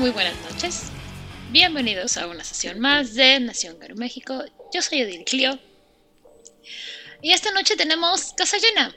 muy 0.00 0.10
buenas 0.12 0.34
noches. 0.50 0.84
Bienvenidos 1.50 2.16
a 2.16 2.26
una 2.26 2.42
sesión 2.42 2.80
más 2.80 3.12
de 3.14 3.38
Nación 3.38 3.78
Garo 3.78 3.94
México. 3.96 4.42
Yo 4.72 4.80
soy 4.80 5.02
Odil 5.02 5.24
Clio. 5.24 5.58
Y 7.20 7.32
esta 7.32 7.52
noche 7.52 7.76
tenemos 7.76 8.32
casa 8.32 8.56
llena. 8.56 8.96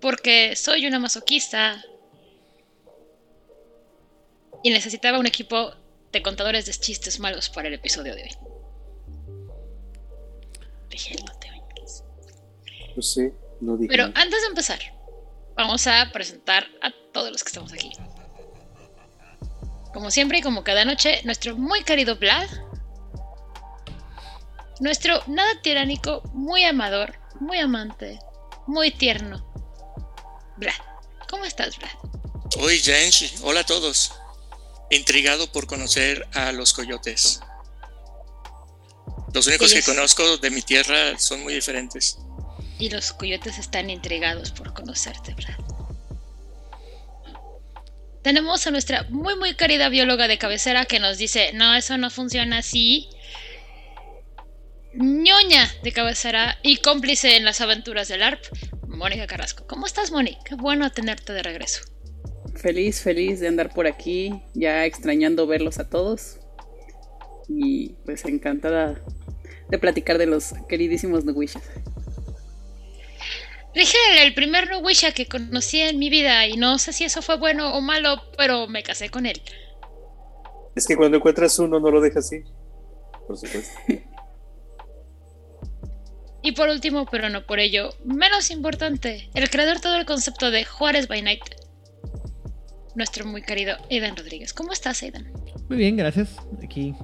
Porque 0.00 0.56
soy 0.56 0.86
una 0.86 0.98
masoquista. 0.98 1.84
Y 4.62 4.70
necesitaba 4.70 5.18
un 5.18 5.26
equipo 5.26 5.74
de 6.12 6.22
contadores 6.22 6.64
de 6.64 6.72
chistes 6.72 7.20
malos 7.20 7.50
para 7.50 7.68
el 7.68 7.74
episodio 7.74 8.14
de 8.14 8.22
hoy. 8.22 8.30
Te 10.88 10.96
No 12.96 13.02
sé, 13.02 13.34
no 13.60 13.76
dije. 13.76 13.90
Pero 13.90 14.04
antes 14.14 14.40
de 14.40 14.46
empezar, 14.48 14.78
vamos 15.54 15.86
a 15.86 16.10
presentar 16.10 16.66
a 16.80 16.90
todos 17.12 17.30
los 17.30 17.44
que 17.44 17.48
estamos 17.48 17.70
aquí. 17.74 17.92
Como 19.92 20.10
siempre 20.10 20.38
y 20.38 20.42
como 20.42 20.62
cada 20.62 20.84
noche, 20.84 21.20
nuestro 21.24 21.56
muy 21.56 21.82
querido 21.82 22.16
Vlad. 22.16 22.48
Nuestro 24.78 25.22
nada 25.26 25.50
tiránico, 25.62 26.22
muy 26.32 26.64
amador, 26.64 27.18
muy 27.40 27.58
amante, 27.58 28.18
muy 28.66 28.90
tierno. 28.92 29.44
Vlad. 30.56 30.74
¿Cómo 31.28 31.44
estás, 31.44 31.76
Vlad? 31.78 31.90
Hoy, 32.60 32.78
Jenshi. 32.78 33.32
Hola 33.42 33.60
a 33.60 33.66
todos. 33.66 34.12
Intrigado 34.90 35.50
por 35.52 35.66
conocer 35.66 36.26
a 36.34 36.52
los 36.52 36.72
coyotes. 36.72 37.40
Los 39.32 39.46
únicos 39.46 39.72
que 39.72 39.82
conozco 39.82 40.38
de 40.38 40.50
mi 40.50 40.62
tierra 40.62 41.18
son 41.18 41.42
muy 41.42 41.54
diferentes. 41.54 42.18
Y 42.78 42.90
los 42.90 43.12
coyotes 43.12 43.58
están 43.58 43.90
intrigados 43.90 44.50
por 44.50 44.72
conocerte, 44.72 45.34
Vlad 45.34 45.79
tenemos 48.22 48.66
a 48.66 48.70
nuestra 48.70 49.06
muy 49.10 49.36
muy 49.36 49.54
querida 49.54 49.88
bióloga 49.88 50.28
de 50.28 50.38
cabecera 50.38 50.84
que 50.84 51.00
nos 51.00 51.18
dice, 51.18 51.52
no, 51.54 51.74
eso 51.74 51.96
no 51.98 52.10
funciona 52.10 52.58
así. 52.58 53.08
ñoña 54.94 55.68
de 55.82 55.92
cabecera 55.92 56.58
y 56.62 56.78
cómplice 56.78 57.36
en 57.36 57.44
las 57.44 57.60
aventuras 57.60 58.08
del 58.08 58.22
ARP, 58.22 58.44
Mónica 58.88 59.26
Carrasco. 59.26 59.64
¿Cómo 59.66 59.86
estás, 59.86 60.10
Mónica? 60.10 60.40
Qué 60.44 60.54
bueno 60.56 60.90
tenerte 60.90 61.32
de 61.32 61.42
regreso. 61.42 61.82
Feliz, 62.56 63.00
feliz 63.00 63.40
de 63.40 63.48
andar 63.48 63.72
por 63.72 63.86
aquí, 63.86 64.42
ya 64.54 64.84
extrañando 64.84 65.46
verlos 65.46 65.78
a 65.78 65.88
todos. 65.88 66.40
Y 67.48 67.94
pues 68.04 68.24
encantada 68.24 69.00
de 69.68 69.78
platicar 69.78 70.18
de 70.18 70.26
los 70.26 70.52
queridísimos 70.68 71.24
Nuwishas. 71.24 71.62
Dije 73.74 73.96
el 74.22 74.34
primer 74.34 74.68
Nuwisha 74.68 75.12
que 75.12 75.26
conocí 75.26 75.80
en 75.80 75.98
mi 75.98 76.10
vida 76.10 76.46
y 76.46 76.56
no 76.56 76.78
sé 76.78 76.92
si 76.92 77.04
eso 77.04 77.22
fue 77.22 77.36
bueno 77.36 77.74
o 77.74 77.80
malo, 77.80 78.22
pero 78.36 78.66
me 78.66 78.82
casé 78.82 79.10
con 79.10 79.26
él. 79.26 79.40
Es 80.74 80.86
que 80.86 80.96
cuando 80.96 81.16
encuentras 81.18 81.58
uno 81.58 81.78
no 81.78 81.90
lo 81.90 82.00
dejas 82.00 82.26
así. 82.26 82.42
Por 83.26 83.36
supuesto. 83.36 83.78
Y 86.42 86.52
por 86.52 86.70
último, 86.70 87.04
pero 87.04 87.28
no 87.28 87.44
por 87.44 87.58
ello, 87.58 87.90
menos 88.04 88.50
importante, 88.50 89.28
el 89.34 89.50
creador 89.50 89.76
de 89.76 89.82
todo 89.82 89.96
el 89.96 90.06
concepto 90.06 90.50
de 90.50 90.64
Juárez 90.64 91.06
by 91.06 91.20
Night. 91.20 91.42
Nuestro 92.94 93.26
muy 93.26 93.42
querido 93.42 93.76
Aidan 93.90 94.16
Rodríguez. 94.16 94.54
¿Cómo 94.54 94.72
estás, 94.72 95.02
Aidan? 95.02 95.30
Muy 95.68 95.76
bien, 95.76 95.96
gracias. 95.96 96.30
Aquí 96.64 96.94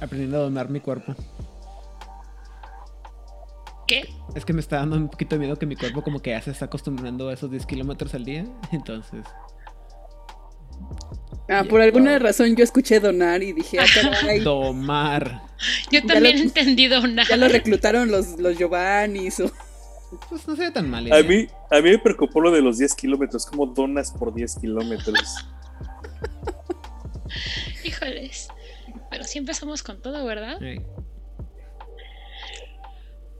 aprendiendo 0.00 0.38
a 0.38 0.40
domar 0.40 0.70
mi 0.70 0.80
cuerpo. 0.80 1.14
Es 4.34 4.44
que 4.44 4.52
me 4.52 4.60
está 4.60 4.76
dando 4.76 4.96
un 4.96 5.08
poquito 5.08 5.36
de 5.36 5.40
miedo 5.40 5.58
que 5.58 5.66
mi 5.66 5.76
cuerpo 5.76 6.02
como 6.02 6.20
que 6.20 6.30
ya 6.30 6.40
se 6.40 6.50
está 6.50 6.66
acostumbrando 6.66 7.28
a 7.28 7.34
esos 7.34 7.50
10 7.50 7.66
kilómetros 7.66 8.14
al 8.14 8.24
día. 8.24 8.46
Entonces... 8.72 9.24
Ah, 11.48 11.64
por 11.68 11.80
alguna 11.80 12.18
razón 12.18 12.56
yo 12.56 12.64
escuché 12.64 13.00
donar 13.00 13.42
y 13.42 13.52
dije, 13.52 13.78
ah, 13.78 13.84
Domar. 14.44 15.42
Yo 15.90 16.04
también 16.04 16.38
entendí 16.38 16.88
donar. 16.88 17.26
Ya 17.28 17.36
lo 17.36 17.48
reclutaron 17.48 18.10
los, 18.10 18.38
los 18.38 18.56
Giovannis 18.56 19.40
o... 19.40 19.50
Pues 20.28 20.46
no 20.46 20.56
se 20.56 20.62
ve 20.62 20.70
tan 20.70 20.90
mal. 20.90 21.10
A 21.10 21.22
mí, 21.22 21.46
a 21.70 21.76
mí 21.76 21.90
me 21.90 21.98
preocupó 21.98 22.40
lo 22.40 22.50
de 22.50 22.60
los 22.60 22.78
10 22.78 22.94
kilómetros. 22.94 23.46
¿Cómo 23.46 23.66
donas 23.66 24.12
por 24.12 24.34
10 24.34 24.56
kilómetros? 24.60 25.46
Híjoles. 27.84 28.48
Pero 29.10 29.24
sí 29.24 29.38
empezamos 29.38 29.82
con 29.82 30.00
todo, 30.02 30.24
¿verdad? 30.24 30.58
Sí. 30.58 30.80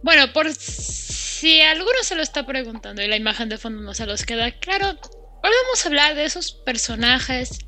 Bueno, 0.03 0.33
por 0.33 0.53
si 0.53 1.61
alguno 1.61 2.03
se 2.03 2.17
lo 2.17 2.23
está 2.23 2.45
preguntando 2.45 3.03
y 3.03 3.09
la 3.09 3.17
imagen 3.17 3.49
de 3.49 3.59
fondo 3.59 3.83
no 3.83 3.95
se 3.95 4.07
los 4.07 4.25
queda 4.25 4.51
claro, 4.51 4.89
hoy 4.89 5.51
vamos 5.65 5.85
a 5.85 5.89
hablar 5.89 6.15
de 6.17 6.25
esos 6.25 6.53
personajes 6.53 7.59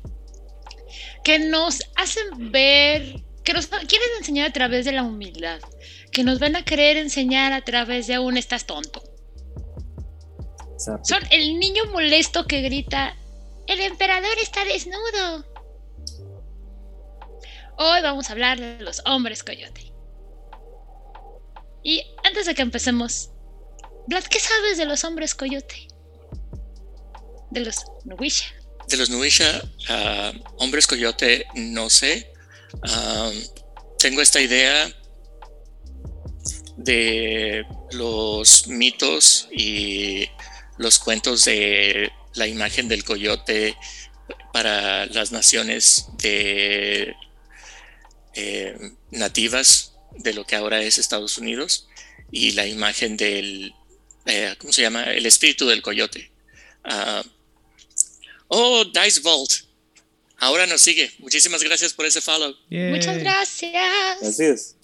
que 1.23 1.39
nos 1.39 1.79
hacen 1.95 2.51
ver, 2.51 3.23
que 3.43 3.53
nos 3.53 3.67
quieren 3.67 4.09
enseñar 4.19 4.49
a 4.49 4.53
través 4.53 4.85
de 4.85 4.91
la 4.91 5.03
humildad, 5.03 5.59
que 6.11 6.23
nos 6.23 6.39
van 6.39 6.57
a 6.57 6.65
querer 6.65 6.97
enseñar 6.97 7.53
a 7.53 7.61
través 7.61 8.07
de 8.07 8.19
un 8.19 8.37
estás 8.37 8.65
tonto. 8.65 9.01
Son 11.03 11.23
el 11.31 11.57
niño 11.57 11.85
molesto 11.85 12.45
que 12.45 12.61
grita, 12.61 13.15
el 13.67 13.79
emperador 13.79 14.37
está 14.41 14.65
desnudo. 14.65 15.45
Hoy 17.77 18.01
vamos 18.01 18.29
a 18.29 18.33
hablar 18.33 18.59
de 18.59 18.83
los 18.83 19.01
hombres 19.05 19.43
coyote. 19.43 19.94
Y 21.85 22.03
antes 22.23 22.47
de 22.47 22.55
que 22.55 22.63
empecemos, 22.63 23.29
Vlad, 24.07 24.23
¿qué 24.23 24.39
sabes 24.39 24.79
de 24.79 24.85
los 24.85 25.03
hombres 25.03 25.35
coyote? 25.35 25.87
De 27.51 27.59
los 27.59 27.75
Nuwisha. 28.05 28.47
De 28.87 28.97
los 28.97 29.11
Nuwisha, 29.11 29.61
ah, 29.89 30.33
hombres 30.57 30.87
coyote, 30.87 31.45
no 31.53 31.91
sé. 31.91 32.33
Ah, 32.81 33.29
tengo 33.99 34.23
esta 34.23 34.41
idea 34.41 34.91
de 36.75 37.67
los 37.91 38.67
mitos 38.67 39.47
y 39.51 40.27
los 40.79 40.97
cuentos 40.97 41.45
de 41.45 42.11
la 42.33 42.47
imagen 42.47 42.87
del 42.87 43.03
coyote 43.03 43.77
para 44.51 45.05
las 45.05 45.31
naciones 45.31 46.07
de 46.17 47.15
eh, 48.33 48.75
nativas 49.11 49.94
de 50.17 50.33
lo 50.33 50.45
que 50.45 50.55
ahora 50.55 50.81
es 50.81 50.97
Estados 50.97 51.37
Unidos 51.37 51.87
y 52.31 52.51
la 52.51 52.65
imagen 52.65 53.17
del, 53.17 53.73
eh, 54.25 54.55
¿cómo 54.59 54.73
se 54.73 54.81
llama? 54.81 55.03
El 55.03 55.25
espíritu 55.25 55.67
del 55.67 55.81
coyote. 55.81 56.31
Ah, 56.83 57.23
oh, 58.47 58.85
Dice 58.85 59.21
Vault. 59.21 59.51
Ahora 60.37 60.67
nos 60.67 60.81
sigue. 60.81 61.11
Muchísimas 61.19 61.63
gracias 61.63 61.93
por 61.93 62.05
ese 62.05 62.21
follow. 62.21 62.55
Muchas 62.69 63.17
gracias. 63.19 64.19
Gracias. 64.21 64.75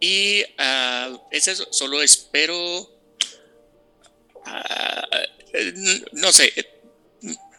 Y 0.00 0.42
uh. 0.42 1.18
Solo 1.70 2.02
espero. 2.02 2.90
Ah, 4.44 5.06
no 6.12 6.32
sé. 6.32 6.52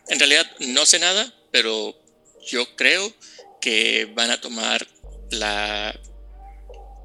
En 0.10 0.20
realidad 0.20 0.50
no 0.60 0.86
sé 0.86 1.00
nada, 1.00 1.34
pero 1.52 1.96
yo 2.48 2.76
creo 2.76 3.14
que 3.62 4.06
van 4.14 4.32
a 4.32 4.40
tomar 4.40 4.88
la, 5.32 6.00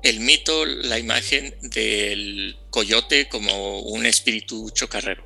el 0.02 0.20
mito, 0.20 0.64
la 0.66 0.98
imagen 0.98 1.56
del 1.62 2.58
coyote 2.70 3.28
como 3.28 3.80
un 3.80 4.06
espíritu 4.06 4.70
chocarrero. 4.70 5.24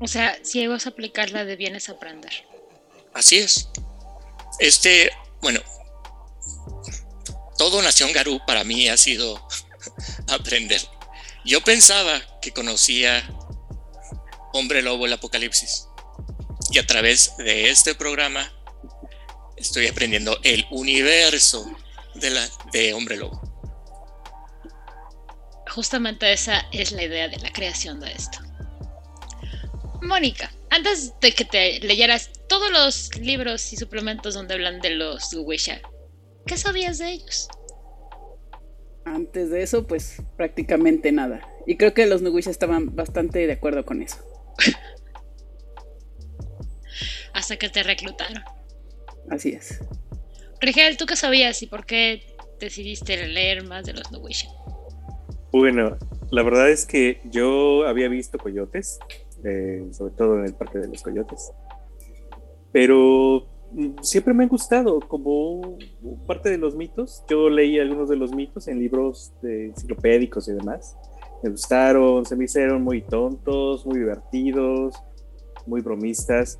O 0.00 0.06
sea, 0.06 0.38
si 0.42 0.66
vas 0.66 0.86
a 0.86 0.90
aplicarla 0.90 1.44
de 1.44 1.56
bienes 1.56 1.88
aprender. 1.88 2.32
Así 3.14 3.38
es. 3.38 3.68
Este, 4.58 5.10
bueno, 5.40 5.60
todo 7.56 7.80
Nación 7.80 8.12
Garú 8.12 8.40
para 8.46 8.64
mí 8.64 8.88
ha 8.88 8.96
sido 8.96 9.46
aprender. 10.28 10.80
Yo 11.44 11.62
pensaba 11.62 12.20
que 12.42 12.52
conocía 12.52 13.28
Hombre 14.52 14.82
Lobo 14.82 15.06
el 15.06 15.12
Apocalipsis. 15.12 15.86
Y 16.72 16.78
a 16.78 16.86
través 16.86 17.36
de 17.38 17.70
este 17.70 17.94
programa 17.94 18.52
estoy 19.56 19.86
aprendiendo 19.86 20.38
el 20.42 20.66
universo 20.70 21.66
de, 22.14 22.30
la, 22.30 22.48
de 22.72 22.94
Hombre 22.94 23.16
Lobo. 23.16 23.40
Justamente 25.68 26.32
esa 26.32 26.66
es 26.72 26.92
la 26.92 27.04
idea 27.04 27.28
de 27.28 27.38
la 27.38 27.52
creación 27.52 28.00
de 28.00 28.12
esto. 28.12 28.38
Mónica, 30.02 30.50
antes 30.70 31.12
de 31.20 31.32
que 31.32 31.44
te 31.44 31.80
leyeras 31.80 32.30
todos 32.48 32.70
los 32.70 33.16
libros 33.18 33.72
y 33.72 33.76
suplementos 33.76 34.34
donde 34.34 34.54
hablan 34.54 34.80
de 34.80 34.90
los 34.90 35.34
Wisha, 35.34 35.80
¿qué 36.46 36.56
sabías 36.56 36.98
de 36.98 37.12
ellos? 37.12 37.48
Antes 39.04 39.50
de 39.50 39.62
eso, 39.62 39.86
pues 39.86 40.22
prácticamente 40.36 41.12
nada. 41.12 41.40
Y 41.66 41.76
creo 41.76 41.94
que 41.94 42.06
los 42.06 42.22
Nuwisha 42.22 42.50
estaban 42.50 42.94
bastante 42.94 43.46
de 43.46 43.52
acuerdo 43.52 43.84
con 43.84 44.02
eso. 44.02 44.18
Hasta 47.32 47.56
que 47.56 47.68
te 47.68 47.82
reclutaron. 47.82 48.42
Así 49.30 49.50
es. 49.50 49.80
Rigel, 50.60 50.96
¿tú 50.96 51.06
qué 51.06 51.16
sabías 51.16 51.62
y 51.62 51.66
por 51.66 51.84
qué 51.84 52.22
decidiste 52.58 53.26
leer 53.28 53.64
más 53.64 53.84
de 53.84 53.92
los 53.92 54.10
Nowisha? 54.10 54.48
Bueno, 55.52 55.96
la 56.30 56.42
verdad 56.42 56.70
es 56.70 56.86
que 56.86 57.20
yo 57.30 57.86
había 57.86 58.08
visto 58.08 58.38
coyotes, 58.38 58.98
eh, 59.44 59.86
sobre 59.92 60.12
todo 60.14 60.38
en 60.38 60.46
el 60.46 60.54
Parque 60.54 60.78
de 60.78 60.88
los 60.88 61.02
Coyotes. 61.02 61.52
pero 62.72 63.46
mm, 63.72 64.02
siempre 64.02 64.34
me 64.34 64.44
han 64.44 64.48
gustado 64.48 65.00
como 65.00 65.78
parte 66.26 66.50
de 66.50 66.58
los 66.58 66.74
mitos. 66.74 67.24
Yo 67.28 67.48
leí 67.48 67.78
algunos 67.78 68.08
de 68.08 68.16
los 68.16 68.34
mitos 68.34 68.68
en 68.68 68.78
libros 68.78 69.32
de 69.40 69.66
enciclopédicos 69.66 70.48
y 70.48 70.52
demás. 70.52 70.96
Me 71.42 71.50
gustaron, 71.50 72.26
se 72.26 72.36
me 72.36 72.44
hicieron 72.44 72.82
muy 72.82 73.02
tontos, 73.02 73.86
muy 73.86 73.98
divertidos, 73.98 74.94
muy 75.66 75.80
bromistas. 75.80 76.58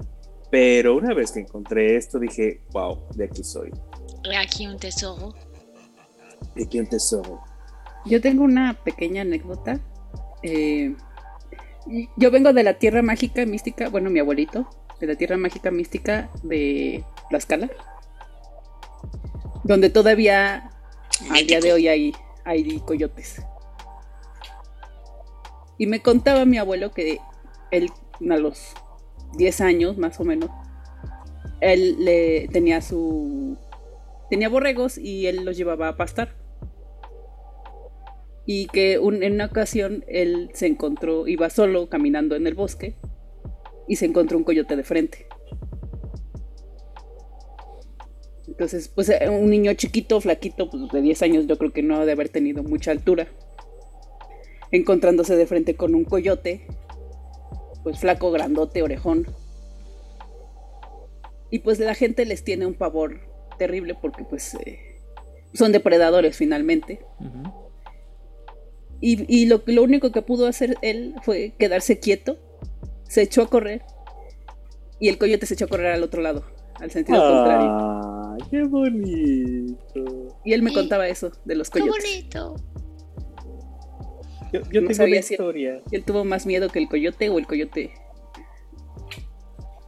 Pero 0.50 0.96
una 0.96 1.12
vez 1.14 1.32
que 1.32 1.40
encontré 1.40 1.96
esto 1.96 2.18
dije, 2.18 2.62
wow, 2.72 3.08
de 3.14 3.24
aquí 3.24 3.42
soy. 3.42 3.70
Aquí 4.38 4.66
un 4.66 4.78
tesoro. 4.78 5.34
De 6.54 6.64
aquí 6.64 6.78
un 6.78 6.86
tesoro. 6.86 7.40
Yo 8.04 8.20
tengo 8.20 8.44
una 8.44 8.74
pequeña 8.84 9.22
anécdota. 9.22 9.80
Eh, 10.42 10.94
yo 12.16 12.30
vengo 12.30 12.52
de 12.52 12.62
la 12.62 12.74
tierra 12.74 13.02
mágica 13.02 13.44
mística, 13.46 13.88
bueno, 13.88 14.10
mi 14.10 14.20
abuelito, 14.20 14.68
de 15.00 15.06
la 15.06 15.14
tierra 15.16 15.36
mágica 15.36 15.70
mística 15.70 16.30
de 16.42 17.04
Tlaxcala, 17.28 17.70
donde 19.64 19.90
todavía 19.90 20.70
al 21.30 21.46
día 21.46 21.60
de 21.60 21.72
hoy 21.72 21.88
hay, 21.88 22.14
hay 22.44 22.80
coyotes. 22.80 23.42
Y 25.78 25.86
me 25.86 26.00
contaba 26.00 26.44
mi 26.44 26.58
abuelo 26.58 26.90
que 26.92 27.18
él 27.70 27.90
a 28.30 28.36
los 28.36 28.74
10 29.36 29.60
años 29.60 29.98
más 29.98 30.18
o 30.20 30.24
menos, 30.24 30.50
él 31.60 31.96
le 32.04 32.48
tenía 32.48 32.80
su 32.80 33.56
tenía 34.30 34.48
borregos 34.48 34.98
y 34.98 35.26
él 35.26 35.44
los 35.44 35.56
llevaba 35.56 35.88
a 35.88 35.96
pastar. 35.96 36.34
Y 38.44 38.66
que 38.68 38.94
en 38.94 39.32
una 39.32 39.46
ocasión 39.46 40.04
él 40.06 40.50
se 40.54 40.66
encontró, 40.66 41.26
iba 41.26 41.50
solo 41.50 41.88
caminando 41.88 42.36
en 42.36 42.46
el 42.46 42.54
bosque 42.54 42.96
y 43.88 43.96
se 43.96 44.06
encontró 44.06 44.38
un 44.38 44.44
coyote 44.44 44.76
de 44.76 44.84
frente. 44.84 45.26
Entonces, 48.46 48.88
pues 48.88 49.08
eh, 49.08 49.28
un 49.28 49.50
niño 49.50 49.74
chiquito, 49.74 50.20
flaquito, 50.20 50.70
pues 50.70 50.90
de 50.92 51.02
10 51.02 51.22
años, 51.22 51.46
yo 51.46 51.58
creo 51.58 51.72
que 51.72 51.82
no 51.82 51.96
ha 51.96 52.06
de 52.06 52.12
haber 52.12 52.28
tenido 52.28 52.62
mucha 52.62 52.92
altura. 52.92 53.26
Encontrándose 54.70 55.36
de 55.36 55.46
frente 55.46 55.76
con 55.76 55.94
un 55.94 56.04
coyote, 56.04 56.66
pues 57.86 58.00
flaco, 58.00 58.32
grandote, 58.32 58.82
orejón. 58.82 59.28
Y 61.52 61.60
pues 61.60 61.78
la 61.78 61.94
gente 61.94 62.26
les 62.26 62.42
tiene 62.42 62.66
un 62.66 62.74
pavor 62.74 63.20
terrible 63.60 63.94
porque 63.94 64.24
pues 64.24 64.54
eh, 64.54 64.98
son 65.54 65.70
depredadores 65.70 66.36
finalmente. 66.36 66.98
Y, 69.00 69.46
lo, 69.46 69.62
lo, 69.66 69.84
único 69.84 70.10
que 70.10 70.20
pudo 70.20 70.48
hacer 70.48 70.76
él 70.82 71.14
fue 71.22 71.54
quedarse 71.60 72.00
quieto, 72.00 72.38
se 73.04 73.22
echó 73.22 73.42
a 73.42 73.50
correr 73.50 73.82
y 74.98 75.08
el 75.08 75.16
coyote 75.16 75.46
se 75.46 75.54
echó 75.54 75.66
a 75.66 75.68
correr 75.68 75.92
al 75.92 76.02
otro 76.02 76.22
lado, 76.22 76.44
al 76.80 76.90
sentido 76.90 77.20
ah, 77.22 78.36
¡Qué 78.50 78.64
bonito! 78.64 80.40
Y 80.44 80.54
él 80.54 80.62
me 80.62 80.72
contaba 80.72 81.06
eso 81.06 81.30
de 81.44 81.54
los 81.54 81.70
coyotes. 81.70 82.02
¡Qué 82.02 82.40
bonito! 82.40 82.56
Yo, 84.52 84.62
tengo 84.62 85.04
una 85.04 85.16
historia. 85.16 85.82
él 85.90 86.04
tuvo 86.04 86.24
más 86.24 86.46
miedo 86.46 86.68
que 86.68 86.78
el 86.78 86.88
coyote 86.88 87.28
o 87.28 87.38
el 87.38 87.46
coyote. 87.46 87.92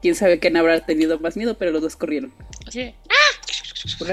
Quién 0.03 0.15
sabe 0.15 0.39
quién 0.39 0.57
habrá 0.57 0.85
tenido 0.85 1.19
más 1.19 1.37
miedo, 1.37 1.57
pero 1.59 1.71
los 1.71 1.83
dos 1.83 1.97
corrieron. 1.97 2.33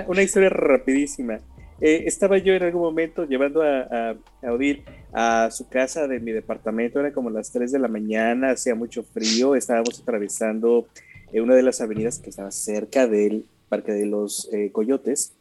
Una, 0.08 0.24
historia 0.24 0.50
rapidísima. 0.50 1.40
Eh, 1.82 2.04
estaba 2.06 2.38
yo 2.38 2.54
en 2.54 2.64
algún 2.64 2.82
momento 2.82 3.26
llevando 3.26 3.62
a, 3.62 4.16
a, 4.42 4.52
Odil 4.54 4.84
a 5.12 5.50
su 5.52 5.68
casa 5.68 6.08
de 6.08 6.20
mi 6.20 6.32
departamento, 6.32 7.00
era 7.00 7.12
como 7.12 7.30
las 7.30 7.52
3 7.52 7.72
de 7.72 7.80
la 7.80 7.88
mañana, 7.88 8.52
hacía 8.52 8.76
mucho 8.76 9.04
frío, 9.04 9.56
estábamos 9.56 10.00
atravesando 10.00 10.88
eh, 11.34 11.42
una 11.42 11.56
de 11.56 11.64
las 11.64 11.82
avenidas 11.82 12.20
que 12.20 12.30
estaba 12.30 12.52
cerca 12.52 13.08
del 13.08 13.46
Parque 13.68 13.92
de 13.92 14.06
los 14.06 14.50
eh, 14.54 14.72
Coyotes, 14.72 15.34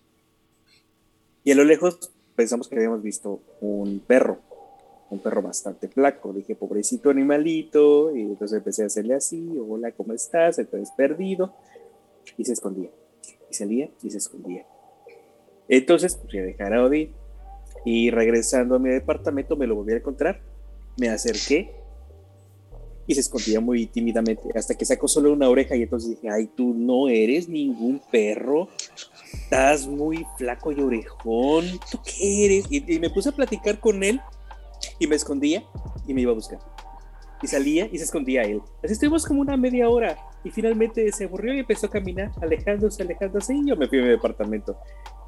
y 1.44 1.52
a 1.52 1.54
lo 1.54 1.64
lejos 1.64 2.10
pensamos 2.34 2.68
que 2.68 2.76
habíamos 2.76 3.02
visto 3.02 3.40
un 3.60 4.00
perro, 4.00 4.40
un 5.14 5.20
perro 5.20 5.42
bastante 5.42 5.88
flaco, 5.88 6.32
dije, 6.32 6.54
pobrecito 6.54 7.10
animalito, 7.10 8.14
y 8.14 8.22
entonces 8.22 8.58
empecé 8.58 8.82
a 8.82 8.86
hacerle 8.86 9.14
así, 9.14 9.58
hola, 9.58 9.92
¿cómo 9.92 10.12
estás? 10.12 10.58
Entonces 10.58 10.90
perdido, 10.96 11.54
y 12.36 12.44
se 12.44 12.52
escondía. 12.52 12.90
Salía 13.50 13.88
y 14.02 14.10
se 14.10 14.18
escondía. 14.18 14.66
Entonces, 15.68 16.16
pues, 16.16 16.30
fui 16.30 16.40
a 16.40 16.42
dejar 16.42 16.74
a 16.74 16.84
Odi 16.84 17.12
y 17.84 18.10
regresando 18.10 18.74
a 18.74 18.78
mi 18.78 18.90
departamento 18.90 19.56
me 19.56 19.66
lo 19.66 19.76
volví 19.76 19.92
a 19.92 19.96
encontrar. 19.96 20.40
Me 20.98 21.08
acerqué 21.08 21.72
y 23.06 23.14
se 23.14 23.20
escondía 23.20 23.60
muy 23.60 23.86
tímidamente 23.86 24.48
hasta 24.54 24.74
que 24.74 24.84
sacó 24.84 25.08
solo 25.08 25.32
una 25.32 25.48
oreja. 25.48 25.76
Y 25.76 25.82
entonces 25.82 26.10
dije, 26.10 26.28
ay, 26.30 26.50
tú 26.54 26.74
no 26.74 27.08
eres 27.08 27.48
ningún 27.48 28.00
perro, 28.10 28.68
estás 29.32 29.86
muy 29.86 30.26
flaco 30.36 30.72
y 30.72 30.80
orejón, 30.80 31.64
¿tú 31.90 31.98
qué 32.04 32.46
eres? 32.46 32.66
Y, 32.70 32.94
y 32.94 32.98
me 32.98 33.10
puse 33.10 33.28
a 33.28 33.32
platicar 33.32 33.78
con 33.78 34.02
él 34.02 34.20
y 34.98 35.06
me 35.06 35.16
escondía 35.16 35.64
y 36.06 36.14
me 36.14 36.22
iba 36.22 36.32
a 36.32 36.34
buscar 36.34 36.58
y 37.44 37.46
salía 37.46 37.88
y 37.92 37.98
se 37.98 38.04
escondía 38.04 38.42
él. 38.42 38.62
Así 38.82 38.94
estuvimos 38.94 39.26
como 39.26 39.42
una 39.42 39.56
media 39.56 39.88
hora 39.88 40.16
y 40.42 40.50
finalmente 40.50 41.10
se 41.12 41.24
aburrió 41.24 41.54
y 41.54 41.60
empezó 41.60 41.86
a 41.86 41.90
caminar, 41.90 42.32
alejándose, 42.40 43.02
alejándose 43.02 43.54
y 43.54 43.68
yo 43.68 43.76
me 43.76 43.86
fui 43.86 43.98
a 43.98 44.02
mi 44.02 44.08
departamento. 44.08 44.78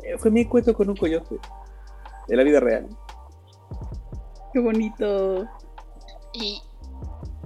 Eh, 0.02 0.16
fue 0.16 0.30
mi 0.30 0.40
encuentro 0.40 0.74
con 0.74 0.88
un 0.88 0.96
coyote 0.96 1.36
de 2.26 2.36
la 2.36 2.42
vida 2.42 2.60
real. 2.60 2.88
Qué 4.52 4.60
bonito. 4.60 5.46
Y, 6.32 6.60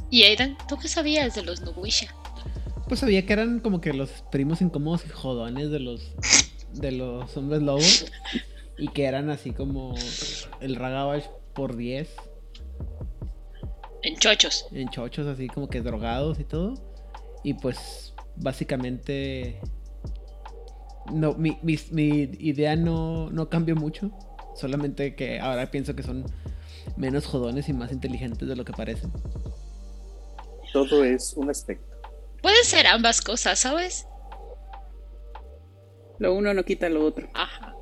y 0.09 0.23
Aidan, 0.23 0.57
¿tú 0.69 0.77
qué 0.77 0.87
sabías 0.87 1.35
de 1.35 1.43
los 1.43 1.61
Nubuisha? 1.63 2.15
Pues 2.87 3.01
sabía 3.01 3.27
que 3.27 3.33
eran 3.33 3.61
como 3.61 3.81
que 3.81 3.93
los 3.93 4.11
primos 4.31 4.63
incómodos 4.63 5.05
y 5.05 5.09
jodones 5.09 5.71
de 5.71 5.81
los 5.81 6.15
de 6.73 6.93
los 6.93 7.37
hombres 7.37 7.63
lobos 7.63 8.07
y 8.79 8.89
que 8.89 9.05
eran 9.05 9.31
así 9.31 9.51
como 9.53 9.95
el 10.61 10.77
Ragabash 10.77 11.25
por 11.61 11.77
10 11.77 12.09
en 14.03 14.17
chochos. 14.17 14.67
En 14.73 14.89
chochos, 14.89 15.27
así 15.27 15.47
como 15.47 15.69
que 15.69 15.83
drogados 15.83 16.41
y 16.41 16.45
todo. 16.45 16.73
Y 17.45 17.53
pues 17.53 18.15
básicamente... 18.35 19.61
No, 21.13 21.35
mi, 21.35 21.59
idea 21.63 22.77
no, 22.77 23.29
no 23.29 23.51
cambió 23.51 23.77
mucho. 23.77 24.11
Solamente 24.57 25.15
que 25.15 25.39
ahora 25.39 25.71
pienso 25.71 25.95
que 25.95 26.03
son 26.03 26.25
menos 26.97 27.27
jodones 27.27 27.69
y 27.69 27.75
más 27.75 27.93
inteligentes 27.93 28.49
de 28.49 28.57
lo 28.57 28.65
que 28.65 28.73
parecen. 28.73 29.13
Todo 30.73 31.05
es 31.05 31.35
un 31.37 31.51
aspecto. 31.51 31.95
Puede 32.41 32.65
ser 32.65 32.87
ambas 32.87 33.21
cosas, 33.21 33.59
¿sabes? 33.59 34.07
Lo 36.19 36.33
uno 36.33 36.55
no 36.55 36.65
quita 36.65 36.89
lo 36.89 37.05
otro. 37.05 37.29
Ajá. 37.35 37.75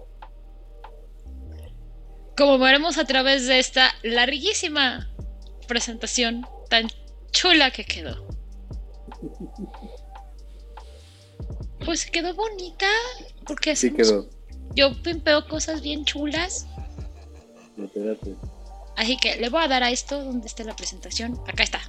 Como 2.39 2.57
veremos 2.57 2.99
a 2.99 3.05
través 3.05 3.49
de 3.49 3.59
esta 3.59 3.93
larguísima 4.05 5.11
presentación 5.67 6.47
tan 6.71 6.87
chula 7.33 7.73
que 7.73 7.85
quedó. 7.85 8.29
Pues 11.85 12.07
quedó 12.07 12.35
bonita. 12.35 12.87
Porque 13.45 13.75
sí 13.75 13.93
quedó. 13.93 14.31
Yo 14.77 15.03
pimpeo 15.03 15.49
cosas 15.49 15.83
bien 15.83 16.05
chulas. 16.05 16.69
Así 18.97 19.17
que 19.17 19.35
le 19.37 19.49
voy 19.49 19.65
a 19.65 19.69
dar 19.69 19.83
a 19.83 19.91
esto 19.91 20.23
donde 20.23 20.47
esté 20.47 20.63
la 20.63 20.77
presentación. 20.77 21.41
Acá 21.49 21.65
está. 21.65 21.81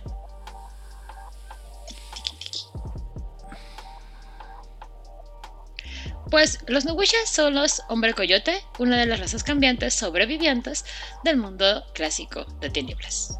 Pues 6.29 6.59
los 6.67 6.85
Nuguishas 6.85 7.29
son 7.29 7.55
los 7.55 7.81
hombre 7.89 8.13
coyote, 8.13 8.61
una 8.77 8.97
de 8.97 9.05
las 9.05 9.19
razas 9.19 9.43
cambiantes 9.43 9.95
sobrevivientes 9.95 10.85
del 11.23 11.37
mundo 11.37 11.83
clásico 11.93 12.45
de 12.59 12.69
tinieblas. 12.69 13.39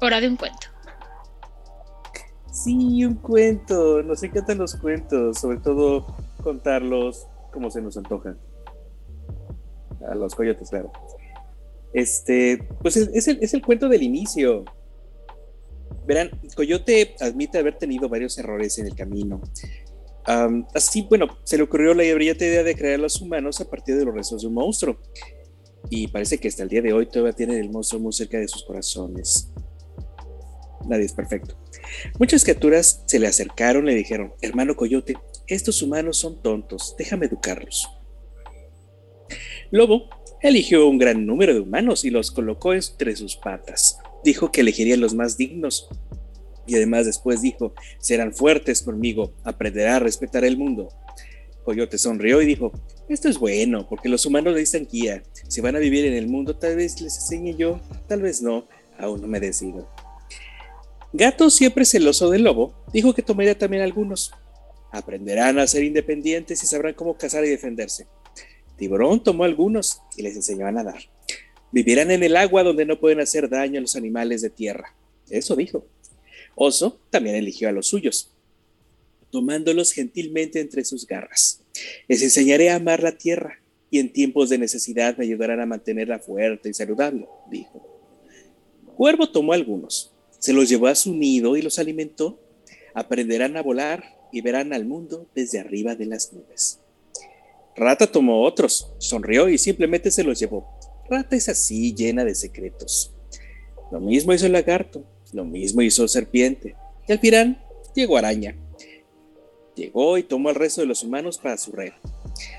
Hora 0.00 0.20
de 0.20 0.28
un 0.28 0.36
cuento. 0.36 0.68
Sí, 2.52 3.04
un 3.04 3.16
cuento. 3.16 4.02
Nos 4.02 4.22
encantan 4.22 4.58
los 4.58 4.76
cuentos, 4.76 5.38
sobre 5.38 5.58
todo 5.58 6.06
contarlos 6.42 7.26
como 7.52 7.70
se 7.70 7.82
nos 7.82 7.96
antojan. 7.96 8.38
A 10.08 10.14
los 10.14 10.34
coyotes, 10.34 10.70
claro. 10.70 10.92
Este, 11.92 12.68
pues 12.82 12.96
es, 12.96 13.54
el, 13.54 13.62
cuento 13.62 13.88
del 13.88 14.02
inicio. 14.02 14.64
Verán, 16.06 16.30
Coyote 16.54 17.16
admite 17.20 17.58
haber 17.58 17.78
tenido 17.78 18.08
varios 18.08 18.38
errores 18.38 18.78
en 18.78 18.86
el 18.86 18.94
camino. 18.94 19.40
así, 20.74 21.02
bueno, 21.08 21.38
se 21.44 21.56
le 21.56 21.64
ocurrió 21.64 21.94
la 21.94 22.02
brillante 22.14 22.46
idea 22.46 22.62
de 22.62 22.74
crear 22.74 22.94
a 22.94 23.02
los 23.02 23.20
humanos 23.20 23.60
a 23.60 23.68
partir 23.68 23.96
de 23.96 24.04
los 24.04 24.14
restos 24.14 24.42
de 24.42 24.48
un 24.48 24.54
monstruo 24.54 24.98
y 25.90 26.08
parece 26.08 26.38
que 26.38 26.48
hasta 26.48 26.62
el 26.62 26.68
día 26.68 26.82
de 26.82 26.92
hoy 26.92 27.06
todavía 27.06 27.32
tiene 27.32 27.58
el 27.58 27.70
monstruo 27.70 28.00
muy 28.00 28.12
cerca 28.12 28.38
de 28.38 28.48
sus 28.48 28.64
corazones. 28.64 29.50
Nadie 30.86 31.04
es 31.04 31.12
perfecto. 31.12 31.56
Muchas 32.18 32.44
criaturas 32.44 33.02
se 33.06 33.18
le 33.18 33.26
acercaron 33.26 33.84
y 33.84 33.90
le 33.90 33.94
dijeron, 33.94 34.32
hermano 34.40 34.76
Coyote, 34.76 35.16
estos 35.46 35.82
humanos 35.82 36.18
son 36.18 36.42
tontos, 36.42 36.94
déjame 36.98 37.26
educarlos. 37.26 37.88
Lobo 39.70 40.08
eligió 40.40 40.88
un 40.88 40.98
gran 40.98 41.26
número 41.26 41.54
de 41.54 41.60
humanos 41.60 42.04
y 42.04 42.10
los 42.10 42.30
colocó 42.30 42.72
entre 42.74 43.16
sus 43.16 43.36
patas. 43.36 43.98
Dijo 44.24 44.50
que 44.50 44.62
elegiría 44.62 44.96
los 44.96 45.14
más 45.14 45.36
dignos. 45.36 45.88
Y 46.66 46.74
además 46.74 47.06
después 47.06 47.42
dijo, 47.42 47.74
serán 48.00 48.32
fuertes 48.32 48.82
conmigo, 48.82 49.32
aprenderá 49.44 49.96
a 49.96 50.00
respetar 50.00 50.44
el 50.44 50.56
mundo. 50.56 50.88
Coyote 51.64 51.96
sonrió 51.96 52.42
y 52.42 52.46
dijo, 52.46 52.72
esto 53.08 53.28
es 53.28 53.38
bueno, 53.38 53.88
porque 53.88 54.08
los 54.08 54.26
humanos 54.26 54.54
necesitan 54.54 54.88
guía. 54.90 55.22
Si 55.48 55.60
van 55.60 55.76
a 55.76 55.80
vivir 55.80 56.04
en 56.06 56.14
el 56.14 56.26
mundo, 56.26 56.56
tal 56.56 56.76
vez 56.76 57.00
les 57.00 57.16
enseñe 57.16 57.56
yo, 57.56 57.80
tal 58.08 58.22
vez 58.22 58.42
no, 58.42 58.66
aún 58.98 59.20
no 59.20 59.28
me 59.28 59.38
decido. 59.38 59.88
Gato, 61.12 61.50
siempre 61.50 61.84
celoso 61.84 62.30
del 62.30 62.42
lobo, 62.42 62.74
dijo 62.92 63.14
que 63.14 63.22
tomaría 63.22 63.56
también 63.56 63.82
algunos. 63.82 64.32
Aprenderán 64.90 65.58
a 65.58 65.66
ser 65.66 65.84
independientes 65.84 66.62
y 66.62 66.66
sabrán 66.66 66.94
cómo 66.94 67.16
cazar 67.16 67.44
y 67.44 67.48
defenderse. 67.48 68.06
Tiburón 68.76 69.22
tomó 69.22 69.44
algunos 69.44 70.02
y 70.16 70.22
les 70.22 70.36
enseñó 70.36 70.66
a 70.66 70.72
nadar. 70.72 70.98
Vivirán 71.72 72.10
en 72.10 72.22
el 72.22 72.36
agua 72.36 72.62
donde 72.62 72.86
no 72.86 72.98
pueden 72.98 73.20
hacer 73.20 73.48
daño 73.48 73.78
a 73.78 73.82
los 73.82 73.96
animales 73.96 74.42
de 74.42 74.50
tierra. 74.50 74.94
Eso 75.28 75.56
dijo. 75.56 75.86
Oso 76.54 76.98
también 77.10 77.36
eligió 77.36 77.68
a 77.68 77.72
los 77.72 77.88
suyos, 77.88 78.30
tomándolos 79.30 79.92
gentilmente 79.92 80.60
entre 80.60 80.84
sus 80.84 81.06
garras. 81.06 81.60
Les 82.08 82.22
enseñaré 82.22 82.70
a 82.70 82.76
amar 82.76 83.02
la 83.02 83.18
tierra 83.18 83.60
y 83.90 83.98
en 83.98 84.12
tiempos 84.12 84.48
de 84.48 84.58
necesidad 84.58 85.16
me 85.18 85.24
ayudarán 85.24 85.60
a 85.60 85.66
mantenerla 85.66 86.18
fuerte 86.18 86.70
y 86.70 86.74
saludable, 86.74 87.26
dijo. 87.50 87.86
Cuervo 88.96 89.28
tomó 89.28 89.52
algunos, 89.52 90.12
se 90.38 90.52
los 90.52 90.68
llevó 90.68 90.86
a 90.86 90.94
su 90.94 91.14
nido 91.14 91.56
y 91.56 91.62
los 91.62 91.78
alimentó. 91.78 92.40
Aprenderán 92.94 93.56
a 93.58 93.62
volar 93.62 94.16
y 94.32 94.40
verán 94.40 94.72
al 94.72 94.86
mundo 94.86 95.28
desde 95.34 95.58
arriba 95.58 95.94
de 95.94 96.06
las 96.06 96.32
nubes. 96.32 96.80
Rata 97.76 98.06
tomó 98.06 98.42
otros, 98.42 98.90
sonrió 98.98 99.50
y 99.50 99.58
simplemente 99.58 100.10
se 100.10 100.24
los 100.24 100.38
llevó. 100.38 100.75
Rata 101.08 101.36
es 101.36 101.48
así, 101.48 101.94
llena 101.94 102.24
de 102.24 102.34
secretos. 102.34 103.14
Lo 103.90 104.00
mismo 104.00 104.32
hizo 104.32 104.46
el 104.46 104.52
lagarto, 104.52 105.04
lo 105.32 105.44
mismo 105.44 105.82
hizo 105.82 106.08
serpiente. 106.08 106.74
Y 107.06 107.12
al 107.12 107.18
final 107.18 107.64
llegó 107.94 108.16
araña. 108.16 108.56
Llegó 109.76 110.16
y 110.16 110.22
tomó 110.22 110.48
al 110.48 110.54
resto 110.54 110.80
de 110.80 110.86
los 110.86 111.02
humanos 111.02 111.38
para 111.38 111.58
su 111.58 111.70
red. 111.70 111.92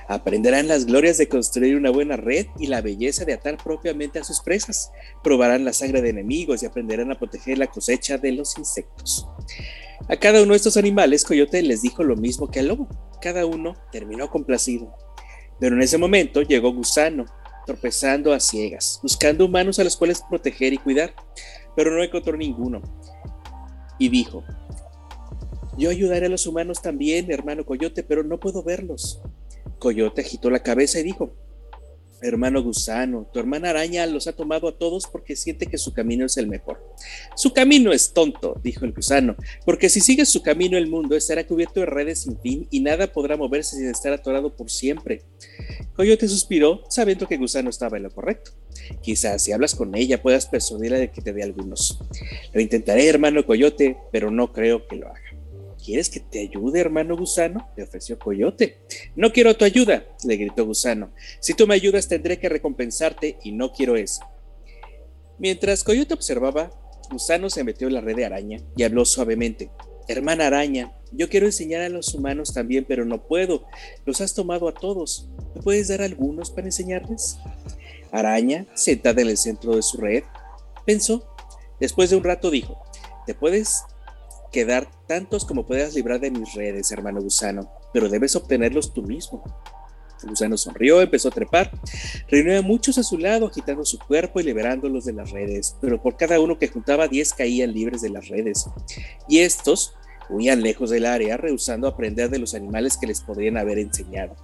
Aprenderán 0.07 0.67
las 0.67 0.85
glorias 0.85 1.17
de 1.17 1.27
construir 1.27 1.75
una 1.75 1.89
buena 1.89 2.15
red 2.15 2.45
y 2.59 2.67
la 2.67 2.81
belleza 2.81 3.25
de 3.25 3.33
atar 3.33 3.57
propiamente 3.57 4.19
a 4.19 4.23
sus 4.23 4.41
presas. 4.41 4.91
Probarán 5.23 5.65
la 5.65 5.73
sangre 5.73 6.01
de 6.01 6.09
enemigos 6.09 6.61
y 6.61 6.67
aprenderán 6.67 7.11
a 7.11 7.17
proteger 7.17 7.57
la 7.57 7.67
cosecha 7.67 8.17
de 8.17 8.31
los 8.31 8.57
insectos. 8.57 9.27
A 10.07 10.17
cada 10.17 10.41
uno 10.41 10.51
de 10.51 10.57
estos 10.57 10.77
animales, 10.77 11.25
Coyote 11.25 11.61
les 11.63 11.81
dijo 11.81 12.03
lo 12.03 12.15
mismo 12.15 12.49
que 12.49 12.59
al 12.59 12.67
lobo. 12.67 12.87
Cada 13.19 13.45
uno 13.45 13.75
terminó 13.91 14.29
complacido. 14.29 14.95
Pero 15.59 15.75
en 15.75 15.81
ese 15.81 15.97
momento 15.97 16.43
llegó 16.43 16.71
Gusano, 16.71 17.25
tropezando 17.67 18.33
a 18.33 18.39
ciegas, 18.39 18.99
buscando 19.03 19.45
humanos 19.45 19.77
a 19.77 19.83
los 19.83 19.95
cuales 19.95 20.23
proteger 20.27 20.73
y 20.73 20.77
cuidar, 20.77 21.13
pero 21.75 21.91
no 21.91 22.01
encontró 22.01 22.35
ninguno. 22.35 22.81
Y 23.99 24.09
dijo, 24.09 24.43
yo 25.77 25.91
ayudaré 25.91 26.25
a 26.25 26.29
los 26.29 26.47
humanos 26.47 26.81
también, 26.81 27.29
hermano 27.31 27.65
Coyote, 27.65 28.01
pero 28.01 28.23
no 28.23 28.39
puedo 28.39 28.63
verlos. 28.63 29.21
Coyote 29.77 30.21
agitó 30.21 30.49
la 30.49 30.63
cabeza 30.63 30.99
y 30.99 31.03
dijo, 31.03 31.35
Hermano 32.21 32.63
gusano, 32.63 33.29
tu 33.31 33.39
hermana 33.39 33.69
araña 33.69 34.05
los 34.07 34.25
ha 34.27 34.33
tomado 34.33 34.67
a 34.67 34.77
todos 34.77 35.05
porque 35.05 35.35
siente 35.35 35.67
que 35.67 35.77
su 35.77 35.93
camino 35.93 36.25
es 36.25 36.37
el 36.37 36.47
mejor. 36.47 36.83
Su 37.35 37.53
camino 37.53 37.93
es 37.93 38.13
tonto, 38.13 38.59
dijo 38.63 38.85
el 38.85 38.93
gusano, 38.93 39.35
porque 39.65 39.87
si 39.89 39.99
sigues 39.99 40.29
su 40.29 40.41
camino 40.41 40.77
el 40.77 40.87
mundo 40.87 41.15
estará 41.15 41.45
cubierto 41.45 41.79
de 41.81 41.85
redes 41.85 42.21
sin 42.21 42.39
fin 42.39 42.67
y 42.71 42.79
nada 42.79 43.11
podrá 43.11 43.37
moverse 43.37 43.75
sin 43.75 43.87
estar 43.87 44.13
atorado 44.13 44.55
por 44.55 44.71
siempre. 44.71 45.21
Coyote 45.95 46.27
suspiró, 46.27 46.83
sabiendo 46.89 47.27
que 47.27 47.37
gusano 47.37 47.69
estaba 47.69 47.97
en 47.97 48.03
lo 48.03 48.11
correcto. 48.11 48.51
Quizás 49.01 49.43
si 49.43 49.51
hablas 49.51 49.75
con 49.75 49.95
ella 49.95 50.21
puedas 50.21 50.47
persuadirla 50.47 50.97
de 50.97 51.11
que 51.11 51.21
te 51.21 51.33
dé 51.33 51.43
algunos. 51.43 51.99
Lo 52.53 52.61
intentaré, 52.61 53.07
hermano 53.07 53.45
Coyote, 53.45 53.97
pero 54.11 54.31
no 54.31 54.53
creo 54.53 54.87
que 54.87 54.95
lo 54.95 55.07
haga. 55.07 55.26
¿Quieres 55.87 56.09
que 56.09 56.19
te 56.19 56.41
ayude, 56.41 56.81
hermano 56.81 57.15
gusano? 57.15 57.69
le 57.77 57.83
ofreció 57.83 58.19
Coyote. 58.19 58.81
No 59.15 59.31
quiero 59.31 59.55
tu 59.55 59.63
ayuda, 59.63 60.05
le 60.25 60.35
gritó 60.35 60.65
Gusano. 60.65 61.13
Si 61.39 61.53
tú 61.53 61.65
me 61.65 61.75
ayudas 61.75 62.09
tendré 62.09 62.41
que 62.41 62.49
recompensarte 62.49 63.37
y 63.41 63.53
no 63.53 63.71
quiero 63.71 63.95
eso. 63.95 64.19
Mientras 65.39 65.85
Coyote 65.85 66.13
observaba, 66.13 66.71
Gusano 67.09 67.49
se 67.49 67.63
metió 67.63 67.87
en 67.87 67.93
la 67.93 68.01
red 68.01 68.17
de 68.17 68.25
araña 68.25 68.59
y 68.75 68.83
habló 68.83 69.05
suavemente. 69.05 69.71
Hermana 70.09 70.47
araña, 70.47 70.91
yo 71.13 71.29
quiero 71.29 71.45
enseñar 71.45 71.81
a 71.83 71.87
los 71.87 72.13
humanos 72.13 72.53
también, 72.53 72.83
pero 72.85 73.05
no 73.05 73.25
puedo. 73.25 73.63
Los 74.03 74.19
has 74.19 74.33
tomado 74.33 74.67
a 74.67 74.73
todos. 74.73 75.29
¿Me 75.55 75.61
puedes 75.61 75.87
dar 75.87 76.01
algunos 76.01 76.51
para 76.51 76.67
enseñarles? 76.67 77.37
Araña, 78.11 78.65
sentada 78.73 79.21
en 79.21 79.29
el 79.29 79.37
centro 79.37 79.73
de 79.73 79.83
su 79.83 79.95
red, 79.95 80.25
pensó. 80.85 81.33
Después 81.79 82.09
de 82.09 82.17
un 82.17 82.25
rato 82.25 82.51
dijo, 82.51 82.77
¿te 83.25 83.33
puedes 83.33 83.83
quedar 84.51 84.89
tantos 85.07 85.45
como 85.45 85.65
puedas 85.65 85.93
librar 85.95 86.19
de 86.19 86.31
mis 86.31 86.53
redes, 86.53 86.91
hermano 86.91 87.21
gusano, 87.21 87.71
pero 87.93 88.09
debes 88.09 88.35
obtenerlos 88.35 88.93
tú 88.93 89.03
mismo. 89.03 89.43
Gusano 90.23 90.57
sonrió, 90.57 91.01
empezó 91.01 91.27
a 91.27 91.31
trepar, 91.31 91.71
reunió 92.27 92.57
a 92.57 92.61
muchos 92.61 92.97
a 92.97 93.03
su 93.03 93.17
lado, 93.17 93.47
agitando 93.47 93.85
su 93.85 93.99
cuerpo 93.99 94.39
y 94.39 94.43
liberándolos 94.43 95.05
de 95.05 95.13
las 95.13 95.31
redes, 95.31 95.75
pero 95.79 96.01
por 96.01 96.17
cada 96.17 96.39
uno 96.39 96.57
que 96.57 96.67
juntaba, 96.67 97.07
diez 97.07 97.33
caían 97.33 97.73
libres 97.73 98.01
de 98.01 98.09
las 98.09 98.27
redes. 98.27 98.65
Y 99.29 99.39
estos 99.39 99.93
huían 100.29 100.61
lejos 100.61 100.89
del 100.89 101.05
área, 101.05 101.37
rehusando 101.37 101.87
aprender 101.87 102.29
de 102.29 102.39
los 102.39 102.53
animales 102.53 102.97
que 102.97 103.07
les 103.07 103.21
podrían 103.21 103.57
haber 103.57 103.77
enseñado. 103.77 104.35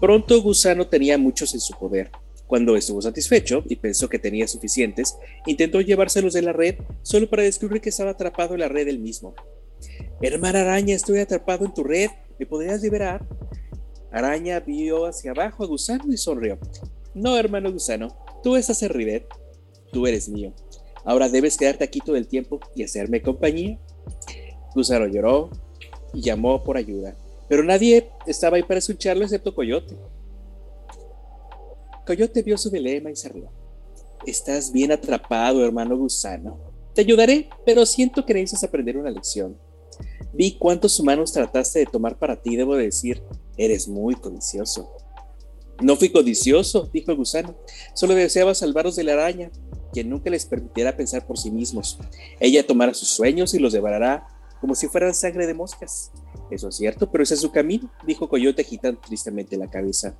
Pronto 0.00 0.42
Gusano 0.42 0.88
tenía 0.88 1.18
muchos 1.18 1.54
en 1.54 1.60
su 1.60 1.74
poder, 1.78 2.10
cuando 2.46 2.76
estuvo 2.76 3.02
satisfecho 3.02 3.62
y 3.68 3.76
pensó 3.76 4.08
que 4.08 4.18
tenía 4.18 4.46
suficientes, 4.46 5.16
intentó 5.46 5.80
llevárselos 5.80 6.32
de 6.32 6.42
la 6.42 6.52
red 6.52 6.76
solo 7.02 7.28
para 7.28 7.42
descubrir 7.42 7.80
que 7.80 7.88
estaba 7.88 8.10
atrapado 8.10 8.54
en 8.54 8.60
la 8.60 8.68
red 8.68 8.88
él 8.88 8.98
mismo. 8.98 9.34
Hermana 10.20 10.60
araña, 10.60 10.94
estoy 10.94 11.18
atrapado 11.18 11.64
en 11.64 11.74
tu 11.74 11.84
red, 11.84 12.08
¿me 12.38 12.46
podrías 12.46 12.82
liberar? 12.82 13.26
Araña 14.10 14.60
vio 14.60 15.06
hacia 15.06 15.32
abajo 15.32 15.64
a 15.64 15.66
Gusano 15.66 16.12
y 16.12 16.16
sonrió. 16.16 16.58
No, 17.14 17.36
hermano 17.36 17.72
Gusano, 17.72 18.16
tú 18.42 18.56
estás 18.56 18.82
en 18.82 18.90
Rivet, 18.90 19.26
tú 19.92 20.06
eres 20.06 20.28
mío. 20.28 20.52
Ahora 21.04 21.28
debes 21.28 21.56
quedarte 21.56 21.84
aquí 21.84 22.00
todo 22.00 22.16
el 22.16 22.26
tiempo 22.26 22.60
y 22.74 22.82
hacerme 22.82 23.22
compañía. 23.22 23.78
Gusano 24.74 25.06
lloró 25.06 25.50
y 26.12 26.20
llamó 26.20 26.62
por 26.62 26.76
ayuda, 26.76 27.16
pero 27.48 27.62
nadie 27.62 28.10
estaba 28.26 28.56
ahí 28.56 28.62
para 28.62 28.78
escucharlo 28.78 29.24
excepto 29.24 29.54
Coyote. 29.54 29.96
Coyote 32.06 32.42
vio 32.42 32.56
su 32.56 32.70
dilema 32.70 33.10
y 33.10 33.16
se 33.16 33.28
rió. 33.28 33.50
Estás 34.24 34.72
bien 34.72 34.92
atrapado, 34.92 35.64
hermano 35.64 35.98
gusano. 35.98 36.58
Te 36.94 37.00
ayudaré, 37.00 37.50
pero 37.64 37.84
siento 37.84 38.24
que 38.24 38.32
necesitas 38.32 38.64
aprender 38.64 38.96
una 38.96 39.10
lección. 39.10 39.58
Vi 40.32 40.56
cuántos 40.56 41.00
humanos 41.00 41.32
trataste 41.32 41.80
de 41.80 41.86
tomar 41.86 42.16
para 42.18 42.40
ti, 42.40 42.54
debo 42.54 42.76
decir, 42.76 43.22
eres 43.56 43.88
muy 43.88 44.14
codicioso. 44.14 44.92
No 45.82 45.96
fui 45.96 46.10
codicioso, 46.10 46.88
dijo 46.92 47.10
el 47.10 47.16
gusano. 47.16 47.56
Solo 47.94 48.14
deseaba 48.14 48.54
salvarlos 48.54 48.94
de 48.94 49.04
la 49.04 49.14
araña, 49.14 49.50
que 49.92 50.04
nunca 50.04 50.30
les 50.30 50.46
permitiera 50.46 50.96
pensar 50.96 51.26
por 51.26 51.38
sí 51.38 51.50
mismos. 51.50 51.98
Ella 52.38 52.64
tomará 52.64 52.94
sus 52.94 53.08
sueños 53.08 53.52
y 53.52 53.58
los 53.58 53.72
devorará 53.72 54.28
como 54.60 54.74
si 54.74 54.86
fueran 54.86 55.12
sangre 55.12 55.46
de 55.46 55.54
moscas. 55.54 56.12
Eso 56.50 56.68
es 56.68 56.76
cierto, 56.76 57.10
pero 57.10 57.24
ese 57.24 57.34
es 57.34 57.40
su 57.40 57.50
camino, 57.50 57.90
dijo 58.06 58.28
Coyote 58.28 58.62
agitando 58.62 59.00
tristemente 59.00 59.56
la 59.56 59.68
cabeza. 59.68 60.16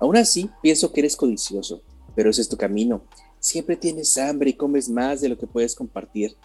Aún 0.00 0.16
así, 0.16 0.50
pienso 0.62 0.92
que 0.92 1.00
eres 1.00 1.16
codicioso, 1.16 1.82
pero 2.14 2.30
ese 2.30 2.42
es 2.42 2.48
tu 2.48 2.56
camino. 2.56 3.02
Siempre 3.40 3.76
tienes 3.76 4.16
hambre 4.18 4.50
y 4.50 4.54
comes 4.54 4.88
más 4.88 5.20
de 5.20 5.28
lo 5.28 5.38
que 5.38 5.46
puedes 5.46 5.74
compartir. 5.74 6.36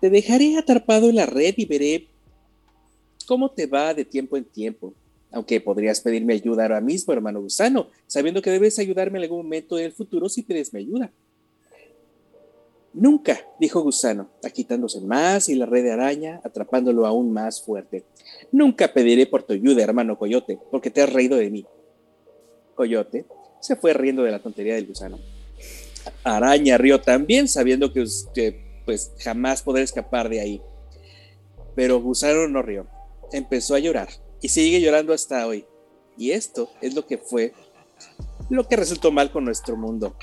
Te 0.00 0.10
dejaré 0.10 0.56
atrapado 0.58 1.08
en 1.08 1.16
la 1.16 1.26
red 1.26 1.54
y 1.56 1.64
veré 1.64 2.08
cómo 3.26 3.50
te 3.50 3.66
va 3.66 3.94
de 3.94 4.04
tiempo 4.04 4.36
en 4.36 4.44
tiempo. 4.44 4.94
Aunque 5.30 5.60
podrías 5.60 6.00
pedirme 6.00 6.34
ayuda 6.34 6.64
ahora 6.64 6.80
mismo, 6.80 7.12
hermano 7.12 7.40
gusano, 7.40 7.88
sabiendo 8.06 8.42
que 8.42 8.50
debes 8.50 8.78
ayudarme 8.78 9.18
en 9.18 9.24
algún 9.24 9.44
momento 9.44 9.78
en 9.78 9.86
el 9.86 9.92
futuro 9.92 10.28
si 10.28 10.42
pides 10.42 10.74
mi 10.74 10.80
ayuda. 10.80 11.10
Nunca, 12.94 13.40
dijo 13.58 13.80
Gusano, 13.80 14.28
agitándose 14.44 15.00
más 15.00 15.48
y 15.48 15.54
la 15.54 15.64
red 15.64 15.82
de 15.82 15.92
araña 15.92 16.40
atrapándolo 16.44 17.06
aún 17.06 17.32
más 17.32 17.62
fuerte. 17.62 18.04
Nunca 18.50 18.92
pediré 18.92 19.26
por 19.26 19.42
tu 19.42 19.54
ayuda, 19.54 19.82
hermano 19.82 20.18
Coyote, 20.18 20.58
porque 20.70 20.90
te 20.90 21.00
has 21.00 21.10
reído 21.10 21.36
de 21.36 21.50
mí. 21.50 21.66
Coyote 22.74 23.26
se 23.60 23.76
fue 23.76 23.92
riendo 23.92 24.22
de 24.22 24.30
la 24.30 24.40
tontería 24.40 24.74
del 24.74 24.86
gusano. 24.86 25.18
Araña 26.24 26.78
rió 26.78 27.00
también, 27.00 27.48
sabiendo 27.48 27.92
que, 27.92 28.82
pues 28.84 29.12
jamás 29.20 29.62
podrá 29.62 29.82
escapar 29.82 30.28
de 30.28 30.40
ahí. 30.40 30.62
Pero 31.74 32.00
Gusano 32.00 32.48
no 32.48 32.62
rió. 32.62 32.86
Empezó 33.32 33.74
a 33.74 33.78
llorar 33.78 34.08
y 34.40 34.48
sigue 34.48 34.80
llorando 34.80 35.12
hasta 35.14 35.46
hoy. 35.46 35.64
Y 36.16 36.32
esto 36.32 36.70
es 36.80 36.94
lo 36.94 37.06
que 37.06 37.18
fue 37.18 37.54
lo 38.50 38.68
que 38.68 38.76
resultó 38.76 39.10
mal 39.10 39.30
con 39.30 39.44
nuestro 39.44 39.76
mundo. 39.76 40.14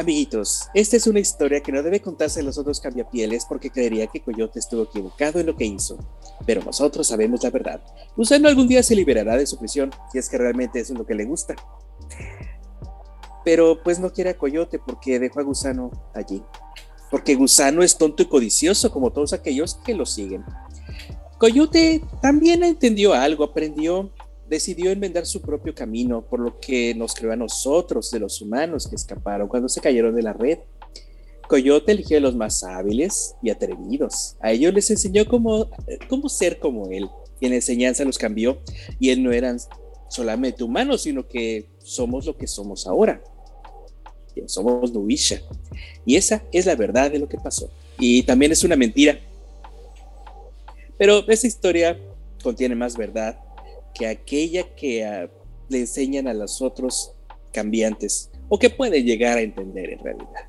Amiguitos, 0.00 0.68
esta 0.74 0.96
es 0.96 1.08
una 1.08 1.18
historia 1.18 1.60
que 1.60 1.72
no 1.72 1.82
debe 1.82 2.00
contarse 2.00 2.38
a 2.38 2.44
los 2.44 2.56
otros 2.56 2.80
cambiapieles 2.80 3.44
porque 3.44 3.68
creería 3.68 4.06
que 4.06 4.20
Coyote 4.20 4.60
estuvo 4.60 4.84
equivocado 4.84 5.40
en 5.40 5.46
lo 5.46 5.56
que 5.56 5.64
hizo. 5.64 5.98
Pero 6.46 6.62
nosotros 6.62 7.08
sabemos 7.08 7.42
la 7.42 7.50
verdad. 7.50 7.82
Gusano 8.16 8.48
algún 8.48 8.68
día 8.68 8.80
se 8.84 8.94
liberará 8.94 9.36
de 9.36 9.44
su 9.44 9.58
prisión, 9.58 9.90
si 10.12 10.18
es 10.18 10.28
que 10.28 10.38
realmente 10.38 10.78
eso 10.78 10.92
es 10.92 10.98
lo 11.00 11.04
que 11.04 11.16
le 11.16 11.24
gusta. 11.24 11.56
Pero 13.44 13.82
pues 13.82 13.98
no 13.98 14.12
quiere 14.12 14.30
a 14.30 14.38
Coyote 14.38 14.78
porque 14.78 15.18
dejó 15.18 15.40
a 15.40 15.42
Gusano 15.42 15.90
allí. 16.14 16.44
porque 17.10 17.34
Gusano 17.34 17.82
es 17.82 17.96
tonto 17.96 18.22
y 18.22 18.26
codicioso 18.26 18.92
como 18.92 19.10
todos 19.10 19.32
aquellos 19.32 19.74
que 19.84 19.94
lo 19.94 20.06
siguen. 20.06 20.44
Coyote 21.38 22.02
también 22.20 22.62
entendió 22.62 23.14
algo, 23.14 23.44
aprendió, 23.44 24.12
decidió 24.48 24.90
enmendar 24.90 25.26
su 25.26 25.40
propio 25.40 25.74
camino, 25.74 26.22
por 26.22 26.40
lo 26.40 26.58
que 26.60 26.94
nos 26.94 27.14
creó 27.14 27.32
a 27.32 27.36
nosotros, 27.36 28.10
de 28.10 28.20
los 28.20 28.40
humanos 28.40 28.86
que 28.86 28.96
escaparon 28.96 29.48
cuando 29.48 29.68
se 29.68 29.80
cayeron 29.80 30.14
de 30.14 30.22
la 30.22 30.32
red. 30.32 30.58
Coyote 31.48 31.92
eligió 31.92 32.18
a 32.18 32.20
los 32.20 32.36
más 32.36 32.62
hábiles 32.62 33.34
y 33.42 33.50
atrevidos. 33.50 34.36
A 34.40 34.52
ellos 34.52 34.74
les 34.74 34.90
enseñó 34.90 35.26
cómo, 35.26 35.70
cómo 36.08 36.28
ser 36.28 36.58
como 36.58 36.88
él. 36.90 37.08
Y 37.40 37.46
en 37.46 37.54
enseñanza 37.54 38.04
los 38.04 38.18
cambió. 38.18 38.58
Y 38.98 39.10
él 39.10 39.22
no 39.22 39.32
eran 39.32 39.58
solamente 40.08 40.62
humanos, 40.62 41.02
sino 41.02 41.26
que 41.26 41.66
somos 41.78 42.26
lo 42.26 42.36
que 42.36 42.46
somos 42.46 42.86
ahora. 42.86 43.22
Somos 44.46 44.92
Nuisha. 44.92 45.40
Y 46.04 46.16
esa 46.16 46.42
es 46.52 46.66
la 46.66 46.76
verdad 46.76 47.10
de 47.10 47.18
lo 47.18 47.28
que 47.28 47.38
pasó. 47.38 47.70
Y 47.98 48.22
también 48.24 48.52
es 48.52 48.62
una 48.62 48.76
mentira 48.76 49.18
pero 50.98 51.26
esa 51.28 51.46
historia 51.46 51.96
contiene 52.42 52.74
más 52.74 52.96
verdad 52.96 53.38
que 53.94 54.06
aquella 54.06 54.74
que 54.74 55.04
ah, 55.04 55.30
le 55.68 55.80
enseñan 55.80 56.28
a 56.28 56.34
los 56.34 56.62
otros 56.62 57.12
cambiantes 57.52 58.30
o 58.48 58.58
que 58.58 58.70
puede 58.70 59.02
llegar 59.02 59.38
a 59.38 59.40
entender 59.40 59.90
en 59.90 59.98
realidad. 59.98 60.48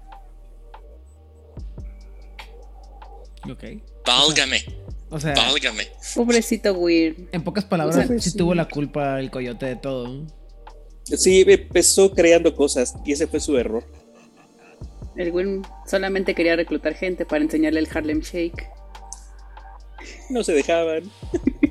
Ok. 3.49 3.63
Válgame. 4.05 4.63
O 5.09 5.19
sea, 5.19 5.33
válgame. 5.33 5.87
Pobrecito 6.15 6.73
Weird. 6.73 7.29
En 7.31 7.43
pocas 7.43 7.65
palabras, 7.65 8.07
sí 8.19 8.37
tuvo 8.37 8.53
la 8.53 8.67
culpa 8.67 9.19
el 9.19 9.31
coyote 9.31 9.65
de 9.65 9.75
todo. 9.75 10.27
Sí, 11.03 11.43
empezó 11.47 12.13
creando 12.13 12.55
cosas 12.55 12.95
y 13.05 13.13
ese 13.13 13.25
fue 13.27 13.39
su 13.39 13.57
error. 13.57 13.83
El 15.15 15.31
Will 15.31 15.61
solamente 15.87 16.35
quería 16.35 16.55
reclutar 16.55 16.93
gente 16.93 17.25
para 17.25 17.43
enseñarle 17.43 17.79
el 17.79 17.87
Harlem 17.91 18.21
Shake. 18.21 18.69
No 20.29 20.43
se 20.43 20.53
dejaban. 20.53 21.03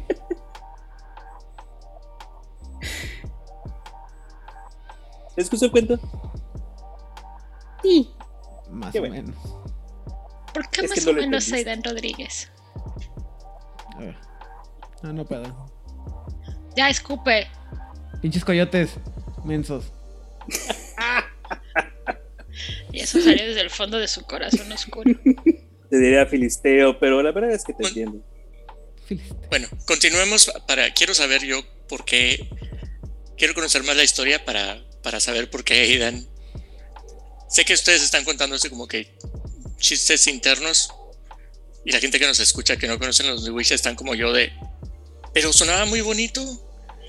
¿Les 5.39 5.49
gustó 5.49 5.67
el 5.67 5.71
cuento? 5.71 6.01
Sí. 7.81 8.11
Más 8.73 8.93
o 8.97 9.03
menos. 9.03 9.37
¿Por 10.53 10.69
qué 10.69 10.89
más 10.89 11.07
o 11.07 11.13
menos 11.13 11.53
Aidan 11.53 11.81
Rodríguez? 11.85 12.51
No, 15.01 15.13
no 15.13 15.25
puedo. 15.25 15.71
Ya, 16.75 16.91
escupe. 16.91 17.47
Pinches 18.21 18.45
coyotes, 18.45 18.95
mensos. 19.45 19.93
y 22.93 22.99
eso 22.99 23.21
salió 23.21 23.47
desde 23.47 23.61
el 23.61 23.71
fondo 23.71 23.99
de 23.99 24.09
su 24.09 24.23
corazón 24.23 24.73
oscuro. 24.73 25.09
te 25.89 25.99
diría 25.99 26.27
filisteo, 26.27 26.99
pero 26.99 27.23
la 27.23 27.31
verdad 27.31 27.53
es 27.53 27.63
que 27.63 27.75
te 27.75 27.87
entiendo. 27.87 28.25
Bueno, 29.51 29.69
continuemos 29.87 30.53
para. 30.67 30.93
Quiero 30.95 31.15
saber 31.15 31.45
yo 31.45 31.61
por 31.89 32.05
qué. 32.05 32.51
Quiero 33.37 33.55
conocer 33.55 33.85
más 33.85 33.97
la 33.97 34.03
historia 34.03 34.45
para, 34.45 34.83
para 35.03 35.21
saber 35.21 35.51
por 35.51 35.65
qué 35.65 35.75
Aidan. 35.81 36.27
Sé 37.49 37.65
que 37.65 37.75
ustedes 37.75 38.03
están 38.03 38.25
contando 38.25 38.57
esto 38.57 38.69
como 38.71 38.87
que 38.87 39.17
chistes 39.79 40.27
internos. 40.27 40.93
Y 41.85 41.93
la 41.93 42.01
gente 42.01 42.19
que 42.19 42.27
nos 42.27 42.41
escucha 42.41 42.77
que 42.77 42.87
no 42.87 42.99
conocen 42.99 43.29
los 43.29 43.45
de 43.45 43.51
Wish 43.51 43.73
están 43.73 43.97
como 43.97 44.15
yo 44.15 44.33
de. 44.33 44.53
Pero 45.33 45.53
sonaba 45.53 45.87
muy 45.87 46.01
bonito. 46.01 46.43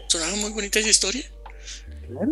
Sonaba 0.07 0.35
muy 0.37 0.51
bonita 0.51 0.79
esa 0.79 0.89
historia. 0.89 1.29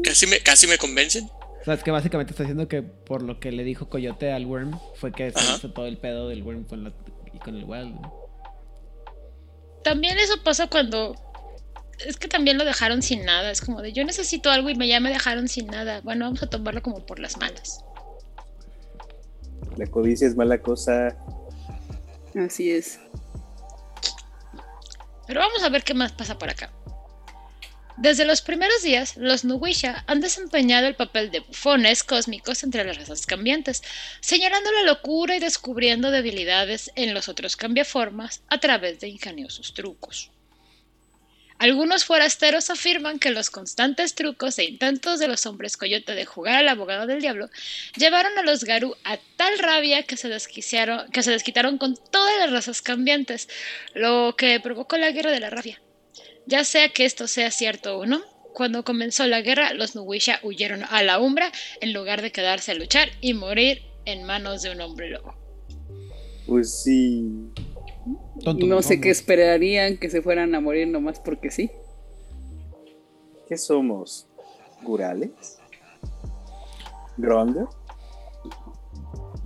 Casi 0.04 0.28
me, 0.28 0.40
casi 0.40 0.68
me 0.68 0.78
convencen. 0.78 1.26
O 1.26 1.66
sea, 1.66 1.74
es 1.74 1.84
que 1.84 1.92
básicamente 1.92 2.32
está 2.32 2.44
diciendo 2.44 2.68
que 2.68 2.82
por 2.82 3.22
lo 3.22 3.40
que 3.40 3.52
le 3.52 3.64
dijo 3.64 3.90
Coyote 3.90 4.32
al 4.32 4.46
Worm 4.46 4.80
fue 4.96 5.12
que 5.12 5.32
se 5.32 5.56
hizo 5.56 5.72
todo 5.74 5.86
el 5.86 5.98
pedo 5.98 6.30
del 6.30 6.42
Worm 6.44 6.64
con, 6.64 6.94
y 7.34 7.40
con 7.40 7.56
el 7.56 7.66
Wild. 7.66 7.98
También 9.84 10.18
eso 10.18 10.42
pasa 10.44 10.68
cuando. 10.68 11.16
Es 12.06 12.18
que 12.18 12.28
también 12.28 12.58
lo 12.58 12.66
dejaron 12.66 13.02
sin 13.02 13.26
nada. 13.26 13.52
Es 13.52 13.62
como 13.62 13.82
de 13.82 13.94
yo 13.94 14.04
necesito 14.04 14.52
algo 14.52 14.70
y 14.70 14.76
me, 14.76 14.88
ya 14.88 15.00
me 15.00 15.10
dejaron 15.10 15.48
sin 15.48 15.68
nada. 15.68 16.02
Bueno, 16.02 16.26
vamos 16.26 16.44
a 16.44 16.50
tomarlo 16.50 16.82
como 16.82 17.06
por 17.06 17.20
las 17.20 17.38
malas. 17.38 17.84
La 19.78 19.88
codicia 19.88 20.28
es 20.28 20.36
mala 20.36 20.60
cosa. 20.60 21.16
Así 22.36 22.72
es. 22.72 23.00
Pero 25.28 25.42
vamos 25.42 25.64
a 25.64 25.70
ver 25.70 25.84
qué 25.84 25.94
más 25.94 26.12
pasa 26.14 26.38
por 26.38 26.50
acá. 26.50 26.72
Desde 27.98 28.26
los 28.26 28.44
primeros 28.44 28.84
días, 28.84 29.18
los 29.18 29.44
Nuwisha 29.44 30.04
han 30.06 30.22
desempeñado 30.22 30.86
el 30.86 30.96
papel 30.96 31.32
de 31.32 31.40
bufones 31.40 32.04
cósmicos 32.04 32.64
entre 32.64 32.84
las 32.84 32.96
razas 32.96 33.26
cambiantes, 33.26 33.82
señalando 34.22 34.72
la 34.72 34.84
locura 34.84 35.36
y 35.36 35.40
descubriendo 35.40 36.12
debilidades 36.12 36.92
en 36.96 37.16
los 37.16 37.28
otros 37.28 37.56
cambiaformas 37.56 38.44
a 38.50 38.60
través 38.60 39.00
de 39.00 39.08
ingeniosos 39.08 39.74
trucos. 39.74 40.30
Algunos 41.60 42.06
forasteros 42.06 42.70
afirman 42.70 43.18
que 43.18 43.32
los 43.32 43.50
constantes 43.50 44.14
trucos 44.14 44.60
e 44.60 44.66
intentos 44.66 45.20
de 45.20 45.28
los 45.28 45.46
hombres 45.48 45.76
coyote 45.76 46.14
de 46.14 46.26
jugar 46.26 46.56
al 46.56 46.70
abogado 46.70 47.08
del 47.08 47.22
diablo 47.22 47.50
llevaron 47.96 48.38
a 48.38 48.44
los 48.44 48.64
Garu 48.64 48.96
a 49.04 49.18
tal 49.38 49.58
rabia 49.58 50.04
que 50.04 50.18
se, 50.18 50.30
desquiciaron, 50.30 51.10
que 51.12 51.24
se 51.24 51.32
desquitaron 51.32 51.80
con 51.80 51.98
todas 52.12 52.38
las 52.40 52.52
razas 52.52 52.84
cambiantes, 52.84 53.50
lo 53.96 54.36
que 54.38 54.60
provocó 54.60 54.98
la 54.98 55.12
guerra 55.12 55.32
de 55.32 55.40
la 55.40 55.50
rabia. 55.50 55.82
Ya 56.46 56.64
sea 56.64 56.90
que 56.90 57.06
esto 57.06 57.28
sea 57.28 57.50
cierto 57.50 57.98
o 57.98 58.06
no, 58.06 58.22
cuando 58.54 58.84
comenzó 58.84 59.26
la 59.26 59.42
guerra, 59.42 59.74
los 59.74 59.96
Nuwisha 59.96 60.40
huyeron 60.44 60.84
a 60.84 61.04
la 61.04 61.20
Umbra 61.20 61.52
en 61.82 61.94
lugar 61.94 62.22
de 62.22 62.32
quedarse 62.32 62.72
a 62.72 62.76
luchar 62.76 63.10
y 63.22 63.34
morir 63.34 63.84
en 64.06 64.24
manos 64.24 64.62
de 64.62 64.72
un 64.72 64.82
hombre 64.82 65.10
lobo. 65.10 65.36
Pues 66.48 66.82
sí. 66.84 67.52
No 68.66 68.82
sé 68.82 69.02
qué 69.02 69.10
esperarían 69.10 69.98
que 69.98 70.10
se 70.10 70.22
fueran 70.22 70.56
a 70.56 70.62
morir 70.62 70.88
nomás 70.88 71.20
porque 71.20 71.52
sí. 71.52 71.72
¿Qué 73.48 73.58
somos? 73.58 74.28
¿Gurales? 74.82 75.58
¿Gronda? 77.18 77.68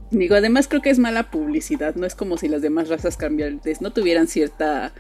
Digo, 0.10 0.36
además 0.36 0.68
creo 0.68 0.82
que 0.82 0.90
es 0.90 1.00
mala 1.00 1.32
publicidad. 1.32 1.96
No 1.96 2.06
es 2.06 2.16
como 2.16 2.38
si 2.38 2.50
las 2.50 2.62
demás 2.62 2.90
razas 2.90 3.16
cambiantes 3.16 3.82
no 3.82 3.94
tuvieran 3.94 4.28
cierta 4.28 4.92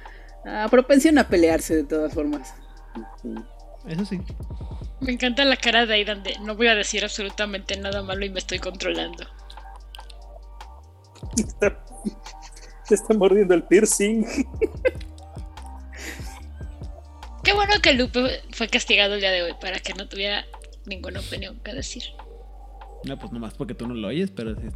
Ah, 0.45 0.67
propensión 0.69 1.17
a 1.17 1.27
pelearse 1.27 1.75
de 1.75 1.83
todas 1.83 2.13
formas. 2.13 2.53
Eso 3.87 4.05
sí. 4.05 4.21
Me 4.99 5.11
encanta 5.13 5.45
la 5.45 5.55
cara 5.55 5.85
de 5.85 5.95
Aidan 5.95 6.23
de 6.23 6.37
no 6.39 6.55
voy 6.55 6.67
a 6.67 6.75
decir 6.75 7.03
absolutamente 7.03 7.77
nada 7.77 8.01
malo 8.01 8.25
y 8.25 8.29
me 8.29 8.39
estoy 8.39 8.59
controlando. 8.59 9.25
está 12.95 13.13
mordiendo 13.13 13.53
el 13.53 13.63
piercing. 13.63 14.25
Qué 17.43 17.53
bueno 17.53 17.73
que 17.81 17.93
Lupe 17.93 18.41
fue 18.51 18.67
castigado 18.67 19.15
el 19.15 19.19
día 19.21 19.31
de 19.31 19.43
hoy 19.43 19.53
para 19.59 19.79
que 19.79 19.93
no 19.93 20.07
tuviera 20.07 20.45
ninguna 20.85 21.19
opinión 21.19 21.59
que 21.63 21.73
decir. 21.73 22.03
No, 23.03 23.17
pues 23.17 23.31
nomás 23.31 23.53
porque 23.55 23.73
tú 23.73 23.87
no 23.87 23.95
lo 23.95 24.09
oyes, 24.09 24.29
pero 24.31 24.55
sí. 24.55 24.67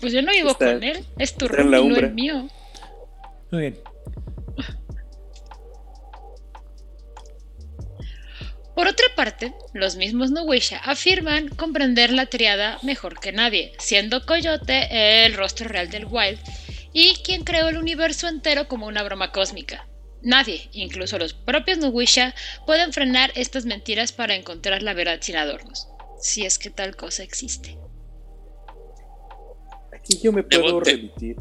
Pues 0.00 0.12
yo 0.14 0.22
no 0.22 0.32
vivo 0.32 0.54
con 0.54 0.82
él, 0.82 1.04
es 1.18 1.34
tu 1.36 1.46
rumbo, 1.46 1.76
no 1.76 1.96
el 1.96 2.14
mío. 2.14 2.48
Muy 3.50 3.60
bien. 3.60 3.78
Por 8.80 8.88
otra 8.88 9.08
parte, 9.14 9.52
los 9.74 9.96
mismos 9.96 10.30
Nuwisha 10.30 10.78
afirman 10.78 11.50
comprender 11.50 12.14
la 12.14 12.24
triada 12.24 12.78
mejor 12.82 13.20
que 13.20 13.30
nadie, 13.30 13.74
siendo 13.78 14.24
Coyote 14.24 15.26
el 15.26 15.34
rostro 15.34 15.68
real 15.68 15.90
del 15.90 16.06
Wild 16.06 16.38
y 16.94 17.12
quien 17.22 17.44
creó 17.44 17.68
el 17.68 17.76
universo 17.76 18.26
entero 18.26 18.68
como 18.68 18.86
una 18.86 19.02
broma 19.02 19.32
cósmica. 19.32 19.86
Nadie, 20.22 20.70
incluso 20.72 21.18
los 21.18 21.34
propios 21.34 21.76
Nuwisha, 21.76 22.34
pueden 22.64 22.94
frenar 22.94 23.30
estas 23.34 23.66
mentiras 23.66 24.12
para 24.12 24.34
encontrar 24.34 24.82
la 24.82 24.94
verdad 24.94 25.18
sin 25.20 25.36
adornos, 25.36 25.86
si 26.18 26.46
es 26.46 26.58
que 26.58 26.70
tal 26.70 26.96
cosa 26.96 27.22
existe. 27.22 27.76
Aquí 29.92 30.18
yo 30.22 30.32
me 30.32 30.42
puedo 30.42 30.80
remitir. 30.80 31.36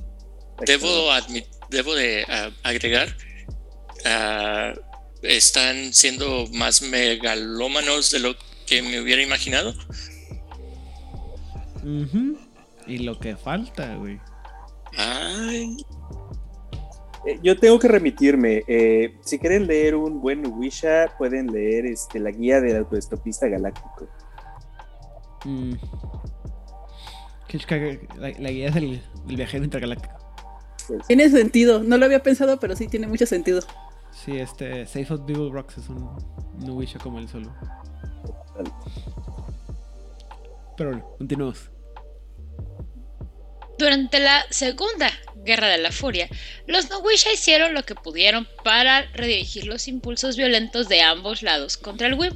Debo 0.66 1.10
admitir 1.10 1.50
debo 1.70 1.96
de 1.96 2.26
ah, 2.28 2.52
agregar, 2.64 3.16
ah, 4.04 4.74
están 5.22 5.94
siendo 5.94 6.48
más 6.54 6.82
megalómanos 6.82 8.12
de 8.12 8.20
lo 8.20 8.36
que 8.66 8.82
me 8.82 9.02
hubiera 9.02 9.22
imaginado. 9.22 9.74
Y 12.88 13.00
lo 13.00 13.20
que 13.20 13.36
falta, 13.36 13.96
güey. 13.96 14.20
Ay. 14.98 15.78
Eh, 17.26 17.40
yo 17.44 17.58
tengo 17.58 17.80
que 17.80 17.88
remitirme. 17.88 18.64
Eh, 18.68 19.16
si 19.22 19.40
quieren 19.40 19.68
leer 19.68 19.96
un 19.96 20.22
buen 20.22 20.46
Wisha, 20.46 21.14
pueden 21.18 21.48
leer 21.48 21.86
este, 21.86 22.20
la 22.20 22.32
guía 22.32 22.62
del 22.62 22.78
autoestopista 22.78 23.48
galáctico. 23.48 24.08
Mm. 25.46 25.74
La, 28.20 28.50
guía 28.52 28.70
del 28.70 29.02
viajero 29.26 29.64
intergaláctico. 29.64 30.16
Tiene 31.08 31.30
sentido, 31.30 31.84
no 31.84 31.98
lo 31.98 32.06
había 32.06 32.22
pensado, 32.22 32.60
pero 32.60 32.76
sí 32.76 32.88
tiene 32.88 33.08
mucho 33.08 33.26
sentido. 33.26 33.62
Sí, 34.24 34.38
este 34.38 34.86
Safe 34.86 35.14
of 35.14 35.26
Devil 35.26 35.50
Rocks 35.52 35.78
es 35.78 35.88
un 35.88 36.10
Nuwisha 36.60 37.00
como 37.00 37.20
él 37.20 37.30
solo. 37.30 37.56
Pero 40.76 40.90
bueno, 40.92 41.16
continuamos. 41.18 41.70
Durante 43.78 44.20
la 44.20 44.46
Segunda 44.50 45.10
Guerra 45.46 45.70
de 45.70 45.78
la 45.78 45.94
Furia, 45.94 46.28
los 46.68 46.90
Nowisha 46.90 47.32
hicieron 47.32 47.74
lo 47.74 47.84
que 47.84 47.96
pudieron 47.96 48.46
para 48.66 49.04
redirigir 49.14 49.66
los 49.66 49.88
impulsos 49.88 50.36
violentos 50.36 50.90
de 50.90 51.02
ambos 51.02 51.42
lados 51.42 51.78
contra 51.78 52.08
el 52.08 52.16
Wim. 52.16 52.34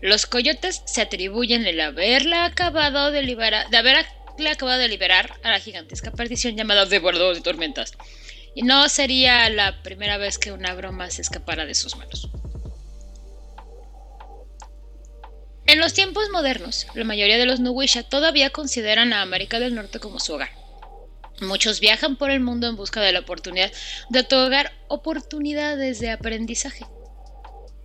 Los 0.00 0.26
coyotes 0.26 0.82
se 0.86 1.02
atribuyen 1.02 1.64
el 1.64 1.80
haberla 1.80 2.44
acabado 2.44 3.12
de, 3.12 3.22
liberar, 3.22 3.70
de 3.70 3.76
haberle 3.76 4.50
acabado 4.50 4.78
de 4.78 4.88
liberar 4.88 5.32
a 5.44 5.50
la 5.50 5.60
gigantesca 5.60 6.10
perdición 6.10 6.56
llamada 6.56 6.86
Devorador 6.86 7.36
de 7.36 7.40
Tormentas. 7.40 7.92
Y 8.58 8.62
no 8.62 8.88
sería 8.88 9.48
la 9.50 9.84
primera 9.84 10.18
vez 10.18 10.36
que 10.36 10.50
una 10.50 10.74
broma 10.74 11.08
se 11.10 11.22
escapara 11.22 11.64
de 11.64 11.76
sus 11.76 11.94
manos. 11.94 12.28
En 15.64 15.78
los 15.78 15.94
tiempos 15.94 16.28
modernos, 16.30 16.88
la 16.94 17.04
mayoría 17.04 17.38
de 17.38 17.46
los 17.46 17.60
Nuwisha 17.60 18.02
todavía 18.02 18.50
consideran 18.50 19.12
a 19.12 19.22
América 19.22 19.60
del 19.60 19.76
Norte 19.76 20.00
como 20.00 20.18
su 20.18 20.34
hogar. 20.34 20.50
Muchos 21.40 21.78
viajan 21.78 22.16
por 22.16 22.32
el 22.32 22.40
mundo 22.40 22.66
en 22.66 22.74
busca 22.74 23.00
de 23.00 23.12
la 23.12 23.20
oportunidad 23.20 23.70
de 24.08 24.18
otorgar 24.18 24.72
oportunidades 24.88 26.00
de 26.00 26.10
aprendizaje. 26.10 26.84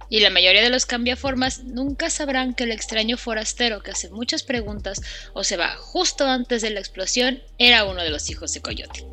Y 0.10 0.22
la 0.22 0.32
mayoría 0.32 0.64
de 0.64 0.72
los 0.72 0.88
cambiaformas 0.88 1.66
nunca 1.66 2.10
sabrán 2.10 2.56
que 2.56 2.64
el 2.64 2.72
extraño 2.72 3.18
forastero 3.18 3.84
que 3.84 3.92
hace 3.92 4.10
muchas 4.10 4.42
preguntas 4.42 5.04
o 5.34 5.44
se 5.44 5.56
va 5.56 5.76
justo 5.76 6.26
antes 6.26 6.64
de 6.64 6.72
la 6.72 6.80
explosión 6.80 7.44
era 7.60 7.86
uno 7.86 8.02
de 8.02 8.10
los 8.10 8.28
hijos 8.32 8.52
de 8.56 8.62
Coyote. 8.64 9.06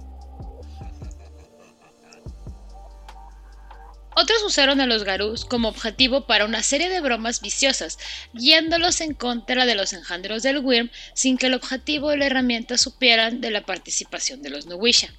Otros 4.16 4.42
usaron 4.42 4.80
a 4.80 4.86
los 4.86 5.04
Garús 5.04 5.44
como 5.44 5.68
objetivo 5.68 6.26
para 6.26 6.44
una 6.44 6.62
serie 6.62 6.88
de 6.88 7.00
bromas 7.00 7.40
viciosas, 7.40 7.98
guiándolos 8.32 9.00
en 9.00 9.14
contra 9.14 9.66
de 9.66 9.74
los 9.74 9.92
engendros 9.92 10.42
del 10.42 10.58
Wyrm 10.58 10.90
sin 11.14 11.38
que 11.38 11.46
el 11.46 11.54
objetivo 11.54 12.12
y 12.12 12.18
la 12.18 12.26
herramienta 12.26 12.76
supieran 12.76 13.40
de 13.40 13.50
la 13.50 13.64
participación 13.64 14.42
de 14.42 14.50
los 14.50 14.66
Nuwisha. 14.66 15.14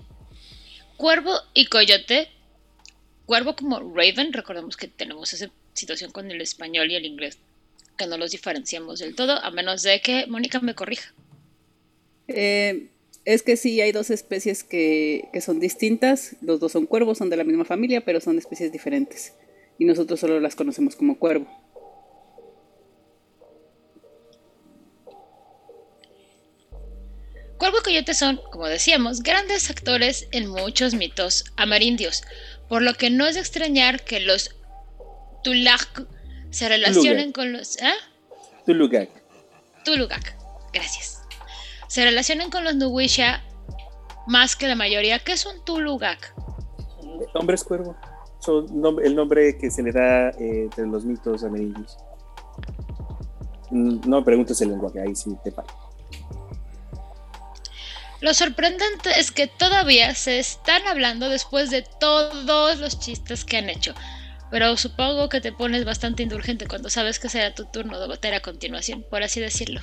Cuervo 0.98 1.40
y 1.54 1.66
Coyote, 1.66 2.30
Cuervo 3.26 3.56
como 3.56 3.80
Raven, 3.80 4.34
recordemos 4.34 4.76
que 4.76 4.88
tenemos 4.88 5.34
esa 5.34 5.50
situación 5.74 6.12
con 6.12 6.30
el 6.30 6.42
español 6.42 6.92
y 6.92 6.96
el 6.96 7.06
inglés, 7.06 7.40
que 7.98 8.06
no 8.06 8.18
los 8.18 8.32
diferenciamos 8.32 9.00
del 9.00 9.16
todo, 9.16 9.42
a 9.42 9.52
menos 9.52 9.84
de 9.84 10.02
que 10.02 10.28
Mónica 10.28 10.60
me 10.60 10.76
corrija. 10.76 11.14
Eh, 12.28 12.90
es 13.26 13.44
que 13.44 13.56
sí, 13.56 13.82
hay 13.82 13.92
dos 13.92 14.10
especies 14.10 14.64
que, 14.64 15.30
que, 15.32 15.42
son 15.42 15.60
distintas. 15.60 16.36
Los 16.42 16.60
dos 16.60 16.72
son 16.72 16.86
cuervos, 16.86 17.20
son 17.20 17.30
de 17.30 17.38
la 17.38 17.44
misma 17.44 17.66
familia, 17.66 18.02
pero 18.02 18.20
son 18.20 18.38
especies 18.38 18.72
diferentes. 18.72 19.34
Y 19.78 19.86
nosotros 19.86 20.20
solo 20.20 20.40
las 20.40 20.56
conocemos 20.56 20.96
como 20.96 21.18
cuervo. 21.18 21.48
Cuervo 27.58 27.78
y 27.80 27.84
coyote 27.84 28.16
son, 28.16 28.40
como 28.52 28.68
decíamos, 28.68 29.22
grandes 29.22 29.70
actores 29.70 30.28
en 30.32 30.48
muchos 30.48 30.96
mitos 30.96 31.46
amarindios, 31.58 32.24
por 32.68 32.82
lo 32.82 32.96
que 32.96 33.12
no 33.12 33.28
es 33.28 33.36
de 33.36 33.42
extrañar 33.42 34.04
que 34.04 34.20
los 34.20 34.56
Tulak 35.44 36.08
se 36.50 36.70
relacionen 36.70 37.32
con 37.32 37.54
los... 37.54 37.78
¿eh? 37.78 37.94
Tulugak. 38.66 39.10
Tulugak, 39.86 40.36
gracias 40.74 41.21
se 41.92 42.06
relacionan 42.06 42.50
con 42.50 42.64
los 42.64 42.74
Nuwisha 42.76 43.44
más 44.26 44.56
que 44.56 44.66
la 44.66 44.76
mayoría. 44.76 45.20
¿Qué 45.20 45.34
es 45.34 45.46
un 45.46 45.62
Tulugak? 45.66 46.34
Hombres 47.34 47.66
cuervo. 47.66 47.98
Son 48.40 48.66
el 49.04 49.14
nombre 49.14 49.58
que 49.58 49.70
se 49.70 49.84
le 49.84 49.92
da 49.92 50.30
eh, 50.30 50.64
entre 50.64 50.88
los 50.88 51.04
mitos 51.04 51.44
amarillos. 51.44 51.98
Mm, 53.72 54.08
no 54.08 54.20
me 54.20 54.24
preguntes 54.24 54.62
el 54.62 54.70
lenguaje, 54.70 55.02
ahí 55.02 55.14
sí 55.14 55.36
te 55.44 55.52
paro. 55.52 55.68
Lo 58.22 58.34
sorprendente 58.34 59.10
es 59.18 59.34
que 59.34 59.48
todavía 59.48 60.16
se 60.16 60.40
están 60.40 60.88
hablando 60.88 61.28
después 61.28 61.72
de 61.72 61.84
todos 62.00 62.80
los 62.80 63.00
chistes 63.00 63.44
que 63.44 63.58
han 63.58 63.70
hecho. 63.70 63.94
Pero 64.50 64.78
supongo 64.78 65.28
que 65.28 65.42
te 65.42 65.52
pones 65.52 65.84
bastante 65.84 66.24
indulgente 66.24 66.68
cuando 66.68 66.90
sabes 66.90 67.20
que 67.20 67.28
será 67.28 67.54
tu 67.54 67.66
turno 67.66 68.00
de 68.00 68.08
bater 68.08 68.34
a 68.34 68.40
continuación, 68.40 69.06
por 69.10 69.24
así 69.24 69.42
decirlo. 69.42 69.82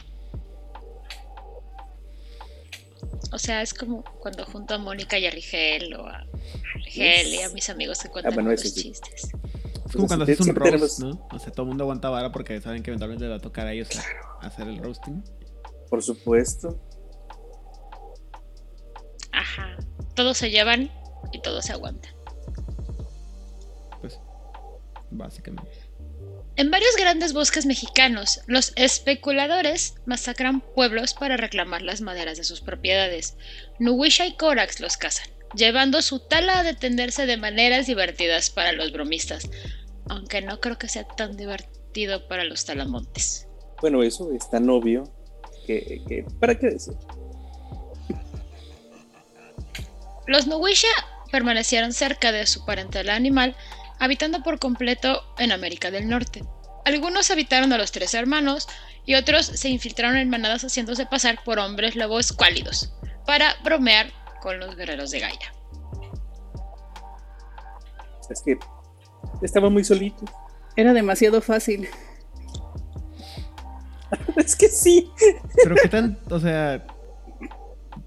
O 3.38 3.40
sea, 3.40 3.62
es 3.62 3.72
como 3.72 4.02
cuando 4.02 4.44
junto 4.44 4.74
a 4.74 4.78
Mónica 4.78 5.16
y 5.16 5.24
a 5.24 5.30
Rigel 5.30 5.94
o 5.94 6.08
a 6.08 6.26
Rigel 6.74 7.34
y 7.34 7.40
a 7.40 7.48
mis 7.50 7.70
amigos 7.70 8.00
que 8.00 8.08
cuentan 8.08 8.48
ah, 8.48 8.56
chistes. 8.56 9.30
Es 9.86 9.92
como 9.92 10.08
cuando 10.08 10.24
haces 10.24 10.40
un 10.40 10.56
roast, 10.56 10.98
¿no? 10.98 11.28
O 11.30 11.38
sea, 11.38 11.52
todo 11.52 11.62
el 11.62 11.68
mundo 11.68 11.84
aguanta 11.84 12.10
vara 12.10 12.32
porque 12.32 12.60
saben 12.60 12.82
que 12.82 12.90
eventualmente 12.90 13.26
le 13.26 13.30
va 13.30 13.36
a 13.36 13.40
tocar 13.40 13.68
a 13.68 13.72
ellos 13.72 13.90
hacer 14.40 14.66
el 14.66 14.78
roasting. 14.78 15.22
Por 15.88 16.02
supuesto. 16.02 16.80
Ajá. 19.30 19.76
Todos 20.16 20.36
se 20.36 20.50
llevan 20.50 20.90
y 21.32 21.40
todos 21.40 21.64
se 21.64 21.74
aguantan. 21.74 22.12
Pues, 24.00 24.18
básicamente. 25.12 25.77
En 26.58 26.72
varios 26.72 26.96
grandes 26.96 27.34
bosques 27.34 27.66
mexicanos, 27.66 28.40
los 28.48 28.72
especuladores 28.74 29.94
masacran 30.06 30.60
pueblos 30.60 31.14
para 31.14 31.36
reclamar 31.36 31.82
las 31.82 32.00
maderas 32.00 32.36
de 32.36 32.42
sus 32.42 32.60
propiedades. 32.60 33.36
Nuwisha 33.78 34.26
y 34.26 34.34
Corax 34.34 34.80
los 34.80 34.96
cazan, 34.96 35.28
llevando 35.54 36.02
su 36.02 36.18
tala 36.18 36.58
a 36.58 36.62
detenderse 36.64 37.26
de 37.26 37.36
maneras 37.36 37.86
divertidas 37.86 38.50
para 38.50 38.72
los 38.72 38.90
bromistas, 38.90 39.48
aunque 40.08 40.42
no 40.42 40.58
creo 40.58 40.78
que 40.78 40.88
sea 40.88 41.06
tan 41.06 41.36
divertido 41.36 42.26
para 42.26 42.42
los 42.42 42.64
talamontes. 42.64 43.46
Bueno, 43.80 44.02
eso 44.02 44.32
es 44.32 44.50
tan 44.50 44.68
obvio 44.68 45.04
que, 45.64 46.26
¿para 46.40 46.58
qué 46.58 46.70
decir? 46.70 46.94
Los 50.26 50.48
Nuwisha 50.48 50.88
permanecieron 51.30 51.92
cerca 51.92 52.32
de 52.32 52.48
su 52.48 52.64
parentela 52.64 53.14
animal 53.14 53.54
habitando 53.98 54.42
por 54.42 54.58
completo 54.58 55.22
en 55.38 55.52
América 55.52 55.90
del 55.90 56.08
Norte. 56.08 56.44
Algunos 56.84 57.30
habitaron 57.30 57.72
a 57.72 57.78
los 57.78 57.92
tres 57.92 58.14
hermanos 58.14 58.68
y 59.04 59.14
otros 59.14 59.46
se 59.46 59.68
infiltraron 59.68 60.16
en 60.16 60.30
manadas 60.30 60.62
haciéndose 60.62 61.06
pasar 61.06 61.42
por 61.44 61.58
hombres 61.58 61.96
lobos 61.96 62.32
cuálidos 62.32 62.92
para 63.26 63.56
bromear 63.62 64.10
con 64.40 64.58
los 64.58 64.76
guerreros 64.76 65.10
de 65.10 65.20
Gaia. 65.20 65.52
Es 68.30 68.42
que 68.42 68.58
estaba 69.42 69.70
muy 69.70 69.84
solito. 69.84 70.24
Era 70.76 70.92
demasiado 70.92 71.40
fácil. 71.40 71.88
es 74.36 74.56
que 74.56 74.68
sí. 74.68 75.10
Pero 75.62 75.74
qué 75.82 75.88
tan, 75.88 76.18
o 76.30 76.38
sea, 76.38 76.86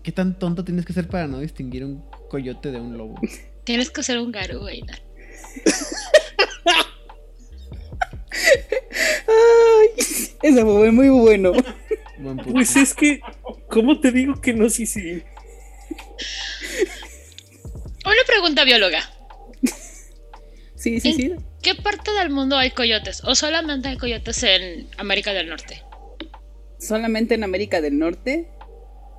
qué 0.03 0.11
tan 0.11 0.37
tonto 0.37 0.63
tienes 0.63 0.85
que 0.85 0.93
ser 0.93 1.07
para 1.07 1.27
no 1.27 1.39
distinguir 1.39 1.85
un 1.85 2.03
coyote 2.29 2.71
de 2.71 2.79
un 2.79 2.97
lobo. 2.97 3.19
Tienes 3.63 3.91
que 3.91 4.03
ser 4.03 4.19
un 4.19 4.31
garu, 4.31 4.67
Ay, 9.27 9.89
eso 10.41 10.61
fue 10.65 10.91
muy 10.91 11.09
bueno. 11.09 11.53
Pues 12.51 12.75
es 12.75 12.93
que, 12.93 13.21
¿cómo 13.67 13.99
te 13.99 14.11
digo 14.11 14.39
que 14.41 14.53
no? 14.53 14.69
Sí, 14.69 14.85
sí. 14.85 15.23
Una 18.05 18.23
pregunta 18.27 18.63
bióloga. 18.63 19.01
Sí, 20.75 20.99
sí, 20.99 21.13
sí. 21.13 21.35
¿Qué 21.61 21.75
parte 21.75 22.11
del 22.11 22.31
mundo 22.31 22.57
hay 22.57 22.71
coyotes? 22.71 23.23
¿O 23.23 23.35
solamente 23.35 23.89
hay 23.89 23.97
coyotes 23.97 24.41
en 24.43 24.89
América 24.97 25.31
del 25.33 25.47
Norte? 25.47 25.83
Solamente 26.79 27.35
en 27.35 27.43
América 27.43 27.81
del 27.81 27.99
Norte. 27.99 28.49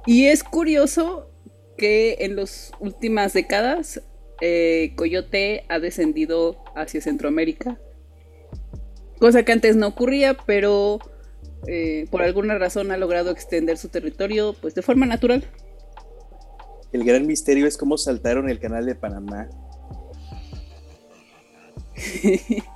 Y 0.06 0.26
es 0.26 0.42
curioso 0.42 1.30
que 1.78 2.16
en 2.20 2.34
las 2.34 2.72
últimas 2.80 3.32
décadas 3.32 4.02
eh, 4.44 4.92
Coyote 4.96 5.64
ha 5.68 5.78
descendido 5.78 6.56
hacia 6.74 7.00
Centroamérica. 7.00 7.78
Cosa 9.20 9.44
que 9.44 9.52
antes 9.52 9.76
no 9.76 9.86
ocurría, 9.86 10.34
pero 10.34 10.98
eh, 11.68 12.08
por 12.10 12.22
alguna 12.22 12.58
razón 12.58 12.90
ha 12.90 12.96
logrado 12.96 13.30
extender 13.30 13.78
su 13.78 13.88
territorio 13.88 14.56
pues 14.60 14.74
de 14.74 14.82
forma 14.82 15.06
natural. 15.06 15.44
El 16.92 17.04
gran 17.04 17.24
misterio 17.24 17.68
es 17.68 17.78
cómo 17.78 17.96
saltaron 17.96 18.50
el 18.50 18.58
canal 18.58 18.84
de 18.84 18.96
Panamá. 18.96 19.48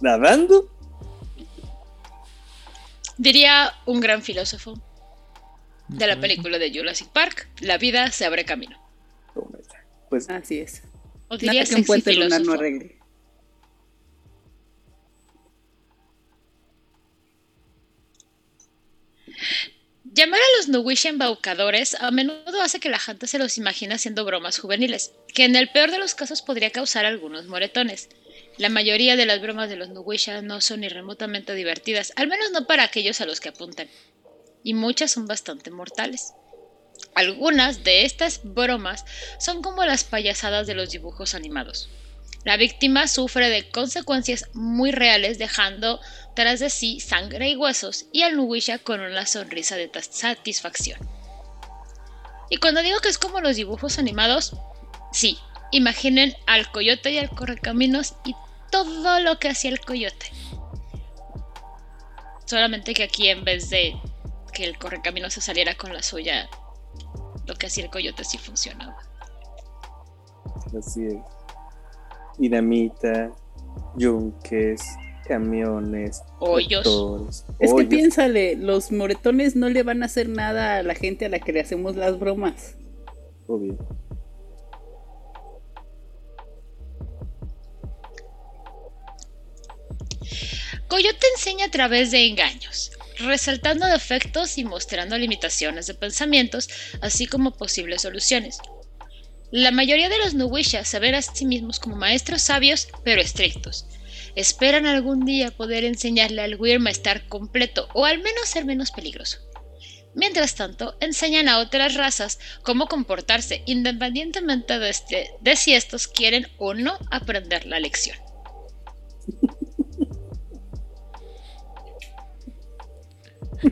¿Nadando? 0.00 0.70
Diría 3.18 3.72
un 3.84 4.00
gran 4.00 4.22
filósofo 4.22 4.80
de 5.88 6.06
la 6.06 6.18
película 6.18 6.58
de 6.58 6.72
Jurassic 6.74 7.08
Park, 7.08 7.46
la 7.60 7.76
vida 7.76 8.10
se 8.10 8.24
abre 8.24 8.46
camino. 8.46 8.85
Pues, 10.08 10.28
Así 10.30 10.58
es. 10.60 10.82
O 11.28 11.36
diría 11.36 11.64
que 11.64 11.74
un 11.74 11.84
puente 11.84 12.12
lunar 12.14 12.40
no 12.40 12.52
arregle. 12.52 12.96
Llamar 20.16 20.40
a 20.40 20.56
los 20.56 20.68
Nuwish 20.68 21.04
embaucadores 21.06 21.94
a 22.00 22.10
menudo 22.10 22.62
hace 22.62 22.80
que 22.80 22.88
la 22.88 22.98
gente 22.98 23.26
se 23.26 23.38
los 23.38 23.58
imagine 23.58 23.94
haciendo 23.94 24.24
bromas 24.24 24.58
juveniles, 24.58 25.12
que 25.34 25.44
en 25.44 25.56
el 25.56 25.68
peor 25.68 25.90
de 25.90 25.98
los 25.98 26.14
casos 26.14 26.40
podría 26.40 26.70
causar 26.70 27.04
algunos 27.04 27.46
moretones. 27.48 28.08
La 28.56 28.70
mayoría 28.70 29.16
de 29.16 29.26
las 29.26 29.42
bromas 29.42 29.68
de 29.68 29.76
los 29.76 29.90
Nuwisha 29.90 30.40
no 30.40 30.62
son 30.62 30.80
ni 30.80 30.88
remotamente 30.88 31.54
divertidas, 31.54 32.14
al 32.16 32.28
menos 32.28 32.50
no 32.52 32.66
para 32.66 32.84
aquellos 32.84 33.20
a 33.20 33.26
los 33.26 33.40
que 33.40 33.50
apuntan, 33.50 33.88
y 34.62 34.72
muchas 34.72 35.10
son 35.10 35.26
bastante 35.26 35.70
mortales. 35.70 36.32
Algunas 37.14 37.84
de 37.84 38.04
estas 38.04 38.40
bromas 38.42 39.04
son 39.38 39.62
como 39.62 39.84
las 39.84 40.04
payasadas 40.04 40.66
de 40.66 40.74
los 40.74 40.90
dibujos 40.90 41.34
animados. 41.34 41.88
La 42.44 42.56
víctima 42.56 43.08
sufre 43.08 43.50
de 43.50 43.68
consecuencias 43.70 44.48
muy 44.54 44.92
reales 44.92 45.38
dejando 45.38 46.00
tras 46.34 46.60
de 46.60 46.70
sí 46.70 47.00
sangre 47.00 47.48
y 47.48 47.56
huesos 47.56 48.06
y 48.12 48.22
al 48.22 48.36
Nuwisha 48.36 48.78
con 48.78 49.00
una 49.00 49.26
sonrisa 49.26 49.76
de 49.76 49.90
satisfacción. 50.00 51.00
Y 52.48 52.58
cuando 52.58 52.82
digo 52.82 53.00
que 53.00 53.08
es 53.08 53.18
como 53.18 53.40
los 53.40 53.56
dibujos 53.56 53.98
animados, 53.98 54.54
sí, 55.12 55.38
imaginen 55.72 56.36
al 56.46 56.70
coyote 56.70 57.10
y 57.10 57.18
al 57.18 57.30
correcaminos 57.30 58.14
y 58.24 58.36
todo 58.70 59.18
lo 59.20 59.38
que 59.38 59.48
hacía 59.48 59.70
el 59.70 59.80
coyote. 59.80 60.30
Solamente 62.44 62.94
que 62.94 63.02
aquí 63.02 63.28
en 63.28 63.44
vez 63.44 63.70
de 63.70 63.96
que 64.52 64.64
el 64.64 64.78
correcaminos 64.78 65.34
se 65.34 65.40
saliera 65.40 65.74
con 65.74 65.92
la 65.92 66.02
suya, 66.02 66.48
lo 67.46 67.54
que 67.54 67.66
hacía 67.66 67.84
el 67.84 67.90
coyote 67.90 68.24
sí 68.24 68.38
funcionaba. 68.38 68.96
Así 70.78 71.06
es. 71.06 71.16
Dinamita, 72.38 73.32
yunques, 73.96 74.82
camiones, 75.26 76.22
Hoyos. 76.38 77.44
Es 77.58 77.72
que 77.72 77.84
piénsale, 77.84 78.56
los 78.56 78.92
moretones 78.92 79.56
no 79.56 79.68
le 79.68 79.82
van 79.82 80.02
a 80.02 80.06
hacer 80.06 80.28
nada 80.28 80.78
a 80.78 80.82
la 80.82 80.94
gente 80.94 81.26
a 81.26 81.28
la 81.28 81.38
que 81.38 81.52
le 81.52 81.60
hacemos 81.60 81.96
las 81.96 82.18
bromas. 82.18 82.76
Obvio. 83.46 83.76
Coyote 90.88 91.26
enseña 91.34 91.66
a 91.66 91.70
través 91.70 92.10
de 92.10 92.26
engaños, 92.26 92.92
resaltando 93.18 93.86
defectos 93.86 94.58
y 94.58 94.64
mostrando 94.64 95.16
limitaciones 95.18 95.86
de 95.86 95.94
pensamientos, 95.94 96.68
así 97.00 97.26
como 97.26 97.56
posibles 97.56 98.02
soluciones. 98.02 98.58
La 99.50 99.70
mayoría 99.70 100.08
de 100.08 100.18
los 100.18 100.34
Nuwisha 100.34 100.84
se 100.84 100.98
ven 100.98 101.14
a 101.14 101.22
sí 101.22 101.46
mismos 101.46 101.78
como 101.78 101.96
maestros 101.96 102.42
sabios 102.42 102.88
pero 103.04 103.20
estrictos. 103.20 103.86
Esperan 104.34 104.86
algún 104.86 105.24
día 105.24 105.50
poder 105.50 105.84
enseñarle 105.84 106.42
al 106.42 106.56
Wyrm 106.56 106.86
a 106.86 106.90
estar 106.90 107.26
completo 107.28 107.88
o 107.94 108.04
al 108.04 108.18
menos 108.18 108.48
ser 108.48 108.64
menos 108.64 108.90
peligroso. 108.90 109.38
Mientras 110.14 110.54
tanto, 110.54 110.96
enseñan 111.00 111.48
a 111.48 111.58
otras 111.58 111.94
razas 111.94 112.38
cómo 112.62 112.86
comportarse 112.86 113.62
independientemente 113.66 114.78
de, 114.78 114.90
este- 114.90 115.30
de 115.40 115.56
si 115.56 115.74
estos 115.74 116.08
quieren 116.08 116.48
o 116.58 116.74
no 116.74 116.98
aprender 117.10 117.66
la 117.66 117.80
lección. 117.80 118.16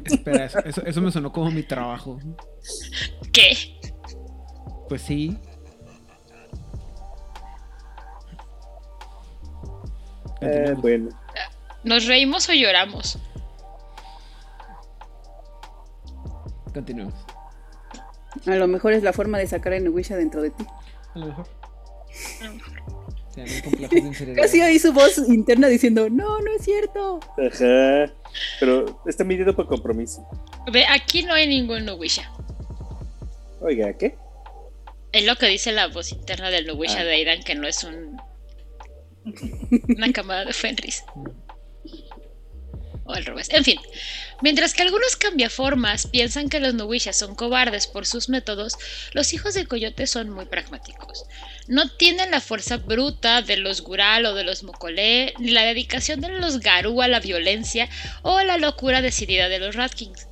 Espera, 0.04 0.44
eso, 0.46 0.59
eso- 0.64 0.83
eso 0.87 1.00
me 1.00 1.11
sonó 1.12 1.33
como 1.33 1.50
mi 1.50 1.62
trabajo. 1.62 2.18
¿Qué? 3.33 3.78
Pues 4.88 5.02
sí. 5.02 5.38
Eh, 10.40 10.74
bueno, 10.78 11.09
¿Nos 11.85 12.07
reímos 12.07 12.48
o 12.48 12.52
lloramos? 12.52 13.18
Continuemos. 16.72 17.14
A 18.46 18.54
lo 18.57 18.66
mejor 18.66 18.92
es 18.94 19.02
la 19.02 19.12
forma 19.12 19.38
de 19.38 19.46
sacar 19.46 19.74
a 19.74 19.80
Nuwisha 19.80 20.16
dentro 20.16 20.42
de 20.42 20.50
ti. 20.50 20.66
A 21.14 21.18
lo 21.18 21.26
mejor. 21.26 21.46
O 22.84 22.84
muy 23.42 23.62
complejos. 23.62 24.16
Casi 24.37 24.61
oí 24.62 24.79
su 24.79 24.92
voz 24.92 25.18
interna 25.29 25.68
diciendo, 25.68 26.09
no, 26.11 26.40
no 26.40 26.55
es 26.57 26.64
cierto. 26.64 27.20
ajá. 27.38 28.12
Pero 28.61 29.01
está 29.07 29.23
midiendo 29.25 29.55
por 29.55 29.66
compromiso. 29.68 30.27
Ve, 30.73 30.85
aquí 30.87 31.23
no 31.23 31.33
hay 31.35 31.47
ningún 31.47 31.85
Nuwisha. 31.85 32.31
Oiga, 33.61 33.92
¿qué? 33.97 34.16
Es 35.12 35.25
lo 35.25 35.37
que 35.37 35.47
dice 35.47 35.70
la 35.73 35.87
voz 35.87 36.11
interna 36.12 36.51
del 36.51 36.66
Nuwisha 36.66 37.01
Ah. 37.01 37.05
de 37.05 37.12
Aidan, 37.14 37.42
que 37.44 37.55
no 37.55 37.66
es 37.68 37.85
un. 37.85 38.16
una 39.97 40.12
camada 40.12 40.44
de 40.44 40.53
Fenris. 40.53 41.05
O 43.05 43.12
al 43.12 43.25
revés. 43.25 43.49
En 43.51 43.64
fin. 43.64 43.79
Mientras 44.43 44.75
que 44.75 44.83
algunos 44.83 45.17
cambiaformas 45.17 46.07
piensan 46.07 46.49
que 46.49 46.61
los 46.61 46.75
Nuwishas 46.75 47.17
son 47.17 47.35
cobardes 47.35 47.87
por 47.87 48.07
sus 48.07 48.29
métodos, 48.29 48.77
los 49.12 49.33
hijos 49.33 49.55
de 49.55 49.67
Coyote 49.67 50.07
son 50.07 50.31
muy 50.31 50.47
pragmáticos. 50.47 51.25
No 51.69 51.88
tienen 51.88 52.31
la 52.31 52.40
fuerza 52.40 52.79
bruta 52.79 53.43
de 53.43 53.57
los 53.57 53.83
Gural 53.83 54.27
o 54.27 54.35
de 54.35 54.45
los 54.45 54.62
Mokole, 54.62 55.35
ni 55.38 55.51
la 55.51 55.64
dedicación 55.64 56.21
de 56.21 56.29
los 56.29 56.61
Garú 56.61 57.01
a 57.01 57.09
la 57.09 57.21
violencia 57.21 57.88
o 58.23 58.43
la 58.43 58.59
locura 58.59 59.01
decidida 59.01 59.49
de 59.49 59.61
los 59.61 59.75
Ratkins. 59.75 60.27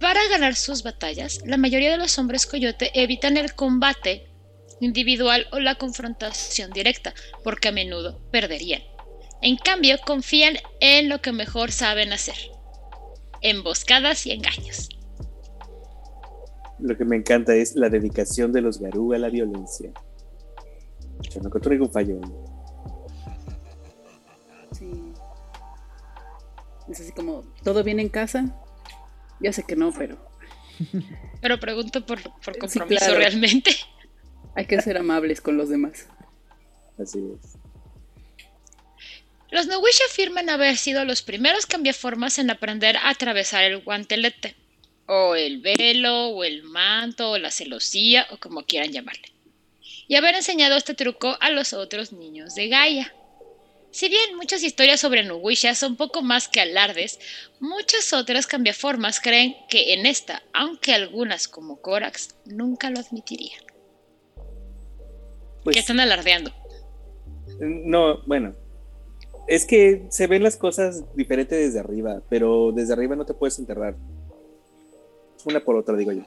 Para 0.00 0.20
ganar 0.28 0.54
sus 0.54 0.84
batallas, 0.84 1.40
la 1.44 1.56
mayoría 1.56 1.90
de 1.90 1.96
los 1.96 2.18
hombres 2.18 2.46
coyote 2.46 2.92
evitan 2.94 3.36
el 3.36 3.54
combate 3.54 4.28
individual 4.80 5.48
o 5.50 5.58
la 5.58 5.74
confrontación 5.74 6.70
directa, 6.70 7.14
porque 7.42 7.68
a 7.68 7.72
menudo 7.72 8.20
perderían. 8.30 8.82
En 9.40 9.56
cambio, 9.56 9.96
confían 10.04 10.56
en 10.80 11.08
lo 11.08 11.20
que 11.20 11.32
mejor 11.32 11.70
saben 11.70 12.12
hacer. 12.12 12.34
Emboscadas 13.40 14.26
y 14.26 14.32
engaños. 14.32 14.88
Lo 16.80 16.96
que 16.96 17.04
me 17.04 17.16
encanta 17.16 17.54
es 17.54 17.74
la 17.76 17.88
dedicación 17.88 18.52
de 18.52 18.60
los 18.62 18.78
Garú 18.80 19.12
a 19.14 19.18
la 19.18 19.28
violencia. 19.28 19.90
Yo 21.30 21.40
no 21.40 21.46
encontré 21.48 21.72
ningún 21.72 21.90
fallo. 21.90 22.20
Sí. 24.72 24.90
Es 26.90 27.00
así 27.00 27.12
como, 27.12 27.42
¿todo 27.62 27.82
bien 27.84 28.00
en 28.00 28.08
casa? 28.08 28.54
Ya 29.40 29.52
sé 29.52 29.62
que 29.64 29.76
no, 29.76 29.92
pero 29.92 30.16
Pero 31.40 31.58
pregunto 31.60 32.04
por, 32.06 32.18
por 32.22 32.54
Sí, 32.54 32.60
compromiso 32.60 33.04
claro. 33.06 33.18
realmente. 33.18 33.70
hay 34.54 34.66
que 34.66 34.80
ser 34.80 34.96
amables 34.98 35.40
con 35.40 35.56
los 35.56 35.68
demás. 35.68 36.06
Así 36.98 37.18
es. 37.18 37.57
Los 39.50 39.66
Nowisha 39.66 40.04
afirman 40.10 40.50
haber 40.50 40.76
sido 40.76 41.04
los 41.04 41.22
primeros 41.22 41.64
cambiaformas 41.66 42.38
en 42.38 42.50
aprender 42.50 42.96
a 42.98 43.08
atravesar 43.08 43.64
el 43.64 43.78
guantelete, 43.78 44.54
o 45.06 45.34
el 45.34 45.60
velo, 45.60 46.28
o 46.28 46.44
el 46.44 46.62
manto, 46.64 47.30
o 47.30 47.38
la 47.38 47.50
celosía, 47.50 48.26
o 48.30 48.36
como 48.36 48.64
quieran 48.64 48.92
llamarle, 48.92 49.32
y 50.06 50.16
haber 50.16 50.34
enseñado 50.34 50.76
este 50.76 50.94
truco 50.94 51.36
a 51.40 51.50
los 51.50 51.72
otros 51.72 52.12
niños 52.12 52.54
de 52.54 52.68
Gaia. 52.68 53.14
Si 53.90 54.10
bien 54.10 54.36
muchas 54.36 54.62
historias 54.62 55.00
sobre 55.00 55.24
Nuwisha 55.24 55.74
son 55.74 55.96
poco 55.96 56.20
más 56.20 56.46
que 56.46 56.60
alardes, 56.60 57.18
muchas 57.58 58.12
otras 58.12 58.46
cambiaformas 58.46 59.18
creen 59.18 59.56
que 59.70 59.94
en 59.94 60.04
esta, 60.04 60.42
aunque 60.52 60.92
algunas 60.92 61.48
como 61.48 61.80
Corax, 61.80 62.36
nunca 62.44 62.90
lo 62.90 63.00
admitirían. 63.00 63.62
Pues, 65.64 65.74
que 65.74 65.80
están 65.80 66.00
alardeando. 66.00 66.52
No, 67.60 68.22
bueno. 68.26 68.54
Es 69.48 69.64
que 69.64 70.06
se 70.10 70.26
ven 70.26 70.42
las 70.42 70.56
cosas 70.56 71.02
diferentes 71.16 71.58
desde 71.58 71.80
arriba, 71.80 72.20
pero 72.28 72.70
desde 72.70 72.92
arriba 72.92 73.16
no 73.16 73.24
te 73.24 73.32
puedes 73.32 73.58
enterrar. 73.58 73.96
Una 75.46 75.60
por 75.60 75.76
otra, 75.76 75.96
digo 75.96 76.12
yo. 76.12 76.22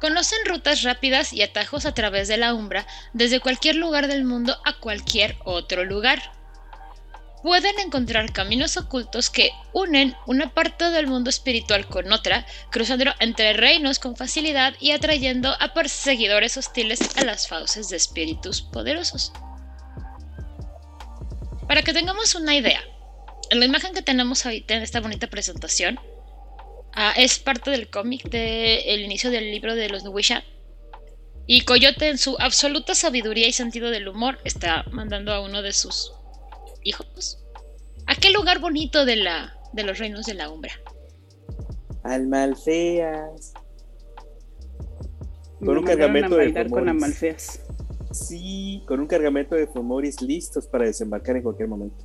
Conocen 0.00 0.40
rutas 0.46 0.82
rápidas 0.82 1.32
y 1.32 1.42
atajos 1.42 1.86
a 1.86 1.94
través 1.94 2.26
de 2.26 2.36
la 2.36 2.54
umbra 2.54 2.88
desde 3.12 3.38
cualquier 3.38 3.76
lugar 3.76 4.08
del 4.08 4.24
mundo 4.24 4.56
a 4.64 4.80
cualquier 4.80 5.36
otro 5.44 5.84
lugar. 5.84 6.18
Pueden 7.42 7.78
encontrar 7.80 8.32
caminos 8.32 8.76
ocultos 8.76 9.28
que 9.28 9.50
unen 9.72 10.14
una 10.26 10.54
parte 10.54 10.90
del 10.90 11.08
mundo 11.08 11.28
espiritual 11.28 11.86
con 11.88 12.12
otra, 12.12 12.46
cruzando 12.70 13.12
entre 13.18 13.52
reinos 13.52 13.98
con 13.98 14.16
facilidad 14.16 14.74
y 14.80 14.92
atrayendo 14.92 15.54
a 15.60 15.74
perseguidores 15.74 16.56
hostiles 16.56 17.16
a 17.16 17.24
las 17.24 17.48
fauces 17.48 17.88
de 17.88 17.96
espíritus 17.96 18.62
poderosos. 18.62 19.32
Para 21.66 21.82
que 21.82 21.92
tengamos 21.92 22.34
una 22.34 22.54
idea, 22.54 22.82
la 23.50 23.64
imagen 23.64 23.94
que 23.94 24.02
tenemos 24.02 24.46
ahorita 24.46 24.74
en 24.74 24.82
esta 24.82 25.00
bonita 25.00 25.26
presentación, 25.26 25.98
Ah, 26.94 27.14
es 27.16 27.38
parte 27.38 27.70
del 27.70 27.88
cómic 27.88 28.28
del 28.28 29.00
inicio 29.00 29.30
del 29.30 29.50
libro 29.50 29.74
de 29.74 29.88
los 29.88 30.04
Nuwisha. 30.04 30.44
Y 31.46 31.62
Coyote, 31.62 32.08
en 32.08 32.18
su 32.18 32.36
absoluta 32.38 32.94
sabiduría 32.94 33.48
y 33.48 33.52
sentido 33.52 33.90
del 33.90 34.08
humor, 34.08 34.38
está 34.44 34.84
mandando 34.90 35.32
a 35.32 35.40
uno 35.40 35.62
de 35.62 35.72
sus 35.72 36.12
hijos 36.84 37.38
a 38.06 38.14
qué 38.14 38.30
lugar 38.30 38.60
bonito 38.60 39.04
de, 39.04 39.16
la, 39.16 39.54
de 39.72 39.84
los 39.84 39.98
reinos 39.98 40.26
de 40.26 40.34
la 40.34 40.50
umbra. 40.50 40.72
Almalfeas. 42.02 43.52
Con 45.60 45.74
Me 45.74 45.78
un 45.78 45.84
cargamento 45.84 46.34
a 46.34 46.38
de 46.38 46.68
con. 46.68 46.88
Amalfeas. 46.88 47.60
Sí, 48.10 48.82
con 48.86 49.00
un 49.00 49.06
cargamento 49.06 49.54
de 49.54 49.66
Fomoris 49.66 50.20
listos 50.20 50.66
para 50.66 50.84
desembarcar 50.84 51.36
en 51.36 51.42
cualquier 51.42 51.68
momento. 51.68 52.04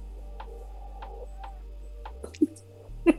Qué 3.05 3.13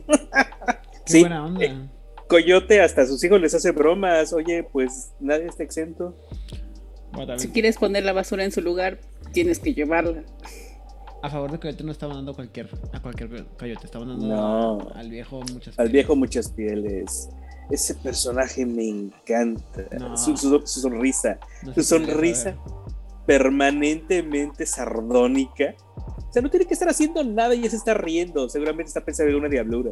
Sí, 1.07 1.21
buena 1.21 1.45
onda. 1.45 1.65
eh, 1.65 1.89
Coyote 2.29 2.81
hasta 2.81 3.03
a 3.03 3.07
sus 3.07 3.23
hijos 3.25 3.41
les 3.41 3.55
hace 3.55 3.73
bromas. 3.73 4.33
Oye, 4.33 4.63
pues 4.63 5.13
nadie 5.21 5.47
está 5.47 5.63
exento. 5.63 6.15
Si 7.39 7.49
quieres 7.49 7.79
poner 7.79 8.05
la 8.05 8.13
basura 8.13 8.45
en 8.45 8.53
su 8.53 8.61
lugar, 8.61 9.01
tienes 9.33 9.59
que 9.59 9.75
llevarla. 9.75 10.23
A 11.23 11.31
favor 11.31 11.51
de 11.51 11.59
Coyote 11.59 11.83
no 11.85 11.93
estaban 11.93 12.17
dando 12.17 12.35
cualquier, 12.35 12.69
a 12.93 13.01
cualquier 13.03 13.47
Coyote, 13.59 13.87
estaban 13.87 14.09
dando 14.09 14.27
No. 14.27 14.79
al 14.95 15.11
viejo 15.11 15.41
muchas 15.53 15.79
Al 15.79 15.89
viejo 15.89 16.15
muchas 16.17 16.51
pieles. 16.51 17.29
Ese 17.71 17.95
personaje 17.97 18.65
me 18.65 18.89
encanta. 18.89 19.85
No. 19.99 20.17
Su, 20.17 20.37
su- 20.37 20.63
su 20.67 20.81
sonrisa. 20.81 21.39
No 21.63 21.75
Su 21.75 21.83
sonrisa 21.83 22.57
permanentemente 23.27 24.65
sardónica. 24.65 25.75
O 25.97 26.33
sea, 26.33 26.41
no 26.41 26.49
tiene 26.51 26.67
que 26.67 26.73
estar 26.75 26.89
haciendo 26.89 27.23
nada 27.25 27.55
y 27.55 27.63
ya 27.63 27.71
se 27.71 27.77
está 27.77 27.93
riendo. 27.95 28.49
Seguramente 28.49 28.89
está 28.89 29.05
pensando 29.05 29.31
en 29.33 29.39
una 29.39 29.49
diablura. 29.49 29.91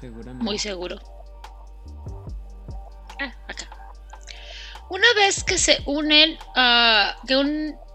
Seguramente. 0.00 0.44
Muy 0.44 0.58
seguro. 0.58 0.96
Una 4.94 5.12
vez 5.16 5.42
que 5.42 5.58
se 5.58 5.78
unen 5.86 6.36
a 6.54 7.16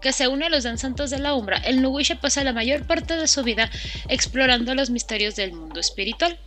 que, 0.02 0.12
se 0.12 0.26
los 0.26 0.64
danzantes 0.64 1.08
de 1.08 1.18
la 1.18 1.34
umbra, 1.34 1.56
el 1.56 1.80
Nuwisha 1.80 2.20
pasa 2.20 2.44
la 2.44 2.52
mayor 2.52 2.86
parte 2.86 3.16
de 3.16 3.26
su 3.26 3.42
vida 3.42 3.70
explorando 4.10 4.74
los 4.74 4.90
misterios 4.90 5.34
del 5.34 5.54
mundo 5.54 5.80
espiritual. 5.80 6.38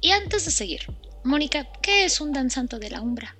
Y 0.00 0.12
antes 0.12 0.44
de 0.44 0.52
seguir, 0.52 0.82
Mónica, 1.24 1.66
¿qué 1.82 2.04
es 2.04 2.20
un 2.20 2.32
danzante 2.32 2.78
de 2.78 2.88
la 2.88 3.02
umbra? 3.02 3.36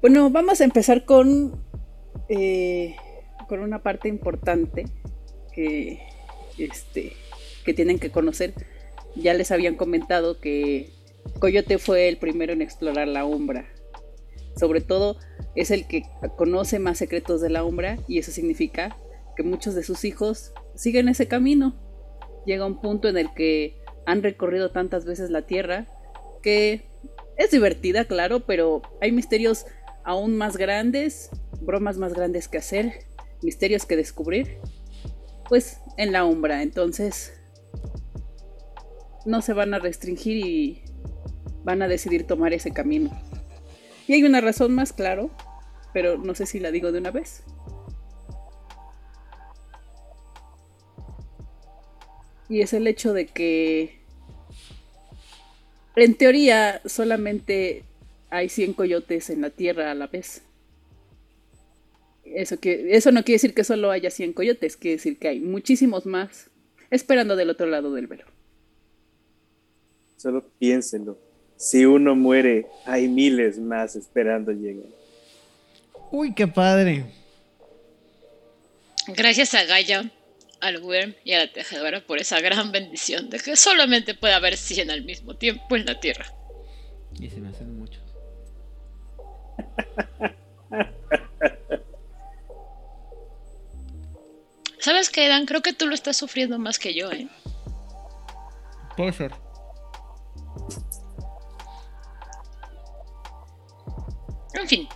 Bueno, 0.00 0.28
vamos 0.30 0.60
a 0.60 0.64
empezar 0.64 1.04
con, 1.04 1.64
eh, 2.28 2.96
con 3.48 3.60
una 3.60 3.84
parte 3.84 4.08
importante 4.08 4.86
que, 5.52 6.00
este, 6.58 7.12
que 7.64 7.72
tienen 7.72 8.00
que 8.00 8.10
conocer. 8.10 8.52
Ya 9.14 9.32
les 9.32 9.52
habían 9.52 9.76
comentado 9.76 10.40
que 10.40 10.90
Coyote 11.38 11.78
fue 11.78 12.08
el 12.08 12.16
primero 12.16 12.52
en 12.52 12.62
explorar 12.62 13.06
la 13.06 13.24
umbra. 13.24 13.73
Sobre 14.56 14.80
todo 14.80 15.16
es 15.54 15.70
el 15.70 15.86
que 15.86 16.04
conoce 16.36 16.78
más 16.78 16.98
secretos 16.98 17.40
de 17.40 17.50
la 17.50 17.64
umbra 17.64 17.98
y 18.06 18.18
eso 18.18 18.30
significa 18.30 18.96
que 19.36 19.42
muchos 19.42 19.74
de 19.74 19.82
sus 19.82 20.04
hijos 20.04 20.52
siguen 20.74 21.08
ese 21.08 21.26
camino. 21.26 21.74
Llega 22.46 22.66
un 22.66 22.80
punto 22.80 23.08
en 23.08 23.16
el 23.16 23.32
que 23.34 23.82
han 24.06 24.22
recorrido 24.22 24.70
tantas 24.70 25.04
veces 25.04 25.30
la 25.30 25.46
Tierra 25.46 25.88
que 26.42 26.86
es 27.36 27.50
divertida, 27.50 28.04
claro, 28.04 28.40
pero 28.40 28.82
hay 29.00 29.12
misterios 29.12 29.66
aún 30.04 30.36
más 30.36 30.56
grandes, 30.56 31.30
bromas 31.60 31.96
más 31.96 32.12
grandes 32.12 32.48
que 32.48 32.58
hacer, 32.58 33.06
misterios 33.42 33.86
que 33.86 33.96
descubrir, 33.96 34.58
pues 35.48 35.78
en 35.96 36.12
la 36.12 36.24
umbra. 36.24 36.62
Entonces, 36.62 37.32
no 39.24 39.42
se 39.42 39.52
van 39.52 39.74
a 39.74 39.78
restringir 39.78 40.36
y 40.36 40.82
van 41.64 41.82
a 41.82 41.88
decidir 41.88 42.26
tomar 42.26 42.52
ese 42.52 42.70
camino. 42.70 43.10
Y 44.06 44.12
hay 44.12 44.24
una 44.24 44.40
razón 44.40 44.74
más, 44.74 44.92
claro, 44.92 45.30
pero 45.92 46.18
no 46.18 46.34
sé 46.34 46.46
si 46.46 46.60
la 46.60 46.70
digo 46.70 46.92
de 46.92 46.98
una 46.98 47.10
vez. 47.10 47.42
Y 52.48 52.60
es 52.60 52.72
el 52.74 52.86
hecho 52.86 53.12
de 53.12 53.26
que, 53.26 53.98
en 55.96 56.14
teoría, 56.14 56.82
solamente 56.84 57.84
hay 58.30 58.48
100 58.48 58.74
coyotes 58.74 59.30
en 59.30 59.40
la 59.40 59.50
tierra 59.50 59.90
a 59.90 59.94
la 59.94 60.08
vez. 60.08 60.42
Eso, 62.24 62.58
que, 62.58 62.96
eso 62.96 63.12
no 63.12 63.22
quiere 63.22 63.36
decir 63.36 63.54
que 63.54 63.64
solo 63.64 63.90
haya 63.90 64.10
100 64.10 64.32
coyotes, 64.32 64.76
quiere 64.76 64.96
decir 64.96 65.18
que 65.18 65.28
hay 65.28 65.40
muchísimos 65.40 66.04
más 66.04 66.50
esperando 66.90 67.36
del 67.36 67.50
otro 67.50 67.66
lado 67.66 67.92
del 67.92 68.06
velo. 68.06 68.24
Solo 70.16 70.44
piénsenlo. 70.58 71.18
Si 71.64 71.86
uno 71.86 72.14
muere, 72.14 72.66
hay 72.84 73.08
miles 73.08 73.58
más 73.58 73.96
esperando 73.96 74.52
llegar. 74.52 74.84
Uy, 76.10 76.34
qué 76.34 76.46
padre. 76.46 77.06
Gracias 79.06 79.54
a 79.54 79.64
Gaia, 79.64 80.10
al 80.60 80.82
Worm 80.82 81.14
y 81.24 81.32
a 81.32 81.38
la 81.38 81.50
tejedora 81.50 82.02
por 82.02 82.18
esa 82.18 82.38
gran 82.42 82.70
bendición 82.70 83.30
de 83.30 83.38
que 83.38 83.56
solamente 83.56 84.12
puede 84.12 84.34
haber 84.34 84.58
100 84.58 84.90
al 84.90 85.04
mismo 85.04 85.36
tiempo 85.36 85.74
en 85.74 85.86
la 85.86 85.98
Tierra. 85.98 86.26
Y 87.18 87.30
se 87.30 87.40
me 87.40 87.48
hacen 87.48 87.78
muchos. 87.78 88.02
¿Sabes 94.80 95.08
qué, 95.08 95.28
Dan? 95.28 95.46
Creo 95.46 95.62
que 95.62 95.72
tú 95.72 95.86
lo 95.86 95.94
estás 95.94 96.18
sufriendo 96.18 96.58
más 96.58 96.78
que 96.78 96.92
yo, 96.92 97.10
¿eh? 97.10 97.26
Puede 98.98 99.14
ser. 99.14 99.32
En 104.54 104.68
fin, 104.68 104.88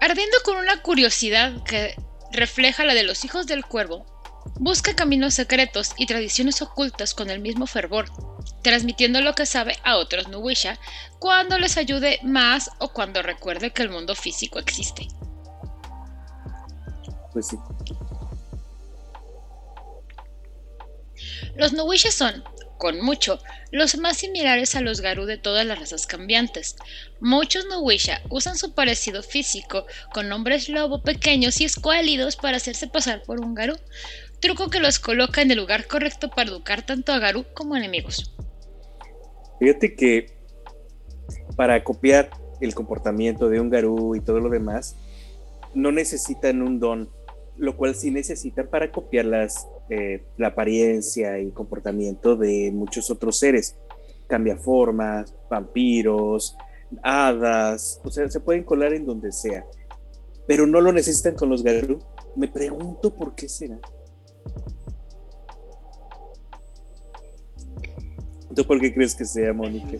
ardiendo 0.00 0.36
con 0.44 0.56
una 0.56 0.82
curiosidad 0.82 1.62
que 1.64 1.96
refleja 2.30 2.84
la 2.84 2.94
de 2.94 3.02
los 3.02 3.24
hijos 3.24 3.46
del 3.46 3.64
cuervo, 3.64 4.06
busca 4.56 4.94
caminos 4.94 5.34
secretos 5.34 5.92
y 5.96 6.06
tradiciones 6.06 6.62
ocultas 6.62 7.14
con 7.14 7.30
el 7.30 7.40
mismo 7.40 7.66
fervor, 7.66 8.10
transmitiendo 8.62 9.20
lo 9.20 9.34
que 9.34 9.46
sabe 9.46 9.76
a 9.84 9.96
otros 9.96 10.28
Nuwisha 10.28 10.78
cuando 11.18 11.58
les 11.58 11.76
ayude 11.76 12.20
más 12.22 12.70
o 12.78 12.92
cuando 12.92 13.22
recuerde 13.22 13.72
que 13.72 13.82
el 13.82 13.90
mundo 13.90 14.14
físico 14.14 14.58
existe. 14.58 15.08
Pues 17.32 17.48
sí. 17.48 17.56
Los 21.54 21.72
Nuwisha 21.72 22.10
son, 22.10 22.44
con 22.82 23.00
mucho, 23.00 23.38
los 23.70 23.96
más 23.96 24.16
similares 24.16 24.74
a 24.74 24.80
los 24.80 25.02
Garú 25.02 25.24
de 25.24 25.38
todas 25.38 25.64
las 25.64 25.78
razas 25.78 26.04
cambiantes. 26.04 26.74
Muchos 27.20 27.64
Nuwisha 27.66 28.22
usan 28.28 28.56
su 28.56 28.74
parecido 28.74 29.22
físico 29.22 29.86
con 30.12 30.32
hombres 30.32 30.68
lobo 30.68 31.00
pequeños 31.00 31.60
y 31.60 31.64
escuálidos 31.64 32.34
para 32.34 32.56
hacerse 32.56 32.88
pasar 32.88 33.22
por 33.22 33.38
un 33.38 33.54
Garú, 33.54 33.76
truco 34.40 34.68
que 34.68 34.80
los 34.80 34.98
coloca 34.98 35.42
en 35.42 35.52
el 35.52 35.58
lugar 35.58 35.86
correcto 35.86 36.28
para 36.28 36.50
educar 36.50 36.84
tanto 36.84 37.12
a 37.12 37.20
Garú 37.20 37.44
como 37.54 37.76
a 37.76 37.78
enemigos. 37.78 38.34
Fíjate 39.60 39.94
que 39.94 40.26
para 41.54 41.84
copiar 41.84 42.30
el 42.60 42.74
comportamiento 42.74 43.48
de 43.48 43.60
un 43.60 43.70
garú 43.70 44.16
y 44.16 44.20
todo 44.20 44.40
lo 44.40 44.50
demás, 44.50 44.96
no 45.72 45.92
necesitan 45.92 46.60
un 46.62 46.80
don, 46.80 47.10
lo 47.56 47.76
cual 47.76 47.94
sí 47.94 48.10
necesitan 48.10 48.66
para 48.66 48.90
copiar 48.90 49.26
las, 49.26 49.68
eh, 49.94 50.24
la 50.38 50.48
apariencia 50.48 51.38
y 51.38 51.50
comportamiento 51.50 52.34
de 52.34 52.70
muchos 52.72 53.10
otros 53.10 53.38
seres. 53.38 53.76
Cambia 54.26 54.56
formas, 54.56 55.34
vampiros, 55.50 56.56
hadas, 57.02 58.00
o 58.02 58.10
sea, 58.10 58.26
se 58.30 58.40
pueden 58.40 58.64
colar 58.64 58.94
en 58.94 59.04
donde 59.04 59.32
sea, 59.32 59.66
pero 60.46 60.66
no 60.66 60.80
lo 60.80 60.92
necesitan 60.92 61.34
con 61.34 61.50
los 61.50 61.62
garú. 61.62 61.98
Me 62.36 62.48
pregunto 62.48 63.14
por 63.14 63.34
qué 63.34 63.50
será. 63.50 63.78
¿Tú 68.56 68.64
por 68.64 68.80
qué 68.80 68.94
crees 68.94 69.14
que 69.14 69.26
sea, 69.26 69.52
Mónica? 69.52 69.98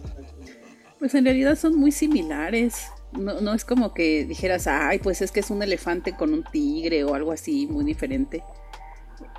Pues 0.99 1.15
en 1.15 1.27
realidad 1.27 1.57
son 1.57 1.77
muy 1.77 1.93
similares. 1.93 2.87
No, 3.13 3.43
no 3.43 3.53
es 3.53 3.67
como 3.67 3.93
que 3.93 4.25
dijeras, 4.25 4.67
ay, 4.67 5.01
pues 5.01 5.21
es 5.21 5.31
que 5.31 5.41
es 5.41 5.51
un 5.51 5.63
elefante 5.63 6.17
con 6.17 6.33
un 6.33 6.45
tigre 6.45 7.05
o 7.05 7.15
algo 7.15 7.31
así 7.31 7.67
muy 7.67 7.85
diferente. 7.85 8.43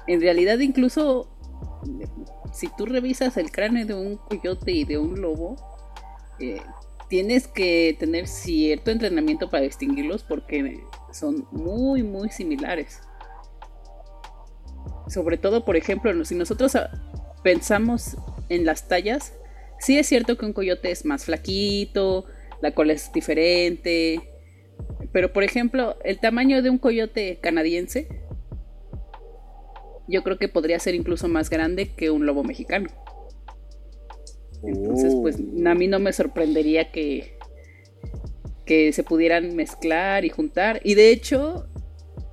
En 0.08 0.22
realidad 0.22 0.60
incluso 0.60 1.30
si 2.54 2.68
tú 2.78 2.86
revisas 2.86 3.38
el 3.38 3.52
cráneo 3.52 3.86
de 3.86 3.94
un 3.94 4.18
coyote 4.18 4.72
y 4.72 4.86
de 4.86 4.98
un 4.98 5.20
lobo, 5.22 5.56
eh, 6.40 6.62
tienes 7.10 7.48
que 7.48 7.96
tener 8.00 8.28
cierto 8.28 8.92
entrenamiento 8.92 9.50
para 9.50 9.64
distinguirlos 9.64 10.24
porque 10.24 10.84
son 11.12 11.48
muy, 11.52 12.04
muy 12.04 12.30
similares. 12.30 13.02
Sobre 15.08 15.38
todo, 15.38 15.66
por 15.66 15.76
ejemplo, 15.76 16.24
si 16.26 16.36
nosotros 16.36 16.76
ah, 16.76 16.90
pensamos 17.44 18.18
en 18.50 18.66
las 18.66 18.88
tallas, 18.88 19.34
sí 19.80 19.98
es 19.98 20.08
cierto 20.08 20.38
que 20.38 20.46
un 20.46 20.54
coyote 20.54 20.92
es 20.92 21.06
más 21.06 21.26
flaquito, 21.26 22.26
la 22.62 22.72
cola 22.72 22.94
es 22.94 23.12
diferente, 23.12 24.22
pero 25.12 25.34
por 25.34 25.44
ejemplo, 25.44 25.98
el 26.04 26.20
tamaño 26.20 26.62
de 26.62 26.70
un 26.70 26.78
coyote 26.78 27.40
canadiense, 27.42 28.08
yo 30.08 30.24
creo 30.24 30.38
que 30.38 30.48
podría 30.48 30.80
ser 30.80 30.96
incluso 30.96 31.28
más 31.28 31.50
grande 31.50 31.94
que 31.96 32.10
un 32.12 32.26
lobo 32.26 32.44
mexicano. 32.44 32.90
Entonces, 34.64 35.14
pues 35.22 35.38
Oh. 35.40 35.68
a 35.70 35.76
mí 35.76 35.88
no 35.88 36.00
me 36.00 36.14
sorprendería 36.14 36.92
que, 36.92 37.38
que 38.66 38.92
se 38.94 39.04
pudieran 39.04 39.56
mezclar 39.56 40.24
y 40.26 40.30
juntar. 40.30 40.80
Y 40.84 40.96
de 40.96 41.12
hecho, 41.12 41.68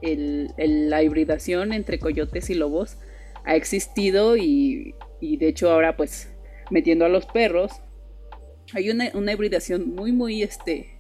el- 0.03 0.53
el- 0.57 0.91
la 0.91 1.03
hibridación 1.03 1.73
entre 1.73 1.99
coyotes 1.99 2.51
y 2.51 2.55
lobos 2.55 2.99
ha 3.45 3.57
existido 3.57 4.37
y, 4.37 4.95
y 5.21 5.37
de 5.39 5.49
hecho 5.49 5.71
ahora 5.71 5.97
pues 5.97 6.29
metiendo 6.71 7.05
a 7.05 7.09
los 7.09 7.27
perros, 7.27 7.73
hay 8.73 8.91
una, 8.91 9.11
una 9.15 9.33
hibridación 9.33 9.95
muy, 9.95 10.13
muy, 10.13 10.43
este, 10.43 10.99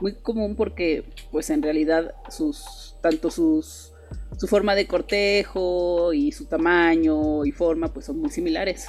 muy 0.00 0.14
común 0.14 0.56
porque 0.56 1.04
pues 1.30 1.50
en 1.50 1.62
realidad 1.62 2.14
sus, 2.30 2.96
tanto 3.02 3.30
sus, 3.30 3.92
su 4.38 4.46
forma 4.48 4.74
de 4.74 4.86
cortejo 4.86 6.12
y 6.12 6.32
su 6.32 6.46
tamaño 6.46 7.44
y 7.44 7.52
forma 7.52 7.92
pues 7.92 8.06
son 8.06 8.18
muy 8.20 8.30
similares. 8.30 8.88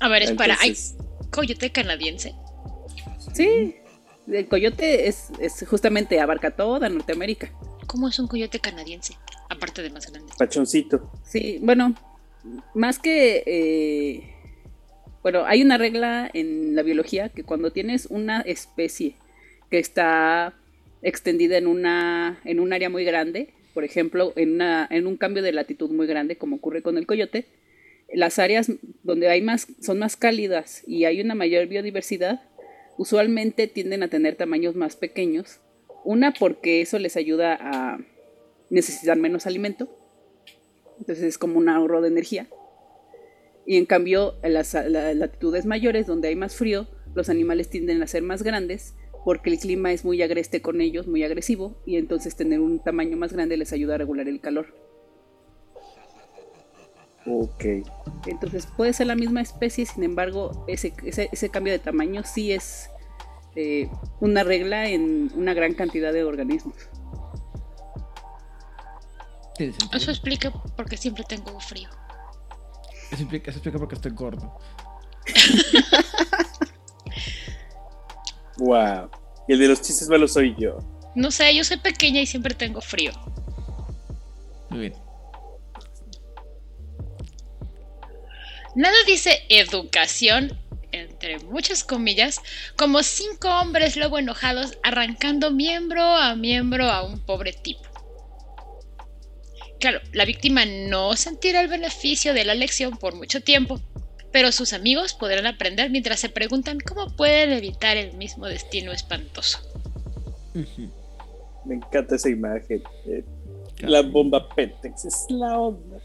A 0.00 0.08
ver, 0.08 0.22
espera, 0.22 0.56
¿hay 0.60 0.70
Entonces, 0.70 0.96
coyote 1.30 1.70
canadiense? 1.72 2.34
Sí, 3.34 3.76
El 4.26 4.48
coyote 4.48 5.08
es, 5.08 5.30
es 5.40 5.64
justamente 5.68 6.20
abarca 6.20 6.50
toda 6.52 6.88
Norteamérica. 6.88 7.50
¿Cómo 7.86 8.08
es 8.08 8.18
un 8.18 8.28
coyote 8.28 8.60
canadiense? 8.60 9.14
Aparte 9.48 9.82
de 9.82 9.90
más 9.90 10.10
grande. 10.10 10.32
Pachoncito. 10.38 11.10
Sí, 11.24 11.58
bueno, 11.62 11.94
más 12.74 12.98
que... 12.98 13.42
eh, 13.46 14.34
bueno, 15.22 15.44
hay 15.44 15.62
una 15.62 15.76
regla 15.76 16.30
en 16.32 16.74
la 16.74 16.82
biología 16.82 17.28
que 17.28 17.44
cuando 17.44 17.72
tienes 17.72 18.06
una 18.06 18.40
especie 18.40 19.16
que 19.70 19.78
está 19.78 20.54
extendida 21.02 21.56
en 21.56 21.66
una 21.66 22.40
en 22.44 22.60
un 22.60 22.72
área 22.72 22.90
muy 22.90 23.04
grande, 23.04 23.54
por 23.74 23.84
ejemplo, 23.84 24.32
en, 24.36 24.54
una, 24.54 24.86
en 24.90 25.06
un 25.06 25.16
cambio 25.16 25.42
de 25.42 25.52
latitud 25.52 25.90
muy 25.90 26.06
grande, 26.06 26.36
como 26.36 26.56
ocurre 26.56 26.82
con 26.82 26.98
el 26.98 27.06
coyote, 27.06 27.46
las 28.12 28.38
áreas 28.38 28.72
donde 29.02 29.28
hay 29.28 29.40
más 29.42 29.68
son 29.80 29.98
más 29.98 30.16
cálidas 30.16 30.82
y 30.86 31.04
hay 31.04 31.20
una 31.20 31.34
mayor 31.34 31.66
biodiversidad, 31.66 32.42
usualmente 32.98 33.68
tienden 33.68 34.02
a 34.02 34.08
tener 34.08 34.36
tamaños 34.36 34.74
más 34.74 34.96
pequeños. 34.96 35.60
Una 36.04 36.32
porque 36.32 36.80
eso 36.80 36.98
les 36.98 37.16
ayuda 37.16 37.56
a 37.60 37.98
necesitar 38.70 39.16
menos 39.16 39.46
alimento, 39.46 39.88
entonces 40.98 41.24
es 41.24 41.38
como 41.38 41.58
un 41.58 41.68
ahorro 41.68 42.00
de 42.00 42.08
energía. 42.08 42.48
Y 43.66 43.76
en 43.76 43.86
cambio, 43.86 44.34
en 44.42 44.54
las, 44.54 44.74
las 44.74 45.14
latitudes 45.14 45.66
mayores, 45.66 46.06
donde 46.06 46.28
hay 46.28 46.36
más 46.36 46.56
frío, 46.56 46.88
los 47.14 47.28
animales 47.28 47.68
tienden 47.68 48.02
a 48.02 48.06
ser 48.06 48.22
más 48.22 48.42
grandes 48.42 48.94
porque 49.24 49.50
el 49.50 49.58
clima 49.58 49.92
es 49.92 50.04
muy 50.04 50.22
agreste 50.22 50.62
con 50.62 50.80
ellos, 50.80 51.06
muy 51.06 51.24
agresivo, 51.24 51.76
y 51.86 51.96
entonces 51.96 52.36
tener 52.36 52.60
un 52.60 52.78
tamaño 52.78 53.16
más 53.16 53.32
grande 53.32 53.56
les 53.56 53.72
ayuda 53.72 53.96
a 53.96 53.98
regular 53.98 54.28
el 54.28 54.40
calor. 54.40 54.74
Ok. 57.26 57.64
Entonces 58.26 58.66
puede 58.76 58.92
ser 58.92 59.06
la 59.06 59.14
misma 59.14 59.40
especie, 59.40 59.84
sin 59.86 60.02
embargo, 60.04 60.64
ese, 60.68 60.92
ese, 61.04 61.28
ese 61.32 61.50
cambio 61.50 61.72
de 61.72 61.78
tamaño 61.78 62.22
sí 62.24 62.52
es 62.52 62.88
eh, 63.56 63.90
una 64.20 64.44
regla 64.44 64.88
en 64.88 65.30
una 65.34 65.54
gran 65.54 65.74
cantidad 65.74 66.12
de 66.12 66.24
organismos. 66.24 66.74
Eso 69.58 70.10
explica 70.10 70.50
por 70.50 70.88
qué 70.88 70.96
siempre 70.96 71.24
tengo 71.28 71.58
frío. 71.60 71.90
Eso 73.10 73.22
explica, 73.22 73.50
eso 73.50 73.58
explica 73.58 73.78
porque 73.78 73.96
estoy 73.96 74.12
gordo. 74.12 74.58
Wow. 78.60 79.10
Y 79.48 79.54
el 79.54 79.58
de 79.58 79.68
los 79.68 79.80
chistes 79.80 80.08
malos 80.08 80.34
soy 80.34 80.54
yo. 80.58 80.78
No 81.14 81.30
sé, 81.30 81.54
yo 81.54 81.64
soy 81.64 81.78
pequeña 81.78 82.20
y 82.20 82.26
siempre 82.26 82.54
tengo 82.54 82.80
frío. 82.80 83.12
Muy 84.68 84.80
bien. 84.80 84.94
Nada 88.76 88.94
dice 89.06 89.42
educación, 89.48 90.56
entre 90.92 91.38
muchas 91.40 91.82
comillas, 91.82 92.40
como 92.76 93.02
cinco 93.02 93.48
hombres 93.48 93.96
lobo 93.96 94.18
enojados 94.18 94.78
arrancando 94.84 95.50
miembro 95.50 96.02
a 96.02 96.36
miembro 96.36 96.88
a 96.88 97.02
un 97.02 97.18
pobre 97.18 97.52
tipo. 97.52 97.82
Claro, 99.80 100.00
la 100.12 100.26
víctima 100.26 100.64
no 100.66 101.16
sentirá 101.16 101.62
el 101.62 101.68
beneficio 101.68 102.34
de 102.34 102.44
la 102.44 102.54
lección 102.54 102.98
por 102.98 103.16
mucho 103.16 103.40
tiempo, 103.40 103.80
pero 104.32 104.52
sus 104.52 104.72
amigos 104.72 105.14
podrán 105.14 105.46
aprender 105.46 105.90
mientras 105.90 106.20
se 106.20 106.28
preguntan 106.28 106.78
cómo 106.80 107.14
pueden 107.16 107.52
evitar 107.52 107.96
el 107.96 108.16
mismo 108.16 108.46
destino 108.46 108.92
espantoso. 108.92 109.58
Me 111.64 111.76
encanta 111.76 112.16
esa 112.16 112.28
imagen. 112.28 112.82
Eh, 113.06 113.24
la 113.80 114.02
bomba 114.02 114.48
Pentex 114.48 115.04
es 115.04 115.26
la 115.28 115.58
onda. 115.58 115.98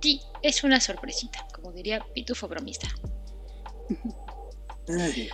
Sí, 0.00 0.20
es 0.42 0.64
una 0.64 0.80
sorpresita, 0.80 1.46
como 1.54 1.72
diría 1.72 2.04
Pitufo 2.12 2.48
Bromista. 2.48 2.88
Ay, 4.88 5.28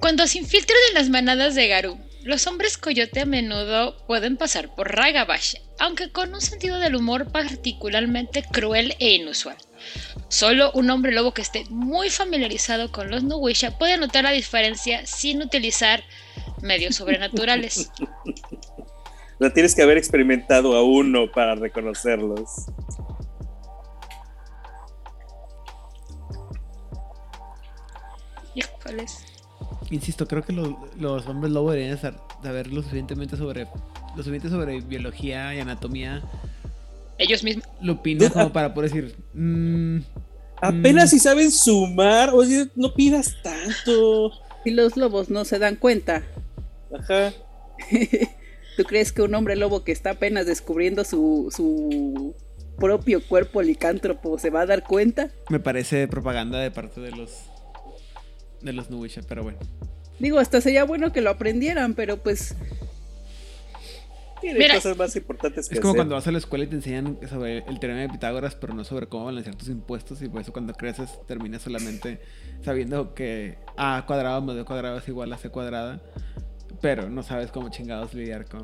Cuando 0.00 0.26
se 0.26 0.38
infiltran 0.38 0.78
en 0.88 0.94
las 0.94 1.08
manadas 1.08 1.54
de 1.54 1.66
Garú, 1.66 1.98
los 2.22 2.46
hombres 2.46 2.76
coyote 2.76 3.20
a 3.20 3.24
menudo 3.24 3.96
pueden 4.06 4.36
pasar 4.36 4.74
por 4.74 4.94
Ragabash, 4.94 5.54
aunque 5.78 6.12
con 6.12 6.34
un 6.34 6.40
sentido 6.40 6.78
del 6.78 6.96
humor 6.96 7.32
particularmente 7.32 8.42
cruel 8.42 8.94
e 8.98 9.14
inusual. 9.14 9.56
Solo 10.28 10.70
un 10.72 10.90
hombre 10.90 11.12
lobo 11.12 11.32
que 11.32 11.42
esté 11.42 11.64
muy 11.70 12.10
familiarizado 12.10 12.92
con 12.92 13.10
los 13.10 13.22
Nuwisha 13.22 13.78
puede 13.78 13.96
notar 13.96 14.24
la 14.24 14.32
diferencia 14.32 15.06
sin 15.06 15.42
utilizar 15.42 16.04
medios 16.62 16.96
sobrenaturales. 16.96 17.90
La 19.38 19.50
tienes 19.54 19.74
que 19.74 19.80
haber 19.80 19.96
experimentado 19.96 20.76
a 20.76 20.84
uno 20.84 21.32
para 21.32 21.54
reconocerlos. 21.54 22.66
Híjoles. 28.54 29.29
Insisto, 29.90 30.26
creo 30.26 30.42
que 30.44 30.52
los, 30.52 30.68
los 30.98 31.26
hombres 31.26 31.52
lobo 31.52 31.72
deberían 31.72 31.98
saber 31.98 32.68
lo 32.68 32.82
suficientemente 32.82 33.36
sobre 33.36 33.64
lo 33.64 34.22
suficiente 34.22 34.48
sobre 34.48 34.80
biología 34.80 35.54
y 35.54 35.60
anatomía 35.60 36.22
Ellos 37.18 37.42
mismos. 37.42 37.66
como 38.32 38.52
para 38.52 38.72
poder 38.72 38.90
decir 38.90 39.16
mm, 39.34 39.98
Apenas 40.62 41.06
Mm. 41.06 41.08
si 41.08 41.18
saben 41.18 41.50
sumar, 41.50 42.30
oye, 42.34 42.68
no 42.76 42.92
pidas 42.94 43.34
tanto. 43.42 44.30
Si 44.62 44.70
los 44.70 44.96
lobos 44.98 45.30
no 45.30 45.44
se 45.46 45.58
dan 45.58 45.76
cuenta, 45.76 46.22
Ajá. 46.96 47.32
¿tú 48.76 48.84
crees 48.84 49.10
que 49.12 49.22
un 49.22 49.34
hombre 49.34 49.56
lobo 49.56 49.84
que 49.84 49.92
está 49.92 50.10
apenas 50.10 50.44
descubriendo 50.46 51.02
su, 51.04 51.50
su 51.54 52.34
propio 52.78 53.26
cuerpo 53.26 53.62
licántropo 53.62 54.38
se 54.38 54.50
va 54.50 54.62
a 54.62 54.66
dar 54.66 54.84
cuenta? 54.84 55.30
me 55.48 55.60
parece 55.60 56.06
propaganda 56.08 56.58
de 56.58 56.70
parte 56.70 57.00
de 57.00 57.10
los 57.12 57.30
de 58.62 58.72
los 58.72 58.90
Nuwisha, 58.90 59.22
pero 59.28 59.42
bueno. 59.42 59.58
Digo, 60.18 60.38
hasta 60.38 60.60
sería 60.60 60.84
bueno 60.84 61.12
que 61.12 61.20
lo 61.20 61.30
aprendieran, 61.30 61.94
pero 61.94 62.18
pues 62.18 62.54
Tiene 64.40 64.58
Mira. 64.58 64.74
cosas 64.76 64.96
más 64.96 65.14
importantes 65.16 65.68
que 65.68 65.74
Es 65.74 65.80
como 65.80 65.90
hacer. 65.92 65.98
cuando 65.98 66.14
vas 66.14 66.26
a 66.26 66.32
la 66.32 66.38
escuela 66.38 66.64
y 66.64 66.68
te 66.68 66.76
enseñan 66.76 67.18
sobre 67.28 67.58
el 67.58 67.78
teorema 67.78 68.00
de 68.00 68.08
Pitágoras, 68.08 68.54
pero 68.54 68.72
no 68.72 68.84
sobre 68.84 69.06
cómo 69.06 69.26
balancear 69.26 69.54
tus 69.54 69.68
impuestos. 69.68 70.22
Y 70.22 70.28
por 70.28 70.40
eso 70.40 70.52
cuando 70.52 70.72
creces 70.72 71.10
terminas 71.26 71.60
solamente 71.60 72.20
sabiendo 72.64 73.12
que 73.14 73.58
A 73.76 74.04
cuadrado 74.06 74.40
más 74.40 74.56
B 74.56 74.64
cuadrado 74.64 74.96
es 74.98 75.06
igual 75.08 75.30
a 75.34 75.36
C 75.38 75.50
cuadrada. 75.50 76.00
Pero 76.80 77.10
no 77.10 77.22
sabes 77.22 77.50
cómo 77.50 77.68
chingados 77.68 78.14
lidiar 78.14 78.46
con 78.46 78.62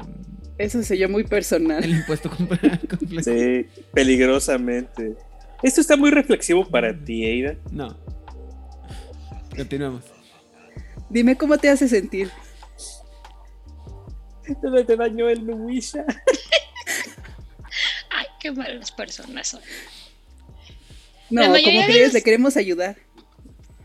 eso 0.57 0.83
sería 0.83 1.07
muy 1.09 1.25
personal. 1.25 1.85
el 1.85 1.91
impuesto 1.97 2.31
comple- 2.37 2.89
complejo. 2.89 3.31
Sí, 3.31 3.67
peligrosamente. 3.93 5.17
Esto 5.63 5.83
está 5.83 5.97
muy 5.99 6.11
reflexivo 6.11 6.67
para 6.67 6.99
ti, 6.99 7.25
Eida. 7.27 7.57
No. 7.71 7.95
Continuemos. 9.57 10.05
Dime 11.09 11.37
cómo 11.37 11.57
te 11.59 11.69
hace 11.69 11.89
sentir. 11.89 12.31
¿Dónde 14.63 14.85
te 14.85 14.97
dañó 14.97 15.29
el 15.29 15.45
Nuwisha? 15.47 16.05
Ay, 18.11 18.27
qué 18.41 18.53
malas 18.53 18.93
personas 18.93 19.49
son. 19.49 19.61
No, 21.31 21.43
como 21.43 21.57
ellos- 21.57 22.13
le 22.13 22.23
queremos 22.23 22.57
ayudar. 22.57 22.97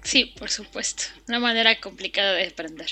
Sí, 0.03 0.33
por 0.37 0.49
supuesto. 0.49 1.03
Una 1.27 1.39
manera 1.39 1.79
complicada 1.79 2.33
de 2.33 2.47
aprender. 2.47 2.87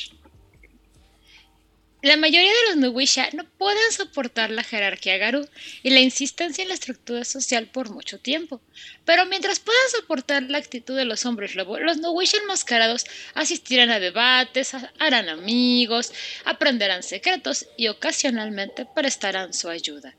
La 2.01 2.15
mayoría 2.15 2.49
de 2.51 2.67
los 2.69 2.77
Nuwisha 2.77 3.29
no 3.33 3.43
pueden 3.57 3.91
soportar 3.91 4.51
la 4.51 4.63
jerarquía 4.63 5.17
Garú 5.17 5.45
y 5.83 5.89
la 5.89 5.99
insistencia 5.99 6.61
en 6.61 6.69
la 6.69 6.73
estructura 6.75 7.25
social 7.25 7.67
por 7.67 7.89
mucho 7.89 8.19
tiempo. 8.19 8.61
Pero 9.03 9.25
mientras 9.25 9.59
puedan 9.59 9.89
soportar 9.91 10.43
la 10.43 10.59
actitud 10.59 10.95
de 10.95 11.03
los 11.03 11.25
hombres 11.25 11.55
lobo, 11.55 11.77
los 11.77 11.97
Nuwisha 11.97 12.37
enmascarados 12.37 13.05
asistirán 13.33 13.89
a 13.89 13.99
debates, 13.99 14.73
ha- 14.73 14.93
harán 14.97 15.27
amigos, 15.27 16.13
aprenderán 16.45 17.03
secretos 17.03 17.67
y 17.75 17.89
ocasionalmente 17.89 18.85
prestarán 18.95 19.53
su 19.53 19.67
ayuda. 19.67 20.15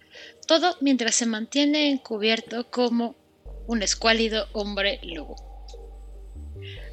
Todo 0.46 0.76
mientras 0.82 1.14
se 1.14 1.24
mantiene 1.24 1.88
encubierto 1.90 2.70
como 2.70 3.16
un 3.66 3.82
escuálido 3.82 4.48
hombre 4.52 5.00
lobo. 5.02 5.36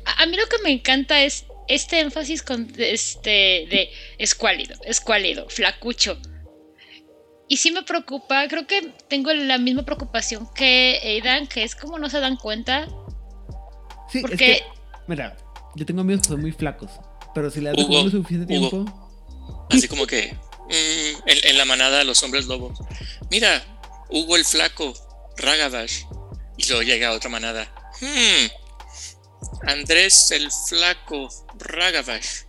A, 0.05 0.23
a 0.23 0.25
mí 0.27 0.37
lo 0.37 0.47
que 0.47 0.59
me 0.63 0.71
encanta 0.71 1.21
es 1.23 1.43
este 1.67 1.99
énfasis 1.99 2.41
con 2.43 2.71
este 2.77 3.29
de 3.69 3.89
escuálido, 4.17 4.75
escuálido, 4.85 5.49
flacucho. 5.49 6.17
Y 7.49 7.57
sí 7.57 7.71
me 7.71 7.83
preocupa, 7.83 8.47
creo 8.49 8.67
que 8.67 8.93
tengo 9.07 9.31
la 9.33 9.57
misma 9.57 9.83
preocupación 9.83 10.49
que 10.53 10.99
Aidan, 11.01 11.47
que 11.47 11.63
es 11.63 11.75
como 11.75 11.97
no 11.97 12.09
se 12.09 12.19
dan 12.19 12.35
cuenta. 12.37 12.87
Sí, 14.11 14.19
Porque- 14.21 14.33
es 14.33 14.39
que, 14.59 14.63
mira, 15.07 15.37
yo 15.75 15.85
tengo 15.85 16.01
amigos 16.01 16.23
que 16.23 16.27
son 16.29 16.41
muy 16.41 16.51
flacos. 16.51 16.91
Pero 17.33 17.49
si 17.51 17.61
le 17.61 17.69
das 17.71 17.77
Hugo, 17.79 18.03
lo 18.03 18.09
suficiente 18.09 18.57
Hugo. 18.57 18.69
tiempo. 18.69 19.67
Así 19.69 19.87
como 19.87 20.07
que 20.07 20.33
mm, 20.33 21.27
en, 21.29 21.37
en 21.49 21.57
la 21.57 21.65
manada 21.65 21.99
de 21.99 22.03
los 22.05 22.21
hombres 22.23 22.47
lobos. 22.47 22.79
Mira, 23.29 23.63
Hugo 24.09 24.35
el 24.35 24.43
flaco, 24.43 24.93
Ragabash. 25.37 26.03
Y 26.57 26.65
luego 26.67 26.81
llega 26.83 27.11
otra 27.13 27.29
manada. 27.29 27.71
Hmm, 28.01 28.47
Andrés 29.67 30.31
el 30.31 30.49
flaco, 30.67 31.29
Ragabash. 31.59 32.43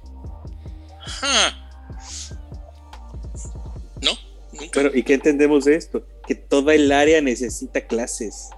Ja. 1.01 1.71
No, 4.03 4.13
nunca. 4.53 4.71
Pero, 4.73 4.95
¿y 4.97 5.03
qué 5.03 5.15
entendemos 5.15 5.65
de 5.65 5.77
esto? 5.77 6.07
Que 6.27 6.35
toda 6.35 6.75
el 6.75 6.93
área 6.93 7.21
necesita 7.21 7.87
clases. 7.87 8.51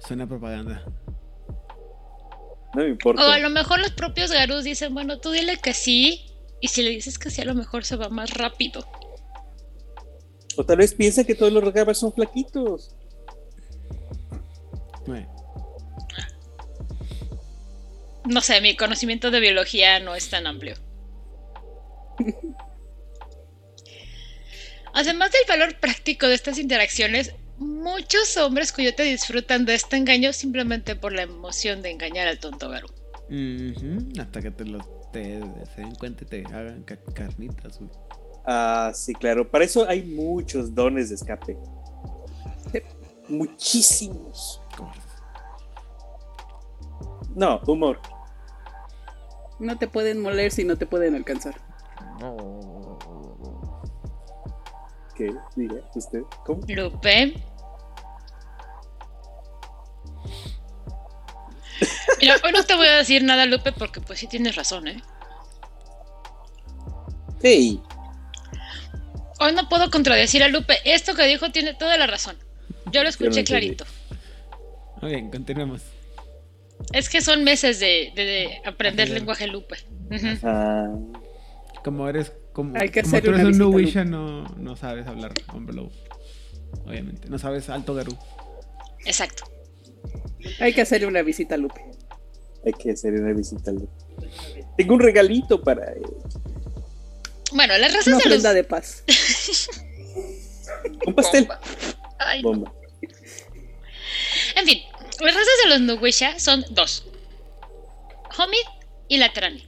Suena 0.00 0.26
propaganda. 0.26 0.84
No 2.74 2.82
me 2.82 2.90
importa. 2.90 3.26
O 3.26 3.30
a 3.30 3.38
lo 3.38 3.50
mejor 3.50 3.80
los 3.80 3.92
propios 3.92 4.30
Garus 4.30 4.64
dicen, 4.64 4.92
bueno, 4.94 5.18
tú 5.18 5.30
dile 5.30 5.58
que 5.58 5.72
sí. 5.72 6.32
Y 6.60 6.68
si 6.68 6.82
le 6.82 6.90
dices 6.90 7.18
que 7.18 7.30
sí, 7.30 7.42
a 7.42 7.44
lo 7.44 7.54
mejor 7.54 7.84
se 7.84 7.96
va 7.96 8.08
más 8.08 8.30
rápido. 8.34 8.84
O 10.56 10.64
tal 10.64 10.78
vez 10.78 10.94
piensa 10.94 11.24
que 11.24 11.34
todos 11.34 11.52
los 11.52 11.62
Ragabas 11.62 11.98
son 11.98 12.12
flaquitos. 12.12 12.94
Bueno, 15.06 15.35
No 18.26 18.40
sé, 18.40 18.60
mi 18.60 18.76
conocimiento 18.76 19.30
de 19.30 19.40
biología 19.40 20.00
no 20.00 20.14
es 20.14 20.28
tan 20.30 20.46
amplio. 20.46 20.74
Además 24.92 25.30
del 25.32 25.42
valor 25.48 25.78
práctico 25.78 26.26
de 26.26 26.34
estas 26.34 26.58
interacciones, 26.58 27.34
muchos 27.58 28.36
hombres 28.38 28.72
coyote 28.72 29.02
disfrutan 29.02 29.64
de 29.66 29.74
este 29.74 29.96
engaño 29.96 30.32
simplemente 30.32 30.96
por 30.96 31.12
la 31.12 31.22
emoción 31.22 31.82
de 31.82 31.90
engañar 31.90 32.26
al 32.28 32.38
tonto 32.38 32.68
Garu. 32.70 32.88
ujú, 33.28 34.20
hasta 34.20 34.40
que 34.42 34.50
te 34.50 34.64
lo 34.64 34.78
te, 35.12 35.40
se 35.74 35.80
den 35.82 35.94
cuenta 35.94 36.24
y 36.24 36.26
te 36.26 36.44
hagan 36.46 36.82
ca- 36.82 36.98
carnitas, 37.14 37.78
güey. 37.78 37.90
Ah, 38.46 38.92
sí, 38.94 39.12
claro. 39.14 39.50
Para 39.50 39.64
eso 39.64 39.86
hay 39.88 40.02
muchos 40.02 40.74
dones 40.74 41.08
de 41.10 41.16
escape. 41.16 41.56
Muchísimos. 43.28 44.60
No, 47.34 47.60
humor. 47.66 48.00
No 49.58 49.78
te 49.78 49.88
pueden 49.88 50.20
moler 50.20 50.52
si 50.52 50.64
no 50.64 50.76
te 50.76 50.86
pueden 50.86 51.14
alcanzar. 51.14 51.54
¿Qué? 55.14 55.34
Diga 55.54 55.76
usted. 55.94 56.20
¿Cómo? 56.44 56.62
Lupe. 56.68 57.34
Mira, 62.20 62.36
hoy 62.44 62.52
no 62.52 62.64
te 62.64 62.74
voy 62.74 62.86
a 62.86 62.96
decir 62.96 63.24
nada, 63.24 63.46
Lupe, 63.46 63.72
porque 63.72 64.00
pues 64.00 64.18
sí 64.18 64.26
tienes 64.26 64.56
razón, 64.56 64.88
¿eh? 64.88 65.02
Hey. 67.42 67.80
Hoy 69.38 69.54
no 69.54 69.68
puedo 69.68 69.90
contradecir 69.90 70.42
a 70.42 70.48
Lupe. 70.48 70.78
Esto 70.84 71.14
que 71.14 71.26
dijo 71.26 71.50
tiene 71.50 71.74
toda 71.74 71.96
la 71.96 72.06
razón. 72.06 72.36
Yo 72.90 73.02
lo 73.02 73.08
escuché 73.08 73.44
clarito. 73.44 73.84
Ok, 75.02 75.30
continuemos. 75.30 75.82
Es 76.92 77.08
que 77.08 77.20
son 77.20 77.44
meses 77.44 77.80
de, 77.80 78.12
de- 78.14 78.24
de 78.24 78.60
aprender 78.64 79.08
lenguaje 79.10 79.46
Lupe. 79.46 79.76
Como 81.82 82.08
eres 82.08 82.32
como, 82.52 82.76
Hay 82.78 82.88
que 82.88 83.02
como 83.02 83.20
tú 83.20 83.30
eres 83.30 83.44
un 83.44 83.58
Nuwisha, 83.58 84.04
no, 84.04 84.44
no 84.56 84.76
sabes 84.76 85.06
hablar 85.06 85.32
hombre 85.52 85.76
lobo. 85.76 85.92
Obviamente. 86.86 87.28
No 87.28 87.38
sabes 87.38 87.68
alto 87.68 87.94
Garu. 87.94 88.16
Exacto. 89.04 89.44
Hay 90.60 90.72
que 90.72 90.80
hacerle 90.82 91.06
una 91.06 91.22
visita 91.22 91.54
a 91.54 91.58
Lupe. 91.58 91.80
hay 92.64 92.72
que 92.72 92.92
hacer 92.92 93.14
una 93.14 93.32
visita. 93.32 93.70
al- 93.70 93.88
Tengo 94.76 94.94
un 94.94 95.00
regalito 95.00 95.62
para 95.62 95.92
él. 95.92 96.02
Bueno, 97.52 97.76
las 97.78 97.90
Una 98.06 98.16
razas 98.18 98.24
de 98.24 98.30
los. 98.30 98.42
de 98.54 98.64
paz. 98.64 99.04
Un 101.06 101.14
pastel. 101.14 101.48
Ay, 102.18 102.42
no. 102.42 102.48
Bomba. 102.50 102.72
En 104.56 104.66
fin, 104.66 104.78
las 105.20 105.34
razas 105.34 105.54
de 105.64 105.70
los 105.70 105.80
Nuwisha 105.80 106.38
son 106.38 106.64
dos: 106.70 107.04
Homid 108.38 108.56
y 109.08 109.18
Latrani. 109.18 109.66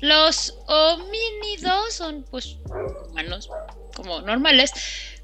Los 0.00 0.56
homínidos 0.66 1.92
son, 1.92 2.24
pues, 2.30 2.56
humanos, 3.10 3.50
como 3.94 4.22
normales, 4.22 4.72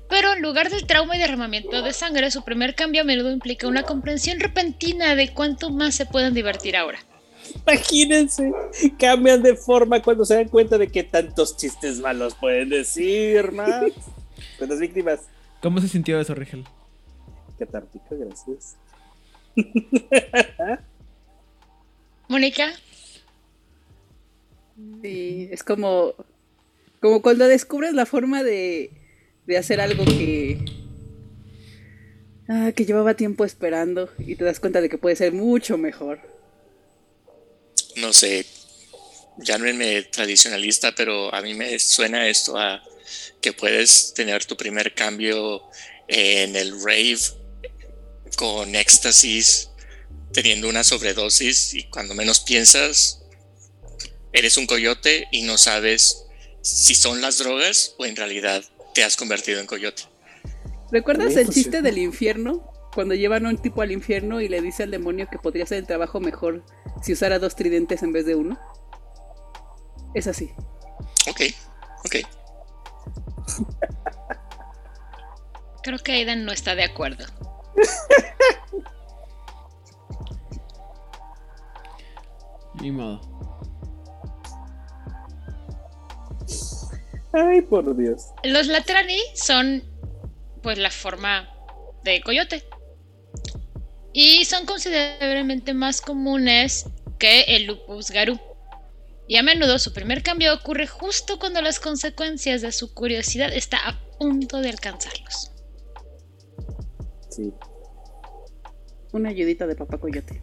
pero 0.09 0.35
en 0.35 0.43
lugar 0.43 0.71
del 0.71 0.87
trauma 0.87 1.17
y 1.17 1.19
derramamiento 1.19 1.83
de 1.83 1.93
sangre, 1.93 2.31
su 2.31 2.45
primer 2.45 2.75
cambio 2.75 3.01
a 3.01 3.05
menudo 3.05 3.31
implica 3.31 3.67
una 3.67 3.85
comprensión 3.85 4.39
repentina 4.39 5.17
de 5.17 5.33
cuánto 5.33 5.71
más 5.71 5.95
se 5.95 6.07
pueden 6.07 6.35
divertir 6.35 6.77
ahora. 6.77 6.99
Imagínense, 7.67 8.53
cambian 8.99 9.43
de 9.43 9.57
forma 9.57 10.03
cuando 10.03 10.25
se 10.25 10.35
dan 10.35 10.49
cuenta 10.49 10.79
de 10.79 10.89
que 10.89 11.03
tantos 11.05 11.57
chistes 11.57 11.99
malos 12.01 12.35
pueden 12.35 12.69
decir, 12.69 13.53
más. 13.53 13.85
¿Cuántas 14.59 14.79
víctimas? 14.79 15.21
¿Cómo 15.63 15.81
se 15.81 15.89
sintió 15.89 16.21
eso, 16.21 16.35
Rigel? 16.35 16.65
Catártico, 17.59 18.07
gracias. 18.11 18.77
Mónica, 22.29 22.75
Sí, 25.03 25.49
es 25.51 25.63
como, 25.63 26.15
como 27.01 27.23
cuando 27.23 27.49
descubres 27.49 27.95
la 27.95 28.05
forma 28.05 28.43
de, 28.43 28.91
de 29.47 29.57
hacer 29.57 29.81
algo 29.81 30.05
que, 30.05 30.59
ah, 32.49 32.73
que 32.77 32.85
llevaba 32.85 33.15
tiempo 33.15 33.47
esperando 33.47 34.11
y 34.19 34.37
te 34.37 34.45
das 34.45 34.61
cuenta 34.61 34.83
de 34.83 34.91
que 34.91 34.99
puede 34.99 35.17
ser 35.17 35.33
mucho 35.33 35.79
mejor. 35.79 36.21
no 37.97 38.13
sé, 38.13 38.45
llámenme 39.39 40.03
tradicionalista, 40.03 40.95
pero 40.95 41.35
a 41.35 41.41
mí 41.41 41.55
me 41.55 41.79
suena 41.79 42.29
esto 42.29 42.59
a 42.59 42.83
que 43.41 43.55
puedes 43.55 44.13
tener 44.13 44.45
tu 44.45 44.59
primer 44.59 44.95
cambio 44.95 45.63
en 46.07 46.55
el 46.55 46.73
rave 46.83 47.19
con 48.37 48.75
éxtasis, 48.75 49.71
teniendo 50.33 50.69
una 50.69 50.85
sobredosis 50.85 51.75
y 51.75 51.85
cuando 51.85 52.15
menos 52.15 52.41
piensas, 52.41 53.23
eres 54.33 54.57
un 54.57 54.67
coyote 54.67 55.29
y 55.33 55.43
no 55.43 55.57
sabes 55.59 56.25
si 56.63 56.95
son 56.95 57.21
las 57.21 57.39
drogas 57.39 57.95
o 57.99 58.05
en 58.05 58.17
realidad 58.17 58.65
te 58.95 59.05
has 59.05 59.17
convertido 59.17 59.61
en 59.61 59.67
coyote. 59.67 60.03
¿Recuerdas 60.91 61.37
el 61.37 61.49
chiste 61.49 61.83
del 61.83 61.99
infierno? 61.99 62.71
Cuando 62.95 63.15
llevan 63.15 63.47
a 63.47 63.51
un 63.51 63.59
tipo 63.59 63.83
al 63.83 63.93
infierno 63.93 64.41
y 64.41 64.49
le 64.49 64.61
dice 64.61 64.83
al 64.83 64.91
demonio 64.91 65.29
que 65.31 65.39
podría 65.39 65.65
hacer 65.65 65.79
el 65.79 65.87
trabajo 65.87 66.21
mejor 66.21 66.65
si 67.03 67.13
usara 67.13 67.39
dos 67.39 67.55
tridentes 67.55 68.03
en 68.03 68.13
vez 68.13 68.25
de 68.25 68.35
uno. 68.35 68.59
Es 70.15 70.27
así. 70.27 70.51
Ok, 71.29 71.43
ok. 72.05 72.17
creo 75.83 75.99
que 75.99 76.13
Aiden 76.13 76.45
no 76.45 76.53
está 76.53 76.75
de 76.75 76.85
acuerdo. 76.85 77.25
Ni 82.81 82.91
modo. 82.91 83.21
Ay, 87.33 87.63
por 87.63 87.97
Dios. 87.97 88.27
Los 88.45 88.67
Latrani 88.67 89.19
son, 89.35 89.83
pues, 90.63 90.79
la 90.79 90.91
forma 90.91 91.49
de 92.03 92.21
coyote. 92.23 92.65
Y 94.13 94.45
son 94.47 94.65
considerablemente 94.65 95.75
más 95.75 96.01
comunes 96.01 96.87
que 97.19 97.43
el 97.43 97.67
lupus 97.67 98.11
garu. 98.11 98.39
Y 99.29 99.37
a 99.37 99.43
menudo 99.43 99.79
su 99.79 99.93
primer 99.93 100.23
cambio 100.23 100.55
ocurre 100.55 100.87
justo 100.87 101.39
cuando 101.39 101.61
las 101.61 101.81
consecuencias 101.81 102.63
de 102.63 102.73
su 102.73 102.95
curiosidad 102.95 103.53
está 103.53 103.79
a 103.87 103.99
punto 104.19 104.61
de 104.61 104.71
alcanzarlos. 104.71 105.51
Sí. 107.37 107.53
Una 109.13 109.29
ayudita 109.29 109.67
de 109.67 109.77
papá 109.77 109.99
coyote. 109.99 110.43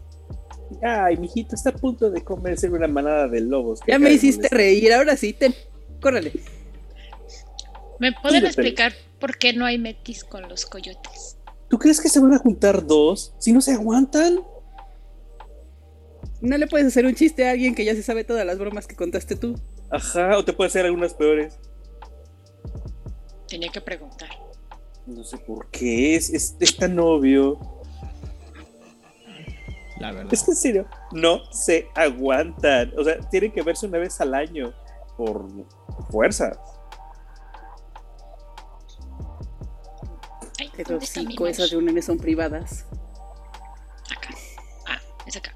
Ay, 0.82 1.16
mijito, 1.16 1.54
está 1.54 1.70
a 1.70 1.74
punto 1.74 2.10
de 2.10 2.22
comerse 2.22 2.70
una 2.70 2.86
manada 2.86 3.28
de 3.28 3.40
lobos. 3.40 3.80
Ya 3.86 3.98
me 3.98 4.12
hiciste 4.12 4.48
reír, 4.48 4.92
ahora 4.92 5.16
sí, 5.16 5.32
te... 5.32 5.52
Córrele. 6.00 6.32
¿Me 7.98 8.12
pueden 8.12 8.46
explicar 8.46 8.92
por 9.18 9.36
qué 9.36 9.52
no 9.52 9.64
hay 9.64 9.78
metis 9.78 10.24
con 10.24 10.48
los 10.48 10.66
coyotes? 10.66 11.38
¿Tú 11.68 11.78
crees 11.78 12.00
que 12.00 12.08
se 12.08 12.20
van 12.20 12.32
a 12.34 12.38
juntar 12.38 12.86
dos? 12.86 13.34
Si 13.38 13.52
no 13.52 13.60
se 13.60 13.72
aguantan. 13.72 14.40
No 16.40 16.58
le 16.58 16.66
puedes 16.66 16.86
hacer 16.88 17.06
un 17.06 17.14
chiste 17.14 17.48
a 17.48 17.52
alguien 17.52 17.74
que 17.74 17.84
ya 17.84 17.94
se 17.94 18.02
sabe 18.02 18.22
todas 18.22 18.46
las 18.46 18.58
bromas 18.58 18.86
que 18.86 18.94
contaste 18.94 19.34
tú. 19.34 19.58
Ajá, 19.90 20.36
o 20.38 20.44
te 20.44 20.52
puede 20.52 20.68
hacer 20.68 20.86
algunas 20.86 21.14
peores. 21.14 21.58
Tenía 23.48 23.70
que 23.70 23.80
preguntar. 23.80 24.43
No 25.06 25.22
sé 25.22 25.36
por 25.38 25.70
qué, 25.70 26.16
es, 26.16 26.30
es, 26.30 26.56
es 26.60 26.76
tan 26.76 26.98
obvio. 26.98 27.58
La 29.98 30.12
verdad. 30.12 30.32
Es 30.32 30.42
que 30.42 30.52
en 30.52 30.56
serio, 30.56 30.88
no 31.12 31.40
se 31.52 31.88
aguantan. 31.94 32.92
O 32.98 33.04
sea, 33.04 33.18
tienen 33.30 33.52
que 33.52 33.62
verse 33.62 33.86
una 33.86 33.98
vez 33.98 34.20
al 34.20 34.34
año 34.34 34.74
por 35.16 35.46
fuerza. 36.10 36.58
Ay, 40.58 40.70
Pero 40.76 40.90
¿dónde 40.90 41.04
está 41.04 41.20
mi 41.20 41.28
cinco, 41.28 41.46
esas 41.46 41.70
reuniones 41.70 42.04
son 42.06 42.18
privadas. 42.18 42.86
Acá. 44.10 44.34
Ah, 44.86 45.00
es 45.26 45.36
acá. 45.36 45.54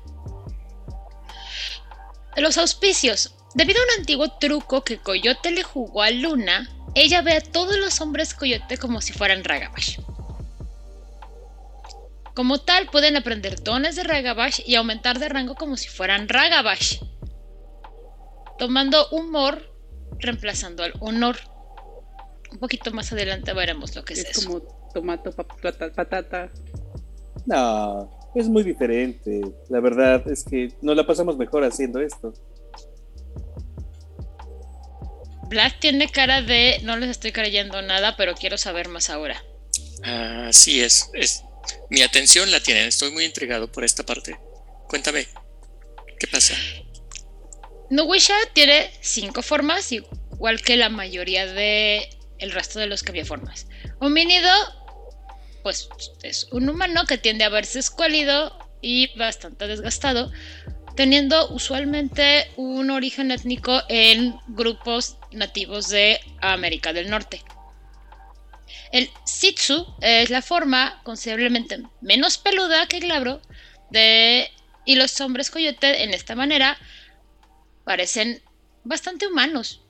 Los 2.37 2.59
auspicios. 2.59 3.35
Debido 3.55 3.81
a 3.81 3.85
un 3.85 4.01
antiguo 4.01 4.31
truco 4.39 4.85
que 4.85 4.99
Coyote 4.99 5.51
le 5.51 5.63
jugó 5.63 6.03
a 6.03 6.11
Luna, 6.11 6.69
ella 7.03 7.23
ve 7.23 7.35
a 7.35 7.41
todos 7.41 7.77
los 7.79 8.01
hombres 8.01 8.35
Coyote 8.35 8.77
como 8.79 9.01
si 9.01 9.13
fueran 9.13 9.45
Ragabash. 9.45 9.99
Como 12.35 12.59
tal, 12.61 12.87
pueden 12.87 13.17
aprender 13.17 13.63
dones 13.63 13.97
de 13.97 14.05
Ragabash 14.05 14.61
y 14.65 14.77
aumentar 14.77 15.19
de 15.19 15.29
rango 15.29 15.55
como 15.57 15.77
si 15.77 15.89
fueran 15.89 16.29
Ragabash. 16.29 17.01
Tomando 18.59 19.09
humor, 19.11 19.61
reemplazando 20.19 20.83
al 20.85 20.93
honor. 21.01 21.37
Un 22.53 22.59
poquito 22.59 22.93
más 22.93 23.13
adelante 23.13 23.53
veremos 23.53 23.95
lo 23.97 24.05
que 24.05 24.15
es, 24.15 24.21
Es 24.21 24.39
eso. 24.39 24.47
como 24.49 24.61
tomato, 24.95 25.33
pa- 25.33 25.47
plata- 25.47 25.93
patata. 25.93 26.49
No. 27.47 28.17
Es 28.35 28.49
muy 28.49 28.63
diferente. 28.63 29.41
La 29.69 29.81
verdad 29.81 30.23
es 30.31 30.45
que 30.45 30.73
no 30.81 30.95
la 30.95 31.05
pasamos 31.07 31.37
mejor 31.37 31.65
haciendo 31.65 32.01
esto. 32.01 32.33
Black 35.49 35.81
tiene 35.81 36.09
cara 36.09 36.43
de 36.43 36.79
no 36.83 36.97
les 36.97 37.11
estoy 37.11 37.33
creyendo 37.33 37.81
nada, 37.83 38.17
pero 38.17 38.35
quiero 38.35 38.59
saber 38.59 38.89
más 38.89 39.11
ahora. 39.11 39.43
Así 40.03 40.81
es, 40.81 41.11
es. 41.15 41.43
Mi 41.91 42.03
atención 42.03 42.51
la 42.51 42.61
tienen. 42.61 42.87
Estoy 42.87 43.11
muy 43.11 43.25
intrigado 43.25 43.71
por 43.71 43.85
esta 43.85 44.05
parte. 44.05 44.39
Cuéntame, 44.89 45.27
¿qué 46.19 46.27
pasa? 46.27 46.55
Nuwisha 47.91 48.35
tiene 48.53 48.91
cinco 49.01 49.43
formas, 49.43 49.93
igual 49.93 50.61
que 50.61 50.77
la 50.77 50.89
mayoría 50.89 51.47
de 51.47 52.11
el 52.39 52.53
resto 52.53 52.79
de 52.79 52.87
los 52.87 53.03
cambiaformas. 53.03 53.67
Homínido, 54.01 54.51
pues 55.63 55.89
es 56.23 56.47
un 56.53 56.69
humano 56.69 57.05
que 57.07 57.19
tiende 57.19 57.45
a 57.45 57.49
verse 57.49 57.79
escuálido 57.79 58.57
y 58.81 59.17
bastante 59.19 59.67
desgastado, 59.67 60.31
teniendo 60.97 61.51
usualmente 61.51 62.51
un 62.57 62.91
origen 62.91 63.31
étnico 63.31 63.83
en 63.89 64.37
grupos 64.49 65.18
nativos 65.33 65.89
de 65.89 66.21
América 66.41 66.93
del 66.93 67.11
Norte. 67.11 67.43
El 68.93 69.11
Sitsu 69.25 69.87
es 70.01 70.31
la 70.31 70.43
forma 70.43 71.01
considerablemente 71.05 71.83
menos 72.01 72.39
peluda 72.39 72.87
que 72.87 72.99
el 72.99 73.05
glabro 73.05 73.41
de, 73.91 74.51
y 74.85 74.97
los 74.97 75.21
hombres 75.21 75.51
coyote 75.51 76.05
en 76.05 76.15
esta 76.15 76.35
manera 76.35 76.79
parecen 77.85 78.43
bastante 78.85 79.27
humanos, 79.27 79.83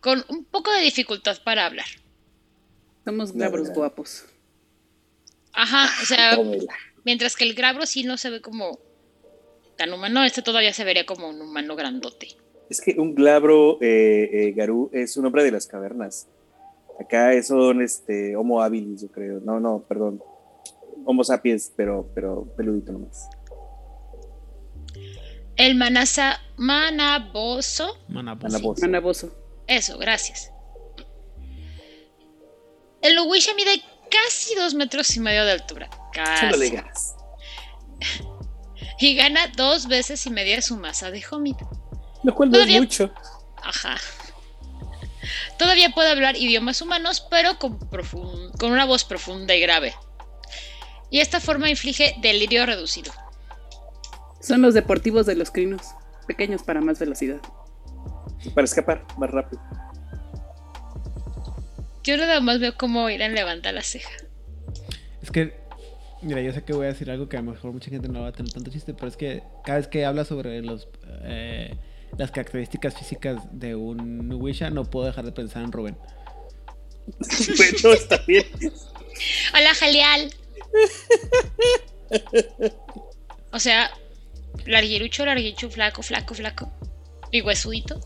con 0.00 0.24
un 0.28 0.44
poco 0.44 0.70
de 0.72 0.80
dificultad 0.80 1.38
para 1.42 1.66
hablar. 1.66 1.86
Somos 3.04 3.32
glabros 3.32 3.70
guapos. 3.70 4.24
Ajá, 5.52 5.90
o 6.02 6.06
sea, 6.06 6.38
mientras 7.04 7.36
que 7.36 7.44
el 7.44 7.54
glabro 7.54 7.86
sí 7.86 8.04
no 8.04 8.16
se 8.16 8.30
ve 8.30 8.40
como 8.40 8.78
tan 9.76 9.92
humano, 9.92 10.24
este 10.24 10.42
todavía 10.42 10.72
se 10.72 10.84
vería 10.84 11.06
como 11.06 11.28
un 11.28 11.40
humano 11.40 11.76
grandote. 11.76 12.36
Es 12.72 12.80
que 12.80 12.94
un 12.98 13.14
glabro 13.14 13.76
eh, 13.82 14.30
eh, 14.32 14.52
Garú 14.52 14.88
es 14.94 15.18
un 15.18 15.26
hombre 15.26 15.44
de 15.44 15.50
las 15.50 15.66
cavernas. 15.66 16.26
Acá 16.98 17.30
son 17.42 17.82
este, 17.82 18.34
Homo 18.34 18.62
habilis, 18.62 19.02
yo 19.02 19.08
creo. 19.08 19.40
No, 19.40 19.60
no, 19.60 19.84
perdón. 19.86 20.22
Homo 21.04 21.22
sapiens, 21.22 21.70
pero, 21.76 22.08
pero 22.14 22.46
peludito 22.56 22.92
nomás. 22.92 23.28
El 25.56 25.74
manasa, 25.74 26.40
manaboso. 26.56 27.94
Manaboso. 28.08 28.74
Manaboso. 28.80 29.36
Eso, 29.66 29.98
gracias. 29.98 30.50
El 33.02 33.18
Uwisha 33.18 33.52
mide 33.54 33.82
casi 34.10 34.54
dos 34.54 34.72
metros 34.72 35.14
y 35.14 35.20
medio 35.20 35.44
de 35.44 35.52
altura. 35.52 35.90
Casi. 36.14 36.70
ganas. 36.70 37.16
Y 38.98 39.14
gana 39.14 39.52
dos 39.58 39.88
veces 39.88 40.24
y 40.24 40.30
media 40.30 40.62
su 40.62 40.78
masa 40.78 41.10
de 41.10 41.22
Homid. 41.30 41.56
Lo 42.22 42.34
cual 42.34 42.50
no 42.50 42.58
es 42.58 42.68
mucho. 42.80 43.12
Ajá. 43.62 43.96
Todavía 45.58 45.90
puede 45.90 46.10
hablar 46.10 46.36
idiomas 46.36 46.80
humanos, 46.82 47.26
pero 47.30 47.58
con 47.58 48.72
una 48.72 48.84
voz 48.84 49.04
profunda 49.04 49.54
y 49.54 49.60
grave. 49.60 49.94
Y 51.10 51.20
esta 51.20 51.40
forma 51.40 51.68
inflige 51.68 52.16
delirio 52.20 52.64
reducido. 52.66 53.12
Son 54.40 54.62
los 54.62 54.74
deportivos 54.74 55.26
de 55.26 55.36
los 55.36 55.50
crinos. 55.50 55.82
Pequeños 56.26 56.62
para 56.62 56.80
más 56.80 56.98
velocidad. 56.98 57.40
Para 58.54 58.64
escapar 58.64 59.04
más 59.18 59.30
rápido. 59.30 59.62
Yo 62.02 62.16
nada 62.16 62.40
más 62.40 62.58
veo 62.58 62.76
cómo 62.76 63.08
Irán 63.10 63.34
levanta 63.34 63.70
la 63.70 63.82
ceja. 63.82 64.10
Es 65.22 65.30
que, 65.30 65.54
mira, 66.22 66.40
yo 66.40 66.52
sé 66.52 66.64
que 66.64 66.72
voy 66.72 66.86
a 66.86 66.88
decir 66.88 67.10
algo 67.10 67.28
que 67.28 67.36
a 67.36 67.42
lo 67.42 67.52
mejor 67.52 67.72
mucha 67.72 67.90
gente 67.90 68.08
no 68.08 68.22
va 68.22 68.28
a 68.28 68.32
tener 68.32 68.52
tanto 68.52 68.70
chiste, 68.70 68.92
pero 68.94 69.06
es 69.06 69.16
que 69.16 69.44
cada 69.64 69.78
vez 69.78 69.86
que 69.86 70.04
habla 70.04 70.24
sobre 70.24 70.60
los 70.62 70.88
eh, 71.22 71.76
las 72.18 72.30
características 72.30 72.96
físicas 72.96 73.40
de 73.52 73.74
un 73.74 74.32
Wisha, 74.32 74.70
no 74.70 74.84
puedo 74.84 75.06
dejar 75.06 75.24
de 75.24 75.32
pensar 75.32 75.62
en 75.62 75.72
Rubén. 75.72 75.96
bueno, 77.56 77.92
está 77.94 78.18
bien. 78.26 78.46
Hola, 79.54 79.74
genial. 79.74 80.32
O 83.52 83.58
sea, 83.58 83.90
larguirucho, 84.66 85.24
larguicho, 85.24 85.70
flaco, 85.70 86.02
flaco, 86.02 86.34
flaco. 86.34 86.72
Y 87.30 87.40
huesudito. 87.40 88.00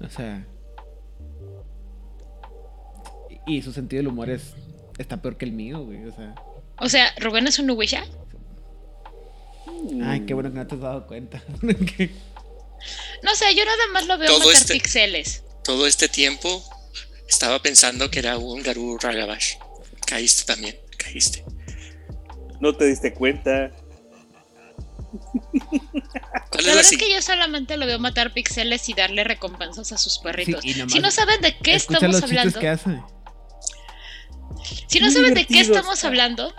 O 0.00 0.08
sea. 0.08 0.46
Y 3.46 3.56
y 3.56 3.62
su 3.62 3.72
sentido 3.72 4.00
del 4.00 4.08
humor 4.08 4.30
es 4.30 4.54
está 4.98 5.20
peor 5.20 5.36
que 5.36 5.44
el 5.44 5.52
mío, 5.52 5.84
güey. 5.84 6.04
O 6.04 6.12
sea. 6.12 6.34
O 6.78 6.88
sea, 6.88 7.14
Rubén 7.18 7.46
es 7.46 7.58
un 7.58 7.70
Uwisha. 7.70 8.04
Ay, 10.04 10.24
qué 10.26 10.34
bueno 10.34 10.50
que 10.50 10.56
no 10.58 10.66
te 10.66 10.74
has 10.74 10.80
dado 10.80 11.06
cuenta. 11.06 11.42
No 13.22 13.34
sé, 13.34 13.54
yo 13.56 13.64
nada 13.64 13.86
más 13.92 14.06
lo 14.06 14.18
veo 14.18 14.28
Todo 14.28 14.40
matar 14.46 14.54
este- 14.60 14.74
pixeles. 14.74 15.42
Todo 15.64 15.86
este 15.86 16.08
tiempo 16.08 16.62
estaba 17.26 17.60
pensando 17.60 18.10
que 18.10 18.18
era 18.20 18.36
un 18.38 18.62
Garú 18.62 18.98
Ragabash. 18.98 19.54
Caíste 20.06 20.44
también, 20.44 20.76
caíste. 20.96 21.44
No 22.60 22.76
te 22.76 22.84
diste 22.84 23.12
cuenta. 23.14 23.72
¿Cuál 26.50 26.64
La 26.64 26.74
verdad 26.74 26.80
es 26.92 26.96
que 26.98 27.12
yo 27.12 27.20
solamente 27.22 27.76
lo 27.76 27.86
veo 27.86 27.98
matar 27.98 28.32
pixeles 28.32 28.88
y 28.88 28.94
darle 28.94 29.24
recompensas 29.24 29.90
a 29.92 29.98
sus 29.98 30.18
perritos. 30.18 30.62
Sí, 30.62 30.74
si 30.88 30.98
no 31.00 31.10
saben 31.10 31.40
de 31.40 31.56
qué 31.58 31.74
estamos 31.74 32.22
hablando, 32.22 32.60
que 32.60 32.68
hace. 32.68 33.00
si 34.86 35.00
no 35.00 35.06
Muy 35.06 35.14
saben 35.14 35.34
de 35.34 35.46
qué 35.46 35.60
estamos 35.60 36.04
hablando, 36.04 36.54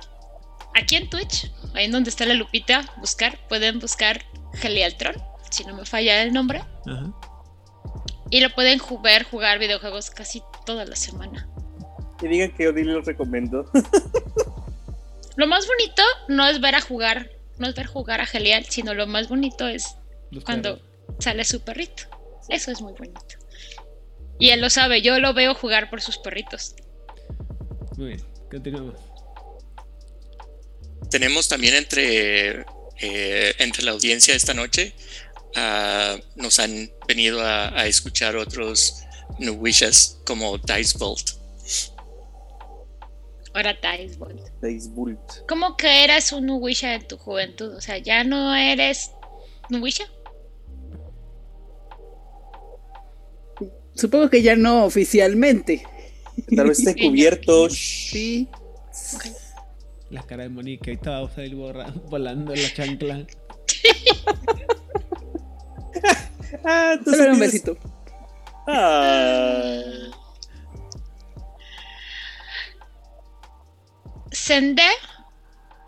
aquí 0.76 0.96
en 0.96 1.10
Twitch, 1.10 1.52
ahí 1.78 1.86
en 1.86 1.92
donde 1.92 2.10
está 2.10 2.26
la 2.26 2.34
lupita, 2.34 2.86
buscar, 2.98 3.38
pueden 3.48 3.80
buscar 3.80 4.24
Helialtron, 4.62 5.16
si 5.52 5.64
no 5.66 5.76
me 5.76 5.86
falla 5.86 6.22
el 6.24 6.34
nombre, 6.34 6.64
Ajá. 6.86 7.12
y 8.30 8.42
lo 8.42 8.50
pueden 8.52 8.80
jugar, 8.80 9.24
jugar 9.24 9.60
videojuegos 9.60 10.10
casi 10.10 10.42
toda 10.66 10.86
la 10.86 10.96
semana. 10.96 11.48
Y 12.22 12.28
digan 12.28 12.52
que 12.56 12.68
Odile 12.68 12.94
los 12.94 13.06
recomendó. 13.06 13.70
Lo 15.36 15.46
más 15.48 15.68
bonito 15.68 16.02
no 16.28 16.48
es 16.48 16.60
ver 16.60 16.74
a 16.76 16.82
jugar, 16.82 17.30
no 17.60 17.68
es 17.68 17.76
ver 17.76 17.86
jugar 17.86 18.22
a 18.22 18.26
Helial, 18.32 18.66
sino 18.66 18.94
lo 18.96 19.06
más 19.06 19.30
bonito 19.30 19.68
es 19.68 19.96
Los 20.32 20.44
cuando 20.44 20.78
perros. 20.78 21.16
sale 21.20 21.44
su 21.46 21.62
perrito. 21.62 22.04
Eso 22.50 22.72
es 22.72 22.82
muy 22.82 22.94
bonito. 22.94 23.22
Y 24.40 24.50
él 24.50 24.62
lo 24.62 24.70
sabe, 24.72 25.02
yo 25.04 25.20
lo 25.20 25.34
veo 25.36 25.54
jugar 25.54 25.90
por 25.92 26.02
sus 26.02 26.18
perritos. 26.18 26.74
Muy 27.98 28.08
bien, 28.08 28.22
continuamos. 28.50 28.96
Tenemos 31.10 31.48
también 31.48 31.76
entre, 31.76 32.66
eh, 33.00 33.54
entre 33.60 33.84
la 33.84 33.92
audiencia 33.92 34.36
esta 34.36 34.54
noche, 34.54 34.94
ah, 35.56 36.18
nos 36.36 36.60
han 36.60 36.92
venido 37.08 37.42
a, 37.42 37.70
a 37.80 37.88
escuchar 37.88 38.36
otros 38.36 39.04
Nuwishas 39.40 40.20
como 40.26 40.58
Dice 40.58 40.98
Bolt. 40.98 41.32
Ahora 43.54 43.76
Dice 43.98 44.18
Bolt. 44.18 44.42
Dice. 44.62 44.90
¿Cómo 45.48 45.78
que 45.78 46.04
eras 46.04 46.32
un 46.32 46.46
Nuwisha 46.46 46.94
en 46.94 47.08
tu 47.08 47.18
juventud? 47.18 47.76
O 47.76 47.82
sea, 47.82 47.98
¿ya 47.98 48.24
no 48.24 48.56
eres 48.56 49.12
Nuwisha? 49.70 50.06
Supongo 53.96 54.30
que 54.30 54.44
ya 54.44 54.56
no 54.56 54.86
oficialmente. 54.86 55.84
Tal 56.56 56.68
vez 56.68 56.80
esté 56.80 56.96
cubierto. 56.96 57.68
Sí. 57.70 58.48
La 60.10 60.22
cara 60.24 60.44
de 60.44 60.50
Mónica, 60.50 60.90
ahorita 60.92 61.12
vamos 61.12 61.38
a 61.38 61.44
ir 61.46 61.56
borra- 61.56 61.94
volando 62.10 62.54
en 62.54 62.64
la 62.64 62.74
chancla. 62.74 63.26
Ah, 66.64 66.96
tú 67.04 67.12
Solo 67.12 67.24
sí 67.24 67.30
un 67.30 67.40
besito. 67.40 67.78
Ah. 68.68 69.82
Sende 74.32 74.84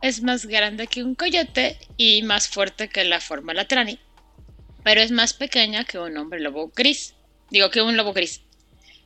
es 0.01 0.21
más 0.23 0.45
grande 0.45 0.87
que 0.87 1.03
un 1.03 1.15
coyote 1.15 1.77
y 1.97 2.23
más 2.23 2.47
fuerte 2.47 2.87
que 2.89 3.03
la 3.03 3.19
forma 3.19 3.53
latrani, 3.53 3.99
pero 4.83 5.01
es 5.01 5.11
más 5.11 5.33
pequeña 5.33 5.83
que 5.83 5.99
un 5.99 6.15
hombre 6.17 6.39
lobo 6.39 6.71
gris. 6.75 7.15
Digo 7.49 7.69
que 7.69 7.81
un 7.81 7.97
lobo 7.97 8.13
gris. 8.13 8.41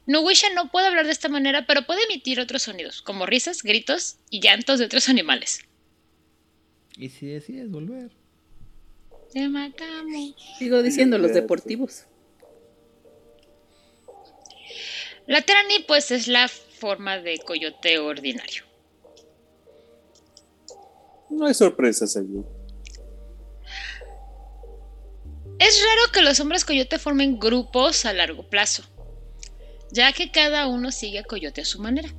Nuwisha 0.05 0.49
no 0.53 0.69
puede 0.69 0.87
hablar 0.87 1.05
de 1.05 1.11
esta 1.11 1.29
manera, 1.29 1.65
pero 1.65 1.85
puede 1.85 2.03
emitir 2.03 2.39
otros 2.39 2.63
sonidos, 2.63 3.01
como 3.01 3.25
risas, 3.25 3.63
gritos 3.63 4.17
y 4.29 4.41
llantos 4.41 4.79
de 4.79 4.85
otros 4.85 5.07
animales. 5.09 5.61
Y 6.97 7.09
si 7.09 7.27
decides 7.27 7.71
volver. 7.71 8.11
Te 9.31 9.47
matamos. 9.47 10.35
Sigo 10.59 10.83
diciendo 10.83 11.17
los 11.17 11.33
deportivos. 11.33 12.05
La 15.25 15.41
Trani, 15.41 15.79
pues, 15.87 16.11
es 16.11 16.27
la 16.27 16.47
forma 16.47 17.17
de 17.17 17.39
coyote 17.39 17.97
ordinario. 17.97 18.63
No 21.29 21.45
hay 21.45 21.53
sorpresas 21.53 22.15
allí. 22.17 22.43
Es 25.59 25.81
raro 25.81 26.11
que 26.11 26.21
los 26.21 26.39
hombres 26.39 26.65
coyote 26.65 26.99
formen 26.99 27.39
grupos 27.39 28.05
a 28.05 28.13
largo 28.13 28.49
plazo, 28.49 28.83
ya 29.93 30.11
que 30.11 30.31
cada 30.31 30.67
uno 30.67 30.91
sigue 30.91 31.19
a 31.19 31.23
coyote 31.23 31.61
a 31.61 31.65
su 31.65 31.79
manera. 31.79 32.09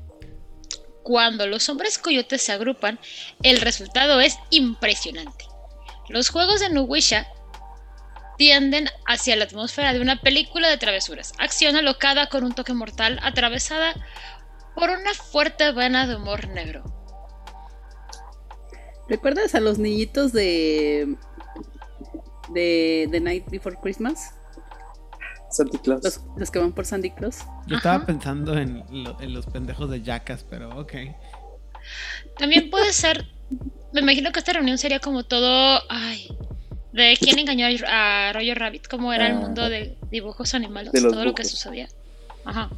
cuando 1.03 1.47
los 1.47 1.69
hombres 1.69 1.99
coyotes 1.99 2.41
se 2.41 2.53
agrupan, 2.53 2.99
el 3.43 3.61
resultado 3.61 4.23
es 4.23 4.39
impresionante. 4.49 5.45
Los 6.09 6.31
juegos 6.31 6.61
de 6.61 6.71
Nuwisha 6.71 7.27
tienden 8.39 8.89
hacia 9.07 9.37
la 9.37 9.45
atmósfera 9.45 9.93
de 9.93 10.01
una 10.01 10.23
película 10.23 10.71
de 10.71 10.79
travesuras, 10.79 11.35
acción 11.39 11.77
alocada 11.77 12.31
con 12.31 12.43
un 12.43 12.55
toque 12.55 12.73
mortal, 12.73 13.21
atravesada 13.23 13.95
por 14.75 14.89
una 14.89 15.13
fuerte 15.13 15.73
vena 15.73 16.07
de 16.07 16.17
humor 16.17 16.49
negro. 16.49 16.85
¿Recuerdas 19.07 19.55
a 19.55 19.61
los 19.61 19.79
niñitos 19.79 20.33
de 20.33 21.17
de 22.49 23.09
The 23.11 23.21
Night 23.21 23.51
Before 23.51 23.77
Christmas? 23.83 24.34
Santa 25.55 25.79
Claus. 25.83 26.03
Los, 26.05 26.21
los 26.37 26.51
que 26.51 26.59
van 26.59 26.73
por 26.73 26.85
Sandy 26.87 27.11
Claus. 27.11 27.39
Yo 27.67 27.77
estaba 27.77 27.97
Ajá. 27.97 28.07
pensando 28.07 28.57
en, 28.59 28.85
lo- 28.91 29.21
en 29.21 29.33
los 29.35 29.47
pendejos 29.47 29.89
de 29.91 30.03
Jackass, 30.03 30.45
pero 30.49 30.71
ok. 30.79 30.93
También 32.39 32.71
puede 32.71 32.93
ser, 32.93 33.27
me 33.93 34.01
imagino 34.01 34.33
que 34.33 34.39
esta 34.41 34.53
reunión 34.53 34.79
sería 34.79 35.01
como 35.01 35.25
todo, 35.25 35.81
ay, 35.89 36.29
de 36.93 37.17
quién 37.21 37.39
engañó 37.39 37.67
a 37.87 38.33
Roger 38.33 38.59
Rabbit, 38.59 38.87
cómo 38.89 39.13
era 39.13 39.27
el 39.27 39.33
Ah. 39.37 39.41
mundo 39.41 39.69
de 39.69 39.97
dibujos 40.11 40.55
animados, 40.55 40.93
De 40.93 41.01
todo 41.01 41.25
lo 41.25 41.35
que 41.35 41.45
sucedía. 41.45 41.89
Ajá. 42.45 42.71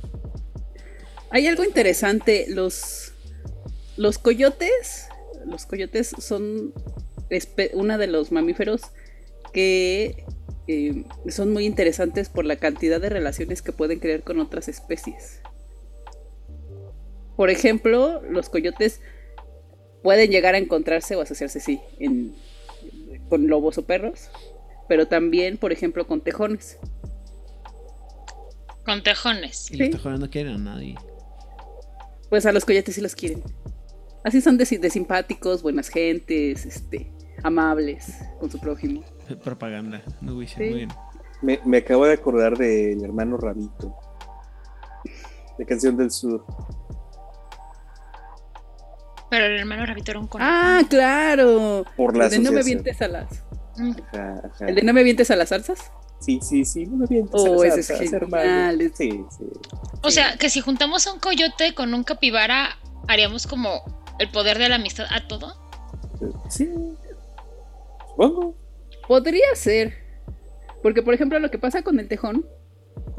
Hay 1.31 1.47
algo 1.47 1.65
interesante, 1.65 2.47
los 2.49 3.13
los 3.97 4.19
coyotes, 4.19 5.09
los 5.47 5.65
coyotes 5.65 6.15
son 6.19 6.75
una 7.73 7.97
de 7.99 8.07
los 8.07 8.31
mamíferos 8.31 8.83
que 9.55 10.25
eh, 10.69 11.05
son 11.29 11.53
muy 11.53 11.65
interesantes 11.67 12.29
por 12.29 12.45
la 12.45 12.57
cantidad 12.57 13.01
de 13.01 13.09
relaciones 13.09 13.63
que 13.63 13.73
pueden 13.73 13.99
crear 14.01 14.23
con 14.23 14.41
otras 14.41 14.69
especies. 14.69 15.41
Por 17.37 17.51
ejemplo, 17.51 18.23
los 18.23 18.49
coyotes 18.49 19.01
pueden 20.03 20.31
llegar 20.31 20.55
a 20.55 20.59
encontrarse 20.59 21.17
o 21.17 21.21
asociarse, 21.21 21.61
sí, 21.61 21.81
en- 21.99 22.35
con 23.29 23.47
lobos 23.49 23.77
o 23.79 23.85
perros, 23.87 24.31
pero 24.89 25.07
también, 25.09 25.59
por 25.59 25.73
ejemplo, 25.73 26.07
con 26.07 26.21
tejones. 26.23 26.79
Con 28.85 29.03
tejones. 29.03 29.71
Y 29.71 29.77
los 29.77 29.87
Sí. 29.87 29.93
tejones 29.93 30.21
no 30.21 30.31
quieren 30.31 30.55
a 30.55 30.59
nadie. 30.59 30.95
Pues 32.31 32.47
a 32.47 32.53
los 32.53 32.65
coyotes 32.65 32.95
sí 32.95 33.01
los 33.01 33.15
quieren. 33.15 33.43
Así 34.25 34.41
son 34.41 34.57
de, 34.59 34.65
de 34.65 34.91
simpáticos, 34.91 35.63
buenas 35.63 35.89
gentes, 35.89 36.65
este, 36.67 37.11
amables 37.43 38.15
con 38.41 38.51
su 38.51 38.59
prójimo. 38.59 39.05
Propaganda. 39.45 40.03
No 40.21 40.33
Sí. 40.47 40.55
muy 40.59 40.75
bien. 40.75 40.89
Me, 41.43 41.61
me 41.65 41.79
acabo 41.79 42.07
de 42.07 42.15
acordar 42.15 42.57
del 42.57 43.05
hermano 43.05 43.37
Rabito. 43.37 43.95
De 45.59 45.65
Canción 45.67 45.97
del 45.97 46.11
Sur. 46.11 46.45
Pero 49.31 49.45
el 49.47 49.59
hermano 49.59 49.85
Rabito 49.87 50.13
era 50.13 50.21
un 50.21 50.29
conejo. 50.29 50.51
Ah, 50.53 50.83
claro. 50.89 51.85
Por 51.97 52.17
la 52.17 52.27
el 52.27 52.31
de 52.31 52.39
no 52.39 52.53
me 52.53 52.63
vientes 52.63 53.03
a 53.03 53.09
las. 53.09 53.45
Mm. 53.77 53.93
Ajá, 54.13 54.43
ajá. 54.53 54.67
El 54.67 54.75
de 54.77 54.83
no 54.83 54.93
me 54.93 55.03
vientes 55.03 55.31
a 55.31 55.37
las 55.37 55.49
salsas. 55.51 55.91
Sí, 56.21 56.39
sí, 56.43 56.65
sí, 56.65 56.87
no 56.87 56.97
me 56.97 57.07
vientes 57.07 57.35
Oh, 57.35 57.63
a 57.63 57.67
ese 57.67 57.69
las 57.69 57.79
es 57.79 57.87
salsas, 57.89 58.09
genial, 58.21 58.23
hermano. 58.23 58.83
es- 58.83 58.93
Sí, 58.97 59.25
sí. 59.37 59.45
O 60.03 60.11
sea, 60.11 60.37
que 60.39 60.49
si 60.49 60.61
juntamos 60.61 61.07
a 61.07 61.13
un 61.13 61.21
coyote 61.21 61.75
con 61.75 61.93
un 61.93 62.05
capibara, 62.05 62.79
haríamos 63.09 63.47
como 63.47 63.83
el 64.19 64.31
poder 64.31 64.59
de 64.59 64.69
la 64.71 64.77
amistad 64.77 65.07
a 65.11 65.27
todo. 65.29 65.55
Sí. 66.49 66.71
Supongo. 68.09 68.55
Podría 69.09 69.55
ser. 69.55 69.95
Porque, 70.83 71.03
por 71.03 71.15
ejemplo, 71.15 71.39
lo 71.39 71.51
que 71.51 71.59
pasa 71.59 71.83
con 71.83 71.99
el 72.01 72.09
tejón, 72.09 72.47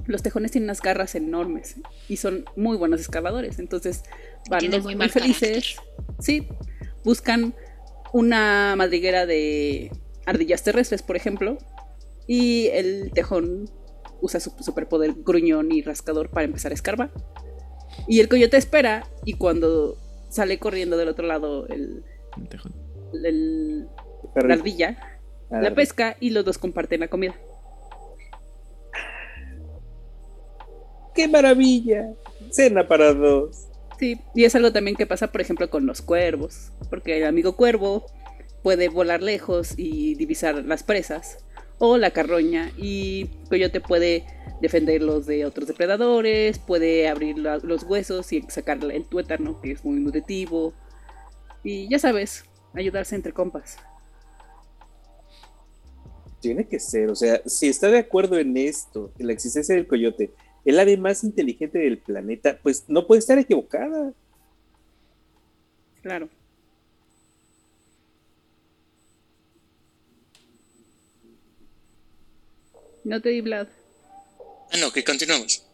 los 0.05 0.23
tejones 0.23 0.51
tienen 0.51 0.67
unas 0.67 0.81
garras 0.81 1.15
enormes 1.15 1.75
y 2.07 2.17
son 2.17 2.45
muy 2.55 2.77
buenos 2.77 3.01
escaladores. 3.01 3.59
Entonces, 3.59 4.03
van 4.49 4.59
Tienen 4.59 4.83
los 4.83 4.95
muy 4.95 5.09
felices. 5.09 5.75
Sí, 6.19 6.47
buscan 7.03 7.53
una 8.13 8.75
madriguera 8.77 9.25
de 9.25 9.91
ardillas 10.25 10.63
terrestres, 10.63 11.01
por 11.03 11.15
ejemplo, 11.15 11.57
y 12.25 12.67
el 12.67 13.11
tejón 13.13 13.69
usa 14.21 14.39
su 14.39 14.51
superpoder 14.61 15.13
gruñón 15.17 15.71
y 15.71 15.81
rascador 15.81 16.29
para 16.29 16.45
empezar 16.45 16.71
a 16.71 16.75
escarbar. 16.75 17.11
Y 18.07 18.19
el 18.19 18.29
coyote 18.29 18.57
espera 18.57 19.07
y 19.25 19.33
cuando 19.33 19.97
sale 20.29 20.57
corriendo 20.59 20.97
del 20.97 21.09
otro 21.09 21.25
lado 21.27 21.67
el, 21.67 22.03
Un 22.37 22.47
tejón. 22.47 22.73
el- 23.23 23.87
la 24.35 24.53
ardilla, 24.53 25.16
la 25.49 25.73
pesca 25.73 26.17
y 26.19 26.29
los 26.31 26.43
dos 26.45 26.57
comparten 26.57 26.99
la 26.99 27.07
comida. 27.07 27.35
¡Qué 31.15 31.27
maravilla! 31.27 32.13
Cena 32.51 32.87
para 32.87 33.13
dos. 33.13 33.67
Sí, 33.99 34.19
y 34.35 34.43
es 34.43 34.53
algo 34.55 34.71
también 34.71 34.95
que 34.95 35.07
pasa, 35.07 35.31
por 35.31 35.41
ejemplo, 35.41 35.69
con 35.69 35.87
los 35.87 36.01
cuervos, 36.01 36.71
porque 36.89 37.17
el 37.17 37.25
amigo 37.25 37.55
cuervo 37.55 38.05
puede 38.61 38.89
volar 38.89 39.23
lejos 39.23 39.73
y 39.77 40.13
divisar 40.15 40.63
las 40.65 40.83
presas, 40.83 41.39
o 41.79 41.97
la 41.97 42.11
carroña, 42.11 42.71
y 42.77 43.25
coyote 43.49 43.81
puede 43.81 44.25
defenderlos 44.61 45.25
de 45.25 45.45
otros 45.45 45.67
depredadores, 45.67 46.59
puede 46.59 47.07
abrir 47.07 47.37
la- 47.39 47.57
los 47.57 47.83
huesos 47.83 48.31
y 48.33 48.41
sacar 48.49 48.79
el 48.83 49.05
tuétano, 49.05 49.59
que 49.61 49.71
es 49.71 49.83
muy 49.83 49.99
nutritivo, 49.99 50.73
y 51.63 51.89
ya 51.89 51.97
sabes, 51.97 52.45
ayudarse 52.75 53.15
entre 53.15 53.33
compas. 53.33 53.77
Tiene 56.39 56.67
que 56.67 56.79
ser, 56.79 57.09
o 57.09 57.15
sea, 57.15 57.41
si 57.45 57.67
está 57.67 57.89
de 57.89 57.99
acuerdo 57.99 58.37
en 58.37 58.55
esto, 58.57 59.11
en 59.17 59.27
la 59.27 59.33
existencia 59.33 59.75
del 59.75 59.87
coyote, 59.87 60.31
el 60.65 60.79
ave 60.79 60.97
más 60.97 61.23
inteligente 61.23 61.79
del 61.79 61.97
planeta, 61.97 62.59
pues 62.61 62.83
no 62.87 63.07
puede 63.07 63.19
estar 63.19 63.37
equivocada. 63.37 64.13
Claro. 66.01 66.29
No 73.03 73.21
te 73.21 73.29
di 73.29 73.41
Vlad. 73.41 73.67
Ah, 74.71 74.77
no, 74.81 74.91
que 74.91 75.03
continuamos. 75.03 75.65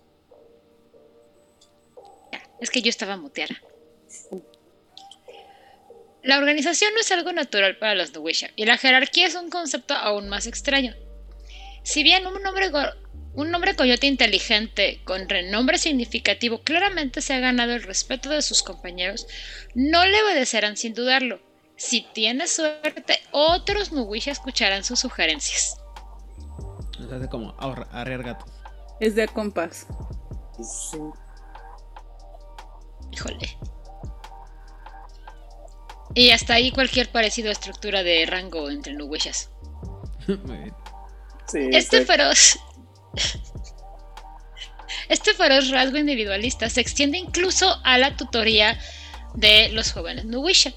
Es 2.62 2.70
que 2.70 2.82
yo 2.82 2.90
estaba 2.90 3.18
muteada. 3.18 3.56
La 6.24 6.38
organización 6.38 6.94
no 6.94 7.02
es 7.02 7.12
algo 7.12 7.34
natural 7.34 7.78
para 7.78 7.96
los 7.96 8.14
Nuwisha, 8.14 8.50
y 8.56 8.66
la 8.66 8.78
jerarquía 8.78 9.28
es 9.28 9.36
un 9.36 9.50
concepto 9.50 9.94
aún 9.94 10.30
más 10.30 10.48
extraño. 10.48 10.96
Si 11.84 12.02
bien 12.02 12.26
un 12.26 12.46
hombre, 12.46 12.72
un 13.34 13.54
hombre 13.54 13.76
coyote 13.76 14.08
inteligente 14.08 15.02
con 15.04 15.28
renombre 15.28 15.78
significativo 15.78 16.62
claramente 16.62 17.22
se 17.22 17.34
ha 17.34 17.40
ganado 17.40 17.74
el 17.74 17.84
respeto 17.84 18.30
de 18.30 18.42
sus 18.42 18.64
compañeros, 18.64 19.28
no 19.76 20.06
le 20.06 20.24
obedecerán 20.24 20.78
sin 20.78 20.94
dudarlo. 20.94 21.42
Si 21.76 22.08
tiene 22.14 22.48
suerte, 22.48 23.20
otros 23.32 23.92
Nuwisha 23.92 24.32
escucharán 24.32 24.86
sus 24.86 25.02
sugerencias. 25.02 25.78
Se 26.98 27.14
hace 27.14 27.28
como 27.28 27.52
ahorra- 27.58 27.90
arrear 27.92 28.24
gatos. 28.24 28.50
Es 29.02 29.16
de. 29.16 29.28
Pues, 29.28 29.86
sí. 30.92 30.98
Híjole. 33.12 33.58
Y 36.16 36.30
hasta 36.32 36.56
ahí 36.56 36.72
cualquier 36.72 37.10
parecido 37.10 37.50
a 37.50 37.54
estructura 37.54 38.04
de 38.04 38.26
rango 38.26 38.70
entre. 38.70 38.96
Sí, 41.52 41.70
Este 41.72 42.06
feroz. 42.06 42.60
Este 45.10 45.34
feroz 45.34 45.70
rasgo 45.70 45.98
individualista 45.98 46.70
se 46.70 46.82
extiende 46.82 47.18
incluso 47.18 47.80
a 47.84 47.98
la 47.98 48.16
tutoría 48.16 48.80
de 49.34 49.70
los 49.70 49.92
jóvenes 49.92 50.26
Nuwisha. 50.26 50.74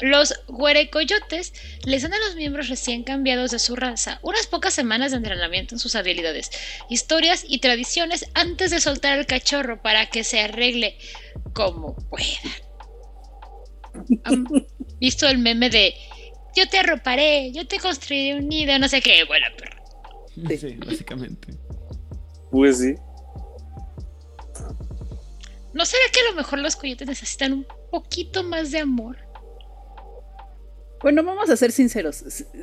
Los 0.00 0.34
huerecoyotes 0.48 1.52
les 1.84 2.02
dan 2.02 2.14
a 2.14 2.18
los 2.20 2.34
miembros 2.34 2.68
recién 2.68 3.04
cambiados 3.04 3.50
de 3.50 3.58
su 3.58 3.76
raza 3.76 4.18
unas 4.22 4.46
pocas 4.46 4.72
semanas 4.72 5.10
de 5.10 5.18
entrenamiento 5.18 5.74
en 5.74 5.78
sus 5.78 5.94
habilidades, 5.94 6.50
historias 6.88 7.44
y 7.46 7.58
tradiciones 7.58 8.26
antes 8.34 8.70
de 8.70 8.80
soltar 8.80 9.18
al 9.18 9.26
cachorro 9.26 9.82
para 9.82 10.06
que 10.06 10.24
se 10.24 10.40
arregle 10.40 10.98
como 11.52 11.96
pueda. 12.08 12.69
¿Han 14.24 14.46
visto 15.00 15.26
el 15.28 15.38
meme 15.38 15.70
de 15.70 15.94
yo 16.56 16.68
te 16.68 16.78
arroparé, 16.78 17.52
yo 17.52 17.66
te 17.66 17.78
construiré 17.78 18.36
un 18.38 18.48
nido, 18.48 18.76
no 18.78 18.88
sé 18.88 19.00
qué? 19.00 19.24
Bueno, 19.26 19.46
pero 19.56 19.70
Sí. 20.48 20.56
Sí, 20.58 20.74
básicamente. 20.84 21.48
Pues 22.50 22.78
sí. 22.78 22.94
¿No 25.72 25.84
será 25.86 26.02
que 26.12 26.20
a 26.20 26.30
lo 26.30 26.36
mejor 26.36 26.58
los 26.58 26.76
coyotes 26.76 27.06
necesitan 27.06 27.52
un 27.52 27.66
poquito 27.90 28.42
más 28.42 28.70
de 28.70 28.78
amor? 28.80 29.16
Bueno, 31.02 31.22
vamos 31.24 31.48
a 31.48 31.56
ser 31.56 31.72
sinceros. 31.72 32.16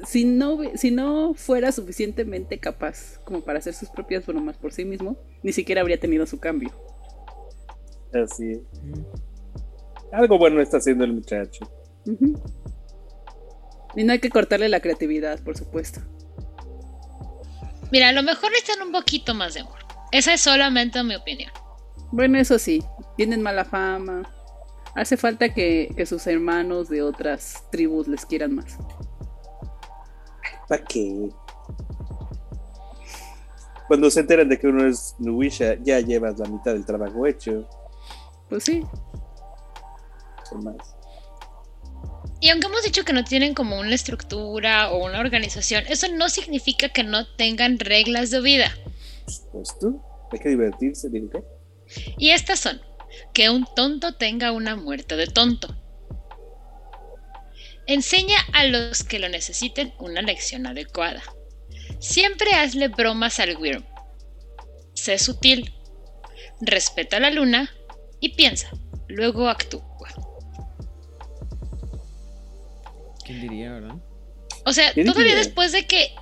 Si- 0.06 0.26
no, 0.26 0.60
si 0.76 0.92
no 0.92 1.34
fuera 1.34 1.72
suficientemente 1.72 2.60
capaz 2.60 3.18
como 3.24 3.42
para 3.42 3.60
hacer 3.60 3.74
sus 3.74 3.90
propias 3.90 4.26
bromas 4.26 4.58
por 4.58 4.74
sí 4.74 4.86
mismo, 4.86 5.18
ni 5.42 5.54
siquiera 5.54 5.82
habría 5.82 6.00
tenido 6.00 6.26
su 6.28 6.40
cambio. 6.40 6.70
Así 8.14 8.52
es. 8.52 8.60
Algo 10.12 10.38
bueno 10.38 10.62
está 10.62 10.78
haciendo 10.78 11.04
el 11.04 11.14
muchacho. 11.14 11.70
Y 13.96 14.04
no 14.04 14.14
hay 14.14 14.20
que 14.20 14.30
cortarle 14.30 14.70
la 14.70 14.80
creatividad, 14.80 15.44
por 15.44 15.58
supuesto. 15.58 16.02
Mira, 17.92 18.10
a 18.10 18.12
lo 18.12 18.24
mejor 18.24 18.52
necesitan 18.52 18.86
un 18.86 18.92
poquito 18.92 19.34
más 19.34 19.54
de 19.54 19.62
amor. 19.62 19.80
Esa 20.12 20.34
es 20.34 20.42
solamente 20.42 21.04
mi 21.04 21.16
opinión. 21.16 21.52
Bueno, 22.12 22.38
eso 22.38 22.60
sí, 22.60 22.84
tienen 23.16 23.42
mala 23.42 23.66
fama. 23.66 24.24
Hace 24.96 25.18
falta 25.18 25.54
que, 25.54 25.94
que 25.96 26.06
sus 26.06 26.26
hermanos 26.28 26.90
de 26.90 27.02
otras 27.02 27.64
tribus 27.72 28.08
les 28.08 28.26
quieran 28.26 28.56
más. 28.56 28.78
¿Para 30.68 30.84
qué? 30.84 31.30
Cuando 33.88 34.10
se 34.10 34.20
enteran 34.20 34.50
de 34.50 34.60
que 34.60 34.68
uno 34.68 34.86
es 34.86 35.16
Nuwisha, 35.18 35.76
ya 35.82 36.00
llevas 36.00 36.38
la 36.40 36.48
mitad 36.48 36.74
del 36.74 36.86
trabajo 36.86 37.26
hecho. 37.26 37.68
Pues 38.50 38.64
sí. 38.64 38.84
Son 40.50 40.64
más. 40.64 40.76
Y 42.40 42.50
aunque 42.50 42.68
hemos 42.68 42.84
dicho 42.84 43.04
que 43.04 43.14
no 43.14 43.24
tienen 43.24 43.54
como 43.54 43.80
una 43.80 43.96
estructura 43.96 44.92
o 44.92 45.06
una 45.06 45.20
organización, 45.20 45.84
eso 45.88 46.08
no 46.14 46.30
significa 46.30 46.90
que 46.90 47.04
no 47.04 47.26
tengan 47.36 47.80
reglas 47.80 48.30
de 48.30 48.42
vida. 48.42 48.72
Pues 49.52 49.78
tú, 49.80 50.02
hay 50.32 50.40
que 50.40 50.50
divertirse, 50.50 51.10
qué. 51.12 51.44
Y 52.18 52.30
estas 52.30 52.60
son, 52.60 52.82
que 53.34 53.50
un 53.50 53.66
tonto 53.76 54.14
tenga 54.16 54.52
una 54.52 54.76
muerte 54.76 55.16
de 55.16 55.28
tonto. 55.28 55.76
Enseña 57.88 58.38
a 58.54 58.66
los 58.66 59.04
que 59.04 59.18
lo 59.18 59.30
necesiten 59.30 59.94
una 59.98 60.22
lección 60.22 60.68
adecuada. 60.68 61.24
Siempre 62.00 62.54
hazle 62.54 62.90
bromas 62.90 63.40
al 63.40 63.58
Wyrm. 63.58 63.86
Sé 64.94 65.18
sutil. 65.18 65.74
Respeta 66.60 67.20
la 67.20 67.32
luna 67.32 67.72
y 68.20 68.36
piensa. 68.36 68.70
Luego 69.08 69.48
actúa. 69.48 69.97
¿Quién 73.28 73.42
diría, 73.42 73.74
verdad? 73.74 73.96
O 74.66 74.72
sea, 74.74 74.92
¿Quién 74.94 75.06
todavía 75.06 75.34
diría? 75.34 75.44
después 75.46 75.72
de 75.74 75.86
que 75.86 76.16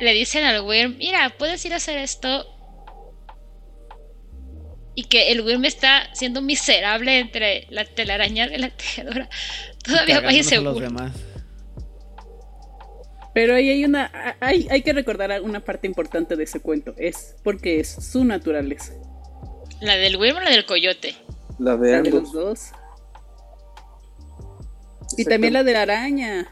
le 0.00 0.12
dicen 0.12 0.44
al 0.44 0.62
Wyrm, 0.62 0.96
mira, 0.98 1.34
puedes 1.38 1.64
ir 1.64 1.72
a 1.72 1.76
hacer 1.76 1.98
esto. 1.98 2.46
Y 4.94 5.04
que 5.04 5.32
el 5.32 5.40
Wyrm 5.40 5.64
está 5.64 6.14
siendo 6.14 6.40
miserable 6.40 7.18
entre 7.18 7.66
la 7.70 7.84
telaraña 7.84 8.46
de 8.48 8.58
la 8.58 8.70
tejedora. 8.70 9.28
Todavía 9.84 10.20
va 10.20 10.32
inseguro. 10.32 10.86
Pero 13.34 13.56
ahí 13.56 13.68
hay 13.70 13.84
una. 13.84 14.36
Hay, 14.40 14.68
hay 14.70 14.82
que 14.82 14.92
recordar 14.92 15.42
una 15.42 15.64
parte 15.64 15.88
importante 15.88 16.36
de 16.36 16.44
ese 16.44 16.60
cuento. 16.60 16.94
Es 16.96 17.34
porque 17.42 17.80
es 17.80 17.88
su 17.88 18.24
naturaleza. 18.24 18.92
La 19.80 19.96
del 19.96 20.16
Wyrm 20.16 20.36
o 20.36 20.40
la 20.40 20.50
del 20.50 20.64
coyote. 20.64 21.16
La 21.58 21.76
de 21.76 21.90
La 21.92 22.02
de 22.02 22.10
los 22.10 22.18
ambos. 22.20 22.32
dos. 22.32 22.60
Y 25.16 25.24
también 25.24 25.52
la 25.52 25.64
de 25.64 25.72
la 25.72 25.82
araña. 25.82 26.50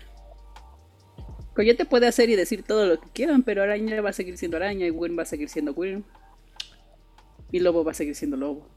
Coyote 1.54 1.84
puede 1.84 2.06
hacer 2.06 2.30
y 2.30 2.36
decir 2.36 2.62
todo 2.62 2.86
lo 2.86 3.00
que 3.00 3.10
quieran, 3.10 3.42
pero 3.42 3.62
araña 3.62 4.00
va 4.00 4.10
a 4.10 4.14
seguir 4.14 4.38
siendo 4.38 4.56
araña 4.56 4.86
y 4.86 4.90
Wyrm 4.90 5.18
va 5.18 5.22
a 5.22 5.26
seguir 5.26 5.48
siendo 5.48 5.72
Wyrm. 5.72 6.04
Y 7.50 7.60
lobo 7.60 7.84
va 7.84 7.92
a 7.92 7.94
seguir 7.94 8.14
siendo 8.14 8.36
lobo. 8.36 8.68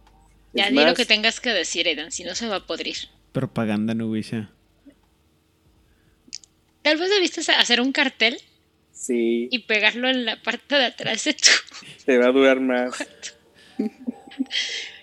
Ya 0.53 0.65
Es 0.65 0.71
di 0.71 0.83
lo 0.83 0.93
que 0.93 1.05
tengas 1.05 1.39
que 1.39 1.51
decir, 1.51 1.87
Aidan, 1.87 2.11
si 2.11 2.23
no 2.23 2.35
se 2.35 2.47
va 2.47 2.57
a 2.57 2.65
podrir. 2.65 2.95
Propaganda 3.31 3.93
Nubisha. 3.93 4.51
Tal 6.81 6.97
vez 6.97 7.09
debiste 7.09 7.41
hacer 7.51 7.81
un 7.81 7.91
cartel 7.91 8.37
Sí, 8.95 9.49
y 9.51 9.59
pegarlo 9.59 10.07
en 10.09 10.25
la 10.25 10.41
parte 10.41 10.75
de 10.75 10.85
atrás 10.85 11.25
de 11.25 11.33
tu 11.33 11.49
te 12.05 12.17
va 12.17 12.27
a 12.27 12.31
durar 12.31 12.61
más. 12.61 12.95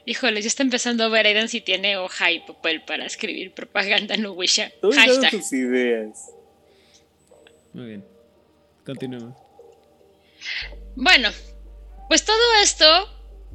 Híjole, 0.04 0.42
ya 0.42 0.48
está 0.48 0.62
empezando 0.62 1.04
a 1.04 1.08
ver 1.08 1.26
Aidan 1.26 1.48
si 1.48 1.60
tiene 1.60 1.96
hoja 1.96 2.32
y 2.32 2.40
papel 2.40 2.82
para 2.82 3.06
escribir 3.06 3.52
propaganda 3.54 4.16
no 4.16 4.32
wisha. 4.32 4.72
Hashtag. 4.82 5.30
tus 5.30 5.52
ideas. 5.52 6.30
Muy 7.72 7.86
bien. 7.86 8.04
Continuemos. 8.84 9.36
Bueno, 10.96 11.30
pues 12.08 12.24
todo 12.24 12.54
esto 12.62 12.86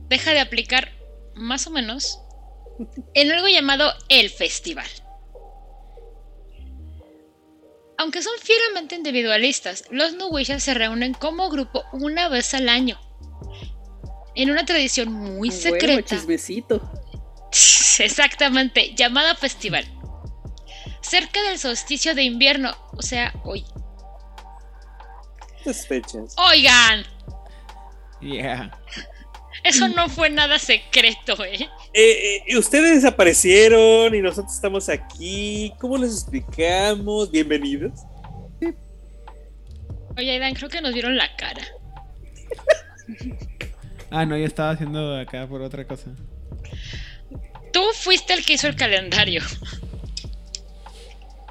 deja 0.07 0.31
de 0.31 0.39
aplicar 0.39 0.91
más 1.35 1.67
o 1.67 1.71
menos 1.71 2.19
en 3.13 3.31
algo 3.31 3.47
llamado 3.47 3.91
el 4.09 4.29
festival. 4.29 4.87
Aunque 7.97 8.21
son 8.21 8.33
fieramente 8.41 8.95
individualistas, 8.95 9.85
los 9.89 10.13
Nuwisha 10.13 10.59
se 10.59 10.75
reúnen 10.75 11.13
como 11.13 11.49
grupo 11.49 11.83
una 11.93 12.29
vez 12.29 12.53
al 12.53 12.69
año. 12.69 12.99
En 14.37 14.51
una 14.51 14.63
tradición 14.65 15.11
muy 15.11 15.49
Bueno, 15.49 15.61
secreta. 15.61 16.15
chismecito. 16.15 16.79
Exactamente, 17.99 18.93
llamada 18.95 19.33
festival. 19.35 19.83
Cerca 21.01 21.41
del 21.41 21.57
solsticio 21.57 22.13
de 22.13 22.21
invierno, 22.23 22.71
o 22.95 23.01
sea, 23.01 23.33
hoy. 23.43 23.65
Fechas. 25.87 26.33
Oigan, 26.37 27.03
Yeah. 28.21 28.71
eso 29.63 29.89
no 29.89 30.07
fue 30.07 30.29
nada 30.29 30.57
secreto, 30.59 31.43
¿eh? 31.43 31.67
Eh, 31.93 32.43
eh, 32.47 32.57
ustedes 32.57 32.95
desaparecieron 32.95 34.15
y 34.15 34.21
nosotros 34.21 34.53
estamos 34.53 34.87
aquí. 34.87 35.73
¿Cómo 35.79 35.97
les 35.97 36.13
explicamos? 36.13 37.29
Bienvenidos. 37.31 37.91
Oye, 40.15 40.31
Aidan, 40.31 40.53
creo 40.53 40.69
que 40.69 40.79
nos 40.81 40.93
vieron 40.93 41.17
la 41.17 41.35
cara. 41.35 41.67
Ah, 44.09 44.25
no, 44.25 44.37
yo 44.37 44.45
estaba 44.45 44.71
haciendo 44.71 45.17
acá 45.17 45.47
por 45.47 45.61
otra 45.61 45.85
cosa. 45.85 46.11
Tú 47.71 47.81
fuiste 47.93 48.33
el 48.33 48.45
que 48.45 48.53
hizo 48.53 48.67
el 48.67 48.75
calendario. 48.75 49.41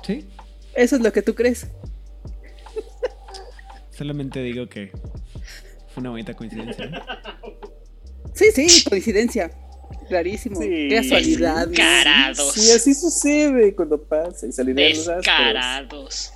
¿Sí? 0.03 0.27
Eso 0.75 0.97
es 0.97 1.03
lo 1.03 1.13
que 1.13 1.23
tú 1.23 1.35
crees. 1.35 1.67
Solamente 3.91 4.43
digo 4.43 4.69
que 4.69 4.91
fue 5.89 6.01
una 6.01 6.11
bonita 6.11 6.35
coincidencia. 6.35 6.87
¿no? 6.87 7.01
Sí, 8.35 8.47
sí, 8.53 8.85
coincidencia. 8.85 9.51
Clarísimo. 10.09 10.61
Sí. 10.61 10.69
Qué 10.69 10.97
casualidad. 10.97 11.69
Descarados. 11.69 12.53
Sí, 12.53 12.71
así 12.71 12.95
sucede 12.95 13.75
cuando 13.75 14.03
pasa 14.03 14.47
y 14.47 14.53
salen 14.53 14.77
los 14.77 14.99
astros. 14.99 15.17
Descarados. 15.17 16.33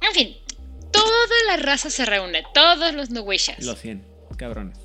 En 0.00 0.12
fin, 0.14 0.36
toda 1.06 1.36
la 1.48 1.56
raza 1.56 1.90
se 1.90 2.04
reúne, 2.04 2.44
todos 2.54 2.94
los 2.94 3.10
Nuwishas. 3.10 3.64
Los 3.64 3.80
100, 3.80 4.06
cabrones. 4.36 4.78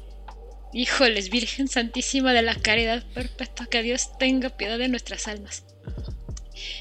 Híjoles, 0.73 1.29
Virgen 1.29 1.67
Santísima 1.67 2.33
de 2.33 2.41
la 2.41 2.55
Caridad 2.55 3.03
Perpetua, 3.13 3.67
que 3.67 3.83
Dios 3.83 4.17
tenga 4.17 4.49
piedad 4.49 4.77
de 4.77 4.87
nuestras 4.87 5.27
almas. 5.27 5.63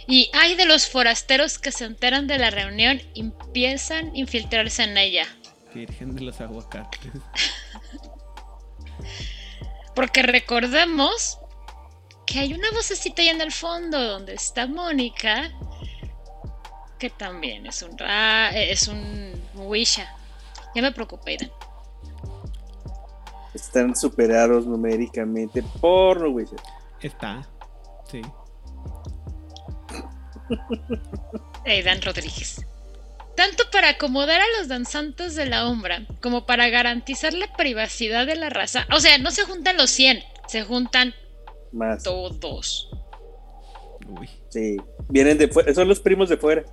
Y 0.07 0.31
hay 0.33 0.55
de 0.55 0.67
los 0.67 0.87
forasteros 0.87 1.59
que 1.59 1.73
se 1.73 1.87
enteran 1.87 2.27
de 2.27 2.39
la 2.39 2.51
reunión 2.51 3.03
y 3.15 3.21
empiezan 3.21 4.11
a 4.11 4.19
infiltrarse 4.19 4.85
en 4.85 4.97
ella. 4.97 5.27
Virgen 5.75 6.15
de 6.15 6.23
los 6.23 6.41
aguacates. 6.41 7.01
Porque 9.95 10.23
recordemos 10.23 11.39
que 12.27 12.39
hay 12.39 12.55
una 12.55 12.71
vocecita 12.71 13.23
ahí 13.23 13.29
en 13.29 13.41
el 13.41 13.53
fondo 13.53 14.01
donde 14.01 14.35
está 14.35 14.67
Mónica, 14.67 15.51
que 17.01 17.11
también 17.11 17.67
es 17.67 17.83
un 17.83 17.99
ra 17.99 18.51
es 18.51 18.87
un 18.87 19.33
Wisha. 19.55 20.07
Ya 20.75 20.83
me 20.83 20.93
preocupé, 20.93 21.33
Aidan. 21.33 21.51
Están 23.55 23.97
superados 23.97 24.67
numéricamente 24.67 25.65
por 25.81 26.21
no, 26.21 26.31
güey. 26.31 26.47
Está. 27.01 27.49
Sí. 28.09 28.23
Aidan 31.67 32.03
Rodríguez. 32.03 32.65
Tanto 33.35 33.65
para 33.73 33.91
acomodar 33.91 34.41
a 34.41 34.59
los 34.59 34.69
danzantes 34.69 35.35
de 35.35 35.47
la 35.47 35.67
Umbra 35.67 36.07
como 36.21 36.45
para 36.45 36.69
garantizar 36.69 37.33
la 37.33 37.51
privacidad 37.57 38.27
de 38.27 38.37
la 38.37 38.51
raza. 38.51 38.87
O 38.93 39.01
sea, 39.01 39.17
no 39.19 39.31
se 39.31 39.45
juntan 39.45 39.79
los 39.79 39.91
100, 39.91 40.23
se 40.47 40.63
juntan 40.63 41.15
Más. 41.73 42.03
todos. 42.03 42.91
Uy. 44.07 44.29
Sí. 44.51 44.77
Vienen 45.09 45.39
de 45.39 45.49
fuera. 45.49 45.73
Son 45.73 45.89
los 45.89 46.01
primos 46.01 46.29
de 46.29 46.37
fuera. 46.37 46.65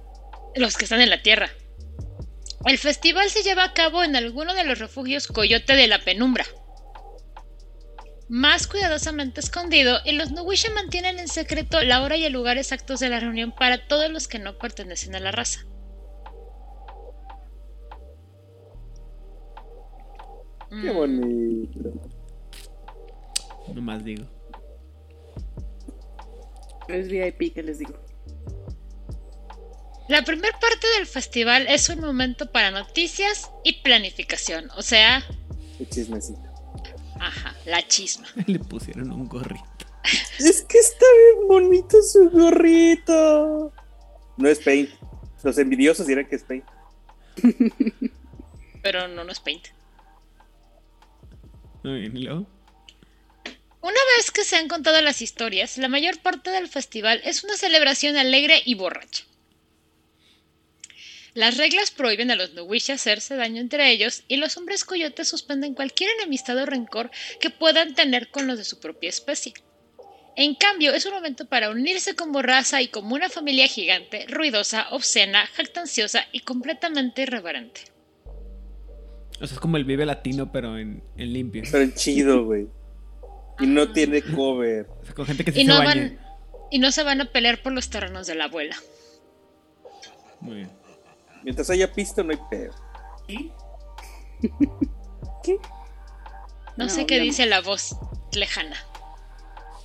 Los 0.57 0.75
que 0.77 0.85
están 0.85 1.01
en 1.01 1.09
la 1.09 1.21
Tierra. 1.21 1.49
El 2.65 2.77
festival 2.77 3.29
se 3.29 3.43
lleva 3.43 3.63
a 3.63 3.73
cabo 3.73 4.03
en 4.03 4.15
alguno 4.15 4.53
de 4.53 4.63
los 4.65 4.79
refugios 4.79 5.27
Coyote 5.27 5.73
de 5.75 5.87
la 5.87 5.99
Penumbra. 5.99 6.45
Más 8.27 8.67
cuidadosamente 8.67 9.39
escondido, 9.39 9.99
y 10.03 10.11
los 10.13 10.31
Nuwisha 10.31 10.69
mantienen 10.73 11.19
en 11.19 11.27
secreto 11.29 11.81
la 11.83 12.01
hora 12.01 12.17
y 12.17 12.25
el 12.25 12.33
lugar 12.33 12.57
exactos 12.57 12.99
de 12.99 13.09
la 13.09 13.19
reunión 13.21 13.53
para 13.53 13.87
todos 13.87 14.11
los 14.11 14.27
que 14.27 14.39
no 14.39 14.57
pertenecen 14.57 15.15
a 15.15 15.19
la 15.19 15.31
raza. 15.31 15.61
Qué 20.69 20.91
Mm, 20.91 20.95
bonito. 20.95 21.79
Nomás 23.73 24.03
digo. 24.03 24.25
Es 26.89 27.07
VIP 27.07 27.53
que 27.53 27.63
les 27.63 27.79
digo. 27.79 27.93
La 30.07 30.21
primera 30.23 30.57
parte 30.59 30.87
del 30.97 31.05
festival 31.05 31.67
es 31.67 31.89
un 31.89 31.99
momento 31.99 32.49
para 32.51 32.71
noticias 32.71 33.49
y 33.63 33.73
planificación, 33.81 34.69
o 34.75 34.81
sea, 34.81 35.23
Qué 35.77 35.87
chismecito. 35.89 36.41
ajá, 37.19 37.55
la 37.65 37.85
chisma. 37.87 38.27
Le 38.47 38.59
pusieron 38.59 39.11
un 39.11 39.27
gorrito. 39.27 39.63
Es 40.39 40.61
que 40.61 40.77
está 40.77 41.05
bien 41.35 41.47
bonito 41.49 42.01
su 42.01 42.29
gorrito. 42.29 43.73
No 44.37 44.47
es 44.47 44.59
paint. 44.59 44.89
Los 45.43 45.57
envidiosos 45.57 46.07
dirán 46.07 46.25
que 46.27 46.37
es 46.37 46.43
paint. 46.43 46.63
Pero 48.81 49.07
no 49.09 49.23
nos 49.25 49.39
paint. 49.41 49.67
Muy 51.83 51.99
bien, 52.01 52.15
¿y 52.17 52.21
luego? 52.23 52.47
Una 53.81 53.99
vez 54.17 54.31
que 54.31 54.43
se 54.43 54.55
han 54.55 54.67
contado 54.67 55.01
las 55.01 55.21
historias, 55.21 55.77
la 55.77 55.87
mayor 55.89 56.19
parte 56.21 56.49
del 56.49 56.67
festival 56.67 57.21
es 57.25 57.43
una 57.43 57.55
celebración 57.57 58.15
alegre 58.17 58.61
y 58.65 58.75
borracha. 58.75 59.23
Las 61.37 61.55
reglas 61.55 61.91
prohíben 61.91 62.31
a 62.31 62.35
los 62.35 62.55
Nuwish 62.55 62.89
hacerse 62.89 63.35
daño 63.35 63.61
entre 63.61 63.91
ellos 63.91 64.23
y 64.27 64.37
los 64.37 64.57
hombres 64.57 64.83
coyotes 64.83 65.27
suspenden 65.27 65.75
cualquier 65.75 66.09
enemistad 66.17 66.57
o 66.57 66.65
rencor 66.65 67.11
que 67.39 67.51
puedan 67.51 67.93
tener 67.93 68.31
con 68.31 68.47
los 68.47 68.57
de 68.57 68.63
su 68.63 68.79
propia 68.79 69.09
especie. 69.09 69.53
En 70.35 70.55
cambio, 70.55 70.95
es 70.95 71.05
un 71.05 71.13
momento 71.13 71.45
para 71.45 71.69
unirse 71.69 72.15
como 72.15 72.41
raza 72.41 72.81
y 72.81 72.87
como 72.87 73.13
una 73.13 73.29
familia 73.29 73.67
gigante, 73.67 74.25
ruidosa, 74.27 74.87
obscena, 74.89 75.45
jactanciosa 75.45 76.25
y 76.31 76.39
completamente 76.39 77.21
irreverente. 77.21 77.81
O 79.39 79.45
sea, 79.45 79.53
es 79.53 79.59
como 79.59 79.77
el 79.77 79.85
Vive 79.85 80.07
Latino, 80.07 80.51
pero 80.51 80.79
en, 80.79 81.03
en 81.17 81.33
limpio. 81.33 81.61
Pero 81.71 81.83
en 81.83 81.93
chido, 81.93 82.45
güey. 82.45 82.65
Y 83.59 83.67
no 83.67 83.91
tiene 83.91 84.23
cover. 84.23 84.87
O 85.01 85.05
sea, 85.05 85.13
con 85.13 85.27
gente 85.27 85.45
que 85.45 85.51
sí 85.51 85.59
Y 85.59 85.65
se 85.65 85.69
no, 85.69 85.77
baña. 85.77 85.87
van, 85.87 86.19
y 86.71 86.79
no 86.79 86.91
se 86.91 87.03
van 87.03 87.21
a 87.21 87.31
pelear 87.31 87.61
por 87.61 87.73
los 87.73 87.91
terrenos 87.91 88.25
de 88.25 88.33
la 88.33 88.45
abuela. 88.45 88.75
Muy 90.41 90.55
bien. 90.55 90.86
Mientras 91.43 91.69
haya 91.69 91.91
pisto, 91.91 92.23
no 92.23 92.31
hay 92.31 92.39
pedo. 92.49 92.73
No, 96.75 96.85
No, 96.85 96.89
sé 96.89 97.05
qué 97.05 97.19
dice 97.19 97.45
la 97.45 97.61
voz 97.61 97.95
lejana. 98.33 98.77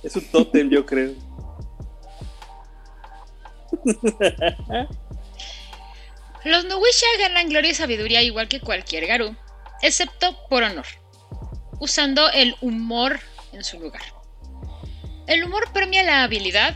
Es 0.03 0.15
un 0.15 0.25
tótem, 0.25 0.69
yo 0.69 0.85
creo. 0.85 1.13
Los 6.43 6.65
Nuwisha 6.65 7.07
ganan 7.19 7.49
gloria 7.49 7.71
y 7.71 7.73
sabiduría 7.73 8.21
igual 8.21 8.47
que 8.49 8.59
cualquier 8.59 9.07
Garú, 9.07 9.35
excepto 9.81 10.37
por 10.49 10.63
honor, 10.63 10.85
usando 11.79 12.29
el 12.31 12.55
humor 12.61 13.19
en 13.53 13.63
su 13.63 13.79
lugar. 13.79 14.03
El 15.25 15.45
humor 15.45 15.71
premia 15.73 16.03
la 16.03 16.23
habilidad, 16.23 16.75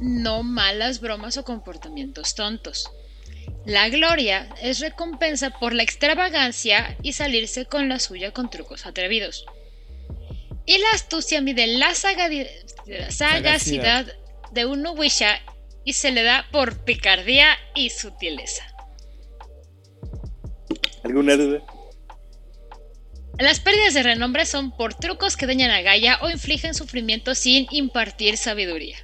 no 0.00 0.42
malas 0.42 1.00
bromas 1.00 1.36
o 1.36 1.44
comportamientos 1.44 2.34
tontos. 2.34 2.90
La 3.66 3.88
gloria 3.88 4.48
es 4.62 4.78
recompensa 4.78 5.50
por 5.50 5.74
la 5.74 5.82
extravagancia 5.82 6.96
y 7.02 7.12
salirse 7.14 7.66
con 7.66 7.88
la 7.88 7.98
suya 7.98 8.30
con 8.30 8.48
trucos 8.48 8.86
atrevidos. 8.86 9.44
Y 10.64 10.78
la 10.78 10.90
astucia 10.94 11.40
mide 11.40 11.66
la 11.66 11.90
sagadi- 11.90 12.48
sagacidad 13.10 14.06
de 14.52 14.66
un 14.66 14.82
Nuwisha 14.82 15.40
y 15.84 15.94
se 15.94 16.12
le 16.12 16.22
da 16.22 16.46
por 16.52 16.84
picardía 16.84 17.56
y 17.74 17.90
sutileza. 17.90 18.64
¿Alguna 21.04 21.36
duda? 21.36 21.62
Las 23.38 23.60
pérdidas 23.60 23.94
de 23.94 24.02
renombre 24.04 24.46
son 24.46 24.76
por 24.76 24.94
trucos 24.94 25.36
que 25.36 25.46
dañan 25.46 25.70
a 25.72 25.82
Gaia 25.82 26.18
o 26.22 26.30
infligen 26.30 26.74
sufrimiento 26.74 27.34
sin 27.34 27.66
impartir 27.70 28.36
sabiduría. 28.36 28.96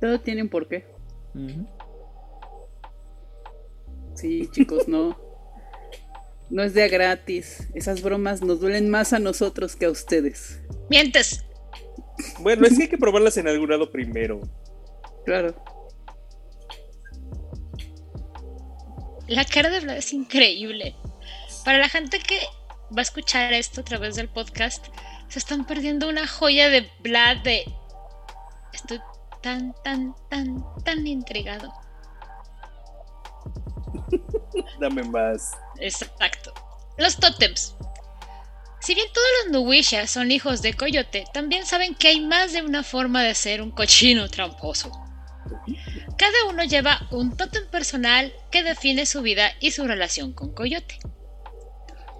Todo 0.00 0.20
tiene 0.20 0.42
un 0.42 0.48
porqué. 0.50 0.95
Sí, 4.14 4.48
chicos, 4.52 4.88
no. 4.88 5.18
No 6.48 6.62
es 6.62 6.74
de 6.74 6.84
a 6.84 6.88
gratis. 6.88 7.68
Esas 7.74 8.02
bromas 8.02 8.42
nos 8.42 8.60
duelen 8.60 8.88
más 8.88 9.12
a 9.12 9.18
nosotros 9.18 9.76
que 9.76 9.86
a 9.86 9.90
ustedes. 9.90 10.60
Mientes. 10.88 11.44
Bueno, 12.40 12.66
es 12.66 12.76
que 12.76 12.84
hay 12.84 12.88
que 12.88 12.98
probarlas 12.98 13.36
en 13.36 13.48
algún 13.48 13.68
lado 13.68 13.90
primero. 13.90 14.40
Claro. 15.24 15.54
La 19.26 19.44
cara 19.44 19.70
de 19.70 19.80
Vlad 19.80 19.96
es 19.96 20.12
increíble. 20.12 20.94
Para 21.64 21.78
la 21.78 21.88
gente 21.88 22.20
que 22.20 22.38
va 22.96 23.00
a 23.00 23.02
escuchar 23.02 23.52
esto 23.52 23.80
a 23.80 23.84
través 23.84 24.14
del 24.14 24.28
podcast, 24.28 24.86
se 25.28 25.40
están 25.40 25.66
perdiendo 25.66 26.08
una 26.08 26.26
joya 26.26 26.68
de 26.68 26.88
Vlad 27.00 27.38
de... 27.38 27.64
Tan, 29.46 29.72
tan, 29.84 30.12
tan, 30.28 30.64
tan 30.82 31.06
intrigado. 31.06 31.72
Dame 34.80 35.04
más. 35.04 35.52
Exacto. 35.78 36.52
Los 36.98 37.16
tótems. 37.16 37.76
Si 38.80 38.96
bien 38.96 39.06
todos 39.14 39.26
los 39.44 39.52
Nuwisha 39.52 40.08
son 40.08 40.32
hijos 40.32 40.62
de 40.62 40.74
Coyote, 40.74 41.26
también 41.32 41.64
saben 41.64 41.94
que 41.94 42.08
hay 42.08 42.20
más 42.22 42.54
de 42.54 42.62
una 42.62 42.82
forma 42.82 43.22
de 43.22 43.36
ser 43.36 43.62
un 43.62 43.70
cochino 43.70 44.28
tramposo. 44.28 44.90
Cada 46.18 46.46
uno 46.48 46.64
lleva 46.64 47.06
un 47.12 47.36
tótem 47.36 47.68
personal 47.68 48.34
que 48.50 48.64
define 48.64 49.06
su 49.06 49.22
vida 49.22 49.52
y 49.60 49.70
su 49.70 49.86
relación 49.86 50.32
con 50.32 50.54
Coyote. 50.54 50.98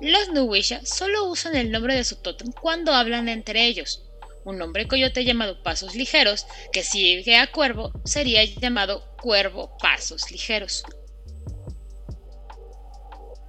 Los 0.00 0.28
Nuwisha 0.28 0.86
solo 0.86 1.24
usan 1.24 1.56
el 1.56 1.72
nombre 1.72 1.96
de 1.96 2.04
su 2.04 2.22
tótem 2.22 2.52
cuando 2.52 2.94
hablan 2.94 3.28
entre 3.28 3.66
ellos. 3.66 4.05
Un 4.46 4.62
hombre 4.62 4.86
coyote 4.86 5.24
llamado 5.24 5.60
Pasos 5.64 5.96
Ligeros, 5.96 6.46
que 6.72 6.84
sigue 6.84 7.36
a 7.36 7.50
Cuervo, 7.50 7.90
sería 8.04 8.44
llamado 8.44 9.02
Cuervo 9.20 9.76
Pasos 9.82 10.30
Ligeros. 10.30 10.84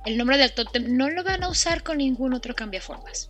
El 0.08 0.18
nombre 0.18 0.40
del 0.40 0.54
tótem 0.54 0.98
no 0.98 1.12
lo 1.12 1.24
van 1.24 1.44
a 1.44 1.50
usar 1.50 1.84
con 1.84 2.00
ningún 2.00 2.34
otro 2.34 2.56
cambiaformas. 2.56 3.30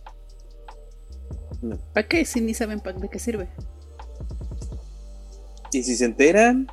¿Para 1.92 2.08
qué? 2.08 2.24
Si 2.24 2.40
ni 2.40 2.54
saben 2.54 2.80
para 2.80 2.98
de 2.98 3.10
qué 3.10 3.18
sirve. 3.18 3.50
Y 5.70 5.82
si 5.82 5.94
se 5.94 6.06
enteran 6.06 6.68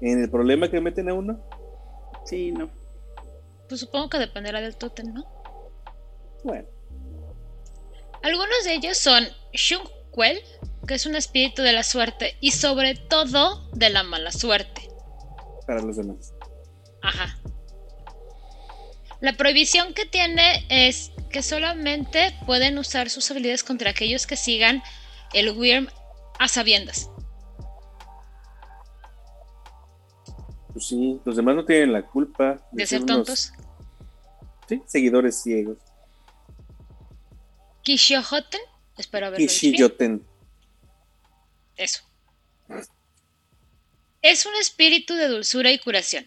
en 0.00 0.22
el 0.22 0.30
problema 0.30 0.70
que 0.70 0.80
meten 0.80 1.10
a 1.10 1.14
uno, 1.14 1.38
Sí, 2.24 2.50
no. 2.50 2.70
Pues 3.68 3.82
supongo 3.82 4.08
que 4.08 4.18
dependerá 4.18 4.62
del 4.62 4.76
tótem, 4.76 5.12
¿no? 5.12 5.26
bueno, 6.42 6.66
Algunos 8.22 8.64
de 8.64 8.74
ellos 8.74 8.96
son 8.96 9.26
Shunkwell, 10.14 10.40
que 10.86 10.94
es 10.94 11.06
un 11.06 11.16
espíritu 11.16 11.62
de 11.62 11.72
la 11.72 11.82
suerte 11.82 12.36
y 12.40 12.52
sobre 12.52 12.94
todo 12.94 13.68
de 13.72 13.90
la 13.90 14.02
mala 14.02 14.30
suerte. 14.32 14.88
para 15.66 15.80
los 15.80 15.96
demás. 15.96 16.32
Ajá. 17.02 17.38
La 19.20 19.32
prohibición 19.34 19.94
que 19.94 20.04
tiene 20.04 20.66
es 20.68 21.10
que 21.30 21.42
solamente 21.42 22.36
pueden 22.46 22.76
usar 22.78 23.08
sus 23.08 23.30
habilidades 23.30 23.64
contra 23.64 23.90
aquellos 23.90 24.26
que 24.26 24.36
sigan 24.36 24.82
el 25.32 25.56
Wyrm 25.56 25.88
a 26.38 26.48
sabiendas. 26.48 27.10
Pues 30.74 30.86
sí, 30.86 31.18
los 31.24 31.36
demás 31.36 31.56
no 31.56 31.64
tienen 31.64 31.92
la 31.92 32.02
culpa 32.02 32.58
De 32.72 32.86
ser 32.86 33.02
unos, 33.02 33.16
tontos. 33.16 33.52
sí, 34.68 34.82
seguidores 34.86 35.40
ciegos. 35.42 35.78
Kishiohoten, 37.82 38.60
espero 38.96 39.26
haberlo 39.26 39.42
dicho 39.46 39.60
bien. 39.60 39.72
Kishiyoten. 39.72 40.26
Eso. 41.76 42.02
Es 44.22 44.46
un 44.46 44.54
espíritu 44.56 45.14
de 45.14 45.28
dulzura 45.28 45.70
y 45.72 45.78
curación. 45.78 46.26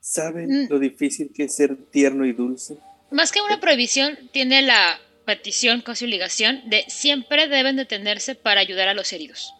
¿Saben 0.00 0.48
Mm. 0.64 0.68
lo 0.70 0.78
difícil 0.78 1.32
que 1.34 1.44
es 1.44 1.54
ser 1.54 1.76
tierno 1.90 2.26
y 2.26 2.32
dulce? 2.32 2.76
Más 3.10 3.30
que 3.32 3.40
una 3.40 3.60
prohibición, 3.60 4.18
tiene 4.32 4.62
la 4.62 5.00
petición, 5.24 5.80
casi 5.80 6.04
obligación, 6.04 6.62
de 6.68 6.84
siempre 6.88 7.46
deben 7.48 7.76
detenerse 7.76 8.34
para 8.34 8.60
ayudar 8.60 8.88
a 8.88 8.94
los 8.94 9.12
heridos. 9.12 9.52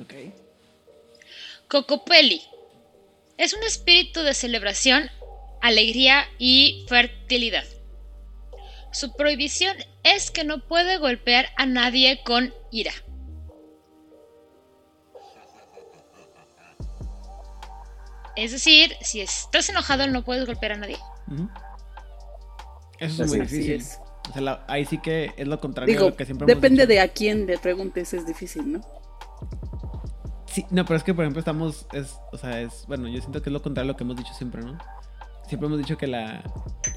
Ok. 0.00 0.14
Cocopelli. 1.68 2.42
Es 3.36 3.52
un 3.52 3.62
espíritu 3.62 4.22
de 4.22 4.32
celebración, 4.34 5.10
alegría 5.60 6.26
y 6.38 6.86
fertilidad. 6.88 7.64
Su 8.92 9.14
prohibición 9.14 9.76
es 10.02 10.30
que 10.30 10.44
no 10.44 10.60
puede 10.66 10.96
golpear 10.98 11.46
a 11.56 11.66
nadie 11.66 12.20
con 12.24 12.52
ira. 12.70 12.92
Es 18.36 18.52
decir, 18.52 18.92
si 19.00 19.20
estás 19.20 19.68
enojado 19.68 20.06
no 20.06 20.24
puedes 20.24 20.46
golpear 20.46 20.72
a 20.72 20.76
nadie. 20.76 20.96
Eso 22.98 23.24
es 23.24 23.30
muy 23.30 23.40
difícil. 23.40 23.72
Es. 23.72 23.98
O 24.28 24.32
sea, 24.32 24.42
la- 24.42 24.64
ahí 24.68 24.84
sí 24.84 24.98
que 24.98 25.32
es 25.36 25.48
lo 25.48 25.58
contrario 25.58 25.92
Digo, 25.92 26.04
de 26.04 26.10
lo 26.10 26.16
que 26.16 26.26
siempre 26.26 26.44
hemos 26.44 26.60
depende 26.60 26.82
dicho. 26.82 26.92
de 26.94 27.00
a 27.00 27.08
quién 27.08 27.46
le 27.46 27.58
preguntes, 27.58 28.12
es 28.12 28.26
difícil, 28.26 28.72
¿no? 28.72 28.80
Sí, 30.46 30.66
no, 30.70 30.84
pero 30.84 30.96
es 30.98 31.04
que 31.04 31.14
por 31.14 31.24
ejemplo 31.24 31.40
estamos, 31.40 31.86
es, 31.92 32.16
o 32.32 32.36
sea, 32.38 32.60
es, 32.60 32.84
bueno, 32.86 33.08
yo 33.08 33.20
siento 33.20 33.40
que 33.42 33.48
es 33.48 33.52
lo 33.52 33.62
contrario 33.62 33.90
a 33.90 33.92
lo 33.92 33.96
que 33.96 34.04
hemos 34.04 34.16
dicho 34.16 34.32
siempre, 34.34 34.62
¿no? 34.62 34.76
Siempre 35.46 35.66
hemos 35.66 35.78
dicho 35.78 35.96
que 35.96 36.06
la, 36.06 36.42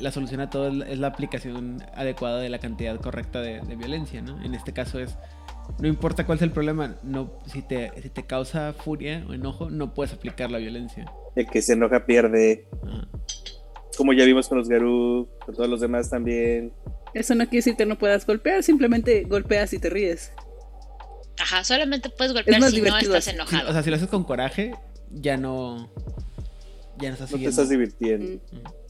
la 0.02 0.12
solución 0.12 0.41
a 0.41 0.49
todo 0.49 0.68
es 0.68 0.74
la, 0.74 0.86
es 0.86 1.04
aplicación 1.04 1.84
adecuada 1.93 2.39
de 2.39 2.49
la 2.49 2.60
cantidad 2.60 2.99
correcta 2.99 3.41
de, 3.41 3.62
de 3.62 3.76
violencia, 3.76 4.22
¿no? 4.22 4.41
En 4.43 4.56
este 4.56 4.74
caso 4.74 4.99
es, 4.99 5.16
no 5.80 5.88
importa 5.88 6.26
cuál 6.26 6.38
sea 6.38 6.45
el 6.45 6.52
problema, 6.52 6.95
no, 7.04 7.39
si 7.45 7.62
te, 7.62 7.91
si 8.02 8.10
te 8.10 8.24
causa 8.24 8.74
furia 8.74 9.24
o 9.28 9.34
enojo, 9.34 9.70
no 9.70 9.93
puedes 9.93 10.14
aplicar 10.14 10.52
la 10.52 10.58
violencia. 10.58 11.12
El 11.36 11.47
que 11.47 11.62
se 11.62 11.74
enoja 11.74 12.06
pierde. 12.06 12.68
Ajá. 12.84 13.08
Como 13.97 14.14
ya 14.14 14.26
vimos 14.26 14.47
con 14.47 14.58
los 14.58 14.70
Garú, 14.70 15.30
con 15.45 15.56
todos 15.56 15.70
los 15.70 15.82
demás 15.82 16.10
también. 16.10 16.74
Eso 17.14 17.36
no 17.36 17.43
quiere 17.45 17.58
decir 17.58 17.76
que 17.76 17.86
no 17.86 17.97
puedas 17.97 18.26
golpear, 18.26 18.64
simplemente 18.64 19.24
golpeas 19.24 19.74
y 19.74 19.80
te 19.80 19.89
ríes. 19.89 20.32
Ajá, 21.39 21.64
solamente 21.64 22.10
puedes 22.10 22.34
golpear 22.34 22.60
más 22.60 22.72
si 22.72 22.82
no 22.82 22.97
estás 22.97 23.28
enojado. 23.28 23.70
o 23.70 23.74
sea, 23.74 23.84
si 23.84 23.89
lo 23.89 23.95
haces 23.97 24.08
con 24.08 24.24
coraje, 24.24 24.74
ya 25.12 25.38
no, 25.38 25.91
ya 26.99 27.10
no 27.10 27.14
estás 27.16 27.32
No 27.32 27.38
te 27.38 27.45
estás 27.45 27.70
divirtiendo. 27.70 28.41
Mm. 28.52 28.81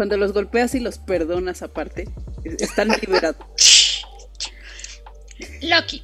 Cuando 0.00 0.16
los 0.16 0.32
golpeas 0.32 0.74
y 0.74 0.80
los 0.80 0.96
perdonas 0.96 1.60
aparte, 1.60 2.08
es- 2.42 2.62
están 2.62 2.88
liberados. 2.88 4.02
Loki, 5.60 6.02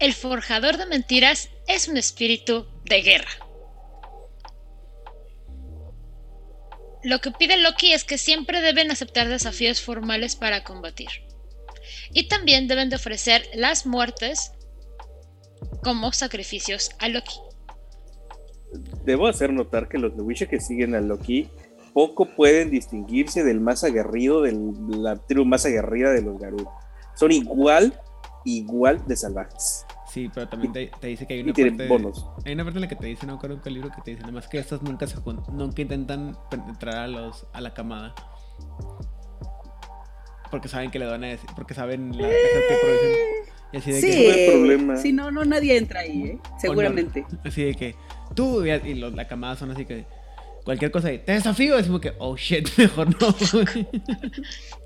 el 0.00 0.12
forjador 0.12 0.76
de 0.76 0.86
mentiras, 0.86 1.48
es 1.68 1.86
un 1.86 1.96
espíritu 1.96 2.66
de 2.86 3.00
guerra. 3.00 3.30
Lo 7.04 7.20
que 7.20 7.30
pide 7.30 7.58
Loki 7.58 7.92
es 7.92 8.02
que 8.02 8.18
siempre 8.18 8.60
deben 8.60 8.90
aceptar 8.90 9.28
desafíos 9.28 9.80
formales 9.80 10.34
para 10.34 10.64
combatir. 10.64 11.10
Y 12.12 12.26
también 12.26 12.66
deben 12.66 12.90
de 12.90 12.96
ofrecer 12.96 13.48
las 13.54 13.86
muertes 13.86 14.50
como 15.84 16.10
sacrificios 16.12 16.90
a 16.98 17.06
Loki. 17.06 17.36
Debo 19.04 19.28
hacer 19.28 19.52
notar 19.52 19.88
que 19.88 19.98
los 19.98 20.16
Newisha 20.16 20.46
que 20.46 20.58
siguen 20.60 20.96
a 20.96 21.00
Loki 21.00 21.48
poco 21.98 22.26
pueden 22.26 22.70
distinguirse 22.70 23.42
del 23.42 23.58
más 23.60 23.82
aguerrido, 23.82 24.42
de 24.42 24.56
la 24.96 25.16
tribu 25.16 25.44
más 25.44 25.66
aguerrida 25.66 26.12
de 26.12 26.22
los 26.22 26.38
Garú. 26.38 26.64
Son 27.16 27.32
igual, 27.32 27.92
igual 28.44 29.04
de 29.08 29.16
salvajes. 29.16 29.84
Sí, 30.08 30.30
pero 30.32 30.48
también 30.48 30.72
te, 30.72 30.92
te 31.00 31.08
dice 31.08 31.26
que 31.26 31.34
hay 31.34 31.40
una 31.40 31.52
parte. 31.52 31.88
bonos. 31.88 32.24
Hay 32.46 32.52
una 32.52 32.62
parte 32.62 32.76
en 32.78 32.82
la 32.82 32.88
que 32.88 32.94
te 32.94 33.08
dice, 33.08 33.26
no 33.26 33.32
acuerdo 33.34 33.56
en 33.56 33.62
qué 33.62 33.70
libro 33.70 33.90
que 33.90 34.00
te 34.02 34.12
dice, 34.12 34.22
además 34.22 34.46
que 34.46 34.60
estos 34.60 34.80
nunca 34.80 35.08
se 35.08 35.16
nunca 35.52 35.82
intentan 35.82 36.38
penetrar 36.48 36.94
a 36.98 37.08
los 37.08 37.48
a 37.52 37.60
la 37.60 37.74
camada. 37.74 38.14
Porque 40.52 40.68
saben 40.68 40.92
que 40.92 41.00
le 41.00 41.06
van 41.06 41.24
a 41.24 41.26
decir, 41.26 41.50
porque 41.56 41.74
saben 41.74 42.16
la 42.16 42.28
visión. 42.28 42.62
Y 43.72 43.76
así 43.76 43.90
de 43.90 44.00
Sí, 44.00 44.24
no 44.28 44.34
hay 44.34 44.50
problema. 44.50 44.96
sí, 44.98 45.12
no, 45.12 45.32
no, 45.32 45.44
nadie 45.44 45.76
entra 45.76 45.98
ahí, 46.02 46.22
¿eh? 46.22 46.38
Seguramente. 46.60 47.26
que 47.42 47.48
así 47.48 47.64
de 47.64 47.74
que 47.74 47.96
tú 48.36 48.64
y, 48.64 48.70
y 48.70 48.94
los, 48.94 49.14
la 49.14 49.26
camada 49.26 49.56
son 49.56 49.72
así 49.72 49.84
que 49.84 50.06
cualquier 50.68 50.90
cosa 50.90 51.10
y 51.10 51.16
te 51.20 51.32
desafío 51.32 51.78
es 51.78 51.86
como 51.86 51.98
que 51.98 52.12
oh 52.18 52.36
shit, 52.36 52.68
mejor 52.76 53.08
no. 53.18 53.34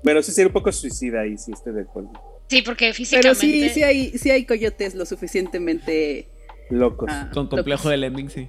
Bueno, 0.01 0.21
sí 0.21 0.31
sería 0.31 0.47
un 0.47 0.53
poco 0.53 0.71
suicida 0.71 1.19
ahí, 1.19 1.37
sí 1.37 1.51
estoy 1.51 1.73
de 1.73 1.81
acuerdo. 1.81 2.09
Sí, 2.47 2.61
porque 2.61 2.85
Pero 2.85 2.93
físicamente. 2.95 3.35
sí, 3.41 3.69
sí 3.69 3.83
hay, 3.83 4.17
sí 4.17 4.31
hay 4.31 4.45
coyotes 4.45 4.95
lo 4.95 5.05
suficientemente. 5.05 6.29
Locos. 6.69 7.09
ah, 7.11 7.29
Con 7.33 7.47
complejo 7.47 7.81
locos. 7.83 7.91
de 7.91 7.97
lemming, 7.97 8.29
sí. 8.29 8.47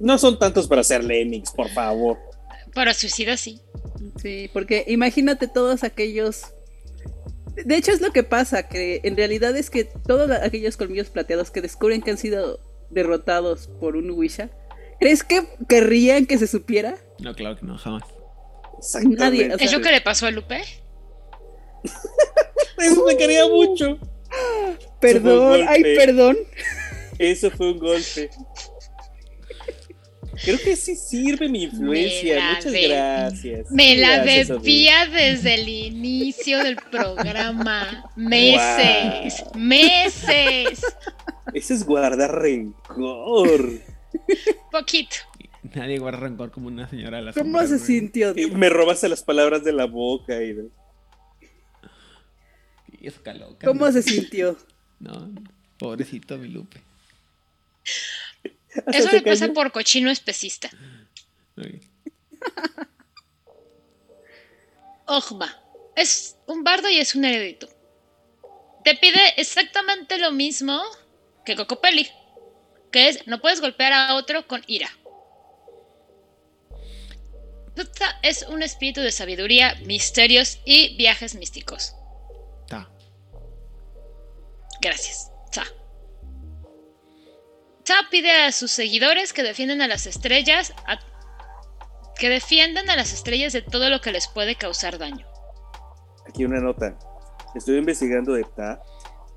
No 0.00 0.16
son 0.16 0.38
tantos 0.38 0.68
para 0.68 0.82
ser 0.82 1.04
lemmings, 1.04 1.50
por 1.50 1.68
favor. 1.68 2.16
Para 2.72 2.94
suicida 2.94 3.36
sí. 3.36 3.60
Sí, 4.16 4.48
porque 4.54 4.86
imagínate 4.88 5.48
todos 5.48 5.84
aquellos. 5.84 6.46
De 7.62 7.76
hecho, 7.76 7.92
es 7.92 8.00
lo 8.00 8.10
que 8.10 8.22
pasa, 8.22 8.68
que 8.70 9.02
en 9.04 9.18
realidad 9.18 9.54
es 9.54 9.68
que 9.68 9.84
todos 9.84 10.30
aquellos 10.30 10.78
colmillos 10.78 11.10
plateados 11.10 11.50
que 11.50 11.60
descubren 11.60 12.00
que 12.00 12.10
han 12.12 12.18
sido 12.18 12.58
derrotados 12.88 13.68
por 13.80 13.96
un 13.96 14.10
Wisha, 14.12 14.48
¿crees 15.00 15.22
que 15.24 15.42
querrían 15.68 16.26
que 16.26 16.38
se 16.38 16.46
supiera? 16.46 16.96
No, 17.18 17.34
claro 17.34 17.56
que 17.56 17.66
no, 17.66 17.76
jamás. 17.78 18.02
Nadie, 19.04 19.52
o 19.54 19.56
sea- 19.58 19.66
¿Es 19.66 19.72
lo 19.72 19.80
que 19.80 19.90
le 19.90 20.00
pasó 20.00 20.26
a 20.26 20.30
Lupe? 20.30 20.60
Eso 22.78 23.04
me 23.06 23.16
quería 23.16 23.46
mucho. 23.48 23.98
Perdón, 25.00 25.64
ay, 25.68 25.82
perdón. 25.96 26.36
Eso 27.18 27.50
fue 27.50 27.72
un 27.72 27.78
golpe. 27.78 28.30
Creo 30.42 30.58
que 30.58 30.74
sí 30.76 30.96
sirve 30.96 31.48
mi 31.48 31.62
influencia. 31.64 32.54
Muchas 32.56 32.72
gracias. 32.72 33.70
Me 33.70 33.96
la 33.96 34.16
Gracias, 34.24 34.48
bebía 34.48 35.06
desde 35.06 35.54
el 35.54 35.68
inicio 35.68 36.58
del 36.58 36.76
programa. 36.76 38.10
Meses, 38.16 39.44
meses. 39.54 40.82
Eso 41.52 41.74
es 41.74 41.84
guardar 41.84 42.34
rencor. 42.42 43.70
Poquito. 44.70 45.16
Nadie 45.74 45.98
guarda 45.98 46.20
rencor 46.20 46.50
como 46.50 46.68
una 46.68 46.88
señora 46.88 47.20
la 47.22 47.32
¿Cómo 47.32 47.58
sombra, 47.58 47.66
se 47.66 47.76
güey. 47.76 47.86
sintió? 47.86 48.30
Eh, 48.36 48.48
Me 48.48 48.68
robaste 48.68 49.08
las 49.08 49.22
palabras 49.22 49.64
de 49.64 49.72
la 49.72 49.86
boca. 49.86 50.42
Y... 50.42 50.70
Es. 53.00 53.20
¿Cómo 53.64 53.86
¿no? 53.86 53.92
se 53.92 54.02
sintió? 54.02 54.56
No, 55.00 55.30
pobrecito 55.76 56.38
mi 56.38 56.48
Lupe. 56.48 56.80
Eso 58.86 59.10
le 59.12 59.20
pasa 59.20 59.52
por 59.52 59.70
cochino 59.70 60.08
especista. 60.08 60.70
Ojma. 65.06 65.60
Es 65.94 66.36
un 66.46 66.64
bardo 66.64 66.88
y 66.88 66.98
es 66.98 67.14
un 67.14 67.24
heredito. 67.26 67.68
Te 68.84 68.94
pide 68.96 69.20
exactamente 69.36 70.16
lo 70.16 70.32
mismo 70.32 70.80
que 71.44 71.56
Cocopelli. 71.56 72.08
Que 72.94 73.08
es, 73.08 73.26
no 73.26 73.40
puedes 73.40 73.60
golpear 73.60 73.92
a 73.92 74.14
otro 74.14 74.46
con 74.46 74.62
ira. 74.68 74.88
Tutta 77.74 78.20
es 78.22 78.44
un 78.44 78.62
espíritu 78.62 79.00
de 79.00 79.10
sabiduría, 79.10 79.74
misterios 79.84 80.60
y 80.64 80.96
viajes 80.96 81.34
místicos. 81.34 81.96
Ta. 82.68 82.88
Gracias. 84.80 85.32
Ta. 85.50 85.64
Ta 87.84 87.94
pide 88.12 88.30
a 88.30 88.52
sus 88.52 88.70
seguidores 88.70 89.32
que 89.32 89.42
defiendan 89.42 89.82
a 89.82 89.88
las 89.88 90.06
estrellas, 90.06 90.72
a- 90.86 91.00
que 92.16 92.28
defiendan 92.28 92.88
a 92.90 92.94
las 92.96 93.12
estrellas 93.12 93.52
de 93.52 93.62
todo 93.62 93.90
lo 93.90 94.00
que 94.00 94.12
les 94.12 94.28
puede 94.28 94.54
causar 94.54 94.98
daño. 94.98 95.26
Aquí 96.28 96.44
una 96.44 96.60
nota. 96.60 96.96
Estoy 97.56 97.78
investigando 97.78 98.34
de 98.34 98.44
Ptah 98.44 98.80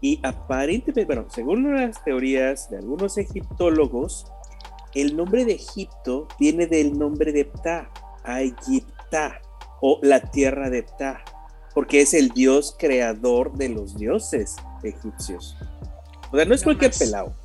y 0.02 0.19
aparentemente, 0.24 1.06
bueno, 1.06 1.26
según 1.30 1.76
las 1.76 2.03
teorías 2.03 2.69
de 2.69 2.78
algunos 2.78 3.18
egiptólogos, 3.18 4.26
el 4.94 5.15
nombre 5.15 5.45
de 5.45 5.53
Egipto 5.53 6.28
viene 6.40 6.68
del 6.68 6.98
nombre 6.98 7.32
de 7.32 7.45
Ptah, 7.45 7.90
Ayipta, 8.24 9.41
o 9.82 9.99
la 10.02 10.22
tierra 10.22 10.69
de 10.69 10.84
Ptah, 10.84 11.24
porque 11.74 12.02
es 12.02 12.14
el 12.14 12.30
dios 12.30 12.76
creador 12.78 13.53
de 13.53 13.69
los 13.69 13.98
dioses 13.98 14.56
egipcios. 14.84 15.56
O 16.32 16.36
sea, 16.36 16.45
no 16.45 16.53
es 16.53 16.64
cualquier 16.64 16.91
pelado. 16.98 17.36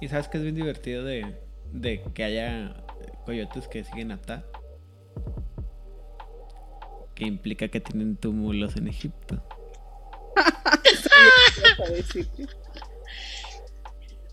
Y 0.00 0.08
sabes 0.08 0.28
que 0.28 0.38
es 0.38 0.42
bien 0.42 0.54
divertido 0.54 1.04
de, 1.04 1.36
de 1.72 2.02
que 2.14 2.24
haya 2.24 2.84
coyotes 3.24 3.68
que 3.68 3.84
siguen 3.84 4.12
a 4.12 4.20
Ta. 4.20 4.44
Que 7.14 7.24
implica 7.24 7.68
que 7.68 7.80
tienen 7.80 8.16
túmulos 8.16 8.76
en 8.76 8.88
Egipto. 8.88 9.42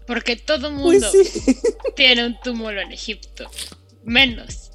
Porque 0.08 0.36
todo 0.36 0.70
mundo 0.72 1.08
Pues 1.12 1.30
sí. 1.30 1.56
tiene 1.96 2.26
un 2.26 2.40
túmulo 2.42 2.82
en 2.82 2.92
Egipto. 2.92 3.50
Menos 4.04 4.72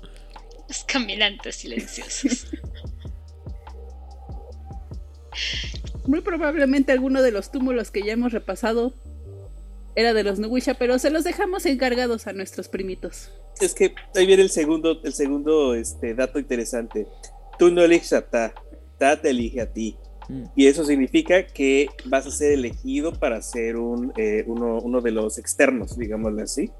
los 0.68 0.84
caminantes 0.84 1.56
silenciosos. 1.56 2.46
Muy 6.06 6.20
probablemente 6.22 6.92
alguno 6.92 7.22
de 7.22 7.30
los 7.30 7.50
túmulos 7.50 7.90
que 7.90 8.02
ya 8.02 8.12
hemos 8.12 8.32
repasado 8.32 8.94
era 9.94 10.14
de 10.14 10.22
los 10.22 10.38
Nuwisha, 10.38 10.74
pero 10.74 10.98
se 10.98 11.10
los 11.10 11.24
dejamos 11.24 11.66
encargados 11.66 12.26
a 12.26 12.32
nuestros 12.32 12.68
primitos. 12.68 13.30
Es 13.60 13.74
que 13.74 13.94
ahí 14.14 14.26
viene 14.26 14.42
el 14.42 14.50
segundo, 14.50 15.00
el 15.02 15.12
segundo 15.12 15.74
este, 15.74 16.14
dato 16.14 16.38
interesante. 16.38 17.06
Tú 17.58 17.70
no 17.70 17.82
eliges 17.82 18.12
a 18.12 18.22
Ta, 18.22 18.54
Ta 18.98 19.20
te 19.20 19.30
elige 19.30 19.60
a 19.60 19.72
ti. 19.72 19.96
Mm. 20.28 20.44
Y 20.54 20.66
eso 20.66 20.84
significa 20.84 21.46
que 21.46 21.88
vas 22.06 22.26
a 22.26 22.30
ser 22.30 22.52
elegido 22.52 23.12
para 23.12 23.40
ser 23.42 23.76
un, 23.76 24.12
eh, 24.16 24.44
uno, 24.46 24.78
uno 24.78 25.00
de 25.00 25.10
los 25.10 25.38
externos, 25.38 25.96
digámoslo 25.96 26.42
así. 26.42 26.70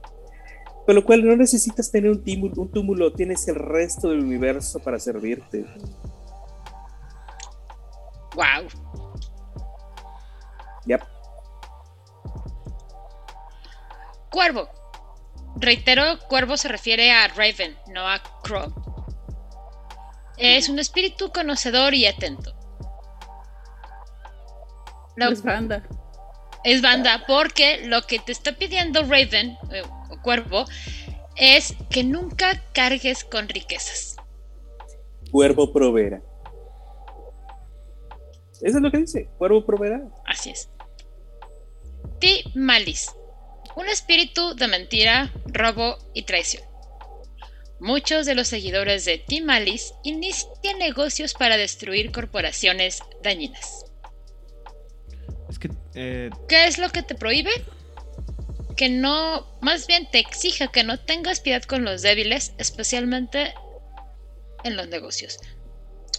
Con 0.87 0.95
lo 0.95 1.05
cual 1.05 1.27
no 1.27 1.37
necesitas 1.37 1.91
tener 1.91 2.11
un 2.11 2.25
túmulo, 2.25 2.55
un 2.62 2.70
túmulo, 2.70 3.12
tienes 3.12 3.47
el 3.49 3.57
resto 3.57 4.09
del 4.09 4.20
universo 4.20 4.79
para 4.79 4.99
servirte. 4.99 5.66
wow. 8.35 8.66
Ya. 10.87 10.99
Cuervo. 14.31 14.69
Reitero, 15.57 16.19
cuervo 16.29 16.57
se 16.57 16.69
refiere 16.69 17.11
a 17.11 17.29
Raven, 17.29 17.77
no 17.93 18.09
a 18.09 18.23
Crow. 18.43 18.73
Es 20.39 20.69
un 20.69 20.79
espíritu 20.79 21.31
conocedor 21.33 21.95
y 21.95 22.07
atento. 22.07 22.57
Lo- 25.19 25.31
Es 25.32 25.43
banda. 25.43 25.86
es 26.65 26.81
banda 26.82 27.24
porque 27.27 27.86
lo 27.86 28.03
que 28.03 28.19
te 28.19 28.32
está 28.32 28.53
pidiendo 28.57 29.03
Raven 29.03 29.57
eh, 29.73 29.82
o 30.11 30.23
Cuervo 30.23 30.65
es 31.36 31.74
que 31.90 32.05
nunca 32.05 32.62
cargues 32.73 33.24
con 33.24 33.49
riquezas. 33.49 34.16
Cuervo 35.31 35.73
proveerá. 35.73 36.20
Eso 38.61 38.77
es 38.78 38.82
lo 38.82 38.90
que 38.90 38.99
dice, 38.99 39.28
cuervo 39.39 39.65
proveerá. 39.65 40.03
Así 40.27 40.51
es. 40.51 40.69
Ti 42.19 42.45
Malis. 42.55 43.12
Un 43.77 43.89
espíritu 43.89 44.55
de 44.57 44.66
mentira, 44.66 45.32
robo 45.47 45.99
y 46.12 46.23
traición. 46.23 46.65
Muchos 47.78 48.27
de 48.27 48.35
los 48.35 48.49
seguidores 48.49 49.05
de 49.05 49.19
Ti 49.19 49.40
Malis 49.43 49.95
inician 50.03 50.78
negocios 50.81 51.35
para 51.35 51.57
destruir 51.57 52.11
corporaciones 52.11 53.01
dañinas. 53.23 53.85
Es 55.49 55.59
que 55.59 55.70
eh, 55.95 56.31
¿Qué 56.49 56.66
es 56.66 56.79
lo 56.79 56.91
que 56.91 57.03
te 57.03 57.15
prohíbe? 57.15 57.51
Que 58.77 58.89
no, 58.89 59.47
más 59.61 59.87
bien 59.87 60.09
te 60.11 60.19
exige 60.19 60.69
que 60.69 60.85
no 60.85 60.99
tengas 61.01 61.41
piedad 61.41 61.62
con 61.62 61.85
los 61.85 62.03
débiles, 62.03 62.53
especialmente 62.59 63.55
en 64.65 64.77
los 64.77 64.89
negocios. 64.89 65.39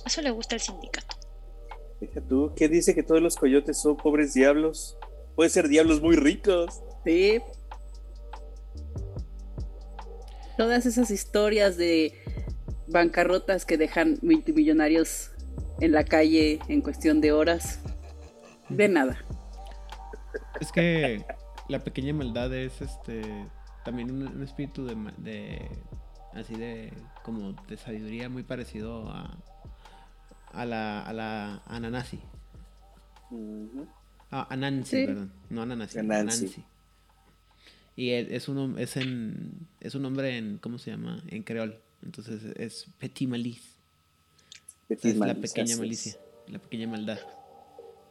Eso 0.06 0.22
le 0.22 0.32
gusta 0.32 0.56
al 0.56 0.62
sindicato. 0.62 1.18
Deja 2.00 2.22
tú, 2.22 2.54
¿qué 2.56 2.70
dice 2.70 2.96
que 2.96 3.04
todos 3.04 3.22
los 3.22 3.36
coyotes 3.36 3.78
son 3.78 3.98
pobres 3.98 4.34
diablos? 4.34 4.98
Pueden 5.36 5.52
ser 5.52 5.68
diablos 5.68 6.02
muy 6.02 6.16
ricos. 6.16 6.82
Sí. 7.06 7.40
Todas 10.58 10.86
esas 10.86 11.12
historias 11.12 11.78
de 11.78 12.14
bancarrotas 12.88 13.66
que 13.66 13.78
dejan 13.78 14.18
multimillonarios 14.22 15.32
en 15.80 15.92
la 15.92 16.04
calle 16.04 16.60
en 16.68 16.82
cuestión 16.82 17.22
de 17.22 17.32
horas. 17.32 17.80
De 18.70 18.88
nada. 18.88 19.18
Es 20.62 20.72
que 20.72 21.26
la 21.68 21.80
pequeña 21.84 22.14
maldad 22.14 22.54
es 22.54 22.82
este 22.82 23.22
también 23.86 24.12
un, 24.12 24.28
un 24.28 24.44
espíritu 24.44 24.86
de, 24.86 25.70
así 26.34 26.56
de 26.56 26.94
como 27.24 27.54
de 27.68 27.78
sabiduría 27.78 28.30
muy 28.30 28.44
parecido 28.44 29.10
a 29.10 29.38
a 30.54 30.66
la 30.66 31.02
a 31.04 31.14
la 31.14 31.62
a 31.66 31.80
Nanasi. 31.80 32.20
Ujú. 33.32 33.88
Ah, 34.32 34.48
a 34.50 34.56
Nancy, 34.56 34.98
Sí. 35.02 35.06
perdón, 35.08 35.32
no 35.50 35.62
a 35.62 35.66
Nanasi, 35.66 35.98
A 35.98 36.02
a 36.02 36.04
Nancy. 36.04 36.46
Nancy. 36.46 36.64
Y 37.96 38.12
es, 38.12 38.32
es 38.32 38.48
un 38.50 38.58
hom- 38.58 38.80
es 38.80 38.96
en 38.98 39.68
es 39.80 39.96
un 39.96 40.04
nombre 40.04 40.38
en 40.38 40.58
¿cómo 40.60 40.78
se 40.78 40.92
llama? 40.92 41.24
En 41.28 41.44
creol. 41.44 41.80
Entonces 42.04 42.44
es 42.56 42.88
petit 43.00 43.28
malice. 43.28 43.62
Petit 44.88 45.06
Es 45.06 45.18
la 45.18 45.28
malice, 45.28 45.42
pequeña 45.48 45.74
es. 45.74 45.80
malicia, 45.80 46.14
la 46.48 46.60
pequeña 46.60 46.88
maldad. 46.88 47.20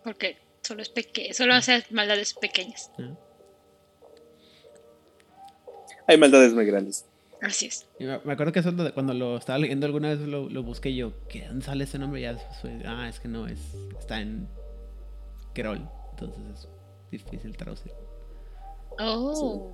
Porque 0.04 0.38
solo 0.68 0.82
es 0.82 0.90
pequeño, 0.90 1.32
solo 1.32 1.54
hace 1.54 1.82
maldades 1.90 2.34
pequeñas. 2.34 2.90
Hay 6.06 6.18
maldades 6.18 6.52
muy 6.52 6.66
grandes. 6.66 7.06
Así 7.40 7.66
es. 7.66 7.86
Me 7.98 8.32
acuerdo 8.32 8.52
que 8.52 8.60
eso 8.60 8.74
cuando 8.92 9.14
lo 9.14 9.38
estaba 9.38 9.58
leyendo 9.58 9.86
alguna 9.86 10.10
vez 10.10 10.20
lo, 10.20 10.48
lo 10.48 10.62
busqué 10.62 10.94
yo, 10.94 11.12
¿qué 11.28 11.46
dónde 11.46 11.64
sale 11.64 11.84
ese 11.84 11.98
nombre? 11.98 12.20
Ya 12.20 12.36
fue, 12.60 12.82
ah, 12.84 13.08
es 13.08 13.18
que 13.18 13.28
no, 13.28 13.46
es 13.46 13.60
está 13.98 14.20
en 14.20 14.48
Querol, 15.54 15.88
entonces 16.10 16.68
es 17.10 17.24
difícil 17.24 17.56
traducir. 17.56 17.92
Oh. 18.98 19.72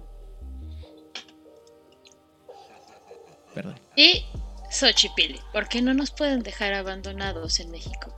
Perdón. 3.54 3.80
Y 3.96 4.24
Xochipilli, 4.70 5.40
¿por 5.52 5.68
qué 5.68 5.82
no 5.82 5.94
nos 5.94 6.10
pueden 6.10 6.42
dejar 6.42 6.74
abandonados 6.74 7.58
en 7.60 7.70
México? 7.70 8.14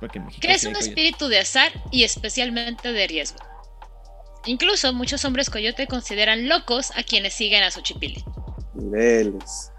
Porque 0.00 0.18
en 0.18 0.26
México 0.26 0.40
Que 0.46 0.52
es 0.54 0.60
sí 0.62 0.66
hay 0.66 0.72
un 0.74 0.78
espíritu 0.78 1.28
de 1.28 1.38
azar 1.38 1.72
y 1.90 2.04
especialmente 2.04 2.92
de 2.92 3.06
riesgo. 3.06 3.38
Incluso 4.46 4.92
muchos 4.92 5.24
hombres 5.24 5.48
coyote 5.48 5.86
consideran 5.86 6.48
locos 6.48 6.92
a 6.96 7.02
quienes 7.02 7.32
siguen 7.34 7.62
a 7.62 7.70
Xochipilli. 7.70 8.22
Niveles. 8.74 9.70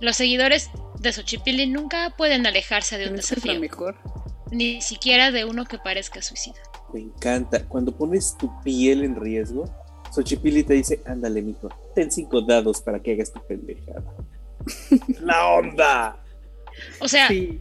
Los 0.00 0.16
seguidores 0.16 0.70
de 0.98 1.12
Xochipilli 1.12 1.66
nunca 1.66 2.14
pueden 2.16 2.46
alejarse 2.46 2.96
de 2.98 3.08
un 3.08 3.16
desafío, 3.16 3.58
mejor. 3.60 3.96
ni 4.50 4.80
siquiera 4.80 5.30
de 5.30 5.44
uno 5.44 5.64
que 5.64 5.78
parezca 5.78 6.22
suicida. 6.22 6.56
Me 6.92 7.00
encanta. 7.00 7.66
Cuando 7.66 7.92
pones 7.92 8.36
tu 8.38 8.50
piel 8.62 9.04
en 9.04 9.16
riesgo, 9.16 9.64
Xochipilli 10.14 10.62
te 10.62 10.74
dice, 10.74 11.00
ándale, 11.06 11.42
mijo, 11.42 11.68
ten 11.94 12.10
cinco 12.10 12.40
dados 12.40 12.80
para 12.80 13.00
que 13.00 13.12
hagas 13.12 13.32
tu 13.32 13.40
pendejada. 13.46 14.02
¡La 15.20 15.46
onda! 15.48 16.22
O 17.00 17.08
sea, 17.08 17.28
Sí, 17.28 17.60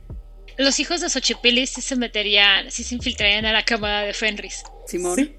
los 0.59 0.79
hijos 0.79 1.01
de 1.01 1.09
Xochipilli 1.09 1.65
sí 1.67 1.81
se 1.81 1.95
meterían, 1.95 2.69
sí 2.69 2.83
se 2.83 2.95
infiltrarían 2.95 3.45
a 3.45 3.53
la 3.53 3.63
cámara 3.63 4.01
de 4.01 4.13
Fenris. 4.13 4.63
Simón. 4.85 5.15
Sí. 5.15 5.35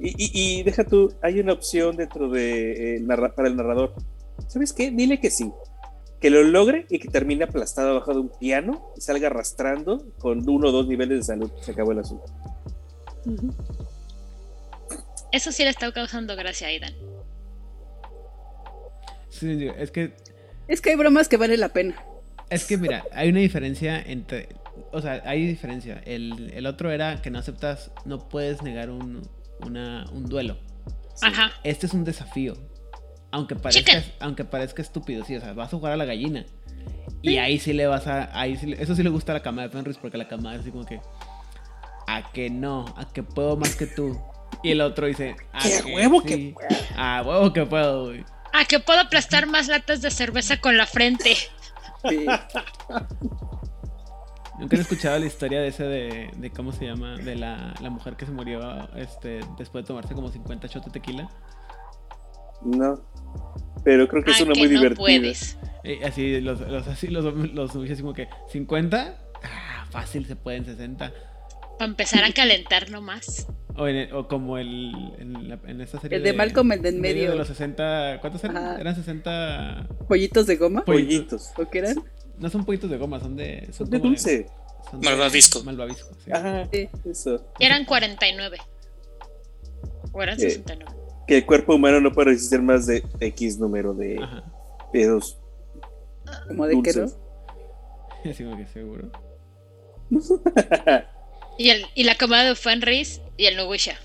Y, 0.00 0.08
y- 0.08 0.58
y 0.60 0.62
deja 0.62 0.84
tú, 0.84 1.14
hay 1.22 1.40
una 1.40 1.52
opción 1.52 1.96
dentro 1.96 2.28
de 2.28 2.96
eh, 2.96 3.00
narra- 3.00 3.34
para 3.34 3.48
el 3.48 3.56
narrador. 3.56 3.94
¿Sabes 4.48 4.72
qué? 4.72 4.90
Dile 4.90 5.20
que 5.20 5.30
sí. 5.30 5.50
Que 6.20 6.30
lo 6.30 6.42
logre 6.42 6.86
y 6.88 6.98
que 6.98 7.08
termine 7.08 7.44
aplastado 7.44 7.90
abajo 7.90 8.14
de 8.14 8.20
un 8.20 8.30
piano 8.38 8.92
y 8.96 9.00
salga 9.00 9.26
arrastrando 9.28 10.06
con 10.18 10.48
uno 10.48 10.68
o 10.68 10.72
dos 10.72 10.86
niveles 10.88 11.18
de 11.18 11.24
salud. 11.24 11.50
Se 11.60 11.72
acabó 11.72 11.92
el 11.92 11.98
asunto. 11.98 12.24
Eso 15.32 15.52
sí 15.52 15.64
le 15.64 15.70
está 15.70 15.90
causando 15.92 16.36
gracia 16.36 16.66
a 16.68 16.70
Aidan. 16.70 16.94
Sí, 19.28 19.68
es 19.78 19.90
que 19.90 20.12
Es 20.68 20.80
que 20.80 20.90
hay 20.90 20.96
bromas 20.96 21.28
que 21.28 21.36
vale 21.36 21.56
la 21.56 21.68
pena. 21.70 21.94
es 22.50 22.64
que 22.64 22.76
mira, 22.78 23.04
hay 23.12 23.30
una 23.30 23.40
diferencia 23.40 24.00
entre 24.00 24.48
o 24.94 25.00
sea, 25.02 25.22
hay 25.24 25.46
diferencia. 25.46 26.00
El, 26.04 26.52
el 26.54 26.66
otro 26.66 26.90
era 26.90 27.20
que 27.20 27.30
no 27.30 27.38
aceptas, 27.38 27.90
no 28.04 28.28
puedes 28.28 28.62
negar 28.62 28.90
un, 28.90 29.28
una, 29.60 30.06
un 30.12 30.26
duelo. 30.26 30.56
Sí. 31.14 31.26
Ajá. 31.26 31.52
Este 31.64 31.86
es 31.86 31.94
un 31.94 32.04
desafío. 32.04 32.56
Aunque 33.30 33.56
parezca, 33.56 34.04
aunque 34.20 34.44
parezca 34.44 34.80
estúpido, 34.80 35.24
sí, 35.24 35.34
o 35.34 35.40
sea, 35.40 35.52
vas 35.54 35.72
a 35.72 35.76
jugar 35.76 35.92
a 35.92 35.96
la 35.96 36.04
gallina. 36.04 36.46
Y 37.20 37.38
ahí 37.38 37.58
sí 37.58 37.72
le 37.72 37.86
vas 37.86 38.06
a. 38.06 38.38
Ahí 38.38 38.56
sí 38.56 38.74
eso 38.78 38.94
sí 38.94 39.02
le 39.02 39.10
gusta 39.10 39.32
a 39.32 39.34
la 39.34 39.42
cama 39.42 39.62
de 39.62 39.70
Fenris, 39.70 39.96
porque 39.96 40.16
la 40.16 40.28
cama 40.28 40.54
es 40.54 40.60
así 40.60 40.70
como 40.70 40.84
que. 40.84 41.00
A 42.06 42.30
que 42.32 42.50
no, 42.50 42.84
a 42.96 43.12
que 43.12 43.22
puedo 43.22 43.56
más 43.56 43.74
que 43.74 43.86
tú. 43.86 44.20
Y 44.62 44.70
el 44.70 44.80
otro 44.80 45.06
dice. 45.06 45.34
A 45.52 45.62
¡Qué 45.62 45.94
huevo 45.94 46.22
que 46.22 46.34
sí, 46.34 46.54
A 46.96 47.22
huevo 47.26 47.52
que 47.52 47.66
puedo, 47.66 48.06
güey. 48.06 48.24
Ah, 48.52 48.64
que 48.66 48.78
puedo 48.78 49.00
aplastar 49.00 49.46
más 49.48 49.66
latas 49.66 50.00
de 50.00 50.10
cerveza 50.10 50.60
con 50.60 50.76
la 50.76 50.86
frente. 50.86 51.34
Sí. 52.08 52.26
Nunca 54.58 54.76
he 54.76 54.80
escuchado 54.80 55.18
la 55.18 55.26
historia 55.26 55.60
de 55.60 55.68
ese 55.68 55.84
de, 55.84 56.30
de 56.36 56.50
cómo 56.50 56.70
se 56.72 56.86
llama, 56.86 57.16
de 57.16 57.34
la, 57.34 57.74
la 57.82 57.90
mujer 57.90 58.14
que 58.16 58.24
se 58.24 58.32
murió 58.32 58.60
este, 58.96 59.40
después 59.58 59.84
de 59.84 59.88
tomarse 59.88 60.14
como 60.14 60.28
50 60.30 60.68
shots 60.68 60.86
de 60.86 60.92
tequila. 60.92 61.28
No. 62.64 63.00
Pero 63.84 64.08
creo 64.08 64.22
que 64.24 64.30
es 64.30 64.40
Ah, 64.40 64.44
una 64.44 64.52
que 64.54 64.60
muy 64.60 64.68
no 64.68 64.74
divertida. 64.80 64.98
puedes. 64.98 65.58
Y 65.82 66.02
así, 66.04 66.40
los, 66.40 66.60
los, 66.60 66.86
así, 66.86 67.08
los, 67.08 67.24
los, 67.24 67.74
los 67.74 67.90
así 67.90 68.00
como 68.02 68.14
que, 68.14 68.28
¿50? 68.52 69.16
Ah, 69.42 69.86
fácil, 69.90 70.24
se 70.26 70.36
pueden 70.36 70.64
60. 70.64 71.12
Para 71.78 71.90
empezar 71.90 72.24
a 72.24 72.32
calentar 72.32 72.90
nomás. 72.90 73.46
O, 73.76 73.88
en, 73.88 74.12
o 74.14 74.28
como 74.28 74.56
el, 74.56 74.92
en, 75.18 75.48
la- 75.48 75.58
en 75.66 75.80
esta 75.80 76.00
serie 76.00 76.18
El 76.18 76.22
de 76.22 76.32
Malcolm, 76.32 76.70
el 76.72 76.80
de 76.80 76.90
en 76.90 77.00
medio. 77.00 77.30
de 77.32 77.36
los 77.36 77.48
60, 77.48 78.18
¿cuántos 78.20 78.42
eran? 78.44 78.56
Ajá. 78.56 78.80
Eran 78.80 78.94
60... 78.94 79.88
¿Pollitos 80.08 80.46
de 80.46 80.56
goma? 80.56 80.84
Pollitos. 80.84 81.48
Pollitos. 81.48 81.52
¿O 81.58 81.70
qué 81.70 81.78
eran? 81.80 81.96
No 82.38 82.50
son 82.50 82.64
pollitos 82.64 82.90
de 82.90 82.96
goma, 82.98 83.20
son 83.20 83.36
de... 83.36 83.68
Son 83.72 83.88
De 83.88 83.98
dulce. 83.98 84.48
son 84.90 85.00
de- 85.00 85.08
Malvavisco. 85.08 85.62
Malvavisco, 85.64 86.08
sí. 86.24 86.32
Ajá. 86.32 86.68
Sí. 86.72 86.88
Eso. 87.08 87.44
Eran 87.58 87.84
49. 87.84 88.58
O 90.12 90.22
eran 90.22 90.36
¿Qué? 90.36 90.50
69. 90.50 90.92
Que 91.26 91.38
el 91.38 91.46
cuerpo 91.46 91.74
humano 91.76 92.00
no 92.00 92.12
puede 92.12 92.30
resistir 92.32 92.60
más 92.60 92.86
de 92.86 93.02
X 93.20 93.58
número 93.58 93.94
de 93.94 94.18
Ajá. 94.22 94.44
pedos 94.92 95.38
Como 96.48 96.66
de 96.66 96.82
qué 96.82 96.92
no. 97.00 97.06
Así 98.30 98.44
como 98.44 98.56
que 98.56 98.66
seguro. 98.66 99.10
Y, 101.56 101.70
el, 101.70 101.86
y 101.94 102.02
la 102.02 102.16
camada 102.16 102.42
de 102.42 102.56
Fenris 102.56 103.20
y 103.36 103.46
el 103.46 103.56
Nuwisha. 103.56 103.96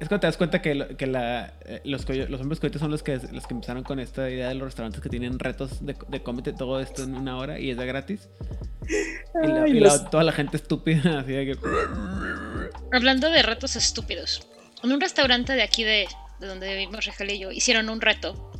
Es 0.00 0.08
cuando 0.08 0.20
te 0.20 0.26
das 0.26 0.36
cuenta 0.36 0.60
que, 0.60 0.74
lo- 0.74 0.96
que 0.96 1.06
la, 1.06 1.54
eh, 1.66 1.80
los, 1.84 2.04
coyo- 2.04 2.26
los 2.28 2.40
hombres 2.40 2.58
coyotes 2.60 2.80
son 2.80 2.90
los 2.90 3.02
que, 3.02 3.18
los 3.32 3.46
que 3.46 3.54
empezaron 3.54 3.84
con 3.84 4.00
esta 4.00 4.28
idea 4.28 4.48
de 4.48 4.54
los 4.54 4.64
restaurantes 4.66 5.00
que 5.00 5.08
tienen 5.08 5.38
retos 5.38 5.84
de, 5.86 5.96
de 6.08 6.22
cómete 6.22 6.52
todo 6.52 6.80
esto 6.80 7.04
en 7.04 7.14
una 7.14 7.36
hora 7.38 7.58
y 7.60 7.70
es 7.70 7.76
de 7.76 7.86
gratis. 7.86 8.28
Y, 8.88 9.46
la- 9.46 9.62
Ay, 9.62 9.70
y 9.70 9.80
la- 9.80 9.88
los- 9.88 10.10
toda 10.10 10.24
la 10.24 10.32
gente 10.32 10.56
estúpida, 10.56 11.18
así 11.20 11.32
de 11.32 11.46
que... 11.46 11.58
Hablando 12.92 13.30
de 13.30 13.42
retos 13.42 13.76
estúpidos. 13.76 14.46
En 14.82 14.92
un 14.92 15.00
restaurante 15.00 15.52
de 15.54 15.62
aquí 15.62 15.84
de, 15.84 16.06
de 16.40 16.46
donde 16.46 16.68
vivimos 16.74 17.04
Regel 17.06 17.30
y 17.30 17.38
yo, 17.38 17.50
hicieron 17.50 17.88
un 17.88 18.00
reto 18.00 18.52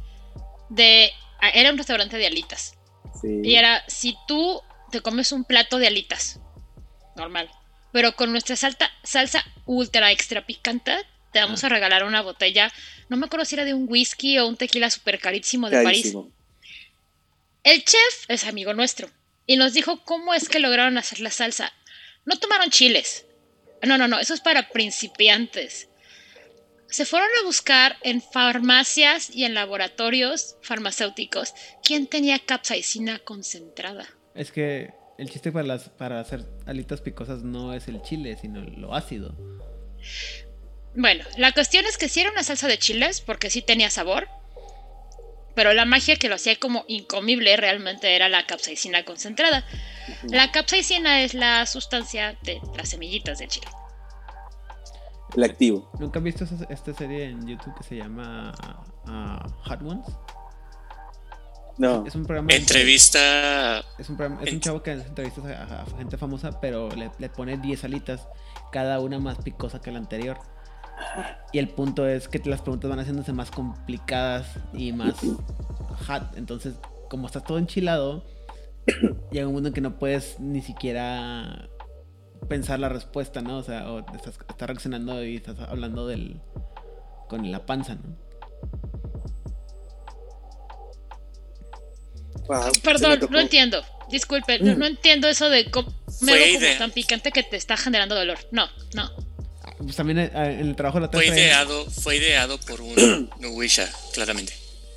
de... 0.71 1.11
ah, 1.41 1.51
Era 1.51 1.71
un 1.71 1.77
restaurante 1.79 2.17
de 2.17 2.27
alitas. 2.27 2.75
Sí. 3.21 3.41
Y 3.43 3.57
era, 3.57 3.83
si 3.89 4.17
tú 4.27 4.61
te 4.91 5.01
comes 5.01 5.33
un 5.33 5.45
plato 5.45 5.79
de 5.79 5.89
alitas, 5.89 6.41
normal, 7.17 7.51
pero 7.93 8.15
con 8.17 8.31
nuestra 8.33 8.57
salta, 8.57 8.89
salsa 9.03 9.45
ultra 9.67 10.11
extra 10.13 10.47
picante, 10.47 10.97
te 11.35 11.41
vamos 11.41 11.63
Ah. 11.63 11.67
a 11.67 11.71
regalar 11.71 12.05
una 12.05 12.23
botella, 12.23 12.73
no 13.11 13.17
me 13.19 13.27
acuerdo 13.27 13.45
si 13.45 13.57
era 13.57 13.65
de 13.67 13.75
un 13.75 13.87
whisky 13.89 14.39
o 14.39 14.47
un 14.49 14.57
tequila 14.57 14.89
súper 14.89 15.19
carísimo 15.19 15.69
de 15.69 15.83
París. 15.83 16.15
El 17.65 17.85
chef 17.85 18.25
es 18.29 18.45
amigo 18.45 18.73
nuestro 18.73 19.11
y 19.47 19.57
nos 19.57 19.73
dijo 19.75 20.03
cómo 20.05 20.33
es 20.33 20.49
que 20.49 20.61
lograron 20.61 20.97
hacer 20.97 21.21
la 21.21 21.31
salsa. 21.31 21.73
No 22.25 22.39
tomaron 22.39 22.71
chiles. 22.71 23.27
No, 23.83 23.99
no, 23.99 24.09
no, 24.09 24.19
eso 24.19 24.33
es 24.33 24.41
para 24.41 24.69
principiantes. 24.71 25.89
Se 26.89 27.05
fueron 27.05 27.29
a 27.41 27.45
buscar 27.45 27.97
en 28.03 28.23
farmacias 28.23 29.29
y 29.35 29.45
en 29.45 29.55
laboratorios 29.55 30.57
farmacéuticos 30.63 31.53
quién 31.83 32.07
tenía 32.07 32.39
capsaicina 32.39 33.19
concentrada. 33.19 34.07
Es 34.35 34.53
que 34.53 34.93
el 35.19 35.29
chiste 35.31 35.51
para, 35.51 35.67
las, 35.67 35.89
para 35.89 36.21
hacer 36.21 36.45
alitas 36.67 37.01
picosas 37.01 37.43
no 37.43 37.75
es 37.75 37.89
el 37.89 38.01
chile, 38.03 38.39
sino 38.41 38.63
lo 38.63 38.95
ácido. 38.95 39.35
Bueno, 40.97 41.25
la 41.37 41.53
cuestión 41.53 41.85
es 41.87 41.99
que 41.99 42.09
sí 42.09 42.21
era 42.21 42.31
una 42.31 42.43
salsa 42.45 42.69
de 42.69 42.79
chiles 42.79 43.21
porque 43.21 43.51
sí 43.51 43.63
tenía 43.63 43.91
sabor, 43.91 44.29
pero 45.55 45.73
la 45.73 45.85
magia 45.85 46.17
que 46.17 46.29
lo 46.29 46.37
hacía 46.37 46.57
como 46.57 46.85
incomible 46.89 47.57
realmente 47.57 48.15
era 48.15 48.29
la 48.29 48.47
capsaicina 48.47 49.05
concentrada. 49.05 49.65
La 50.25 50.53
capsaicina 50.53 51.23
es 51.23 51.35
la 51.35 51.65
sustancia 51.67 52.37
de 52.43 52.61
las 52.77 52.89
semillitas 52.91 53.39
del 53.39 53.49
chile. 53.49 53.67
El 55.37 55.43
activo. 55.43 55.91
¿Nunca 55.99 56.19
han 56.19 56.25
visto 56.25 56.45
esta 56.69 56.95
serie 56.95 57.25
en 57.25 57.47
YouTube 57.47 57.75
que 57.77 57.83
se 57.83 57.97
llama 57.97 58.53
ah, 59.07 59.47
Hot 59.65 59.83
Ones? 59.83 60.07
No. 61.77 62.07
Es 62.07 62.15
un 62.15 62.25
programa. 62.25 62.47
de- 62.49 62.57
Entrevista. 62.57 63.81
Es 63.99 64.09
un, 64.09 64.17
programa- 64.17 64.43
es 64.45 64.53
un 64.53 64.61
chavo 64.61 64.81
que 64.83 64.93
hace 64.93 65.09
entrevistas 65.09 65.45
a, 65.47 65.63
a- 65.65 65.83
a 65.83 65.99
gente 65.99 66.17
famosa, 66.17 66.61
pero 66.61 66.89
le, 66.91 67.11
le 67.19 67.29
pone 67.31 67.57
10 67.57 67.83
alitas, 67.85 68.29
cada 68.71 69.01
una 69.01 69.19
más 69.19 69.39
picosa 69.39 69.81
que 69.83 69.91
la 69.91 69.99
anterior. 69.99 70.39
Y 71.53 71.59
el 71.59 71.69
punto 71.69 72.07
es 72.07 72.29
que 72.29 72.41
las 72.45 72.63
preguntas 72.63 72.91
van 72.91 72.99
haciéndose 72.99 73.33
más 73.33 73.51
complicadas 73.51 74.47
y 74.73 74.93
más 74.93 75.15
hot. 76.07 76.37
Entonces, 76.37 76.75
como 77.09 77.27
estás 77.27 77.45
todo 77.45 77.59
enchilado, 77.59 78.25
llega 79.31 79.47
un 79.47 79.55
mundo 79.55 79.69
en 79.69 79.75
que 79.75 79.81
no 79.81 79.99
puedes 79.99 80.41
ni 80.41 80.63
siquiera 80.63 81.69
pensar 82.49 82.81
la 82.81 82.89
respuesta, 82.89 83.41
¿no? 83.41 83.59
O 83.59 83.63
sea, 83.63 83.91
o 83.91 84.01
estás, 84.01 84.39
estás 84.49 84.69
reaccionando 84.69 85.25
y 85.25 85.37
estás 85.37 85.59
hablando 85.61 86.07
del 86.07 86.41
con 87.29 87.51
la 87.51 87.65
panza, 87.65 87.95
¿no? 87.95 88.17
Wow, 92.47 92.73
Perdón, 92.83 93.21
no 93.31 93.41
entiendo. 93.41 93.83
Disculpe, 94.11 94.59
no, 94.59 94.75
no 94.75 94.87
entiendo 94.87 95.29
eso 95.29 95.49
de 95.49 95.71
comer 95.71 95.89
algo 96.31 96.61
como 96.61 96.79
tan 96.79 96.91
picante 96.91 97.33
que 97.33 97.43
te 97.43 97.57
está 97.57 97.77
generando 97.77 98.15
dolor. 98.15 98.39
No, 98.51 98.69
no. 98.95 99.34
Pues 99.85 99.97
también 99.97 100.19
eh, 100.19 100.31
en 100.35 100.69
el 100.69 100.77
trabajo 100.77 100.97
de 100.99 101.03
la 101.03 101.07
otra 101.09 101.21
Fue 101.21 101.29
ideado, 101.29 101.91
fue 101.91 102.17
ideado 102.17 102.59
por 102.59 102.81
un 102.81 103.31
Nuwisha, 103.41 103.89
claramente. 104.13 104.53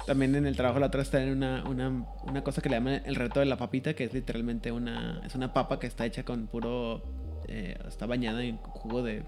También 0.05 0.35
en 0.35 0.45
el 0.45 0.55
trabajo 0.55 0.79
la 0.79 0.87
otra 0.87 1.01
está 1.01 1.21
en 1.21 1.31
una, 1.31 1.65
una, 1.67 2.05
una 2.23 2.43
cosa 2.43 2.61
que 2.61 2.69
le 2.69 2.77
llaman 2.77 3.01
el 3.05 3.15
reto 3.15 3.41
de 3.41 3.45
la 3.45 3.57
papita, 3.57 3.93
que 3.93 4.05
es 4.05 4.13
literalmente 4.13 4.71
una, 4.71 5.21
es 5.25 5.35
una 5.35 5.53
papa 5.53 5.79
que 5.79 5.87
está 5.87 6.05
hecha 6.05 6.23
con 6.23 6.47
puro, 6.47 7.03
eh, 7.49 7.77
está 7.85 8.05
bañada 8.05 8.41
en 8.41 8.55
jugo 8.57 9.03
de, 9.03 9.23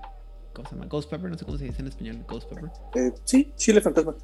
¿cómo 0.54 0.70
se 0.70 0.76
llama? 0.76 0.88
Ghost 0.88 1.10
pepper, 1.10 1.30
no 1.30 1.38
sé 1.38 1.44
cómo 1.44 1.58
se 1.58 1.66
dice 1.66 1.82
en 1.82 1.88
español, 1.88 2.24
ghost 2.26 2.50
pepper. 2.50 2.70
Eh, 2.96 3.12
sí, 3.26 3.52
chile 3.58 3.82
fantasma. 3.82 4.16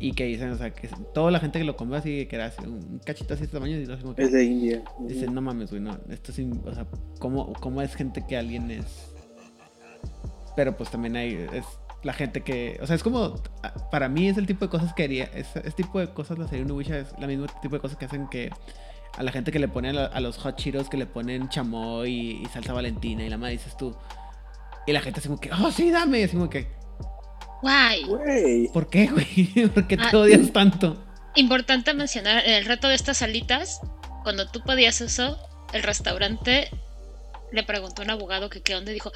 Y 0.00 0.12
que 0.12 0.24
dicen, 0.24 0.50
o 0.50 0.58
sea, 0.58 0.70
que 0.70 0.88
toda 1.14 1.30
la 1.30 1.38
gente 1.38 1.60
que 1.60 1.64
lo 1.64 1.76
come 1.76 1.96
así, 1.96 2.26
que 2.26 2.34
era 2.34 2.46
así, 2.46 2.60
un 2.64 3.00
cachito 3.04 3.34
así 3.34 3.42
de 3.42 3.44
este 3.46 3.56
tamaño, 3.56 3.78
y 3.78 3.86
como 4.02 4.16
que, 4.16 4.22
Es 4.24 4.32
de 4.32 4.44
India. 4.44 4.82
dicen, 5.00 5.32
no 5.32 5.40
mames, 5.40 5.70
güey, 5.70 5.80
no, 5.80 5.96
esto 6.08 6.32
es, 6.32 6.40
o 6.40 6.74
sea, 6.74 6.86
¿cómo, 7.20 7.52
¿cómo 7.54 7.82
es 7.82 7.94
gente 7.94 8.24
que 8.28 8.36
alguien 8.36 8.68
es? 8.72 9.09
Pero 10.56 10.76
pues 10.76 10.90
también 10.90 11.16
hay, 11.16 11.34
es 11.52 11.64
la 12.02 12.12
gente 12.12 12.42
que, 12.42 12.78
o 12.82 12.86
sea, 12.86 12.96
es 12.96 13.02
como, 13.02 13.34
para 13.90 14.08
mí 14.08 14.28
es 14.28 14.36
el 14.38 14.46
tipo 14.46 14.64
de 14.64 14.70
cosas 14.70 14.92
que 14.94 15.04
haría, 15.04 15.24
es, 15.34 15.54
ese 15.56 15.70
tipo 15.72 15.98
de 16.00 16.08
cosas, 16.12 16.38
la 16.38 16.48
serie 16.48 16.64
Unuwisha 16.64 16.98
es 16.98 17.08
la 17.18 17.26
mismo 17.26 17.46
tipo 17.60 17.74
de 17.76 17.80
cosas 17.80 17.96
que 17.98 18.06
hacen 18.06 18.26
que 18.28 18.50
a 19.18 19.22
la 19.22 19.32
gente 19.32 19.52
que 19.52 19.58
le 19.58 19.68
ponen 19.68 19.98
a, 19.98 20.06
a 20.06 20.20
los 20.20 20.38
hot 20.38 20.56
Cheetos 20.56 20.88
que 20.88 20.96
le 20.96 21.06
ponen 21.06 21.48
chamoy 21.48 22.10
y, 22.10 22.42
y 22.42 22.46
salsa 22.46 22.72
valentina 22.72 23.22
y 23.22 23.28
la 23.28 23.36
madre 23.36 23.52
dices 23.52 23.76
tú, 23.76 23.94
y 24.86 24.92
la 24.92 25.00
gente 25.02 25.20
así 25.20 25.28
como 25.28 25.40
que, 25.40 25.50
oh 25.52 25.70
sí, 25.70 25.90
dame, 25.90 26.20
y 26.20 26.22
así 26.24 26.36
como 26.36 26.48
que, 26.48 26.68
Guay. 27.62 28.04
Güey. 28.04 28.68
¿por 28.72 28.88
qué, 28.88 29.06
güey? 29.08 29.68
¿Por 29.74 29.86
qué 29.86 29.96
te 29.98 30.02
Ah. 30.04 30.18
odias 30.18 30.50
tanto? 30.52 30.96
Importante 31.34 31.92
mencionar, 31.94 32.44
en 32.46 32.54
el 32.54 32.64
reto 32.64 32.88
de 32.88 32.94
estas 32.94 33.20
alitas, 33.22 33.80
cuando 34.22 34.48
tú 34.50 34.62
pedías 34.62 35.00
eso, 35.02 35.38
el 35.74 35.82
restaurante 35.82 36.70
le 37.52 37.62
preguntó 37.62 38.02
a 38.02 38.04
un 38.04 38.10
abogado 38.10 38.50
que 38.50 38.62
qué 38.62 38.74
onda 38.74 38.90
y 38.90 38.94
dijo, 38.94 39.12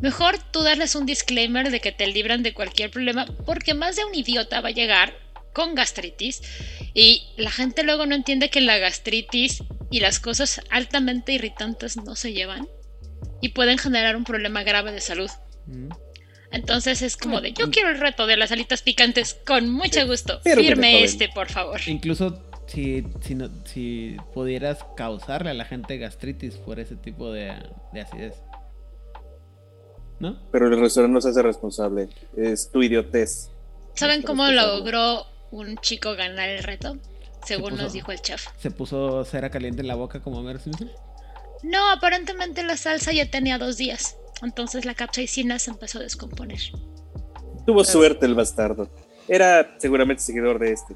mejor 0.00 0.38
tú 0.52 0.62
darles 0.62 0.94
un 0.94 1.06
disclaimer 1.06 1.70
de 1.70 1.80
que 1.80 1.92
te 1.92 2.06
libran 2.06 2.42
de 2.42 2.54
cualquier 2.54 2.90
problema, 2.90 3.26
porque 3.44 3.74
más 3.74 3.96
de 3.96 4.04
un 4.04 4.14
idiota 4.14 4.60
va 4.60 4.68
a 4.68 4.72
llegar 4.72 5.14
con 5.52 5.74
gastritis 5.74 6.42
y 6.92 7.28
la 7.36 7.50
gente 7.50 7.82
luego 7.82 8.04
no 8.04 8.14
entiende 8.14 8.50
que 8.50 8.60
la 8.60 8.78
gastritis 8.78 9.62
y 9.90 10.00
las 10.00 10.20
cosas 10.20 10.60
altamente 10.70 11.32
irritantes 11.32 11.96
no 11.96 12.14
se 12.14 12.32
llevan 12.32 12.68
y 13.40 13.50
pueden 13.50 13.78
generar 13.78 14.16
un 14.16 14.24
problema 14.24 14.62
grave 14.64 14.92
de 14.92 15.00
salud. 15.00 15.30
Mm. 15.66 15.88
Entonces 16.52 17.02
es 17.02 17.16
como 17.16 17.40
de, 17.40 17.52
yo 17.52 17.70
quiero 17.70 17.90
el 17.90 17.98
reto 17.98 18.26
de 18.26 18.36
las 18.36 18.52
alitas 18.52 18.82
picantes 18.82 19.34
con 19.46 19.70
mucho 19.70 20.06
gusto. 20.06 20.40
Firme 20.42 21.02
este, 21.02 21.28
por 21.28 21.48
favor. 21.48 21.80
Incluso 21.86 22.42
si, 22.66 23.06
si, 23.20 23.34
no- 23.34 23.50
si 23.64 24.16
pudieras 24.34 24.78
causarle 24.96 25.50
a 25.50 25.54
la 25.54 25.64
gente 25.64 25.98
gastritis 25.98 26.56
por 26.56 26.78
ese 26.80 26.96
tipo 26.96 27.30
de, 27.32 27.52
de 27.92 28.00
acidez. 28.00 28.34
¿No? 30.18 30.38
Pero 30.50 30.66
el 30.68 30.80
restaurante 30.80 31.12
no 31.12 31.20
se 31.20 31.28
hace 31.28 31.42
responsable. 31.42 32.08
Es 32.36 32.70
tu 32.70 32.82
idiotez. 32.82 33.50
¿Saben 33.94 34.22
cómo 34.22 34.46
logró 34.48 35.24
un 35.50 35.76
chico 35.78 36.14
ganar 36.16 36.48
el 36.48 36.62
reto? 36.62 36.96
Según 37.44 37.72
puso- 37.72 37.82
nos 37.82 37.92
dijo 37.92 38.12
el 38.12 38.20
chef. 38.20 38.46
Se 38.58 38.70
puso 38.70 39.24
cera 39.24 39.50
caliente 39.50 39.82
en 39.82 39.88
la 39.88 39.94
boca 39.94 40.20
como 40.20 40.38
Homero 40.38 40.58
Simpson. 40.58 40.90
No, 41.62 41.90
aparentemente 41.90 42.62
la 42.62 42.76
salsa 42.76 43.12
ya 43.12 43.30
tenía 43.30 43.58
dos 43.58 43.76
días. 43.76 44.16
Entonces 44.42 44.84
la 44.84 44.94
capsaicina 44.94 45.58
se 45.58 45.70
empezó 45.70 45.98
a 45.98 46.02
descomponer. 46.02 46.60
Tuvo 47.66 47.84
suerte 47.84 48.26
el 48.26 48.34
bastardo. 48.34 48.90
Era 49.28 49.76
seguramente 49.78 50.22
seguidor 50.22 50.58
de 50.58 50.72
este. 50.72 50.94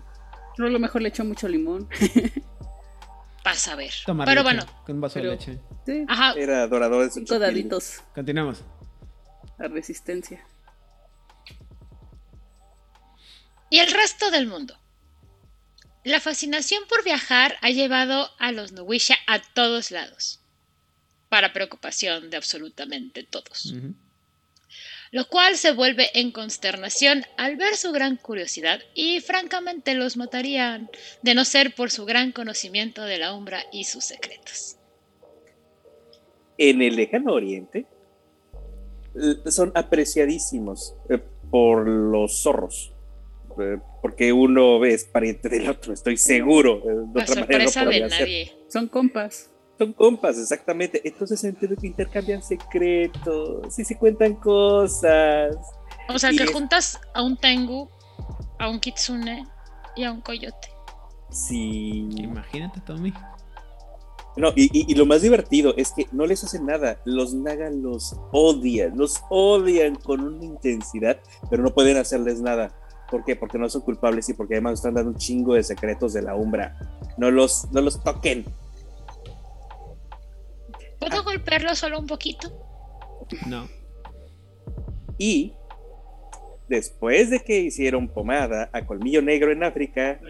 No, 0.61 0.67
a 0.67 0.71
lo 0.71 0.79
mejor 0.79 1.01
le 1.01 1.09
echó 1.09 1.25
mucho 1.25 1.49
limón. 1.49 1.89
Vas 3.45 3.67
a 3.69 3.75
ver. 3.77 3.91
Tomar 4.05 4.27
Pero 4.27 4.43
leche, 4.43 4.55
bueno, 4.57 4.83
Con 4.85 4.97
un 4.97 5.01
vaso 5.01 5.15
pero- 5.15 5.31
de 5.31 5.37
leche. 5.37 5.59
Sí, 5.87 6.05
ajá. 6.07 6.35
Era 6.35 6.65
adorador 6.65 7.05
de 7.05 7.09
su 7.11 7.21
cinco 7.21 7.39
daditos 7.39 8.03
Continuamos. 8.15 8.63
a 9.59 9.69
resistencia. 9.69 10.45
Y 13.71 13.79
el 13.79 13.91
resto 13.91 14.31
del 14.31 14.47
mundo. 14.47 14.77
La 16.05 16.21
fascinación 16.21 16.83
por 16.89 17.03
viajar 17.05 17.57
ha 17.63 17.71
llevado 17.71 18.31
a 18.39 18.53
los 18.53 18.73
Nuwisha 18.73 19.17
a 19.27 19.41
todos 19.41 19.91
lados. 19.91 20.41
Para 21.31 21.55
preocupación 21.55 22.29
de 22.29 22.37
absolutamente 22.37 23.23
todos. 23.23 23.67
Ujú. 23.67 23.95
Lo 25.13 25.27
cual 25.27 25.57
se 25.57 25.73
vuelve 25.73 26.09
en 26.15 26.31
consternación 26.31 27.25
al 27.37 27.57
ver 27.57 27.77
su 27.77 27.91
gran 27.93 28.17
curiosidad 28.17 28.81
y 28.95 29.21
francamente 29.21 29.95
los 29.95 30.17
matarían 30.17 30.89
de 31.23 31.35
no 31.35 31.45
ser 31.45 31.75
por 31.75 31.91
su 31.91 32.05
gran 32.05 32.33
conocimiento 32.33 33.03
de 33.03 33.19
la 33.19 33.35
umbra 33.35 33.65
y 33.73 33.85
sus 33.85 34.05
secretos. 34.05 34.77
En 36.59 36.83
el 36.83 36.97
lejano 36.97 37.33
oriente 37.33 37.87
son 39.47 39.73
apreciadísimos 39.75 40.95
eh, 41.09 41.19
por 41.51 41.89
los 41.89 42.43
zorros. 42.43 42.93
Eh, 43.61 43.79
porque 44.01 44.33
uno 44.33 44.85
es 44.85 45.05
pariente 45.05 45.49
del 45.49 45.69
otro, 45.69 45.93
estoy 45.93 46.17
seguro. 46.17 46.83
eh, 46.85 46.95
De 47.13 47.23
otra 47.23 47.41
manera 47.41 47.65
no 47.85 47.91
de 47.91 48.01
nadie. 48.01 48.53
Son 48.69 48.87
compas. 48.87 49.51
Son 49.81 49.95
compas, 49.95 50.37
exactamente. 50.39 51.01
Entonces 51.09 51.43
entiendo 51.43 51.75
que 51.81 51.87
intercambian 51.87 52.43
secretos 52.43 53.79
y 53.79 53.85
se 53.87 53.97
cuentan 53.97 54.35
cosas. 54.35 55.57
O 56.07 56.19
sea, 56.19 56.31
Y 56.33 56.37
que 56.37 56.45
es- 56.45 56.53
juntas 56.53 57.01
a 57.15 57.23
un 57.23 57.39
tengu, 57.39 57.89
a 58.59 58.69
un 58.69 58.79
kitsune 58.79 59.47
y 59.97 60.05
a 60.05 60.13
un 60.13 60.21
coyote. 60.21 60.69
Sí. 61.31 62.11
Imagínate, 62.15 62.81
Tommy. 62.83 63.15
No, 64.37 64.49
y, 64.55 64.65
y- 64.79 64.93
y 64.93 64.95
lo 64.97 65.07
más 65.07 65.23
divertido 65.23 65.73
es 65.79 65.93
que 65.93 66.07
no 66.13 66.27
les 66.27 66.45
hacen 66.45 66.67
nada. 66.67 66.99
Los 67.07 67.33
Naga 67.33 67.71
los 67.71 68.15
odian, 68.33 68.99
los 68.99 69.23
odian 69.31 69.95
con 69.95 70.21
una 70.21 70.45
intensidad, 70.45 71.19
pero 71.49 71.63
no 71.63 71.71
pueden 71.73 71.97
hacerles 71.97 72.43
nada. 72.43 72.71
¿Por 73.11 73.25
qué? 73.25 73.35
Porque 73.35 73.57
no 73.59 73.69
son 73.71 73.81
culpables 73.81 74.29
y 74.29 74.35
porque 74.35 74.55
además 74.57 74.75
están 74.75 74.93
dando 74.93 75.13
un 75.13 75.17
chingo 75.17 75.55
de 75.55 75.63
secretos 75.65 76.13
de 76.13 76.21
la 76.21 76.35
umbra. 76.35 76.77
No 77.17 77.31
los, 77.31 77.67
no 77.73 77.81
los 77.81 78.03
toquen. 78.05 78.45
¿Puedo 81.01 81.25
golpearlo 81.25 81.75
solo 81.75 81.99
un 81.99 82.07
poquito? 82.07 82.53
No. 83.47 83.69
Y 85.19 85.55
después 86.69 87.31
de 87.31 87.41
que 87.41 87.59
hicieron 87.61 88.09
pomada 88.09 88.71
a 88.73 88.85
Colmillo 88.87 89.23
Negro 89.23 89.51
en 89.53 89.65
África, 89.65 90.21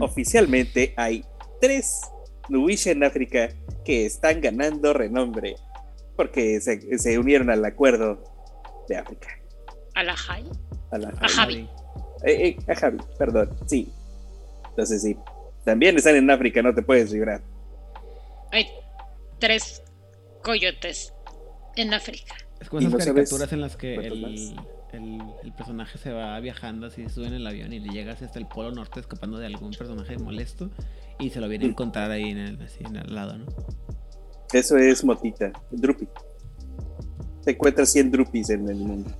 oficialmente 0.00 0.92
hay 0.96 1.24
tres 1.60 2.00
Nuwisha 2.48 2.90
en 2.92 3.04
África 3.04 3.48
que 3.84 4.06
están 4.06 4.40
ganando 4.40 4.92
renombre 4.92 5.56
porque 6.16 6.60
se, 6.60 6.98
se 6.98 7.18
unieron 7.18 7.50
al 7.50 7.64
acuerdo 7.64 8.24
de 8.88 8.96
África. 8.96 9.28
A 9.94 10.02
la 10.02 10.16
Jai. 10.16 10.44
A, 10.90 10.98
la- 10.98 11.12
A 11.20 11.28
Javi. 11.28 11.68
Eh, 12.24 12.48
eh, 12.48 12.72
a 12.72 12.74
Javi, 12.74 12.98
perdón, 13.18 13.56
sí. 13.66 13.92
Entonces 14.70 15.02
sí, 15.02 15.16
también 15.64 15.96
están 15.96 16.16
en 16.16 16.30
África, 16.30 16.60
no 16.62 16.74
te 16.74 16.82
puedes 16.82 17.12
librar. 17.12 17.40
Hay 18.52 18.66
tres 19.38 19.82
coyotes 20.42 21.12
en 21.76 21.94
África. 21.94 22.34
Es 22.60 22.68
como 22.68 22.80
esas 22.80 22.92
no 22.92 22.98
sabes 22.98 23.14
caricaturas 23.14 23.52
en 23.52 23.60
las 23.60 23.76
que 23.76 23.94
el, 23.94 24.20
más. 24.20 24.64
el, 24.92 25.22
el 25.44 25.52
personaje 25.52 25.96
se 25.98 26.12
va 26.12 26.38
viajando 26.40 26.86
así, 26.88 27.08
sube 27.08 27.26
en 27.28 27.34
el 27.34 27.46
avión 27.46 27.72
y 27.72 27.78
le 27.80 27.88
llega 27.92 28.12
así 28.14 28.24
hasta 28.24 28.38
el 28.38 28.46
polo 28.46 28.72
norte 28.72 28.98
escapando 29.00 29.38
de 29.38 29.46
algún 29.46 29.70
personaje 29.72 30.16
molesto 30.18 30.70
y 31.20 31.30
se 31.30 31.40
lo 31.40 31.48
viene 31.48 31.66
a 31.66 31.68
Mm. 31.68 31.70
encontrar 31.70 32.10
ahí 32.10 32.30
en 32.30 32.38
el, 32.38 32.62
así 32.62 32.82
en 32.84 32.96
el 32.96 33.14
lado, 33.14 33.38
¿no? 33.38 33.46
Eso 34.52 34.76
es 34.78 35.04
Motita, 35.04 35.52
Drupi. 35.70 36.08
Te 37.44 37.52
encuentras 37.52 37.92
100 37.92 38.10
Drupis 38.10 38.50
en 38.50 38.68
el 38.68 38.76
mundo. 38.76 39.10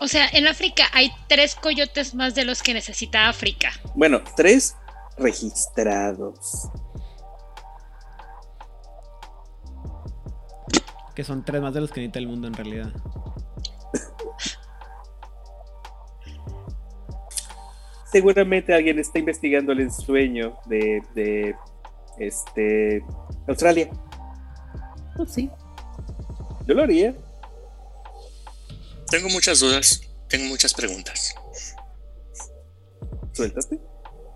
O 0.00 0.08
sea, 0.08 0.26
en 0.32 0.46
África 0.46 0.84
hay 0.94 1.10
tres 1.28 1.54
coyotes 1.56 2.14
más 2.14 2.34
de 2.34 2.44
los 2.44 2.62
que 2.62 2.72
necesita 2.72 3.28
África. 3.28 3.70
Bueno, 3.94 4.22
tres 4.36 4.74
registrados. 5.18 6.68
Que 11.20 11.24
son 11.24 11.44
tres 11.44 11.60
más 11.60 11.74
de 11.74 11.82
los 11.82 11.90
que 11.90 12.00
necesita 12.00 12.18
el 12.18 12.28
mundo 12.28 12.48
en 12.48 12.54
realidad. 12.54 12.90
seguramente 18.10 18.72
alguien 18.72 18.98
está 18.98 19.18
investigando 19.18 19.72
el 19.72 19.92
sueño 19.92 20.56
de, 20.64 21.02
de 21.14 21.54
este 22.18 23.04
Australia. 23.46 23.90
Pues 25.14 25.30
sí. 25.30 25.50
Yo 26.66 26.72
lo 26.72 26.84
haría. 26.84 27.14
Tengo 29.10 29.28
muchas 29.28 29.60
dudas, 29.60 30.00
tengo 30.26 30.46
muchas 30.46 30.72
preguntas. 30.72 31.34
Suéltate. 33.34 33.78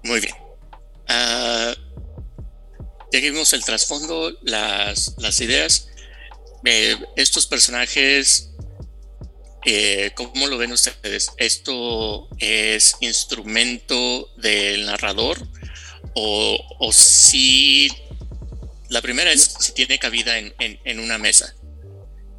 Muy 0.03 0.21
bien. 0.21 0.35
Ah, 1.09 1.73
ya 3.11 3.21
que 3.23 3.31
vimos 3.31 3.55
el 3.55 3.65
trasfondo, 3.65 4.33
las, 4.43 5.15
las 5.17 5.41
ideas. 5.41 5.89
Estos 7.17 7.47
personajes, 7.47 8.51
eh, 9.67 10.13
¿cómo 10.15 10.47
lo 10.47 10.59
ven 10.59 10.73
ustedes? 10.73 11.31
¿Esto 11.37 12.29
es 12.39 12.97
instrumento 13.01 14.31
del 14.37 14.87
narrador? 14.87 15.39
¿O, 16.15 16.59
o 16.79 16.93
si 16.93 17.91
la 18.89 19.01
primera 19.03 19.33
es 19.33 19.43
si 19.59 19.73
tiene 19.73 19.99
cabida 19.99 20.39
en, 20.39 20.55
en- 20.59 20.79
en 20.85 21.01
una 21.01 21.19
mesa? 21.19 21.55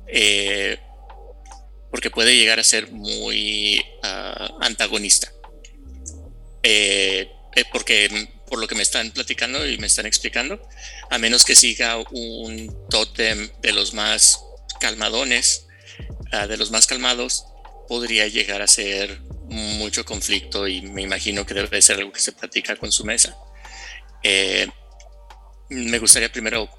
Eh, 0.07 0.77
porque 1.91 2.09
puede 2.11 2.35
llegar 2.35 2.59
a 2.59 2.63
ser 2.63 2.91
muy 2.91 3.81
ah, 4.03 4.57
antagonista. 4.61 5.31
Eh, 6.63 7.29
porque 7.71 8.29
por 8.47 8.59
lo 8.59 8.67
que 8.67 8.75
me 8.75 8.83
están 8.83 9.11
platicando 9.11 9.67
y 9.67 9.77
me 9.77 9.87
están 9.87 10.05
explicando, 10.05 10.61
a 11.09 11.17
menos 11.17 11.43
que 11.43 11.55
siga 11.55 11.97
un 12.11 12.75
tótem 12.89 13.49
de 13.61 13.71
los 13.71 13.93
más 13.93 14.39
calmadones, 14.79 15.67
ah, 16.31 16.47
de 16.47 16.57
los 16.57 16.71
más 16.71 16.87
calmados, 16.87 17.45
podría 17.87 18.27
llegar 18.27 18.61
a 18.61 18.67
ser 18.67 19.21
mucho 19.47 20.05
conflicto 20.05 20.67
y 20.67 20.81
me 20.81 21.01
imagino 21.01 21.45
que 21.45 21.53
debe 21.53 21.81
ser 21.81 21.97
algo 21.97 22.11
que 22.11 22.19
se 22.19 22.31
platica 22.31 22.75
con 22.75 22.91
su 22.91 23.05
mesa. 23.05 23.35
Eh, 24.23 24.67
me 25.69 25.99
gustaría 25.99 26.31
primero 26.31 26.69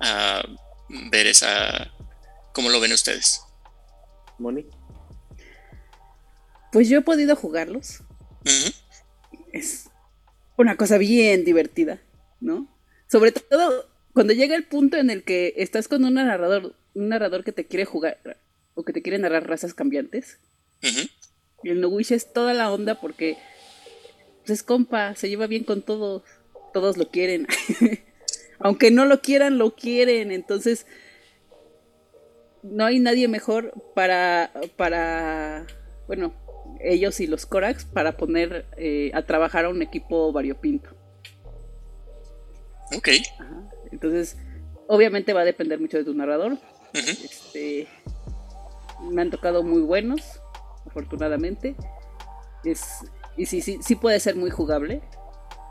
ah, 0.00 0.42
ver 0.88 1.26
esa, 1.26 1.90
cómo 2.52 2.68
lo 2.70 2.80
ven 2.80 2.92
ustedes. 2.92 3.42
Moni. 4.38 4.66
Pues 6.72 6.88
yo 6.88 6.98
he 6.98 7.02
podido 7.02 7.36
jugarlos. 7.36 8.02
Es 9.52 9.89
una 10.60 10.76
cosa 10.76 10.98
bien 10.98 11.44
divertida, 11.44 12.00
¿no? 12.40 12.68
Sobre 13.08 13.32
todo 13.32 13.88
cuando 14.12 14.32
llega 14.32 14.54
el 14.56 14.64
punto 14.64 14.96
en 14.96 15.10
el 15.10 15.24
que 15.24 15.54
estás 15.56 15.88
con 15.88 16.04
un 16.04 16.14
narrador, 16.14 16.74
un 16.94 17.08
narrador 17.08 17.44
que 17.44 17.52
te 17.52 17.66
quiere 17.66 17.84
jugar 17.84 18.38
o 18.74 18.84
que 18.84 18.92
te 18.92 19.02
quiere 19.02 19.18
narrar 19.18 19.48
razas 19.48 19.74
cambiantes. 19.74 20.38
ujú. 20.82 21.08
Y 21.62 21.70
el 21.70 21.84
es 22.10 22.32
toda 22.32 22.54
la 22.54 22.72
onda 22.72 23.00
porque 23.00 23.36
pues, 24.40 24.50
es 24.50 24.62
compa, 24.62 25.14
se 25.14 25.28
lleva 25.28 25.46
bien 25.46 25.64
con 25.64 25.82
todos, 25.82 26.22
todos 26.72 26.96
lo 26.96 27.10
quieren. 27.10 27.46
Aunque 28.58 28.90
no 28.90 29.04
lo 29.04 29.20
quieran, 29.20 29.58
lo 29.58 29.74
quieren. 29.74 30.32
Entonces, 30.32 30.86
no 32.62 32.84
hay 32.84 32.98
nadie 32.98 33.28
mejor 33.28 33.72
para, 33.94 34.52
para, 34.76 35.66
bueno, 36.06 36.34
ellos 36.82 37.20
y 37.20 37.26
los 37.26 37.46
Corax 37.46 37.84
para 37.84 38.16
poner 38.16 38.66
eh, 38.76 39.10
a 39.14 39.22
trabajar 39.22 39.64
a 39.64 39.68
un 39.68 39.82
equipo 39.82 40.32
variopinto. 40.32 40.90
Ok. 42.96 43.08
Ajá. 43.38 43.70
Entonces, 43.92 44.36
obviamente 44.86 45.32
va 45.32 45.42
a 45.42 45.44
depender 45.44 45.80
mucho 45.80 45.98
de 45.98 46.04
tu 46.04 46.14
narrador. 46.14 46.58
Este, 46.92 47.86
me 49.10 49.22
han 49.22 49.30
tocado 49.30 49.62
muy 49.62 49.82
buenos, 49.82 50.40
afortunadamente. 50.86 51.76
Es, 52.64 53.04
y 53.36 53.46
sí, 53.46 53.60
sí, 53.60 53.78
sí 53.82 53.96
puede 53.96 54.20
ser 54.20 54.36
muy 54.36 54.50
jugable, 54.50 55.00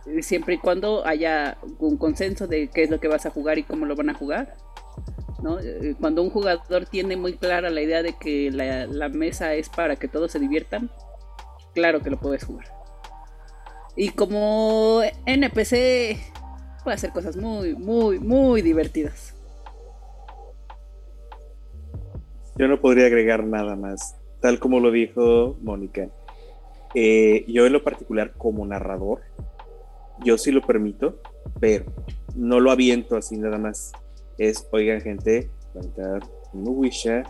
eh, 0.08 0.24
siempre 0.24 0.56
y 0.56 0.58
cuando 0.58 1.06
haya 1.06 1.58
un 1.80 1.98
consenso 1.98 2.48
de 2.48 2.70
qué 2.70 2.84
es 2.84 2.90
lo 2.90 3.00
que 3.00 3.08
vas 3.08 3.26
a 3.26 3.30
jugar 3.30 3.58
y 3.60 3.64
cómo 3.64 3.86
lo 3.86 3.96
van 3.96 4.10
a 4.10 4.14
jugar. 4.14 4.56
¿No? 5.42 5.60
Eh, 5.60 5.96
Cuando 6.00 6.22
un 6.22 6.30
jugador 6.30 6.86
tiene 6.86 7.16
muy 7.16 7.34
clara 7.34 7.70
la 7.70 7.82
idea 7.82 8.04
de 8.04 8.14
que 8.14 8.52
la, 8.52 8.86
la 8.88 9.10
mesa 9.10 9.54
es 9.54 9.70
para 9.70 9.96
que 9.96 10.08
todos 10.08 10.32
se 10.32 10.40
diviertan, 10.40 10.90
claro 11.74 12.02
que 12.02 12.10
lo 12.10 12.20
puedes 12.20 12.44
jugar. 12.44 12.68
Y 13.96 14.10
como 14.10 15.02
NPC 15.26 16.18
puede 16.84 16.96
hacer 16.96 17.12
cosas 17.12 17.36
muy, 17.36 17.76
muy, 17.76 18.20
muy 18.20 18.62
divertidas. 18.62 19.36
Yo 22.58 22.68
no 22.68 22.80
podría 22.82 23.06
agregar 23.06 23.46
nada 23.46 23.76
más, 23.76 24.18
tal 24.42 24.60
como 24.60 24.80
lo 24.80 24.92
dijo 24.92 25.58
Mónica. 25.62 26.10
Eh, 26.94 27.46
yo 27.48 27.66
en 27.66 27.74
lo 27.74 27.84
particular 27.84 28.34
como 28.38 28.66
narrador, 28.66 29.22
yo 30.24 30.38
sí 30.38 30.52
lo 30.52 30.62
permito, 30.62 31.20
pero 31.60 31.86
no 32.36 32.60
lo 32.60 32.72
aviento 32.72 33.16
así 33.16 33.38
nada 33.38 33.58
más. 33.58 33.94
Es, 34.40 34.68
oigan 34.72 35.02
gente, 35.02 35.52
va 35.76 35.82
a 35.82 35.84
entrar 35.84 36.22
Wisha, 36.54 37.24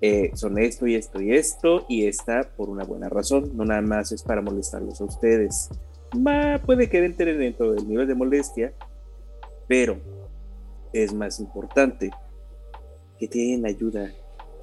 eh, 0.00 0.32
son 0.34 0.58
esto 0.58 0.86
y 0.86 0.96
esto 0.96 1.20
y 1.20 1.32
esto, 1.32 1.86
y 1.88 2.06
está 2.06 2.42
por 2.56 2.68
una 2.68 2.84
buena 2.84 3.08
razón, 3.08 3.52
no 3.54 3.64
nada 3.64 3.82
más 3.82 4.12
es 4.12 4.22
para 4.22 4.42
molestarlos 4.42 5.00
a 5.00 5.04
ustedes. 5.04 5.70
Va, 6.14 6.60
puede 6.60 6.88
que 6.88 7.04
entren 7.04 7.38
dentro 7.38 7.72
del 7.72 7.88
nivel 7.88 8.08
de 8.08 8.14
molestia, 8.14 8.74
pero 9.68 9.98
es 10.92 11.14
más 11.14 11.40
importante 11.40 12.10
que 13.18 13.28
tienen 13.28 13.64
ayuda, 13.64 14.12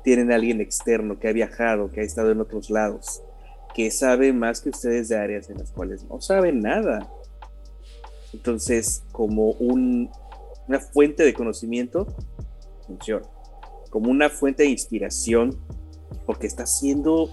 tienen 0.04 0.32
a 0.32 0.36
alguien 0.36 0.60
externo 0.60 1.18
que 1.18 1.30
ha 1.30 1.34
viajado, 1.34 1.90
que 1.90 2.02
ha 2.02 2.04
estado 2.04 2.32
en 2.32 2.42
otros 2.42 2.70
lados, 2.70 3.24
que 3.74 3.92
sabe 3.92 4.34
más 4.34 4.62
que 4.62 4.70
ustedes 4.70 5.08
de 5.08 5.18
áreas 5.18 5.50
en 5.50 5.60
las 5.60 5.72
cuales 5.72 6.04
no 6.04 6.20
saben 6.20 6.60
nada. 6.60 7.10
Entonces, 8.34 9.04
como 9.12 9.52
un, 9.52 10.10
una 10.70 10.80
fuente 10.80 11.24
de 11.24 11.34
conocimiento, 11.34 12.08
funciona. 12.86 13.26
Como 13.90 14.12
una 14.12 14.30
fuente 14.30 14.64
de 14.64 14.70
inspiración, 14.70 15.60
porque 16.28 16.46
está 16.46 16.64
haciendo, 16.64 17.30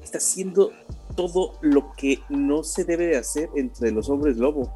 está 0.00 0.18
haciendo 0.18 0.70
todo 1.16 1.58
lo 1.60 1.92
que 1.96 2.20
no 2.28 2.62
se 2.62 2.84
debe 2.84 3.06
de 3.06 3.16
hacer 3.16 3.50
entre 3.56 3.90
los 3.90 4.08
hombres 4.08 4.36
lobo. 4.36 4.72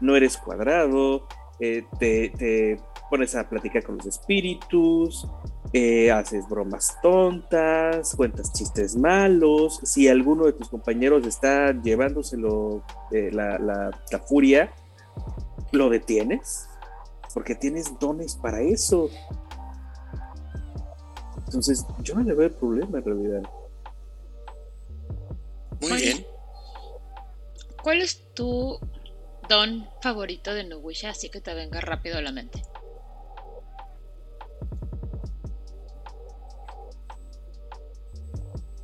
No 0.00 0.16
eres 0.16 0.36
cuadrado, 0.36 1.26
eh, 1.60 1.84
te, 1.98 2.76
pones 3.08 3.34
a 3.34 3.48
platicar 3.48 3.84
con 3.84 3.96
los 3.96 4.06
espíritus, 4.06 5.26
eh, 5.72 6.10
haces 6.10 6.46
bromas 6.46 6.98
tontas, 7.02 8.14
cuentas 8.16 8.52
chistes 8.52 8.96
malos. 8.96 9.80
Si 9.82 10.08
alguno 10.08 10.44
de 10.44 10.52
tus 10.52 10.68
compañeros 10.68 11.26
está 11.26 11.72
llevándoselo 11.72 12.84
eh, 13.12 13.30
la, 13.32 13.58
la, 13.58 13.90
la 14.12 14.18
furia, 14.18 14.74
lo 15.72 15.88
detienes, 15.88 16.69
porque 17.32 17.54
tienes 17.54 17.98
dones 17.98 18.36
para 18.36 18.60
eso. 18.60 19.10
Entonces, 21.46 21.84
yo 22.02 22.14
no 22.14 22.22
le 22.22 22.34
veo 22.34 22.46
el 22.46 22.54
problema 22.54 22.98
en 22.98 23.04
realidad. 23.04 23.42
Muy 25.80 26.00
bien. 26.00 26.26
¿Cuál 27.82 28.02
es 28.02 28.32
tu 28.34 28.78
don 29.48 29.88
favorito 30.02 30.54
de 30.54 30.64
Nubusha? 30.64 31.10
Así 31.10 31.30
que 31.30 31.40
te 31.40 31.54
venga 31.54 31.80
rápido 31.80 32.18
a 32.18 32.22
la 32.22 32.32
mente. 32.32 32.62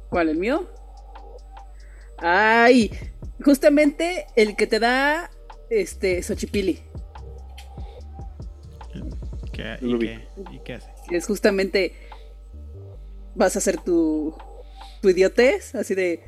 ¿Cuál, 0.09 0.31
el 0.31 0.39
mío? 0.39 0.67
Ay, 2.19 2.91
justamente 3.45 4.27
el 4.35 4.57
que 4.57 4.67
te 4.67 4.81
da 4.81 5.31
este 5.69 6.23
Xochipili. 6.23 6.83
¿Qué, 9.57 9.79
Lo 9.81 9.97
y, 9.97 10.01
qué, 10.01 10.29
¿Y 10.53 10.59
qué 10.61 10.75
hace? 10.75 10.91
Es 11.11 11.27
justamente 11.27 11.95
vas 13.35 13.57
a 13.57 13.59
hacer 13.59 13.79
tu, 13.79 14.35
tu 15.01 15.09
idiotez, 15.09 15.75
así 15.75 15.95
de 15.95 16.23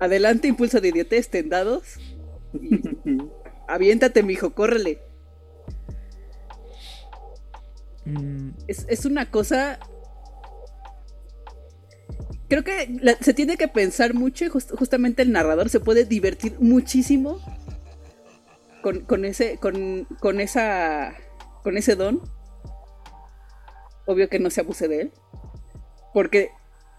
adelante, 0.00 0.46
impulso 0.48 0.80
de 0.80 0.88
idiotez, 0.88 1.28
tendados. 1.30 1.94
Aviéntate, 3.68 4.22
mijo, 4.22 4.52
córrele. 4.54 5.00
Mm, 8.04 8.50
Es, 8.68 8.86
es 8.88 9.04
una 9.06 9.30
cosa. 9.30 9.78
Creo 12.48 12.62
que 12.62 12.88
la- 13.02 13.16
se 13.16 13.34
tiene 13.34 13.56
que 13.56 13.66
pensar 13.66 14.14
mucho 14.14 14.44
y 14.44 14.48
just- 14.48 14.70
justamente 14.76 15.22
el 15.22 15.32
narrador 15.32 15.68
se 15.68 15.80
puede 15.80 16.04
divertir 16.04 16.54
muchísimo 16.60 17.40
con, 18.82 19.00
con 19.00 19.24
ese 19.24 19.56
con, 19.58 20.04
con 20.20 20.40
esa 20.40 21.12
con 21.66 21.76
ese 21.76 21.96
don. 21.96 22.22
Obvio 24.04 24.28
que 24.28 24.38
no 24.38 24.50
se 24.50 24.60
abuse 24.60 24.86
de 24.86 25.00
él. 25.00 25.12
Porque 26.14 26.50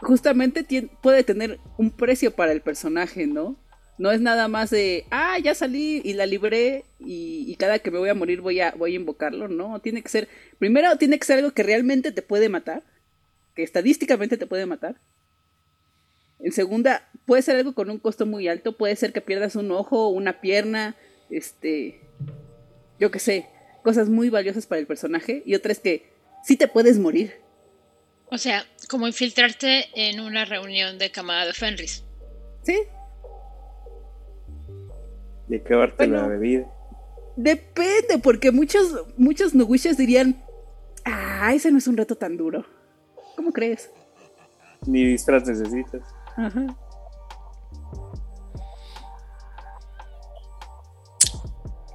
justamente 0.01 0.65
puede 1.01 1.23
tener 1.23 1.57
un 1.77 1.89
precio 1.89 2.35
para 2.35 2.51
el 2.51 2.59
personaje, 2.59 3.27
¿no? 3.27 3.55
No 3.97 4.11
es 4.11 4.19
nada 4.19 4.49
más 4.49 4.69
de, 4.69 5.05
ah, 5.09 5.39
ya 5.39 5.55
salí 5.55 6.01
y 6.03 6.15
la 6.15 6.25
libré 6.25 6.83
y, 6.99 7.45
y 7.47 7.55
cada 7.55 7.79
que 7.79 7.91
me 7.91 7.97
voy 7.97 8.09
a 8.09 8.13
morir 8.13 8.41
voy 8.41 8.59
a, 8.59 8.71
voy 8.71 8.91
a 8.91 8.95
invocarlo, 8.97 9.47
¿no? 9.47 9.79
Tiene 9.79 10.01
que 10.01 10.09
ser, 10.09 10.27
primero 10.59 10.97
tiene 10.97 11.17
que 11.17 11.25
ser 11.25 11.37
algo 11.37 11.51
que 11.51 11.63
realmente 11.63 12.11
te 12.11 12.21
puede 12.21 12.49
matar, 12.49 12.83
que 13.55 13.63
estadísticamente 13.63 14.35
te 14.35 14.47
puede 14.47 14.65
matar. 14.65 14.99
En 16.39 16.51
segunda, 16.51 17.09
puede 17.25 17.41
ser 17.41 17.55
algo 17.55 17.73
con 17.73 17.89
un 17.89 17.99
costo 17.99 18.25
muy 18.25 18.49
alto, 18.49 18.75
puede 18.75 18.97
ser 18.97 19.13
que 19.13 19.21
pierdas 19.21 19.55
un 19.55 19.71
ojo, 19.71 20.09
una 20.09 20.41
pierna, 20.41 20.97
este, 21.29 22.01
yo 22.99 23.11
qué 23.11 23.19
sé, 23.19 23.47
cosas 23.87 24.09
muy 24.09 24.29
valiosas 24.29 24.67
para 24.67 24.79
el 24.81 24.85
personaje. 24.85 25.43
Y 25.45 25.55
otra 25.55 25.71
es 25.71 25.79
que 25.79 26.11
sí 26.43 26.57
te 26.57 26.67
puedes 26.67 26.99
morir. 26.99 27.39
O 28.29 28.37
sea, 28.37 28.65
como 28.89 29.07
infiltrarte 29.07 29.85
en 29.95 30.19
una 30.19 30.43
reunión 30.43 30.97
de 30.97 31.09
camada 31.09 31.45
de 31.45 31.53
Fenris. 31.53 32.03
Sí. 32.63 32.77
Y 35.47 35.55
acabarte 35.55 36.05
Bueno. 36.05 36.21
la 36.23 36.27
bebida. 36.27 36.67
Depende, 37.37 38.17
porque 38.21 38.51
muchos, 38.51 39.05
muchos 39.15 39.55
Nuwishes 39.55 39.95
dirían, 39.95 40.43
ah, 41.05 41.53
ese 41.55 41.71
no 41.71 41.77
es 41.77 41.87
un 41.87 41.95
reto 41.95 42.17
tan 42.17 42.35
duro. 42.35 42.65
¿Cómo 43.37 43.53
crees? 43.53 43.89
Ni 44.85 45.05
disfraz 45.05 45.47
necesitas. 45.47 46.01
Ajá. 46.35 46.77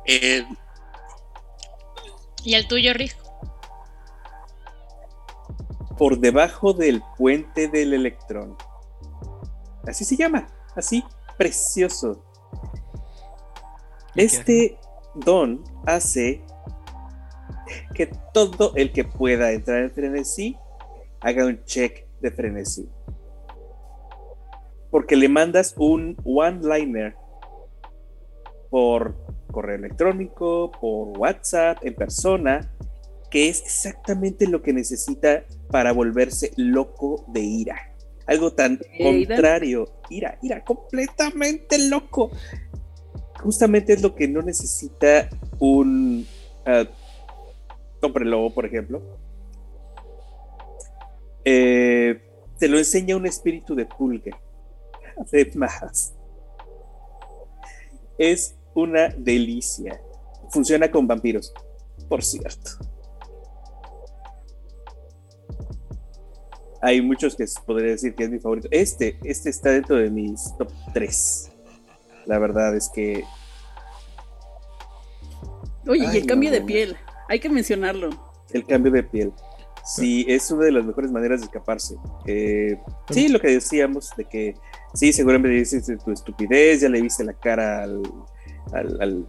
Eh, 0.06 0.42
¿Y 2.44 2.54
el 2.54 2.66
tuyo, 2.66 2.92
Rick? 2.94 3.16
Por 5.96 6.18
debajo 6.18 6.72
del 6.72 7.02
puente 7.16 7.68
del 7.68 7.94
electrón. 7.94 8.56
Así 9.86 10.04
se 10.04 10.16
llama. 10.16 10.48
Así, 10.74 11.04
precioso. 11.38 12.24
¿Y 14.14 14.18
qué 14.18 14.24
Este 14.24 14.78
don 15.14 15.62
hace 15.86 16.42
que 17.94 18.10
todo 18.32 18.72
el 18.74 18.92
que 18.92 19.04
pueda 19.04 19.52
entrar 19.52 19.82
en 19.82 19.90
frenesí 19.90 20.56
haga 21.20 21.46
un 21.46 21.62
check 21.64 22.06
de 22.20 22.30
frenesí. 22.30 22.88
Porque 24.90 25.16
le 25.16 25.28
mandas 25.28 25.74
un 25.78 26.16
one-liner 26.24 27.16
por 28.70 29.14
correo 29.52 29.76
electrónico, 29.76 30.72
por 30.80 31.16
WhatsApp, 31.16 31.78
en 31.82 31.94
persona, 31.94 32.72
que 33.30 33.48
es 33.48 33.62
exactamente 33.62 34.48
lo 34.48 34.62
que 34.62 34.72
necesita 34.72 35.44
para 35.70 35.92
volverse 35.92 36.52
loco 36.56 37.24
de 37.28 37.40
ira. 37.40 37.94
Algo 38.26 38.52
tan 38.52 38.80
contrario. 38.98 39.88
Ira, 40.10 40.38
ira, 40.42 40.64
completamente 40.64 41.78
loco. 41.88 42.30
Justamente 43.40 43.92
es 43.92 44.02
lo 44.02 44.14
que 44.14 44.28
no 44.28 44.42
necesita 44.42 45.28
un 45.58 46.26
ah, 46.66 46.84
hombre 48.00 48.24
lobo, 48.24 48.52
por 48.52 48.66
ejemplo. 48.66 49.02
Eh, 51.44 52.20
te 52.58 52.68
lo 52.68 52.78
enseña 52.78 53.16
un 53.16 53.26
espíritu 53.26 53.74
de 53.74 53.86
pulga. 53.86 54.38
Además, 55.16 56.14
es 58.18 58.56
una 58.74 59.08
delicia. 59.16 60.00
Funciona 60.50 60.90
con 60.90 61.06
vampiros, 61.06 61.52
por 62.08 62.22
cierto. 62.22 62.70
Hay 66.80 67.00
muchos 67.00 67.36
que 67.36 67.44
podría 67.64 67.92
decir 67.92 68.14
que 68.14 68.24
es 68.24 68.30
mi 68.30 68.40
favorito. 68.40 68.68
Este, 68.70 69.18
este 69.22 69.50
está 69.50 69.70
dentro 69.70 69.96
de 69.96 70.10
mis 70.10 70.52
top 70.58 70.70
3. 70.92 71.52
La 72.26 72.38
verdad 72.38 72.76
es 72.76 72.90
que 72.92 73.24
Oye, 75.86 76.06
Ay, 76.06 76.16
y 76.16 76.20
el 76.20 76.26
cambio 76.26 76.50
no, 76.50 76.54
de 76.54 76.60
no. 76.60 76.66
piel, 76.66 76.96
hay 77.28 77.40
que 77.40 77.48
mencionarlo. 77.48 78.10
el 78.52 78.64
cambio 78.66 78.92
de 78.92 79.02
piel. 79.02 79.32
Sí, 79.84 80.24
es 80.28 80.48
una 80.52 80.66
de 80.66 80.72
las 80.72 80.84
mejores 80.84 81.10
maneras 81.10 81.40
de 81.40 81.46
escaparse. 81.46 81.96
Eh, 82.26 82.78
sí, 83.10 83.28
lo 83.28 83.40
que 83.40 83.48
decíamos 83.48 84.10
de 84.16 84.24
que 84.26 84.54
sí, 84.94 85.12
seguramente 85.12 85.56
dices 85.56 85.90
tu 86.04 86.12
estupidez, 86.12 86.82
ya 86.82 86.88
le 86.88 87.00
viste 87.00 87.24
la 87.24 87.32
cara 87.32 87.82
al, 87.82 88.00
al, 88.72 89.00
al 89.00 89.26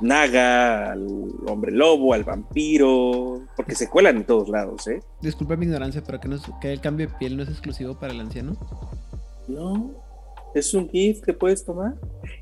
naga, 0.00 0.92
al 0.92 1.06
hombre 1.46 1.72
lobo, 1.72 2.12
al 2.14 2.24
vampiro, 2.24 3.46
porque 3.56 3.74
se 3.74 3.88
cuelan 3.88 4.16
en 4.18 4.24
todos 4.24 4.48
lados, 4.48 4.86
¿eh? 4.88 5.00
Disculpa 5.22 5.56
mi 5.56 5.66
ignorancia, 5.66 6.02
pero 6.04 6.20
que, 6.20 6.28
no 6.28 6.36
es- 6.36 6.42
que 6.60 6.72
el 6.72 6.80
cambio 6.80 7.06
de 7.08 7.14
piel 7.18 7.36
no 7.36 7.42
es 7.42 7.48
exclusivo 7.48 7.98
para 7.98 8.12
el 8.12 8.20
anciano. 8.20 8.56
No, 9.48 9.92
es 10.54 10.72
un 10.74 10.88
GIF 10.90 11.20
que 11.22 11.32
puedes 11.32 11.64
tomar. 11.64 11.94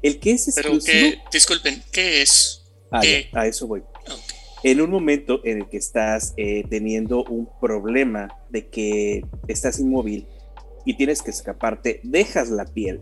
El 0.02 0.18
que 0.20 0.32
es 0.32 0.50
pero 0.54 0.70
exclusivo. 0.70 1.10
que, 1.10 1.18
disculpen, 1.32 1.82
¿qué 1.92 2.22
es? 2.22 2.64
Ah, 2.90 3.00
a 3.32 3.46
eso 3.46 3.66
voy. 3.66 3.82
En 4.64 4.80
un 4.80 4.90
momento 4.90 5.40
en 5.44 5.58
el 5.62 5.68
que 5.68 5.76
estás 5.78 6.34
eh, 6.36 6.64
teniendo 6.68 7.24
un 7.24 7.48
problema 7.60 8.28
de 8.50 8.68
que 8.68 9.24
estás 9.48 9.80
inmóvil 9.80 10.26
y 10.84 10.96
tienes 10.96 11.22
que 11.22 11.30
escaparte, 11.30 12.00
dejas 12.04 12.48
la 12.50 12.64
piel. 12.66 13.00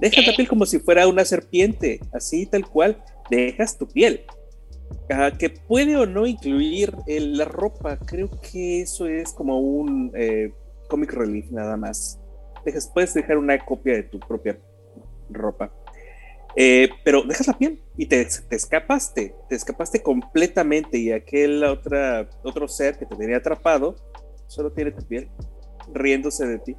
Dejas 0.00 0.26
la 0.26 0.34
piel 0.36 0.48
como 0.48 0.66
si 0.66 0.78
fuera 0.78 1.06
una 1.08 1.24
serpiente, 1.24 2.00
así 2.12 2.46
tal 2.46 2.68
cual. 2.68 3.02
Dejas 3.30 3.76
tu 3.78 3.86
piel. 3.88 4.24
Ah, 5.10 5.32
que 5.36 5.50
puede 5.50 5.96
o 5.96 6.06
no 6.06 6.26
incluir 6.26 6.94
el- 7.06 7.36
la 7.36 7.44
ropa. 7.44 7.98
Creo 7.98 8.30
que 8.40 8.82
eso 8.82 9.06
es 9.06 9.32
como 9.32 9.58
un 9.60 10.12
eh, 10.14 10.52
comic 10.88 11.12
relief 11.12 11.50
nada 11.50 11.76
más. 11.76 12.20
Dejas, 12.64 12.90
puedes 12.92 13.14
dejar 13.14 13.38
una 13.38 13.58
copia 13.64 13.94
de 13.94 14.02
tu 14.04 14.18
propia 14.20 14.58
ropa. 15.30 15.72
Eh, 16.58 16.88
pero 17.04 17.22
dejas 17.22 17.46
la 17.48 17.58
piel 17.58 17.82
y 17.98 18.06
te, 18.06 18.24
te 18.24 18.56
escapaste, 18.56 19.34
te 19.48 19.54
escapaste 19.56 20.02
completamente 20.02 20.96
y 20.96 21.12
aquel 21.12 21.62
otra, 21.64 22.28
otro 22.44 22.66
ser 22.66 22.96
que 22.98 23.04
te 23.04 23.14
tenía 23.14 23.36
atrapado 23.36 23.94
solo 24.46 24.72
tiene 24.72 24.90
tu 24.92 25.04
piel, 25.06 25.28
riéndose 25.92 26.46
de 26.46 26.58
ti. 26.60 26.76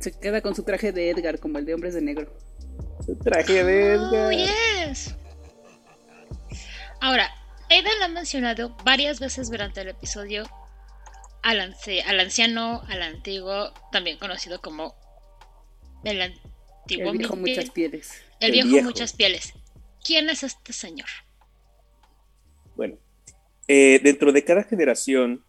Se 0.00 0.12
queda 0.18 0.40
con 0.40 0.54
su 0.54 0.62
traje 0.62 0.92
de 0.92 1.10
Edgar, 1.10 1.38
como 1.38 1.58
el 1.58 1.66
de 1.66 1.74
Hombres 1.74 1.94
de 1.94 2.02
Negro. 2.02 2.32
Su 3.04 3.16
traje 3.16 3.64
de 3.64 3.96
Oh, 3.98 4.30
Edgar. 4.30 4.32
yes. 4.88 5.14
Ahora, 7.00 7.30
Aidan 7.70 8.02
ha 8.02 8.08
mencionado 8.08 8.76
varias 8.84 9.20
veces 9.20 9.50
durante 9.50 9.80
el 9.80 9.88
episodio 9.88 10.44
al, 11.42 11.60
anciano, 12.20 12.82
al 12.88 13.02
antiguo, 13.02 13.72
también 13.92 14.18
conocido 14.18 14.60
como 14.60 14.94
el 16.04 16.20
antiguo 16.22 17.12
El 17.12 17.18
viejo 17.18 17.36
muchas 17.36 17.70
pieles. 17.70 18.10
el 18.40 18.46
El 18.46 18.52
viejo, 18.52 18.68
viejo. 18.68 18.84
muchas 18.84 19.12
pieles. 19.12 19.52
¿Quién 20.04 20.28
es 20.30 20.42
este 20.42 20.72
señor? 20.72 21.08
Bueno, 22.76 22.96
eh, 23.68 24.00
dentro 24.02 24.32
de 24.32 24.44
cada 24.44 24.64
generación, 24.64 25.44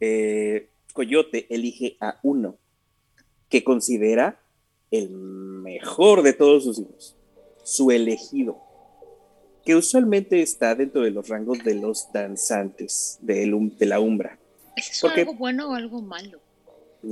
eh, 0.00 0.70
Coyote 0.92 1.46
elige 1.54 1.96
a 2.00 2.18
uno 2.22 2.58
que 3.48 3.64
considera 3.64 4.40
el 4.90 5.10
mejor 5.10 6.22
de 6.22 6.32
todos 6.32 6.64
sus 6.64 6.78
hijos, 6.78 7.16
su 7.62 7.90
elegido, 7.90 8.58
que 9.64 9.76
usualmente 9.76 10.40
está 10.40 10.74
dentro 10.74 11.02
de 11.02 11.10
los 11.10 11.28
rangos 11.28 11.62
de 11.64 11.74
los 11.74 12.10
danzantes 12.12 13.18
de 13.20 13.46
la 13.80 14.00
umbra. 14.00 14.38
¿Es 14.76 15.04
algo 15.04 15.34
bueno 15.34 15.70
o 15.70 15.74
algo 15.74 16.00
malo? 16.00 16.40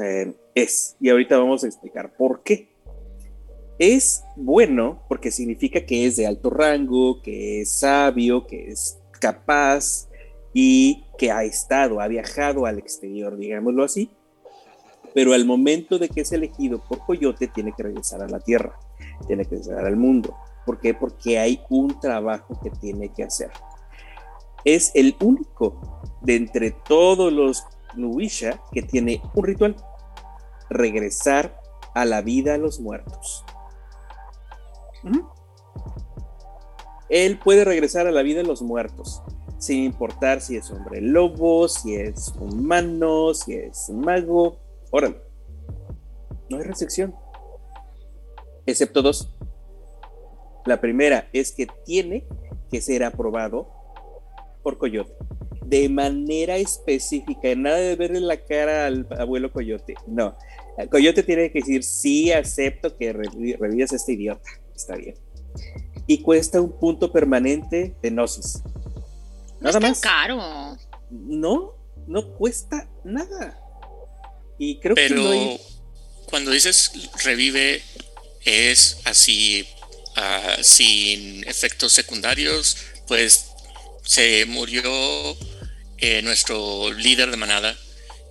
Eh, 0.00 0.32
es, 0.54 0.96
y 1.00 1.08
ahorita 1.10 1.38
vamos 1.38 1.64
a 1.64 1.66
explicar 1.66 2.16
por 2.16 2.42
qué. 2.42 2.68
Es 3.78 4.22
bueno 4.36 5.02
porque 5.08 5.30
significa 5.30 5.84
que 5.84 6.06
es 6.06 6.16
de 6.16 6.26
alto 6.26 6.48
rango, 6.48 7.20
que 7.20 7.60
es 7.60 7.70
sabio, 7.70 8.46
que 8.46 8.70
es 8.70 8.98
capaz 9.20 10.08
y 10.54 11.04
que 11.18 11.30
ha 11.30 11.44
estado, 11.44 12.00
ha 12.00 12.08
viajado 12.08 12.64
al 12.64 12.78
exterior, 12.78 13.36
digámoslo 13.36 13.84
así. 13.84 14.10
Pero 15.16 15.32
al 15.32 15.47
momento 15.47 15.98
de 15.98 16.10
que 16.10 16.20
es 16.20 16.32
elegido 16.32 16.84
por 16.84 16.98
Coyote, 17.06 17.48
tiene 17.48 17.72
que 17.72 17.84
regresar 17.84 18.20
a 18.20 18.28
la 18.28 18.38
Tierra, 18.38 18.78
tiene 19.26 19.47
que 19.47 19.52
regresar 19.52 19.86
al 19.86 19.97
mundo. 19.97 20.36
¿Por 20.66 20.78
qué? 20.78 20.93
Porque 20.93 21.38
hay 21.38 21.62
un 21.70 21.98
trabajo 21.98 22.60
que 22.62 22.68
tiene 22.68 23.09
que 23.09 23.22
hacer. 23.22 23.51
Es 24.62 24.93
el 24.94 25.16
único 25.22 26.02
de 26.20 26.36
entre 26.36 26.72
todos 26.72 27.32
los 27.32 27.64
Nuwisha 27.94 28.60
que 28.72 28.82
tiene 28.82 29.22
un 29.32 29.44
ritual 29.47 29.76
regresar 30.68 31.62
a 31.94 32.05
la 32.05 32.20
vida 32.20 32.52
a 32.52 32.59
los 32.59 32.78
muertos. 32.78 33.43
Él 37.09 37.38
puede 37.38 37.64
regresar 37.64 38.06
a 38.06 38.12
la 38.12 38.20
vida 38.20 38.43
de 38.43 38.48
los 38.48 38.60
muertos, 38.60 39.22
sin 39.56 39.82
importar 39.82 40.43
si 40.43 40.59
es 40.59 40.70
hombre 40.70 41.01
lobo, 41.01 41.68
si 41.68 41.94
es 41.94 42.34
humano, 42.38 43.32
si 43.32 43.55
es 43.55 43.88
mago. 43.88 44.65
Órale. 44.90 45.16
No 46.48 46.58
hay 46.58 46.62
restricción. 46.62 47.14
Excepto 48.66 49.02
dos. 49.02 49.32
La 50.64 50.80
primera 50.80 51.28
es 51.32 51.52
que 51.52 51.66
tiene 51.84 52.26
que 52.70 52.80
ser 52.80 53.04
aprobado 53.04 53.68
por 54.62 54.78
Coyote. 54.78 55.12
De 55.64 55.88
manera 55.88 56.56
específica, 56.56 57.54
nada 57.56 57.76
de 57.76 57.96
verle 57.96 58.20
la 58.20 58.36
cara 58.44 58.86
al 58.86 59.06
abuelo 59.18 59.52
Coyote. 59.52 59.94
No. 60.06 60.36
Coyote 60.90 61.22
tiene 61.22 61.50
que 61.50 61.60
decir, 61.60 61.82
sí, 61.82 62.32
acepto 62.32 62.96
que 62.96 63.14
revi- 63.14 63.56
revives 63.58 63.92
a 63.92 63.96
este 63.96 64.12
idiota. 64.12 64.48
Está 64.74 64.96
bien. 64.96 65.16
Y 66.06 66.22
cuesta 66.22 66.60
un 66.60 66.72
punto 66.78 67.10
permanente 67.12 67.96
de 68.02 68.10
gnosis. 68.10 68.62
No 69.60 69.70
Nada 69.70 69.70
es 69.70 69.72
tan 69.74 69.82
más. 69.90 70.00
caro. 70.00 70.38
No, 71.10 71.72
no 72.06 72.32
cuesta 72.34 72.88
nada. 73.04 73.58
Y 74.58 74.78
creo 74.78 74.94
Pero 74.94 75.14
que 75.16 75.20
no 75.22 75.30
hay- 75.30 75.60
cuando 76.26 76.50
dices 76.50 76.90
revive, 77.24 77.82
es 78.44 78.98
así, 79.04 79.66
ah, 80.16 80.56
sin 80.62 81.46
efectos 81.48 81.92
secundarios, 81.92 82.76
pues 83.06 83.50
se 84.02 84.44
murió 84.46 84.82
eh, 85.98 86.22
nuestro 86.22 86.92
líder 86.92 87.30
de 87.30 87.36
manada 87.36 87.76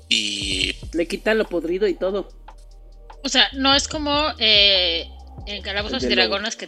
y... 0.10 0.76
Le 0.94 1.08
quita 1.08 1.34
lo 1.34 1.48
podrido 1.48 1.88
y 1.88 1.96
todo. 1.96 2.30
O 3.24 3.30
sea, 3.30 3.50
no 3.54 3.74
es 3.74 3.88
como 3.88 4.14
eh, 4.40 5.10
en 5.48 5.62
Calabozos 5.64 6.04
y 6.04 6.08
de 6.08 6.16
Dragones 6.16 6.56
que 6.56 6.68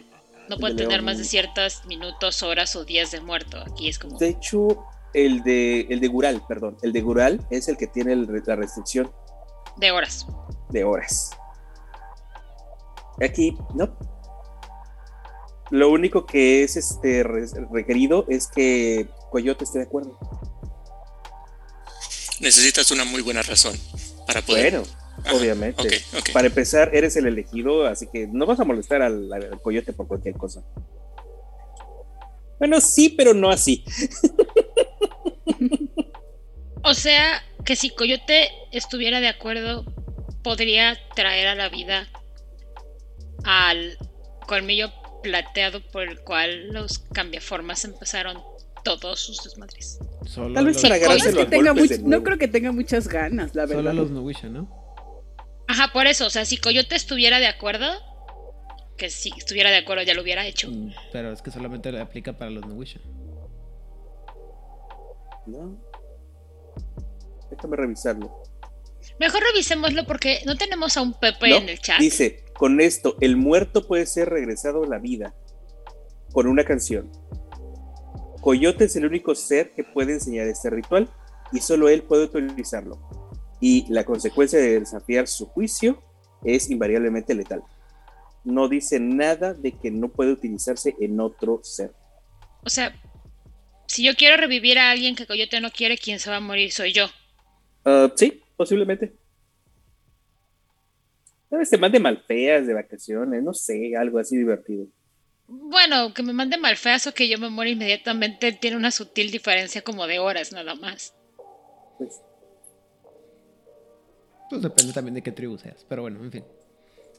no 0.50 0.56
el 0.56 0.60
puede 0.60 0.74
de 0.74 0.78
tener 0.84 0.94
León. 1.00 1.06
más 1.06 1.18
de 1.18 1.24
ciertos 1.26 1.86
minutos, 1.86 2.42
horas 2.42 2.76
o 2.76 2.84
días 2.86 3.12
de 3.12 3.22
muerto. 3.22 3.58
Aquí 3.60 3.90
es 3.90 4.00
como... 4.00 4.18
De 4.18 4.30
hecho, 4.30 4.80
el 5.14 5.44
de, 5.44 5.82
el 5.90 6.00
de 6.00 6.08
Gural, 6.08 6.42
perdón, 6.48 6.78
el 6.82 6.94
de 6.94 7.02
Gural 7.02 7.46
es 7.52 7.68
el 7.68 7.78
que 7.78 7.88
tiene 7.88 8.14
el- 8.14 8.28
la 8.46 8.56
restricción 8.56 9.12
De 9.78 9.92
horas. 9.92 10.26
de 10.70 10.84
horas. 10.84 11.32
Aquí, 13.22 13.58
no. 13.74 13.98
Lo 15.72 15.90
único 15.90 16.26
que 16.26 16.64
es 16.64 16.78
este 16.78 17.24
re- 17.24 17.48
requerido 17.72 18.26
es 18.30 18.48
que 18.48 19.08
Coyote 19.32 19.64
esté 19.64 19.80
de 19.80 19.86
acuerdo. 19.86 20.18
Necesitas 22.40 22.90
una 22.92 23.04
muy 23.06 23.22
buena 23.22 23.42
razón 23.42 23.76
para 24.26 24.42
poder... 24.42 24.72
Bueno, 24.80 24.88
Ajá, 25.26 25.36
obviamente. 25.36 26.02
Para 26.32 26.48
empezar, 26.48 26.92
eres 26.94 27.16
el 27.16 27.26
elegido, 27.26 27.88
así 27.88 28.08
que 28.08 28.28
no 28.28 28.46
vas 28.46 28.60
a 28.60 28.66
molestar 28.66 29.02
al, 29.02 29.34
al 29.34 29.60
coyote 29.62 29.92
por 29.94 30.08
cualquier 30.08 30.36
cosa. 30.36 30.64
Bueno, 32.60 32.80
sí, 32.80 33.10
pero 33.10 33.34
no 33.34 33.50
así. 33.50 33.84
O 36.84 36.94
sea, 36.94 37.42
que 37.68 37.76
si 37.76 37.90
Coyote 37.90 38.50
estuviera 38.72 39.20
de 39.20 39.28
acuerdo, 39.28 39.84
podría 40.42 40.98
traer 41.16 41.48
a 41.48 41.56
la 41.56 41.68
vida 41.68 42.08
al 43.44 43.98
colmillo 44.48 44.90
plateado 45.22 45.82
por 45.92 46.04
el 46.04 46.22
cual 46.22 46.70
los 46.70 47.00
cambiaformas 47.00 47.84
empezaron 47.84 48.42
todos 48.86 49.20
sus 49.20 49.44
desmadres. 49.44 50.00
Solo 50.26 50.54
Tal 50.54 50.66
vez 50.66 50.82
los, 50.82 50.84
para 50.84 50.98
No, 50.98 51.14
es 51.14 51.36
que 51.36 51.46
tenga 51.46 51.74
no 52.04 52.24
creo 52.24 52.38
que 52.38 52.48
tenga 52.48 52.72
muchas 52.72 53.10
ganas, 53.10 53.54
la 53.54 53.68
solo 53.68 53.80
verdad. 53.80 53.94
los 53.96 54.12
Nuwisha, 54.12 54.48
¿no? 54.48 54.70
Ajá, 55.68 55.92
por 55.92 56.08
eso, 56.08 56.28
o 56.28 56.30
sea, 56.30 56.46
si 56.46 56.56
Coyote 56.56 56.96
estuviera 56.96 57.40
de 57.42 57.48
acuerdo, 57.48 57.86
que 58.96 59.10
si 59.10 59.34
estuviera 59.38 59.72
de 59.72 59.78
acuerdo 59.78 60.04
ya 60.04 60.14
lo 60.14 60.22
hubiera 60.22 60.48
hecho. 60.48 60.72
Mm, 60.72 60.94
Pero 61.12 61.34
es 61.34 61.42
que 61.42 61.52
solamente 61.52 61.92
le 61.92 62.00
aplica 62.00 62.32
para 62.38 62.50
los 62.50 62.66
Nuwisha. 62.66 63.02
No. 65.46 65.78
Déjame 67.50 67.78
revisarlo. 67.78 68.44
Mejor 69.20 69.42
revisémoslo 69.52 70.06
porque 70.06 70.42
no 70.46 70.56
tenemos 70.56 70.98
a 70.98 71.02
un 71.02 71.14
Pepe 71.14 71.50
No, 71.50 71.58
en 71.58 71.70
el 71.70 71.80
chat. 71.80 72.00
Dice, 72.00 72.44
con 72.58 72.82
esto, 72.82 73.16
el 73.22 73.38
muerto 73.38 73.88
puede 73.88 74.06
ser 74.06 74.30
regresado 74.30 74.84
a 74.84 74.88
la 74.88 75.00
vida 75.00 75.34
con 76.32 76.48
una 76.48 76.64
canción. 76.64 77.12
Coyote 78.42 78.86
es 78.86 78.96
el 78.96 79.06
único 79.06 79.34
ser 79.36 79.72
que 79.72 79.84
puede 79.84 80.14
enseñar 80.14 80.48
este 80.48 80.70
ritual 80.70 81.10
y 81.52 81.60
solo 81.60 81.90
él 81.90 82.04
puede 82.04 82.26
utilizarlo. 82.26 83.00
Y 83.60 83.92
la 83.92 84.04
consecuencia 84.04 84.60
de 84.60 84.80
desafiar 84.80 85.28
su 85.28 85.48
juicio 85.48 86.04
es 86.44 86.70
invariablemente 86.70 87.34
letal. 87.34 87.64
No 88.44 88.70
dice 88.70 89.00
nada 89.00 89.54
de 89.54 89.72
que 89.72 89.92
no 89.92 90.10
puede 90.10 90.32
utilizarse 90.32 90.96
en 91.00 91.20
otro 91.20 91.60
ser. 91.64 91.92
O 92.64 92.70
sea, 92.70 92.94
si 93.88 94.04
yo 94.04 94.16
quiero 94.16 94.38
revivir 94.38 94.78
a 94.78 94.92
alguien 94.92 95.16
que 95.16 95.26
Coyote 95.26 95.60
no 95.60 95.72
quiere, 95.72 95.98
quien 95.98 96.20
se 96.20 96.30
va 96.30 96.38
a 96.38 96.42
morir 96.42 96.72
soy 96.72 96.94
yo. 96.94 97.08
Ah, 97.86 98.12
sí, 98.16 98.42
posiblemente. 98.56 99.14
Tal 101.50 101.60
vez 101.60 101.70
te 101.70 101.78
mande 101.78 102.00
malfeas 102.00 102.68
de 102.68 102.74
vacaciones, 102.74 103.42
no 103.42 103.54
sé, 103.54 103.96
algo 103.96 104.20
así 104.20 104.36
divertido. 104.38 104.88
Bueno, 105.48 106.14
que 106.14 106.24
me 106.24 106.34
mande 106.34 106.58
malfeas 106.58 107.08
o 107.08 107.14
que 107.14 107.30
yo 107.30 107.38
me 107.38 107.50
muera 107.50 107.72
inmediatamente 107.72 108.52
tiene 108.52 108.76
una 108.76 108.92
sutil 108.92 109.32
diferencia 109.32 109.82
como 109.82 110.06
de 110.06 110.20
horas 110.20 110.52
nada 110.52 110.76
más. 110.76 111.14
Pues, 111.98 112.22
Pues 114.50 114.62
depende 114.62 114.92
también 114.92 115.16
de 115.16 115.24
qué 115.24 115.32
tribu 115.32 115.58
seas. 115.58 115.86
Pero 115.88 116.02
bueno, 116.02 116.22
en 116.22 116.32
fin. 116.32 116.44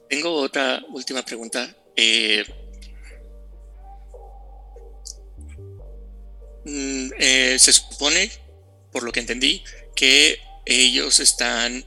Tengo 0.09 0.31
otra 0.33 0.83
última 0.91 1.23
pregunta. 1.23 1.75
Eh, 1.95 2.43
mm, 6.65 7.09
eh, 7.17 7.55
se 7.57 7.73
supone, 7.73 8.29
por 8.91 9.03
lo 9.03 9.11
que 9.11 9.19
entendí, 9.21 9.63
que 9.95 10.37
ellos 10.69 11.19
están... 11.19 11.85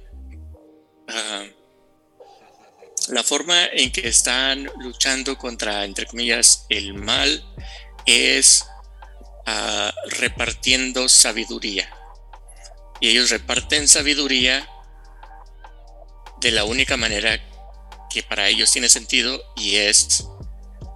ah, 1.08 1.44
la 3.08 3.22
forma 3.22 3.64
en 3.66 3.90
que 3.90 4.06
están 4.06 4.70
luchando 4.78 5.36
contra, 5.36 5.84
entre 5.84 6.06
comillas, 6.06 6.66
el 6.68 6.94
mal 6.94 7.44
es 8.06 8.64
ah, 9.46 9.92
repartiendo 10.18 11.08
sabiduría. 11.08 11.92
Y 13.00 13.08
ellos 13.08 13.30
reparten 13.30 13.88
sabiduría 13.88 14.68
de 16.40 16.50
la 16.50 16.64
única 16.64 16.96
manera 16.96 17.40
que 18.10 18.22
para 18.22 18.48
ellos 18.48 18.70
tiene 18.70 18.88
sentido 18.88 19.42
y 19.56 19.76
es 19.76 20.26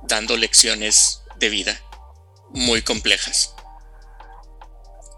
dando 0.02 0.36
lecciones 0.36 1.22
de 1.38 1.48
vida 1.48 1.80
muy 2.50 2.82
complejas. 2.82 3.54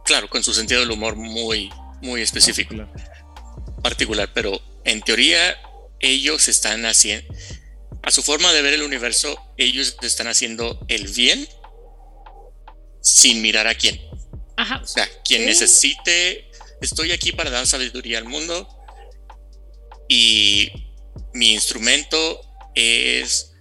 Claro, 0.05 0.31
con 0.31 0.43
su 0.43 0.55
sentido 0.55 0.81
del 0.81 0.91
humor 0.91 1.17
muy, 1.17 1.71
muy 2.03 2.23
específico, 2.23 2.75
particular, 3.83 4.31
pero 4.35 4.61
en 4.85 5.01
teoría 5.03 5.57
ellos 6.01 6.49
están 6.49 6.85
haciendo, 6.87 7.33
a 8.03 8.11
su 8.11 8.23
forma 8.23 8.53
de 8.53 8.63
ver 8.63 8.75
el 8.75 8.83
universo, 8.83 9.37
ellos 9.57 9.97
están 10.03 10.29
haciendo 10.29 10.85
el 10.89 11.09
bien 11.09 11.49
sin 13.01 13.43
mirar 13.43 13.67
a 13.67 13.75
quién. 13.75 14.01
Ajá. 14.57 14.81
O 14.83 14.87
sea, 14.87 15.09
quien 15.25 15.43
Sí. 15.43 15.47
necesite, 15.47 16.51
estoy 16.81 17.13
aquí 17.13 17.33
para 17.33 17.51
dar 17.51 17.67
sabiduría 17.67 18.19
al 18.19 18.25
mundo 18.25 18.69
y 20.09 20.71
mi 21.35 21.53
instrumento 21.53 22.41
es 22.75 23.53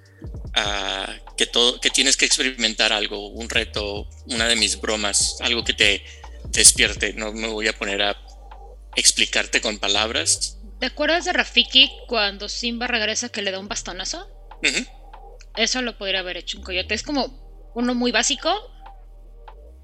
ah, 0.56 1.16
que 1.38 1.46
todo, 1.46 1.80
que 1.80 1.90
tienes 1.92 2.18
que 2.18 2.26
experimentar 2.26 2.92
algo, 2.94 3.28
un 3.28 3.48
reto, 3.50 4.10
una 4.26 4.48
de 4.48 4.56
mis 4.56 4.80
bromas, 4.82 5.38
algo 5.42 5.64
que 5.64 5.74
te 5.74 6.04
despierte. 6.50 7.14
No 7.14 7.32
me 7.32 7.48
voy 7.48 7.68
a 7.68 7.78
poner 7.78 8.02
a 8.02 8.27
explicarte 8.98 9.62
con 9.62 9.78
palabras. 9.78 10.58
¿Te 10.80 10.88
acuerdas 10.88 11.26
de 11.26 11.34
Rafiki 11.34 11.90
cuando 12.08 12.50
Simba 12.50 12.88
regresa 12.88 13.30
que 13.30 13.42
le 13.42 13.52
da 13.52 13.60
un 13.60 13.68
bastonazo? 13.68 14.28
Eso 15.56 15.82
lo 15.82 15.98
podría 15.98 16.20
haber 16.20 16.38
hecho 16.38 16.58
un 16.58 16.64
coyote. 16.64 16.94
Es 16.94 17.04
como 17.04 17.72
uno 17.76 17.94
muy 17.96 18.12
básico, 18.12 18.50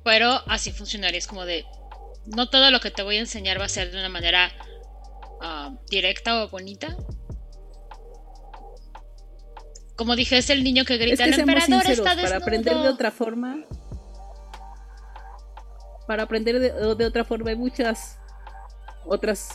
pero 0.03 0.41
así 0.47 0.71
funcionaría. 0.71 1.19
Es 1.19 1.27
como 1.27 1.45
de, 1.45 1.65
no 2.25 2.49
todo 2.49 2.71
lo 2.71 2.79
que 2.79 2.91
te 2.91 3.03
voy 3.03 3.17
a 3.17 3.21
enseñar 3.21 3.61
va 3.61 3.65
a 3.65 3.69
ser 3.69 3.91
de 3.91 3.99
una 3.99 4.09
manera 4.09 4.51
ah, 5.41 5.75
directa 5.89 6.43
o 6.43 6.49
bonita. 6.49 6.97
Como 9.95 10.15
dije, 10.15 10.39
es 10.39 10.49
el 10.49 10.63
niño 10.63 10.85
que 10.85 10.95
Es 10.95 10.99
grita, 10.99 11.23
que 11.23 11.29
el 11.29 11.39
emperador 11.39 11.85
está 11.85 12.15
para 12.15 12.37
aprender 12.37 12.73
de 12.73 12.79
desnudo". 12.79 12.93
otra 12.95 13.11
forma, 13.11 13.63
para 16.07 16.23
aprender 16.23 16.59
de, 16.59 16.95
de 16.95 17.05
otra 17.05 17.23
forma 17.23 17.51
hay 17.51 17.55
muchas 17.55 18.17
otras 19.05 19.49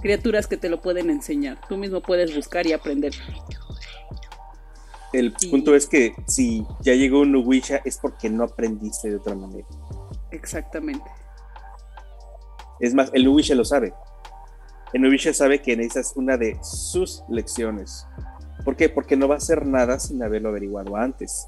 criaturas 0.00 0.46
que 0.46 0.56
te 0.56 0.68
lo 0.68 0.80
pueden 0.80 1.10
enseñar. 1.10 1.60
Tú 1.68 1.76
mismo 1.76 2.00
puedes 2.00 2.34
buscar 2.34 2.66
y 2.66 2.72
aprender. 2.72 3.12
El 5.12 5.34
Y- 5.40 5.48
punto 5.48 5.74
es 5.74 5.86
que 5.86 6.14
si 6.26 6.66
ya 6.80 6.94
llegó 6.94 7.20
un 7.20 7.32
Nuwisha 7.32 7.80
es 7.84 7.98
porque 7.98 8.28
no 8.28 8.44
aprendiste 8.44 9.08
de 9.10 9.16
otra 9.16 9.34
manera. 9.34 9.66
Exactamente. 10.30 11.10
Es 12.80 12.94
más, 12.94 13.10
el 13.14 13.24
Nuwisha 13.24 13.54
lo 13.54 13.64
sabe. 13.64 13.94
El 14.92 15.02
Nuwisha 15.02 15.32
sabe 15.34 15.60
que 15.62 15.76
necesitas 15.76 16.12
una 16.16 16.36
de 16.36 16.58
sus 16.62 17.22
lecciones. 17.28 18.06
¿Por 18.64 18.76
qué? 18.76 18.88
Porque 18.88 19.16
no 19.16 19.28
va 19.28 19.34
a 19.34 19.38
hacer 19.38 19.66
nada 19.66 19.98
sin 19.98 20.22
haberlo 20.22 20.50
averiguado 20.50 20.96
antes. 20.96 21.46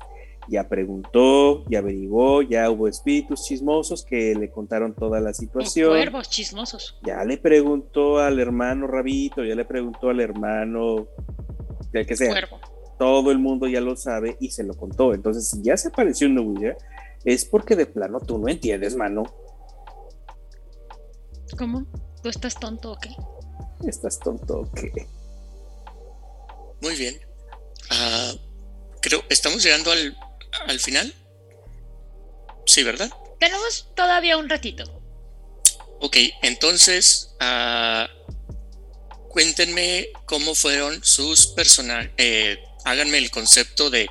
Ya 0.51 0.69
preguntó, 0.69 1.65
ya 1.69 1.79
averiguó, 1.79 2.43
ya 2.43 2.69
hubo 2.71 2.89
espíritus 2.89 3.45
chismosos 3.45 4.05
que 4.05 4.35
le 4.35 4.51
contaron 4.51 4.97
toda 4.97 5.21
la 5.21 5.33
situación. 5.33 5.91
cuervos 5.91 6.29
chismosos. 6.29 6.99
Ya 7.05 7.25
le 7.25 7.39
preguntó 7.39 8.19
al 8.19 8.41
hermano 8.41 8.89
Rabito, 8.89 9.45
ya 9.45 9.55
le 9.55 9.65
preguntó 9.65 10.11
al 10.11 10.19
hermano, 10.19 11.07
el 11.93 12.05
que 12.05 12.17
sea. 12.17 12.31
Cuervo. 12.31 12.59
todo 12.99 13.31
el 13.31 13.39
mundo 13.39 13.69
ya 13.69 13.81
lo 13.81 13.95
sabe 13.95 14.37
y 14.41 14.51
se 14.51 14.65
lo 14.65 14.75
contó. 14.75 15.15
Entonces, 15.15 15.49
si 15.49 15.63
ya 15.63 15.77
se 15.77 15.89
apareció 15.89 16.27
un 16.27 16.35
Nubuya, 16.35 16.77
es 17.25 17.45
porque 17.45 17.77
de 17.77 17.87
plano 17.87 18.19
tú 18.19 18.37
no 18.37 18.49
entiendes, 18.49 18.97
mano. 18.97 19.23
¿Cómo? 21.57 21.87
¿Tú 22.25 22.29
estás 22.29 22.57
tonto 22.57 22.93
o 22.93 22.99
qué? 22.99 23.11
Estás 23.87 24.19
tonto, 24.19 24.63
o 24.63 24.73
qué? 24.73 25.07
Muy 26.83 26.97
bien. 26.97 27.15
Ah, 27.91 28.33
creo, 29.01 29.21
estamos 29.29 29.63
llegando 29.63 29.93
al, 29.93 30.17
al 30.67 30.81
final. 30.81 31.15
Sí, 32.67 32.83
¿verdad? 32.83 33.11
Tenemos 33.39 33.89
todavía 33.95 34.37
un 34.37 34.49
ratito. 34.49 34.85
Ok, 36.01 36.17
entonces, 36.43 37.35
ah, 37.41 38.09
cuéntenme 39.29 40.09
cómo 40.27 40.55
fueron 40.55 41.05
sus 41.05 41.47
personajes, 41.49 42.11
eh, 42.17 42.63
háganme 42.85 43.19
el 43.19 43.31
concepto 43.31 43.91
de 43.91 44.09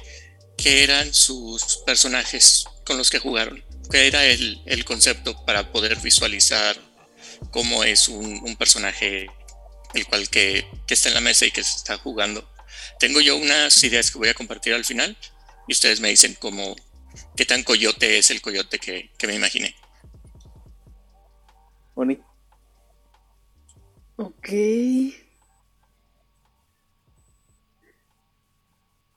qué 0.57 0.84
eran 0.84 1.14
sus 1.14 1.78
personajes 1.86 2.66
con 2.86 2.98
los 2.98 3.10
que 3.10 3.20
jugaron, 3.20 3.64
qué 3.91 4.07
era 4.07 4.26
el, 4.26 4.86
concepto 4.86 5.45
para 5.45 5.72
poder 5.72 5.95
visualizar 5.98 6.78
cómo 7.52 7.84
es 7.84 8.07
un, 8.07 8.56
personaje 8.57 9.30
el 9.94 10.06
cual 10.07 10.30
que, 10.30 10.68
está 10.88 11.10
en 11.10 11.16
la 11.16 11.22
mesa 11.22 11.45
y 11.45 11.52
que 11.52 11.64
se 11.64 11.76
está 11.76 11.98
jugando. 11.98 12.49
Tengo 12.99 13.22
yo 13.22 13.36
unas 13.36 13.84
ideas 13.84 14.11
que 14.11 14.18
voy 14.18 14.30
a 14.30 14.34
compartir 14.34 14.74
al 14.74 14.86
final 14.86 15.18
y 15.69 15.71
ustedes 15.71 16.01
me 16.01 16.09
dicen 16.09 16.35
cómo, 16.39 16.75
qué 17.35 17.45
tan 17.45 17.63
coyote 17.63 18.17
es 18.17 18.31
el 18.31 18.41
coyote 18.41 18.79
que, 18.79 19.11
que 19.19 19.27
me 19.27 19.35
imaginé. 19.35 19.75
Oni. 21.93 22.17
Ok. 24.15 24.49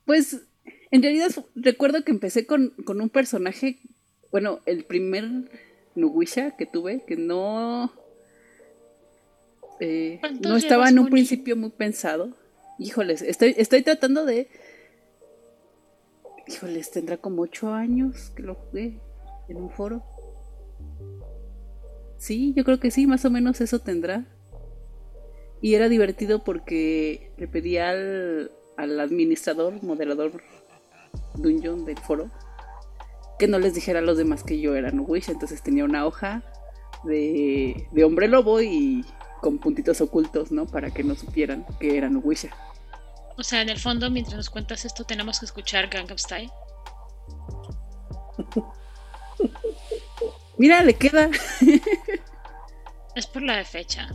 Pues 0.04 0.42
en 0.90 1.02
realidad 1.02 1.30
recuerdo 1.54 2.04
que 2.04 2.12
empecé 2.12 2.44
con, 2.44 2.74
un 2.86 3.08
personaje, 3.08 3.78
bueno, 4.30 4.60
el 4.66 4.84
primer 4.84 5.24
Nuwisha 5.94 6.54
que 6.58 6.66
tuve, 6.66 7.02
que 7.06 7.16
no... 7.16 7.90
Eh, 9.80 10.20
no 10.42 10.56
estaba 10.56 10.90
en 10.90 10.98
un 10.98 11.08
principio 11.08 11.56
muy 11.56 11.70
pensado. 11.70 12.36
Híjoles, 12.78 13.22
estoy, 13.22 13.54
estoy 13.56 13.80
tratando 13.80 14.26
de... 14.26 14.50
Híjoles, 16.46 16.90
tendrá 16.90 17.16
como 17.16 17.42
ocho 17.42 17.72
años 17.72 18.30
que 18.30 18.42
lo 18.42 18.54
jugué 18.54 19.00
en 19.48 19.56
un 19.56 19.70
foro. 19.70 20.02
Sí, 22.18 22.52
yo 22.56 22.64
creo 22.64 22.78
que 22.78 22.90
sí, 22.90 23.06
más 23.06 23.24
o 23.24 23.30
menos 23.30 23.60
eso 23.60 23.78
tendrá. 23.78 24.24
Y 25.60 25.74
era 25.74 25.88
divertido 25.88 26.42
porque 26.42 27.32
le 27.36 27.48
pedía 27.48 27.90
al, 27.90 28.50
administrador, 28.76 29.82
moderador 29.82 30.42
Dungeon 31.34 31.84
del 31.84 31.98
foro, 31.98 32.30
que 33.38 33.46
no 33.46 33.58
les 33.58 33.74
dijera 33.74 34.00
a 34.00 34.02
los 34.02 34.18
demás 34.18 34.42
que 34.42 34.60
yo 34.60 34.74
era 34.74 34.90
Nuwish. 34.90 35.30
Entonces 35.30 35.62
tenía 35.62 35.84
una 35.84 36.06
hoja 36.06 36.42
de, 37.04 37.86
de 37.92 38.04
hombre 38.04 38.26
lobo 38.28 38.60
y 38.60 39.04
con 39.40 39.58
puntitos 39.58 40.00
ocultos, 40.00 40.50
¿no? 40.52 40.66
Para 40.66 40.90
que 40.90 41.04
no 41.04 41.14
supieran 41.14 41.66
que 41.80 41.96
era 41.96 42.08
Nuwisha. 42.08 42.50
O 43.42 43.44
sea, 43.44 43.60
en 43.60 43.70
el 43.70 43.80
fondo, 43.80 44.08
mientras 44.08 44.36
nos 44.36 44.50
cuentas 44.50 44.84
esto, 44.84 45.02
tenemos 45.02 45.40
que 45.40 45.46
escuchar 45.46 45.88
Gangnam 45.88 46.16
Style. 46.16 46.48
Mira, 50.58 50.80
le 50.84 50.94
queda. 50.94 51.28
es 53.16 53.26
por 53.26 53.42
la 53.42 53.64
fecha. 53.64 54.08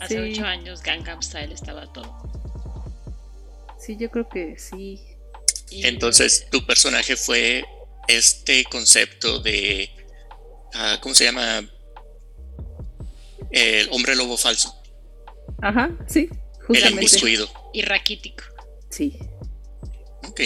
Hace 0.00 0.18
ocho 0.18 0.44
años 0.44 0.82
Gangnam 0.82 1.22
Style 1.22 1.52
estaba 1.52 1.92
todo. 1.92 2.12
Sí, 3.78 3.96
yo 3.96 4.10
creo 4.10 4.28
que 4.28 4.58
sí. 4.58 5.00
Entonces, 5.70 6.48
tu 6.50 6.66
personaje 6.66 7.14
fue 7.14 7.64
este 8.08 8.64
concepto 8.64 9.38
de. 9.38 9.88
Ah, 10.74 10.98
¿Cómo 11.00 11.14
se 11.14 11.22
llama? 11.22 11.64
El 13.52 13.88
hombre 13.92 14.16
lobo 14.16 14.36
falso. 14.36 14.74
Ajá, 15.62 15.88
sí. 16.08 16.28
Justamente. 16.66 17.16
El 17.16 17.48
Y 17.74 17.82
raquítico. 17.82 18.55
Sí. 18.96 19.18
Ok. 20.26 20.40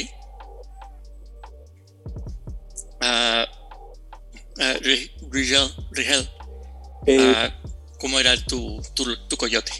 Uh, 3.01 3.47
Rigel, 5.31 5.69
Rigel. 5.93 6.29
Eh, 7.07 7.49
¿Cómo 8.01 8.19
era 8.19 8.35
tu, 8.49 8.83
tu, 8.95 9.37
coyote? 9.37 9.71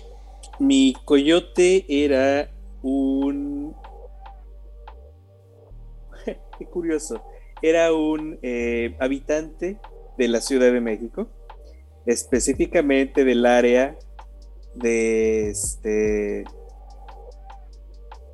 Mi 0.61 0.95
coyote 1.05 1.85
era 1.89 2.49
un... 2.83 3.75
Qué 6.57 6.67
curioso. 6.67 7.25
Era 7.63 7.93
un 7.93 8.39
eh, 8.41 8.95
habitante 9.01 9.81
de 10.17 10.29
la 10.29 10.41
Ciudad 10.41 10.71
de 10.71 10.81
México, 10.81 11.29
específicamente 12.07 13.25
del 13.25 13.47
área 13.47 13.99
de 14.77 15.51
este 15.51 16.45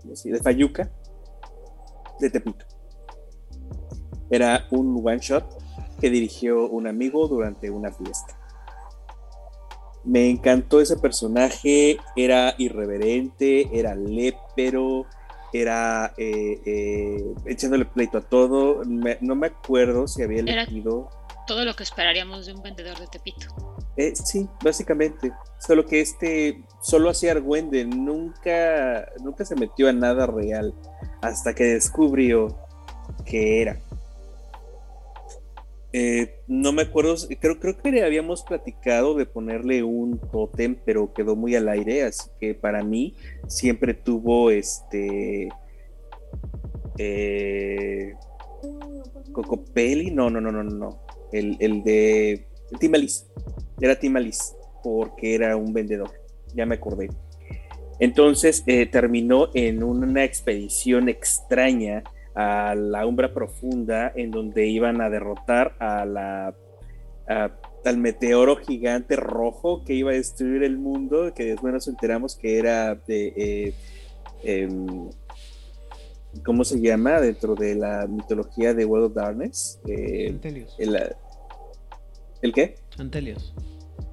de 0.06 0.40
Fayuca, 0.40 0.90
de 2.20 2.30
Tepito. 2.30 2.64
Era 4.30 4.66
un 4.70 5.00
one 5.04 5.18
shot 5.18 5.44
que 6.00 6.10
dirigió 6.10 6.68
un 6.68 6.86
amigo 6.86 7.28
durante 7.28 7.70
una 7.70 7.92
fiesta. 7.92 8.38
Me 10.04 10.30
encantó 10.30 10.80
ese 10.80 10.96
personaje, 10.96 11.98
era 12.14 12.54
irreverente, 12.58 13.68
era 13.76 13.94
lépero, 13.94 15.06
era 15.52 16.14
eh, 16.16 16.60
eh, 16.64 17.34
echándole 17.46 17.86
pleito 17.86 18.18
a 18.18 18.20
todo. 18.20 18.82
no 18.84 19.34
me 19.34 19.46
acuerdo 19.46 20.06
si 20.06 20.22
había 20.22 20.40
elegido. 20.40 21.08
todo 21.46 21.64
lo 21.64 21.74
que 21.74 21.82
esperaríamos 21.82 22.46
de 22.46 22.54
un 22.54 22.62
vendedor 22.62 22.98
de 22.98 23.06
Tepito. 23.08 23.75
Eh, 23.96 24.14
sí, 24.14 24.48
básicamente. 24.62 25.32
Solo 25.58 25.86
que 25.86 26.00
este 26.00 26.62
solo 26.82 27.10
hacía 27.10 27.32
argüende, 27.32 27.84
nunca, 27.84 29.08
nunca 29.22 29.44
se 29.44 29.56
metió 29.56 29.88
a 29.88 29.92
nada 29.92 30.26
real 30.26 30.74
hasta 31.22 31.54
que 31.54 31.64
descubrió 31.64 32.58
que 33.24 33.62
era. 33.62 33.80
Eh, 35.92 36.40
no 36.46 36.72
me 36.72 36.82
acuerdo, 36.82 37.14
creo, 37.40 37.58
creo 37.58 37.78
que 37.78 38.04
habíamos 38.04 38.42
platicado 38.42 39.14
de 39.14 39.24
ponerle 39.24 39.82
un 39.82 40.18
tótem, 40.18 40.76
pero 40.84 41.14
quedó 41.14 41.36
muy 41.36 41.56
al 41.56 41.70
aire, 41.70 42.02
así 42.02 42.28
que 42.38 42.54
para 42.54 42.84
mí 42.84 43.14
siempre 43.46 43.94
tuvo 43.94 44.50
este... 44.50 45.48
Eh, 46.98 48.12
Cocopelli, 49.32 50.10
no, 50.10 50.28
no, 50.28 50.40
no, 50.40 50.52
no, 50.52 50.64
no, 50.64 51.00
el, 51.32 51.56
el 51.60 51.82
de 51.82 52.46
Timalis, 52.78 53.26
era 53.80 53.98
Timalis, 53.98 54.54
porque 54.82 55.34
era 55.34 55.56
un 55.56 55.72
vendedor, 55.72 56.10
ya 56.54 56.66
me 56.66 56.76
acordé. 56.76 57.08
Entonces 57.98 58.62
eh, 58.66 58.86
terminó 58.86 59.48
en 59.54 59.82
una 59.82 60.24
expedición 60.24 61.08
extraña 61.08 62.04
a 62.34 62.74
la 62.74 63.06
umbra 63.06 63.32
profunda 63.32 64.12
en 64.14 64.30
donde 64.30 64.66
iban 64.66 65.00
a 65.00 65.08
derrotar 65.08 65.74
a 65.78 66.04
la 66.04 66.54
al 67.84 67.98
meteoro 67.98 68.56
gigante 68.56 69.16
rojo 69.16 69.84
que 69.84 69.94
iba 69.94 70.10
a 70.10 70.14
destruir 70.14 70.62
el 70.64 70.76
mundo 70.76 71.32
que 71.34 71.44
después 71.44 71.72
nos 71.72 71.88
enteramos 71.88 72.36
que 72.36 72.58
era 72.58 72.94
de 72.94 73.32
eh, 73.36 73.74
em, 74.42 75.08
¿cómo 76.44 76.64
se 76.64 76.80
llama? 76.80 77.20
dentro 77.20 77.54
de 77.54 77.74
la 77.76 78.06
mitología 78.06 78.74
de 78.74 78.84
World 78.84 79.06
of 79.06 79.14
Darkness 79.14 79.80
eh, 79.88 80.36
¿el 82.42 82.52
qué? 82.52 82.74
Antelios 82.98 83.54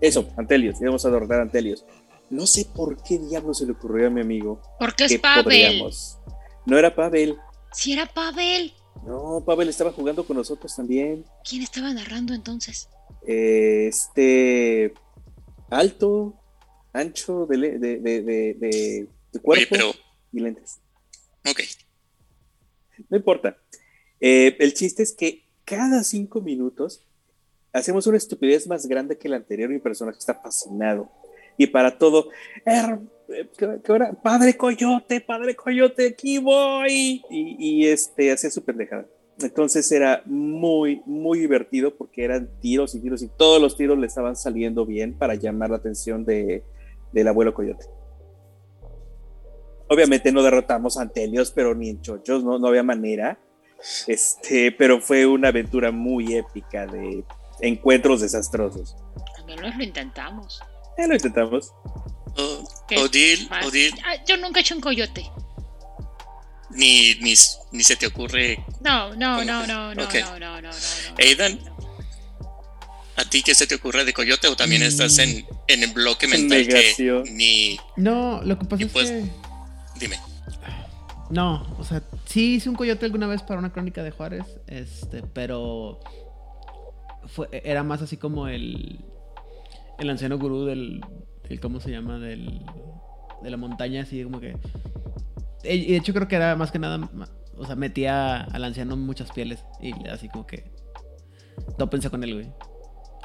eso, 0.01 0.27
Antelios, 0.37 0.81
íbamos 0.81 1.05
a 1.05 1.09
derrotar 1.09 1.39
a 1.39 1.43
Antelios 1.43 1.85
no 2.29 2.47
sé 2.47 2.65
por 2.73 3.01
qué 3.03 3.19
diablo 3.19 3.53
se 3.53 3.65
le 3.65 3.73
ocurrió 3.73 4.07
a 4.07 4.09
mi 4.09 4.21
amigo 4.21 4.61
porque 4.79 5.05
es 5.05 5.19
Pavel 5.19 5.83
no 6.65 6.77
era 6.77 6.93
Pavel 6.95 7.37
si 7.73 7.93
era 7.93 8.05
Pavel. 8.05 8.71
No, 9.05 9.43
Pavel 9.45 9.67
estaba 9.67 9.91
jugando 9.91 10.25
con 10.25 10.37
nosotros 10.37 10.73
también. 10.75 11.25
¿Quién 11.47 11.63
estaba 11.63 11.91
narrando 11.93 12.33
entonces? 12.33 12.87
este. 13.25 14.93
Alto, 15.69 16.39
ancho 16.93 17.47
de, 17.47 17.79
de, 17.79 17.99
de, 17.99 19.07
cuerpo 19.41 19.75
y 20.31 20.39
lentes. 20.39 20.79
Ok. 21.49 21.61
No 23.09 23.17
importa. 23.17 23.57
Eh, 24.19 24.55
el 24.59 24.73
chiste 24.75 25.01
es 25.01 25.13
que 25.13 25.47
cada 25.65 26.03
cinco 26.03 26.41
minutos 26.41 27.03
hacemos 27.73 28.05
una 28.07 28.17
estupidez 28.17 28.67
más 28.67 28.85
grande 28.85 29.17
que 29.17 29.27
la 29.27 29.37
anterior 29.37 29.69
y 29.71 29.75
mi 29.75 29.79
personaje 29.79 30.19
está 30.19 30.35
fascinado. 30.35 31.09
Y 31.57 31.67
para 31.67 31.97
todo, 31.97 32.29
padre 34.23 34.55
coyote, 34.55 35.21
padre 35.21 35.55
coyote, 35.55 36.07
aquí 36.07 36.37
voy. 36.37 37.21
Y, 37.29 37.87
este, 37.87 38.31
hacía 38.31 38.49
su 38.49 38.63
pendejada. 38.63 39.05
Entonces 39.39 39.91
era 39.91 40.21
muy, 40.25 41.01
muy 41.05 41.39
divertido 41.39 41.95
porque 41.95 42.23
eran 42.23 42.49
tiros 42.59 42.93
y 42.93 43.01
tiros 43.01 43.23
y 43.23 43.27
todos 43.27 43.59
los 43.59 43.75
tiros 43.75 43.97
le 43.97 44.05
estaban 44.05 44.35
saliendo 44.35 44.85
bien 44.85 45.17
para 45.17 45.33
llamar 45.35 45.71
la 45.71 45.77
atención 45.77 46.23
de, 46.23 46.63
del 47.11 47.27
abuelo 47.27 47.53
coyote. 47.53 47.85
Obviamente 49.89 50.31
no 50.31 50.43
derrotamos 50.43 50.97
a 50.97 51.01
Antelios, 51.01 51.51
pero 51.51 51.75
ni 51.75 51.89
en 51.89 52.01
chochos, 52.01 52.43
no, 52.43 52.57
no 52.57 52.67
había 52.67 52.83
manera. 52.83 53.39
Este, 54.07 54.71
pero 54.71 55.01
fue 55.01 55.25
una 55.25 55.49
aventura 55.49 55.91
muy 55.91 56.35
épica 56.35 56.85
de 56.85 57.23
encuentros 57.61 58.21
desastrosos. 58.21 58.95
Al 59.37 59.45
menos 59.45 59.75
lo 59.75 59.83
intentamos. 59.83 60.59
Eh, 60.97 61.07
lo 61.07 61.13
intentamos. 61.13 61.71
Oh, 62.37 62.63
Odil, 62.97 63.49
Odil. 63.65 63.93
Ah, 64.05 64.15
yo 64.27 64.37
nunca 64.37 64.59
he 64.59 64.61
hecho 64.61 64.75
un 64.75 64.81
coyote. 64.81 65.29
Ni, 66.71 67.15
ni, 67.15 67.33
ni 67.71 67.83
se 67.83 67.95
te 67.95 68.07
ocurre. 68.07 68.63
No, 68.81 69.15
no, 69.15 69.43
no, 69.43 69.65
no, 69.67 69.93
no, 69.93 69.95
no, 69.95 70.39
no, 70.39 70.39
no, 70.39 70.61
no, 70.61 70.69
Aidan, 71.19 71.59
¿a 73.15 73.25
ti 73.25 73.43
qué 73.43 73.53
se 73.53 73.67
te 73.67 73.75
ocurre 73.75 74.05
de 74.05 74.13
coyote 74.13 74.47
o 74.47 74.55
también 74.55 74.81
estás 74.81 75.19
en, 75.19 75.45
en 75.67 75.83
el 75.83 75.91
bloque 75.91 76.27
mm, 76.27 76.31
mental 76.31 76.67
que 76.67 77.23
ni. 77.31 77.79
No, 77.95 78.41
lo 78.43 78.57
que 78.57 78.65
pasa 78.65 78.83
es 78.83 78.91
que. 78.91 79.25
Dime. 79.99 80.19
No, 81.29 81.75
o 81.79 81.83
sea, 81.83 82.03
sí 82.25 82.55
hice 82.55 82.69
un 82.69 82.75
coyote 82.75 83.05
alguna 83.05 83.27
vez 83.27 83.41
para 83.41 83.59
una 83.59 83.71
crónica 83.71 84.03
de 84.03 84.11
Juárez, 84.11 84.45
este, 84.67 85.23
pero 85.23 85.99
era 87.51 87.83
más 87.83 88.01
así 88.01 88.17
como 88.17 88.47
el, 88.47 89.03
el 89.99 90.09
anciano 90.09 90.37
gurú 90.37 90.65
del, 90.65 91.01
del 91.47 91.59
¿cómo 91.59 91.79
se 91.79 91.91
llama? 91.91 92.19
Del, 92.19 92.61
de 93.41 93.49
la 93.49 93.57
montaña, 93.57 94.01
así 94.01 94.23
como 94.23 94.39
que... 94.39 94.57
Y 95.63 95.91
de 95.91 95.97
hecho 95.97 96.13
creo 96.13 96.27
que 96.27 96.35
era 96.35 96.55
más 96.55 96.71
que 96.71 96.79
nada, 96.79 97.09
o 97.57 97.65
sea, 97.65 97.75
metía 97.75 98.41
al 98.41 98.63
anciano 98.63 98.97
muchas 98.97 99.31
pieles 99.31 99.63
y 99.81 99.93
así 100.07 100.29
como 100.29 100.45
que... 100.45 100.71
Tópense 101.77 102.09
con 102.09 102.23
él, 102.23 102.33
güey. 102.33 102.51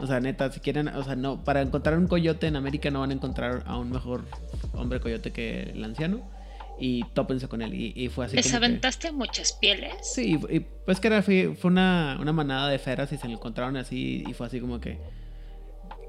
O 0.01 0.07
sea, 0.07 0.21
neta, 0.21 0.51
si 0.53 0.61
quieren, 0.61 0.89
o 0.89 1.03
sea, 1.03 1.17
no, 1.17 1.43
para 1.43 1.61
encontrar 1.61 1.99
un 1.99 2.07
coyote 2.07 2.47
en 2.47 2.57
América 2.57 2.91
no 2.91 3.01
van 3.01 3.11
a 3.11 3.15
encontrar 3.15 3.65
a 3.67 3.77
un 3.79 3.91
mejor 3.91 4.25
hombre 4.75 5.01
coyote 5.01 5.33
que 5.33 5.63
el 5.63 5.83
anciano. 5.83 6.31
Y 6.81 7.03
tópense 7.13 7.49
con 7.49 7.61
él. 7.63 7.75
Y, 7.75 7.93
y 7.97 8.09
fue 8.09 8.27
así 8.27 8.37
Les 8.37 8.47
como 8.47 8.61
que- 8.61 8.67
aventaste 8.67 9.11
muchas 9.13 9.53
pieles. 9.53 9.95
Sí, 10.03 10.39
y, 10.49 10.57
y, 10.57 10.61
pues 10.61 11.01
que 11.01 11.09
era, 11.09 11.23
fue, 11.23 11.55
fue 11.61 11.71
una, 11.71 12.17
una 12.21 12.33
manada 12.33 12.69
de 12.69 12.79
feras 12.79 13.13
y 13.13 13.17
se 13.19 13.27
lo 13.27 13.35
encontraron 13.35 13.77
así 13.77 14.25
y 14.27 14.33
fue 14.35 14.47
así 14.47 14.61
como 14.61 14.79
que... 14.81 15.01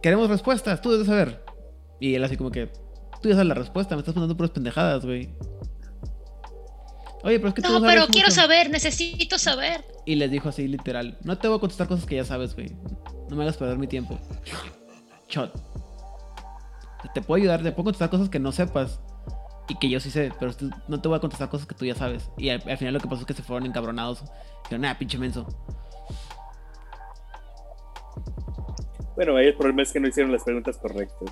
Queremos 0.02 0.30
respuestas, 0.30 0.82
tú 0.82 0.92
debes 0.92 1.08
saber. 1.08 1.44
Y 2.00 2.16
él 2.16 2.24
así 2.24 2.38
como 2.38 2.52
que... 2.52 2.68
Tú 3.22 3.28
ya 3.30 3.36
sabes 3.36 3.48
la 3.48 3.56
respuesta, 3.56 3.96
me 3.96 4.00
estás 4.00 4.14
poniendo 4.14 4.38
puras 4.38 4.52
pendejadas, 4.52 5.04
güey. 5.06 5.30
Oye, 7.24 7.38
pero 7.38 7.50
es 7.50 7.54
que 7.56 7.62
tú 7.62 7.68
No, 7.68 7.80
sabes 7.82 7.94
pero 7.96 8.08
quiero 8.08 8.28
mucho". 8.30 8.40
saber, 8.42 8.70
necesito 8.70 9.38
saber. 9.38 9.84
Y 10.06 10.16
les 10.16 10.32
dijo 10.32 10.48
así 10.50 10.68
literal, 10.68 11.18
no 11.24 11.38
te 11.38 11.48
voy 11.50 11.58
a 11.58 11.60
contestar 11.60 11.88
cosas 11.88 12.06
que 12.06 12.16
ya 12.16 12.24
sabes, 12.24 12.56
güey. 12.56 12.72
No 13.30 13.36
me 13.36 13.44
hagas 13.44 13.58
perder 13.58 13.78
mi 13.78 13.88
tiempo. 13.88 14.18
Shot. 15.28 15.52
Te 17.14 17.22
puedo 17.22 17.42
ayudar, 17.42 17.62
te 17.62 17.72
puedo 17.72 17.86
contestar 17.86 18.10
cosas 18.10 18.30
que 18.30 18.40
no 18.40 18.52
sepas. 18.52 19.02
Y 19.70 19.76
que 19.78 19.88
yo 19.90 20.00
sí 20.00 20.10
sé, 20.12 20.32
pero 20.40 20.54
tú- 20.54 20.70
no 20.88 21.00
te 21.00 21.08
voy 21.08 21.18
a 21.18 21.22
contestar 21.22 21.48
cosas 21.50 21.68
que 21.68 21.76
tú 21.76 21.86
ya 21.86 21.96
sabes. 21.96 22.30
Y 22.38 22.50
al, 22.50 22.62
al 22.68 22.78
final 22.78 22.94
lo 22.96 23.00
que 23.00 23.08
pasó 23.08 23.22
es 23.22 23.28
que 23.28 23.34
se 23.34 23.44
fueron 23.44 23.66
encabronados. 23.68 24.24
Dijeron, 24.64 24.82
nah, 24.82 24.98
pinche 24.98 25.18
menso. 25.18 25.48
Bueno, 29.16 29.36
ahí 29.38 29.48
el 29.48 29.56
problema 29.56 29.84
es 29.84 29.92
que 29.92 30.00
no 30.00 30.08
hicieron 30.08 30.32
las 30.32 30.44
preguntas 30.44 30.78
correctas. 30.78 31.30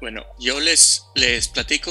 Bueno, 0.00 0.22
yo 0.38 0.60
les, 0.60 1.04
les 1.14 1.48
platico. 1.48 1.90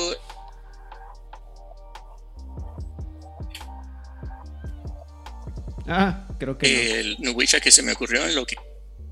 Ah, 5.88 6.28
creo 6.40 6.58
que 6.58 6.68
no. 6.68 6.96
el 6.96 7.18
Nuwisha 7.20 7.60
que 7.60 7.72
se 7.72 7.84
me 7.84 7.92
ocurrió 7.92 8.26
en 8.26 8.36
lo 8.36 8.46
que 8.46 8.56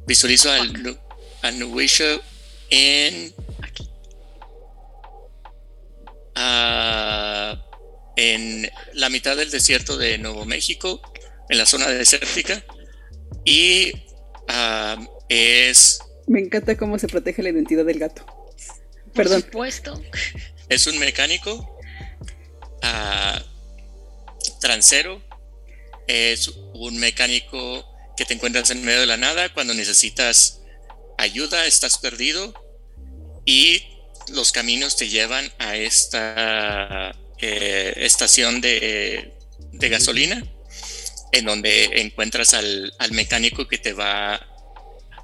visualizo 0.08 0.52
al, 0.52 0.82
Nu- 0.82 0.98
al 1.44 1.60
Nuwisha 1.60 2.06
en 2.70 3.34
Ah, 6.36 7.64
en 8.16 8.70
la 8.94 9.10
mitad 9.10 9.36
del 9.36 9.52
desierto 9.52 9.98
de 9.98 10.18
Nuevo 10.18 10.46
México, 10.46 11.02
en 11.50 11.58
la 11.58 11.66
zona 11.66 11.88
desértica, 11.88 12.64
y 13.46 13.92
ah, 14.48 14.98
es, 15.30 16.00
Me 16.28 16.40
encanta 16.40 16.78
cómo 16.78 16.98
se 17.00 17.08
protege 17.08 17.44
la 17.44 17.50
identidad 17.50 17.86
del 17.86 18.00
gato. 18.00 18.26
Por 18.26 19.14
Perdón. 19.14 19.42
supuesto. 19.42 20.02
es 20.70 20.88
un 20.88 20.98
mecánico 21.00 21.78
ah, 22.82 23.42
transero, 24.60 25.22
es 26.08 26.50
un 26.74 26.98
mecánico 26.98 27.86
que 28.16 28.26
te 28.26 28.34
encuentras 28.34 28.70
en 28.70 28.84
medio 28.84 29.02
de 29.02 29.08
la 29.08 29.18
nada 29.18 29.54
cuando 29.54 29.74
necesitas 29.74 30.62
ayuda, 31.18 31.66
estás 31.66 31.98
perdido 31.98 32.54
y 33.46 33.93
los 34.30 34.52
caminos 34.52 34.96
te 34.96 35.10
llevan 35.10 35.52
a 35.60 35.76
esta 35.76 37.16
eh, 37.40 37.94
estación 37.98 38.62
de, 38.62 39.34
gasolina 39.72 40.44
en 41.32 41.46
donde 41.46 42.02
encuentras 42.02 42.54
al, 42.54 42.94
al 43.00 43.12
mecánico 43.12 43.68
que 43.68 43.78
te 43.78 43.94
va 43.94 44.36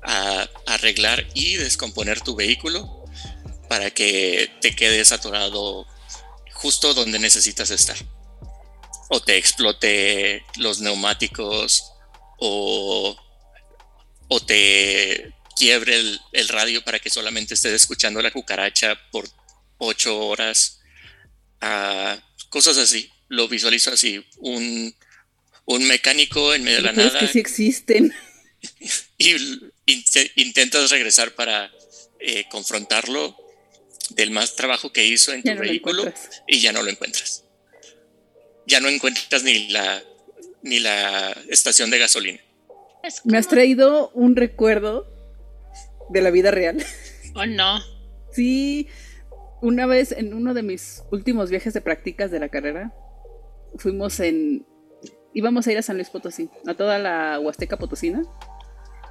a 0.04 0.50
arreglar 0.66 1.26
y 1.34 1.56
descomponer 1.56 2.22
tu 2.22 2.36
vehículo 2.36 3.06
para 3.70 3.92
que 3.92 4.50
te 4.62 4.76
quedes 4.76 5.12
atorado 5.12 5.86
justo 6.54 6.94
donde 6.94 7.20
necesitas 7.20 7.70
estar. 7.70 7.98
O 9.10 9.22
te 9.22 9.38
explote 9.38 10.44
los 10.58 10.82
neumáticos 10.82 11.94
o, 12.38 13.16
o 14.28 14.40
te 14.42 15.34
quiebre 15.60 16.00
el, 16.00 16.20
el 16.32 16.48
radio 16.48 16.82
para 16.84 17.00
que 17.00 17.10
solamente 17.10 17.54
estés 17.54 17.74
escuchando 17.74 18.22
la 18.22 18.32
cucaracha 18.32 18.98
por 19.12 19.30
ocho 19.78 20.18
horas. 20.20 20.80
Ah, 21.62 22.18
cosas 22.50 22.78
así. 22.78 23.12
Lo 23.28 23.48
visualizo 23.48 23.92
así. 23.92 24.26
Un, 24.38 24.96
un 25.66 25.88
mecánico 25.88 26.54
en 26.54 26.64
medio 26.64 26.78
de 26.78 26.84
la 26.84 26.94
nada 26.94 27.20
que 27.20 27.28
sí 27.28 27.40
existen. 27.40 28.14
y 29.18 29.34
int- 29.86 30.32
intentas 30.36 30.90
regresar 30.90 31.36
para 31.36 31.70
eh, 32.20 32.46
confrontarlo 32.50 33.38
del 34.12 34.32
más 34.32 34.56
trabajo 34.56 34.92
que 34.92 35.06
hizo 35.06 35.34
en 35.34 35.42
tu 35.44 35.50
Ya 35.50 35.56
no 35.56 35.62
lo 35.62 35.68
vehículo 35.70 36.14
y 36.48 36.60
ya 36.62 36.72
no 36.72 36.82
lo 36.82 36.90
encuentras. 36.90 37.44
Ya 38.66 38.80
no 38.80 38.88
encuentras 38.88 39.44
ni 39.44 39.68
la 39.70 40.02
ni 40.62 40.80
la 40.80 41.32
estación 41.50 41.90
de 41.90 42.00
gasolina. 42.00 42.40
Es 43.04 43.26
Me 43.26 43.38
has 43.38 43.48
traído 43.48 44.10
un 44.14 44.36
recuerdo 44.36 45.08
de 46.10 46.22
la 46.22 46.32
vida 46.32 46.52
real. 46.52 46.78
Oh, 47.36 47.46
no. 47.46 47.80
Sí, 48.32 48.88
una 49.62 49.86
vez 49.86 50.12
en 50.12 50.34
uno 50.34 50.54
de 50.54 50.64
mis 50.64 51.04
últimos 51.12 51.50
viajes 51.50 51.74
de 51.74 51.82
prácticas 51.82 52.32
de 52.32 52.40
la 52.40 52.50
carrera, 52.50 52.94
fuimos 53.76 54.20
en... 54.20 54.66
íbamos 55.34 55.68
a 55.68 55.72
ir 55.72 55.78
a 55.78 55.82
San 55.82 55.98
Luis 55.98 56.10
Potosí, 56.10 56.50
a 56.68 56.74
toda 56.74 56.98
la 57.00 57.40
Huasteca 57.40 57.78
Potosina, 57.78 58.24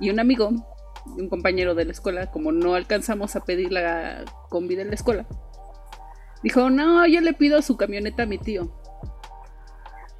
y 0.00 0.10
un 0.10 0.20
amigo, 0.20 0.50
un 1.06 1.28
compañero 1.28 1.74
de 1.74 1.84
la 1.84 1.92
escuela, 1.92 2.30
como 2.30 2.52
no 2.52 2.74
alcanzamos 2.74 3.36
a 3.36 3.44
pedir 3.44 3.72
la 3.72 4.24
combi 4.48 4.74
de 4.74 4.84
la 4.84 4.94
escuela, 4.94 5.26
dijo, 6.42 6.70
no, 6.70 7.06
yo 7.06 7.20
le 7.20 7.32
pido 7.32 7.62
su 7.62 7.76
camioneta 7.76 8.24
a 8.24 8.26
mi 8.26 8.38
tío. 8.38 8.72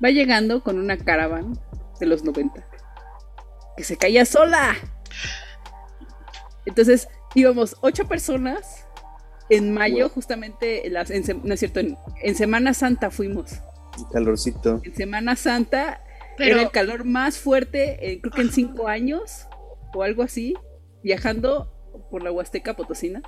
Va 0.03 0.11
llegando 0.11 0.63
con 0.63 0.79
una 0.79 0.97
caravan 0.97 1.59
de 1.99 2.07
los 2.07 2.23
90, 2.23 2.65
que 3.77 3.85
se 3.85 3.97
caía 3.97 4.25
sola. 4.25 4.77
Entonces 6.69 7.09
íbamos 7.35 7.77
ocho 7.81 8.07
personas. 8.07 8.85
En 9.51 9.73
mayo, 9.73 10.05
Wow. 10.07 10.11
justamente, 10.15 10.87
en 10.87 10.93
las- 10.93 11.11
en 11.11 11.25
sem- 11.25 11.43
no 11.43 11.55
es 11.55 11.61
cierto, 11.61 11.81
en, 11.81 11.97
en 12.23 12.35
Semana 12.35 12.75
Santa 12.75 13.11
fuimos. 13.11 13.53
Un 13.99 14.05
calorcito. 14.11 14.81
En 14.85 14.95
Semana 14.95 15.37
Santa 15.37 16.05
Pero 16.37 16.55
era 16.57 16.63
el 16.65 16.71
calor 16.71 17.05
más 17.05 17.39
fuerte, 17.39 17.97
eh, 18.13 18.21
creo 18.21 18.33
que 18.33 18.43
en 18.43 18.53
cinco 18.53 18.87
años 18.89 19.47
o 19.95 20.03
algo 20.03 20.23
así, 20.23 20.55
viajando 21.03 21.73
por 22.11 22.23
la 22.23 22.31
Huasteca 22.31 22.77
Potosina. 22.77 23.23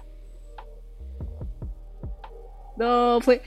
No, 2.76 3.20
fue 3.22 3.42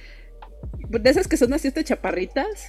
de 0.90 1.10
esas 1.10 1.28
que 1.28 1.38
son 1.38 1.53
así 1.53 1.68
estas 1.68 1.84
chaparritas, 1.86 2.68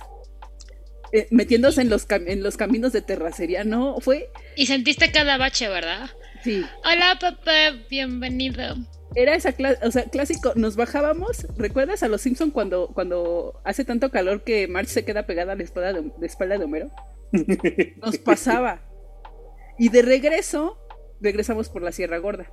eh, 1.15 1.29
metiéndose 1.31 1.81
en 1.81 1.91
los, 1.91 2.09
en 2.11 2.43
los 2.43 2.57
caminos 2.57 2.93
de 2.93 3.01
terracería, 3.01 3.63
no, 3.63 4.01
fue, 4.01 4.33
Y 4.57 4.67
sentiste 4.67 5.13
cada 5.13 5.39
bache, 5.39 5.69
¿verdad? 5.69 6.11
sí, 6.43 6.65
Hola, 6.85 7.17
papá, 7.21 7.71
bienvenido. 7.89 8.75
Era 9.15 9.37
esa 9.37 9.53
clase, 9.53 9.79
o 9.87 9.93
sea, 9.93 10.07
clásico, 10.07 10.55
nos 10.57 10.75
bajábamos, 10.75 11.47
¿recuerdas 11.57 12.03
a 12.03 12.09
los 12.09 12.21
Simpson 12.21 12.51
cuando, 12.51 12.89
cuando 12.89 13.61
hace 13.63 13.85
tanto 13.85 14.11
calor 14.11 14.43
que 14.43 14.67
Marge 14.67 14.91
se 14.91 15.05
queda 15.05 15.25
pegada 15.25 15.53
a 15.53 15.55
la 15.55 15.63
espalda 15.63 15.93
de, 15.93 16.11
de 16.19 16.27
espalda 16.27 16.59
de 16.59 16.65
Homero? 16.65 16.91
Nos 18.03 18.19
pasaba. 18.19 18.83
Y 19.79 19.91
de 19.91 20.03
regreso, 20.03 20.81
regresamos 21.21 21.69
por 21.69 21.83
la 21.83 21.93
Sierra 21.93 22.19
Gorda. 22.19 22.51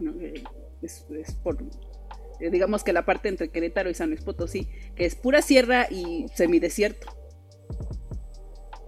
No, 0.00 0.20
eh, 0.20 0.42
es, 0.82 1.06
es 1.16 1.34
por, 1.34 1.56
eh, 2.40 2.50
digamos 2.50 2.82
que 2.82 2.92
la 2.92 3.04
parte 3.04 3.28
entre 3.28 3.48
Querétaro 3.50 3.90
y 3.90 3.94
San 3.94 4.10
Luis 4.10 4.22
Potosí, 4.22 4.68
que 4.96 5.04
es 5.04 5.14
pura 5.14 5.40
sierra 5.40 5.86
y 5.88 6.26
semidesierto. 6.34 7.17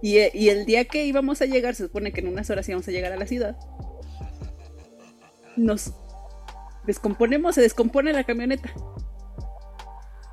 Y, 0.01 0.17
eh, 0.17 0.31
y 0.33 0.49
el 0.49 0.65
día 0.65 0.85
que 0.85 1.05
íbamos 1.05 1.41
a 1.41 1.45
llegar, 1.45 1.75
se 1.75 1.83
supone 1.83 2.11
que 2.11 2.21
en 2.21 2.27
unas 2.27 2.49
horas 2.49 2.67
íbamos 2.67 2.87
a 2.87 2.91
llegar 2.91 3.11
a 3.11 3.17
la 3.17 3.27
ciudad, 3.27 3.57
nos 5.55 5.93
descomponemos, 6.85 7.55
se 7.55 7.61
descompone 7.61 8.13
la 8.13 8.23
camioneta. 8.23 8.73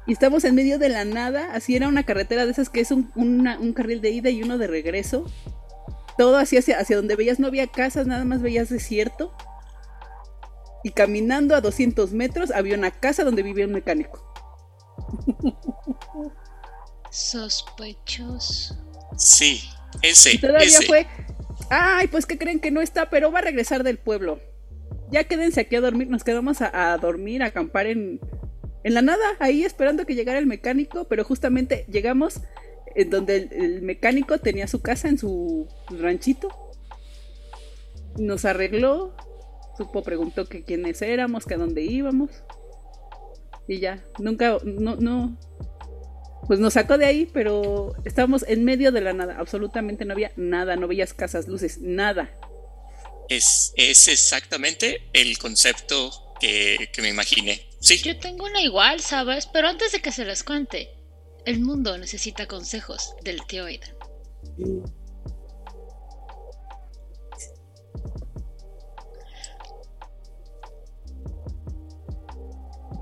Y 0.06 0.12
estamos 0.12 0.44
en 0.44 0.54
medio 0.54 0.78
de 0.78 0.88
la 0.88 1.04
nada, 1.04 1.52
así 1.52 1.76
era 1.76 1.86
una 1.86 2.04
carretera 2.04 2.46
de 2.46 2.52
esas 2.52 2.70
que 2.70 2.80
es 2.80 2.90
un, 2.90 3.12
un 3.14 3.72
carril 3.74 4.00
de 4.00 4.10
ida 4.10 4.30
y 4.30 4.42
uno 4.42 4.56
de 4.56 4.66
regreso. 4.66 5.26
Todo 6.16 6.38
así 6.38 6.56
hacia, 6.56 6.78
hacia 6.78 6.96
donde 6.96 7.14
veías 7.14 7.38
no 7.38 7.46
había 7.46 7.66
casas, 7.66 8.06
nada 8.06 8.24
más 8.24 8.40
veías 8.40 8.70
desierto. 8.70 9.34
Y 10.82 10.92
caminando 10.92 11.54
a 11.54 11.60
200 11.60 12.12
metros 12.12 12.50
había 12.52 12.76
una 12.76 12.90
casa 12.90 13.22
donde 13.22 13.42
vivía 13.42 13.66
un 13.66 13.72
mecánico. 13.72 14.24
Sospechoso. 17.18 18.76
Sí, 19.16 19.60
ese, 20.02 20.34
Y 20.34 20.38
todavía 20.38 20.66
ese. 20.66 20.86
fue 20.86 21.06
ay, 21.68 22.06
pues 22.06 22.26
que 22.26 22.38
creen 22.38 22.60
que 22.60 22.70
no 22.70 22.80
está, 22.80 23.10
pero 23.10 23.32
va 23.32 23.40
a 23.40 23.42
regresar 23.42 23.82
del 23.82 23.98
pueblo. 23.98 24.40
Ya 25.10 25.24
quédense 25.24 25.60
aquí 25.62 25.74
a 25.74 25.80
dormir, 25.80 26.08
nos 26.08 26.22
quedamos 26.22 26.62
a, 26.62 26.92
a 26.92 26.96
dormir, 26.98 27.42
a 27.42 27.46
acampar 27.46 27.86
en, 27.86 28.20
en 28.84 28.94
la 28.94 29.02
nada, 29.02 29.24
ahí 29.40 29.64
esperando 29.64 30.06
que 30.06 30.14
llegara 30.14 30.38
el 30.38 30.46
mecánico, 30.46 31.04
pero 31.08 31.24
justamente 31.24 31.84
llegamos 31.90 32.40
en 32.94 33.10
donde 33.10 33.36
el, 33.36 33.52
el 33.52 33.82
mecánico 33.82 34.38
tenía 34.38 34.68
su 34.68 34.80
casa 34.80 35.08
en 35.08 35.18
su 35.18 35.66
ranchito. 35.90 36.48
Nos 38.16 38.44
arregló, 38.44 39.16
supo, 39.76 40.04
preguntó 40.04 40.46
que 40.46 40.62
quiénes 40.62 41.02
éramos, 41.02 41.46
que 41.46 41.54
a 41.54 41.58
dónde 41.58 41.82
íbamos. 41.82 42.30
Y 43.66 43.80
ya, 43.80 44.04
nunca, 44.18 44.58
no, 44.64 44.94
no, 44.96 45.36
pues 46.47 46.60
nos 46.60 46.74
sacó 46.74 46.97
de 46.98 47.06
ahí, 47.06 47.27
pero 47.27 47.94
estábamos 48.05 48.44
en 48.48 48.65
medio 48.65 48.93
de 48.93 49.01
la 49.01 49.12
nada, 49.12 49.36
absolutamente 49.39 50.05
no 50.05 50.12
había 50.15 50.32
nada, 50.36 50.77
no 50.77 50.89
veías 50.89 51.12
casas, 51.12 51.48
luces, 51.48 51.78
nada. 51.81 52.31
Es, 53.28 53.73
es 53.77 54.09
exactamente 54.09 55.10
el 55.12 55.39
concepto 55.39 56.35
que, 56.40 56.90
que 56.93 57.02
me 57.02 57.10
imaginé. 57.10 57.69
Sí, 57.81 57.98
Yo 57.98 58.19
tengo 58.19 58.44
una 58.47 58.60
igual, 58.62 59.01
¿sabes? 59.01 59.47
Pero 59.47 59.69
antes 59.69 59.93
de 59.93 60.01
que 60.01 60.10
se 60.10 60.24
las 60.24 60.43
cuente, 60.43 60.90
el 61.44 61.60
mundo 61.60 61.97
necesita 61.98 62.47
consejos 62.47 63.15
del 63.23 63.44
tío 63.47 63.66
Aidan. 63.66 63.94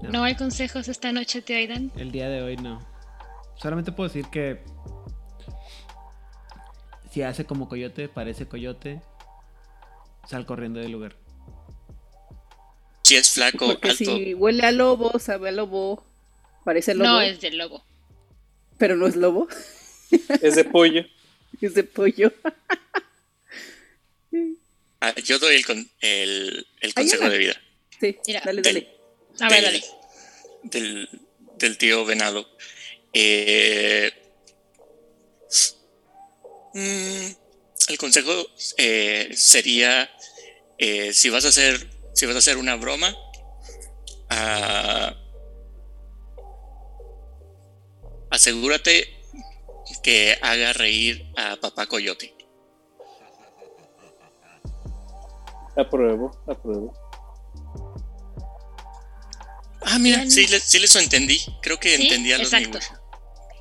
No. 0.03 0.11
¿No 0.11 0.25
hay 0.25 0.35
consejos 0.37 0.89
esta 0.89 1.13
noche, 1.13 1.43
tío 1.43 1.57
Aidan? 1.57 1.93
El 1.97 2.13
día 2.13 2.29
de 2.29 2.43
hoy 2.43 2.57
no. 2.57 2.96
Solamente 3.67 3.91
puedo 3.91 4.07
decir 4.09 4.27
que 4.31 4.61
si 7.13 7.23
hace 7.23 7.47
como 7.47 7.69
coyote, 7.69 8.09
parece 8.09 8.47
coyote, 8.47 9.03
sal 10.31 10.47
corriendo 10.47 10.79
del 10.79 10.93
lugar. 10.93 11.17
si 13.03 13.17
es 13.17 13.29
flaco, 13.33 13.67
Porque 13.67 13.89
alto. 13.91 14.05
si 14.05 14.35
huele 14.35 14.65
a 14.65 14.71
lobo, 14.71 15.19
sabe 15.19 15.49
a 15.49 15.53
lobo, 15.53 16.07
parece 16.65 16.95
lobo, 16.95 17.09
No 17.09 17.21
es 17.21 17.41
del 17.41 17.59
lobo. 17.59 17.83
pero 18.79 18.95
no 18.95 19.09
es 19.09 19.17
lobo, 19.17 19.49
Es 20.41 20.55
de 20.55 20.63
pollo. 20.63 21.05
es 21.61 21.75
de 21.75 21.83
pollo. 21.83 22.33
Ah, 25.01 25.13
yo 25.25 25.39
doy 25.41 25.57
el, 25.57 25.67
con- 25.67 25.91
el, 26.01 26.67
el 26.81 26.95
consejo 26.95 27.29
de 27.29 27.37
vida 27.39 27.55
Sí, 28.01 28.17
Mira, 28.29 28.43
dale, 28.45 28.63
del, 28.63 28.75
dale. 28.75 28.97
A 29.41 29.49
ver, 29.49 29.65
del- 29.65 29.81
dale. 29.81 29.85
del, 30.63 31.09
del 31.59 31.79
tío 31.79 32.05
venado. 32.05 32.49
Eh, 33.19 34.13
mm, 36.75 37.27
el 37.89 37.97
consejo 37.99 38.31
eh, 38.77 39.31
sería 39.35 40.11
eh, 40.77 41.15
si 41.15 41.31
vas 41.31 41.47
a 41.47 41.49
hacer 41.49 41.89
si 42.13 42.27
vas 42.27 42.35
a 42.37 42.41
hacer 42.41 42.59
una 42.59 42.77
broma 42.77 43.17
ah, 44.29 45.15
asegúrate 48.31 49.09
que 50.03 50.37
haga 50.43 50.75
reír 50.75 51.25
a 51.39 51.57
papá 51.57 51.87
coyote 51.87 52.35
Apruebo, 55.75 56.39
apruebo. 56.47 56.93
ah 59.81 59.99
mira 59.99 60.29
sí, 60.29 60.47
sí 60.47 60.79
les 60.81 60.95
entendí 60.97 61.41
creo 61.63 61.81
que 61.81 61.97
Sí, 61.97 62.03
entendí 62.03 62.33
a 62.33 62.39
los 62.39 62.53
exacto. 62.53 62.79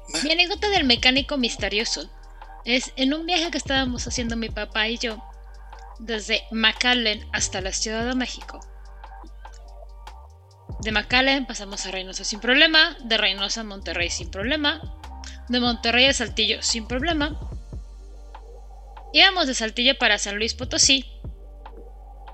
Mi 0.08 0.32
anécdota 0.32 0.70
del 0.70 0.84
mecánico 0.84 1.38
misterioso 1.38 2.10
es 2.64 2.92
en 2.96 3.14
un 3.14 3.26
viaje 3.26 3.52
que 3.52 3.58
estábamos 3.58 4.08
haciendo 4.08 4.36
mi 4.36 4.50
papá 4.50 4.88
y 4.88 4.98
yo 4.98 5.24
desde 6.00 6.44
McAllen 6.52 7.28
hasta 7.32 7.62
la 7.62 7.72
Ciudad 7.72 8.06
de 8.06 8.16
México. 8.16 8.60
De 10.82 10.92
McAllen 10.92 11.46
pasamos 11.46 11.86
a 11.86 11.92
Reynosa 11.92 12.24
sin 12.24 12.40
problema, 12.40 12.98
de 13.04 13.18
Reynosa 13.18 13.62
a 13.62 13.64
Monterrey 13.64 14.10
sin 14.10 14.30
problema, 14.30 14.82
de 15.48 15.60
Monterrey 15.60 16.06
a 16.06 16.14
Saltillo 16.14 16.62
sin 16.62 16.88
problema. 16.88 17.40
Íbamos 19.14 19.48
de 19.48 19.54
Saltillo 19.54 19.98
para 19.98 20.18
San 20.18 20.38
Luis 20.38 20.54
Potosí 20.54 21.06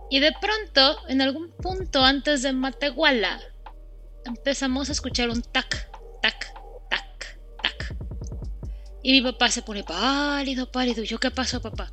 y 0.10 0.20
de 0.20 0.34
pronto, 0.42 1.08
en 1.08 1.22
algún 1.22 1.52
punto 1.52 2.04
antes 2.04 2.42
de 2.42 2.52
Matehuala, 2.52 3.40
empezamos 4.26 4.90
a 4.90 4.92
escuchar 4.92 5.30
un 5.30 5.42
tac, 5.42 5.90
tac. 6.22 6.51
Y 9.04 9.12
mi 9.12 9.22
papá 9.22 9.50
se 9.50 9.62
pone 9.62 9.84
pálido, 9.84 10.72
pálido. 10.72 11.04
¿Y 11.04 11.08
¿Yo 11.08 11.20
qué 11.20 11.32
pasó, 11.32 11.62
papá? 11.62 11.92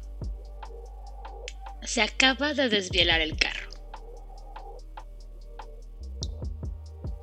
Se 1.83 2.03
acaba 2.03 2.53
de 2.55 2.69
desvielar 2.69 3.21
el 3.21 3.37
carro. 3.37 3.69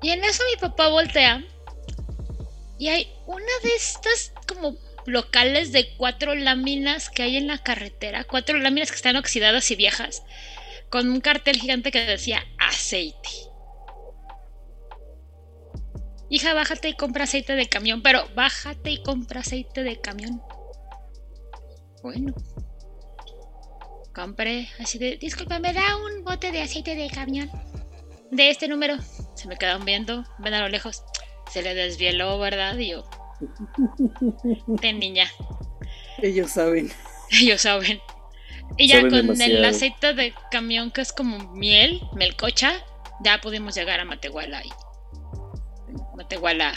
Y 0.02 0.10
en 0.10 0.24
eso 0.24 0.44
mi 0.52 0.60
papá 0.60 0.90
voltea. 0.90 1.44
Y 2.78 2.90
hay 2.90 3.12
una 3.28 3.46
de 3.64 3.70
estas 3.76 4.34
como 4.48 4.78
locales 5.06 5.72
de 5.72 5.96
cuatro 5.98 6.36
láminas 6.36 7.10
que 7.10 7.24
hay 7.24 7.38
en 7.38 7.48
la 7.48 7.60
carretera. 7.60 8.24
Cuatro 8.24 8.58
láminas 8.58 8.90
que 8.90 8.98
están 8.98 9.16
oxidadas 9.16 9.70
y 9.72 9.76
viejas. 9.76 10.24
Con 10.90 11.10
un 11.10 11.22
cartel 11.22 11.60
gigante 11.60 11.92
que 11.92 12.06
decía 12.06 12.44
aceite. 12.58 13.30
Hija, 16.30 16.54
bájate 16.54 16.90
y 16.90 16.94
compra 16.96 17.26
aceite 17.26 17.54
de 17.56 17.68
camión, 17.68 18.02
pero 18.02 18.28
bájate 18.36 18.92
y 18.92 19.04
compra 19.04 19.42
aceite 19.42 19.84
de 19.84 20.00
camión. 20.02 20.42
Bueno. 22.02 22.34
Compré 24.14 24.70
así 24.80 24.98
de, 24.98 25.18
disculpa, 25.18 25.60
¿me 25.60 25.74
da 25.74 25.98
un 25.98 26.24
bote 26.24 26.52
de 26.52 26.62
aceite 26.62 26.96
de 26.96 27.10
camión? 27.10 27.50
De 28.32 28.50
este 28.50 28.68
número. 28.68 28.96
Se 29.36 29.48
me 29.48 29.58
quedan 29.58 29.84
viendo, 29.86 30.24
ven 30.40 30.54
a 30.54 30.62
lo 30.62 30.70
lejos. 30.70 31.04
Se 31.52 31.62
le 31.62 31.76
desvieló, 31.76 32.40
¿verdad? 32.40 32.78
Y 32.78 32.92
yo, 32.92 33.04
ten 34.82 35.00
niña, 35.00 35.30
Ellos 36.22 36.52
saben. 36.52 36.92
ellos 37.30 37.62
saben. 37.62 38.00
Y 38.78 38.88
ya 38.88 39.02
Saben 39.02 39.28
con 39.28 39.42
el 39.42 39.64
aceite 39.64 40.14
de 40.14 40.34
camión 40.50 40.90
que 40.92 41.02
es 41.02 41.14
como 41.14 41.38
miel, 41.54 42.02
melcocha, 42.14 42.84
ya 43.24 43.40
pudimos 43.42 43.76
llegar 43.76 44.00
a 44.00 44.06
Matehuala 44.06 44.64
y 44.66 44.70
Matehuala. 46.16 46.74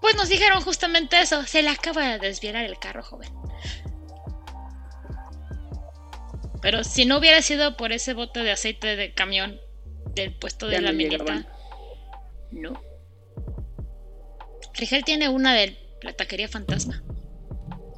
Pues 0.00 0.16
nos 0.16 0.28
dijeron 0.28 0.60
justamente 0.60 1.20
eso, 1.20 1.44
se 1.44 1.62
le 1.62 1.70
acaba 1.70 2.02
de 2.08 2.18
desviar 2.18 2.56
el 2.56 2.78
carro, 2.78 3.02
joven. 3.02 3.30
Pero 6.60 6.84
si 6.84 7.04
no 7.04 7.18
hubiera 7.18 7.42
sido 7.42 7.76
por 7.76 7.92
ese 7.92 8.14
bote 8.14 8.40
de 8.40 8.52
aceite 8.52 8.96
de 8.96 9.12
camión 9.14 9.58
del 10.14 10.34
puesto 10.38 10.66
de 10.66 10.74
Ya 10.74 10.80
la 10.80 10.92
no 10.92 10.96
minita, 10.96 11.24
llegaban. 11.24 11.46
no. 12.50 12.72
Rigel 14.74 15.04
tiene 15.04 15.28
una 15.28 15.54
de 15.54 15.78
la 16.02 16.12
taquería 16.14 16.48
fantasma. 16.48 17.02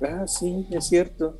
Ah, 0.02 0.27
sí, 0.27 0.66
es 0.70 0.86
cierto. 0.89 1.36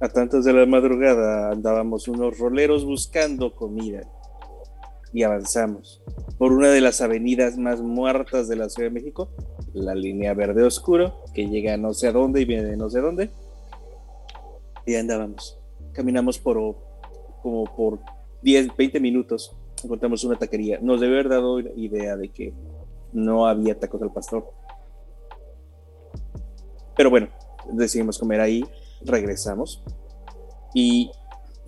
A 0.00 0.08
tantas 0.08 0.44
de 0.44 0.52
la 0.52 0.66
madrugada 0.66 1.50
andábamos 1.52 2.06
unos 2.08 2.38
roleros 2.38 2.84
buscando 2.84 3.54
comida 3.54 4.02
y 5.12 5.22
avanzamos 5.22 6.02
por 6.38 6.52
una 6.52 6.68
de 6.68 6.80
las 6.80 7.00
avenidas 7.00 7.58
más 7.58 7.82
muertas 7.82 8.48
de 8.48 8.56
la 8.56 8.68
Ciudad 8.68 8.88
de 8.88 8.94
México, 8.94 9.30
la 9.74 9.94
línea 9.94 10.32
verde 10.34 10.62
oscuro, 10.62 11.14
que 11.34 11.48
llega 11.48 11.76
no 11.76 11.92
sé 11.92 12.08
a 12.08 12.12
dónde 12.12 12.40
y 12.40 12.44
viene 12.44 12.64
de 12.64 12.76
no 12.76 12.88
sé 12.88 13.00
dónde. 13.00 13.30
Y 14.86 14.94
andábamos. 14.94 15.58
Caminamos 15.92 16.38
por 16.38 16.76
como 17.42 17.64
por 17.64 18.00
10, 18.42 18.76
20 18.76 19.00
minutos. 19.00 19.54
Encontramos 19.84 20.24
una 20.24 20.36
taquería. 20.36 20.78
Nos 20.80 21.00
debe 21.00 21.14
haber 21.14 21.28
dado 21.28 21.60
idea 21.60 22.16
de 22.16 22.28
que 22.30 22.54
no 23.12 23.46
había 23.46 23.78
tacos 23.78 24.00
al 24.02 24.12
pastor. 24.12 24.50
Pero 26.96 27.10
bueno, 27.10 27.28
decidimos 27.72 28.18
comer 28.18 28.40
ahí, 28.40 28.64
regresamos 29.02 29.82
y 30.74 31.10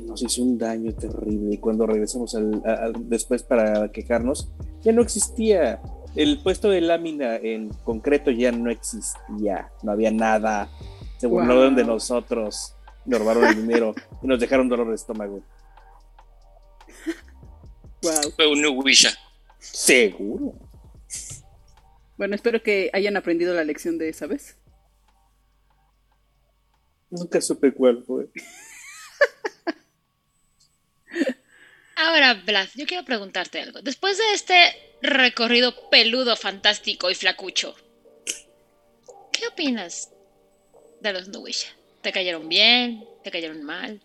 nos 0.07 0.23
hizo 0.23 0.43
un 0.43 0.59
daño 0.59 0.93
terrible. 0.95 1.55
Y 1.55 1.59
cuando 1.59 1.87
regresamos 1.87 2.35
al- 2.35 2.62
después 3.09 3.43
para 3.43 3.91
quejarnos, 3.91 4.51
ya 4.83 4.93
no 4.93 5.03
existía. 5.03 5.81
El 6.15 6.43
puesto 6.43 6.69
de 6.69 6.81
lámina 6.83 7.37
en 7.37 7.70
concreto 7.85 8.31
ya 8.31 8.53
no 8.53 8.70
existía. 8.70 9.70
No 9.83 9.93
había 9.93 10.11
nada. 10.11 10.69
Se 11.19 11.27
burlaron 11.27 11.74
de 11.77 11.85
Wow. 11.85 11.93
nosotros. 11.95 12.74
Nos 13.05 13.19
robaron 13.19 13.45
el 13.45 13.57
dinero 13.57 13.95
y 14.23 14.27
nos 14.27 14.39
dejaron 14.39 14.69
dolor 14.69 14.89
de 14.89 14.95
estómago. 14.95 15.43
Wow. 18.03 18.33
fue 18.37 18.47
un 18.51 18.65
Wisha 18.85 19.11
Seguro. 19.59 20.55
Bueno, 22.19 22.35
espero 22.35 22.62
que 22.62 22.91
hayan 22.93 23.16
aprendido 23.16 23.55
la 23.55 23.65
lección 23.65 23.97
de 23.99 24.09
esa 24.09 24.27
vez. 24.27 24.57
Nunca 27.11 27.41
supe 27.41 27.73
cuál 27.73 28.03
fue. 28.05 28.29
Ahora, 31.97 32.34
Vlad, 32.34 32.68
yo 32.74 32.86
quiero 32.86 33.05
preguntarte 33.05 33.60
algo. 33.60 33.82
Después 33.82 34.18
de 34.18 34.32
este 34.34 34.56
recorrido 35.02 35.90
peludo, 35.90 36.36
fantástico 36.36 37.10
y 37.10 37.14
flacucho, 37.14 37.76
¿qué 39.32 39.47
opinas 39.47 40.10
de 41.01 41.12
los 41.12 41.28
Nuwisha? 41.28 41.68
¿Te 42.02 42.12
cayeron 42.12 42.48
bien? 42.48 43.05
¿Te 43.22 43.30
cayeron 43.30 43.62
mal? 43.62 44.01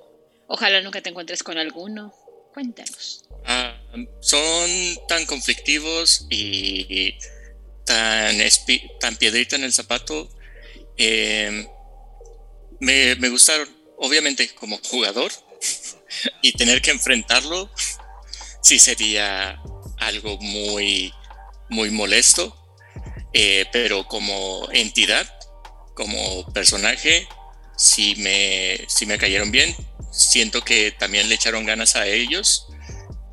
Ojalá 0.48 0.82
nunca 0.82 1.02
te 1.02 1.10
encuentres 1.10 1.44
con 1.44 1.58
alguno. 1.58 2.14
Cuéntanos. 2.54 3.26
Ah, 3.46 3.80
son 4.20 4.70
tan 5.08 5.26
conflictivos 5.26 6.26
y 6.30 7.16
tan, 7.86 8.38
tan 9.00 9.16
piedrita 9.16 9.56
en 9.56 9.64
el 9.64 9.74
zapato. 9.74 10.30
Me, 12.80 13.16
me 13.16 13.30
gustaron, 13.30 13.68
obviamente, 13.98 14.50
como 14.54 14.78
jugador 14.84 15.32
y 16.42 16.54
tener 16.54 16.82
que 16.82 16.92
enfrentarlo, 16.92 17.70
sí 18.62 18.80
sería 18.80 19.62
algo 20.00 20.38
muy, 20.40 21.14
muy 21.70 21.90
molesto. 21.92 22.56
Eh, 23.34 23.66
pero 23.72 24.08
como 24.08 24.68
entidad, 24.72 25.28
como 25.94 26.52
personaje, 26.54 27.28
sí 27.76 28.16
me, 28.18 28.88
me 29.06 29.18
cayeron 29.18 29.52
bien. 29.52 29.76
Siento 30.12 30.62
que 30.62 30.92
también 30.92 31.30
le 31.30 31.36
echaron 31.36 31.66
ganas 31.66 31.96
a 31.96 32.08
ellos 32.08 32.68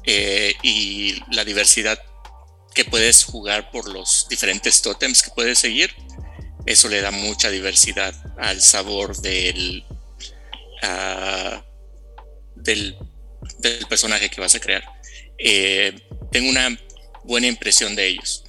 eh, 0.05 0.55
y 0.62 1.14
la 1.32 1.44
diversidad 1.44 1.98
que 2.74 2.84
puedes 2.84 3.24
jugar 3.24 3.70
por 3.70 3.88
los 3.88 4.26
diferentes 4.28 4.82
tótems 4.82 5.22
que 5.22 5.30
puedes 5.30 5.59
seguir, 5.59 5.94
eso 6.66 6.88
le 6.88 7.01
da 7.01 7.10
mucha 7.10 7.48
diversidad 7.48 8.14
al 8.36 8.60
sabor 8.60 9.16
del, 9.18 9.84
ah, 10.82 11.64
del, 12.65 12.97
personaje 13.89 14.28
que 14.28 14.41
vas 14.41 14.55
a 14.55 14.61
crear. 14.61 14.85
Eh, 15.39 15.95
tengo 16.32 16.49
una 16.49 16.78
buena 17.24 17.47
impresión 17.47 17.95
de 17.95 18.09
ellos. 18.09 18.45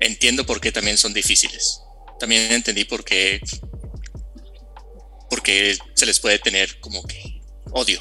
Entiendo 0.00 0.44
por 0.46 0.60
qué 0.60 0.70
también 0.70 0.98
son 0.98 1.14
difíciles. 1.14 1.80
También 2.18 2.52
entendí 2.52 2.84
por 2.84 3.04
qué, 3.04 3.40
porque 5.28 5.76
se 5.94 6.06
les 6.06 6.20
puede 6.20 6.38
tener 6.38 6.78
como 6.80 7.02
que 7.04 7.40
odio. 7.72 8.00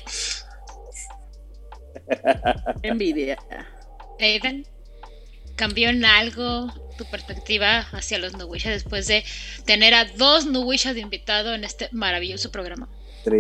Envidia. 2.84 3.38
Aiden, 4.19 4.68
¿cambió 5.56 5.90
en 5.90 6.06
algo 6.06 6.72
tu 6.98 7.10
perspectiva 7.10 7.80
hacia 7.91 8.19
los 8.19 8.34
Nuwisha 8.34 8.69
después 8.69 9.07
de 9.07 9.23
tener 9.65 9.94
a 9.94 10.06
dos 10.06 10.45
Nuwisha 10.45 10.94
de 10.94 10.99
invitado 10.99 11.53
en 11.53 11.64
este 11.64 11.90
maravilloso 11.91 12.52
programa? 12.52 12.90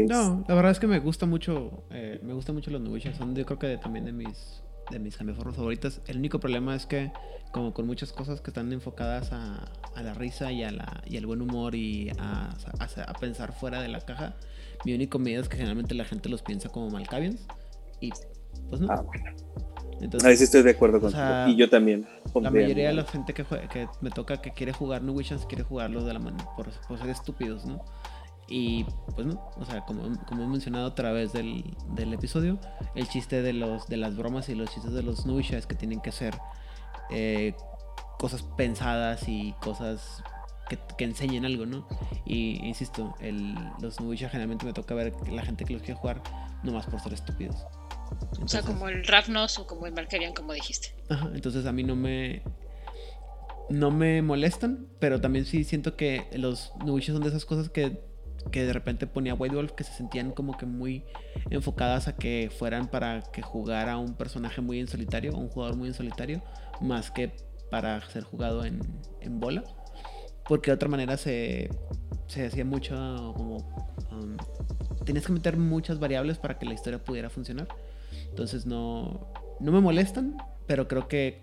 No, 0.07 0.45
la 0.47 0.55
verdad 0.55 0.71
es 0.71 0.79
que 0.79 0.87
me 0.87 0.99
gusta 0.99 1.25
mucho, 1.25 1.83
eh, 1.91 2.19
me 2.23 2.33
gusta 2.33 2.53
mucho 2.53 2.71
los 2.71 2.81
Nuwisha. 2.81 3.13
Son 3.13 3.35
yo 3.35 3.45
creo 3.45 3.59
que 3.59 3.77
también 3.77 4.05
de 4.05 4.13
mis 4.13 4.63
de 4.91 4.99
mis 4.99 5.17
cambiaformas 5.17 5.55
favoritas. 5.55 6.01
El 6.07 6.17
único 6.17 6.39
problema 6.39 6.75
es 6.75 6.85
que, 6.85 7.11
como 7.51 7.73
con 7.73 7.87
muchas 7.87 8.11
cosas 8.11 8.41
que 8.41 8.49
están 8.49 8.71
enfocadas 8.73 9.31
a, 9.31 9.65
la 10.01 10.13
risa 10.13 10.51
y, 10.51 10.63
a 10.63 10.71
la, 10.71 11.01
y 11.05 11.17
al 11.17 11.25
buen 11.25 11.41
humor 11.41 11.75
y 11.75 12.11
a, 12.19 12.53
a, 12.79 13.13
pensar 13.13 13.53
fuera 13.53 13.81
de 13.81 13.87
la 13.87 14.01
caja, 14.01 14.35
mi 14.85 14.93
único 14.93 15.19
miedo 15.19 15.41
es 15.41 15.49
que 15.49 15.57
generalmente 15.57 15.95
la 15.95 16.05
gente 16.05 16.29
los 16.29 16.41
piensa 16.41 16.69
como 16.69 16.89
Malkavians. 16.89 17.45
Y 18.01 18.11
pues 18.69 18.81
no. 18.81 18.91
Ah, 18.91 19.01
bueno. 19.01 19.25
Entonces, 20.01 20.29
Ahí 20.29 20.35
sí 20.35 20.43
estoy 20.43 20.63
de 20.63 20.71
acuerdo 20.71 20.99
contigo. 20.99 21.23
y 21.47 21.55
yo 21.55 21.69
también. 21.69 22.05
La 22.35 22.49
mayoría 22.49 22.89
de 22.89 22.93
la 22.93 23.05
gente 23.05 23.33
que, 23.33 23.45
que 23.45 23.87
me 24.01 24.09
toca 24.09 24.41
que 24.41 24.51
quiere 24.51 24.73
jugar 24.73 25.01
New 25.01 25.15
Visions 25.15 25.45
quiere 25.45 25.63
jugarlo 25.63 26.03
de 26.03 26.13
la 26.13 26.19
mano 26.19 26.37
por, 26.57 26.69
por 26.87 26.97
ser 26.97 27.09
estúpidos, 27.09 27.65
¿no? 27.65 27.85
Y 28.47 28.85
pues 29.15 29.25
no, 29.25 29.49
o 29.55 29.65
sea, 29.65 29.81
como, 29.85 30.17
como 30.25 30.43
he 30.43 30.47
mencionado 30.47 30.87
a 30.87 30.95
través 30.95 31.31
del, 31.33 31.63
del, 31.95 32.13
episodio, 32.13 32.59
el 32.93 33.07
chiste 33.07 33.41
de, 33.41 33.53
los, 33.53 33.87
de 33.87 33.97
las 33.97 34.17
bromas 34.17 34.49
y 34.49 34.55
los 34.55 34.69
chistes 34.69 34.93
de 34.93 35.01
los 35.01 35.25
Nuisha 35.25 35.57
es 35.57 35.65
que 35.65 35.75
tienen 35.75 36.01
que 36.01 36.11
ser 36.11 36.37
eh, 37.09 37.55
cosas 38.19 38.43
pensadas 38.43 39.27
y 39.27 39.53
cosas 39.61 40.23
que, 40.67 40.77
que, 40.97 41.05
enseñen 41.05 41.45
algo, 41.45 41.65
¿no? 41.65 41.87
Y 42.25 42.65
insisto, 42.67 43.15
el, 43.21 43.55
los 43.81 44.01
Nuisha 44.01 44.29
generalmente 44.29 44.65
me 44.65 44.73
toca 44.73 44.93
ver 44.93 45.13
la 45.29 45.43
gente 45.43 45.63
que 45.63 45.73
los 45.73 45.81
quiere 45.81 45.99
jugar 45.99 46.21
nomás 46.63 46.85
por 46.85 46.99
ser 46.99 47.13
estúpidos. 47.13 47.55
o 48.41 48.47
sea, 48.47 48.61
como 48.61 48.89
el 48.89 49.05
Ravnos 49.05 49.57
o 49.57 49.67
como 49.67 49.87
el 49.87 49.93
Valkyrian, 49.93 50.33
como 50.33 50.53
dijiste. 50.53 50.93
Ajá, 51.09 51.29
entonces 51.33 51.65
a 51.65 51.71
mí 51.71 51.83
no 51.83 51.95
me. 51.95 52.43
No 53.69 53.91
me 53.91 54.21
molestan, 54.21 54.87
pero 54.99 55.21
también 55.21 55.45
sí 55.45 55.63
siento 55.63 55.95
que 55.95 56.27
los 56.33 56.73
Nuisha 56.85 57.13
son 57.13 57.23
de 57.23 57.29
esas 57.29 57.45
cosas 57.45 57.69
que 57.69 58.12
que 58.51 58.65
de 58.65 58.73
repente 58.73 59.07
ponía 59.07 59.33
White 59.33 59.55
Wolf 59.55 59.71
que 59.71 59.83
se 59.83 59.93
sentían 59.93 60.31
como 60.31 60.57
que 60.57 60.65
muy 60.65 61.05
enfocadas 61.49 62.07
a 62.07 62.15
que 62.15 62.51
fueran 62.55 62.87
para 62.87 63.21
que 63.31 63.41
jugara 63.41 63.97
un 63.97 64.15
personaje 64.15 64.61
muy 64.61 64.79
en 64.79 64.87
solitario, 64.87 65.35
un 65.35 65.49
jugador 65.49 65.75
muy 65.75 65.87
en 65.87 65.93
solitario, 65.93 66.41
más 66.81 67.11
que 67.11 67.31
para 67.69 68.01
ser 68.09 68.23
jugado 68.23 68.65
en, 68.65 68.79
en 69.21 69.39
bola. 69.39 69.63
Porque 70.47 70.71
de 70.71 70.75
otra 70.75 70.89
manera 70.89 71.17
se, 71.17 71.69
se 72.27 72.45
hacía 72.45 72.65
mucho 72.65 72.95
como... 73.35 73.57
Um, 74.11 74.37
tenías 75.05 75.25
que 75.25 75.33
meter 75.33 75.57
muchas 75.57 75.99
variables 75.99 76.37
para 76.37 76.57
que 76.57 76.65
la 76.65 76.73
historia 76.73 77.03
pudiera 77.03 77.29
funcionar. 77.29 77.67
Entonces 78.29 78.65
no, 78.65 79.31
no 79.59 79.71
me 79.71 79.79
molestan, 79.79 80.37
pero 80.67 80.87
creo 80.87 81.07
que 81.07 81.41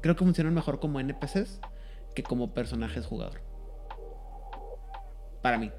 creo 0.00 0.14
que 0.14 0.24
funcionan 0.24 0.54
mejor 0.54 0.78
como 0.78 1.00
NPCs 1.00 1.60
que 2.14 2.22
como 2.22 2.54
personajes 2.54 3.06
jugador. 3.06 3.40
Para 5.42 5.58
mí. 5.58 5.70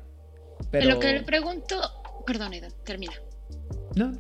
Pero... 0.71 0.89
Lo 0.89 0.99
que 0.99 1.13
le 1.13 1.23
pregunto. 1.23 1.79
Perdón, 2.25 2.53
Aidan, 2.53 2.71
termina. 2.83 3.13
No, 3.95 4.11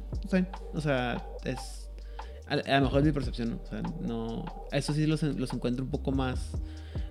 o 0.73 0.81
sea, 0.81 1.25
es. 1.43 1.89
A, 2.47 2.55
lo 2.55 2.85
mejor 2.85 2.99
es 2.99 3.05
mi 3.05 3.11
percepción, 3.11 3.51
¿no? 3.51 3.57
O 3.61 3.65
sea, 3.65 3.81
no. 3.81 4.45
Eso 4.71 4.93
sí 4.93 5.05
los, 5.05 5.21
los 5.23 5.53
encuentro 5.53 5.83
un 5.83 5.91
poco 5.91 6.11
más. 6.11 6.51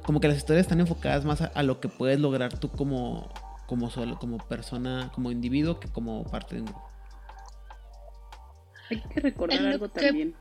Como 0.05 0.21
que 0.21 0.29
las 0.29 0.37
historias 0.37 0.65
están 0.65 0.81
enfocadas 0.81 1.25
más 1.25 1.43
a, 1.43 1.63
lo 1.63 1.81
que 1.81 1.89
puedes 1.89 2.19
lograr 2.21 2.59
tú 2.59 2.71
como. 2.71 3.33
Como 3.67 3.91
solo, 3.91 4.17
como 4.19 4.39
persona, 4.39 5.11
como 5.13 5.33
individuo, 5.33 5.81
que 5.81 5.89
como 5.89 6.25
parte 6.25 6.55
de 6.55 6.61
un 6.61 6.67
grupo. 6.67 6.89
Hay 8.91 9.01
que 9.01 9.21
recordar 9.21 9.67
algo 9.67 9.89
también. 9.89 10.37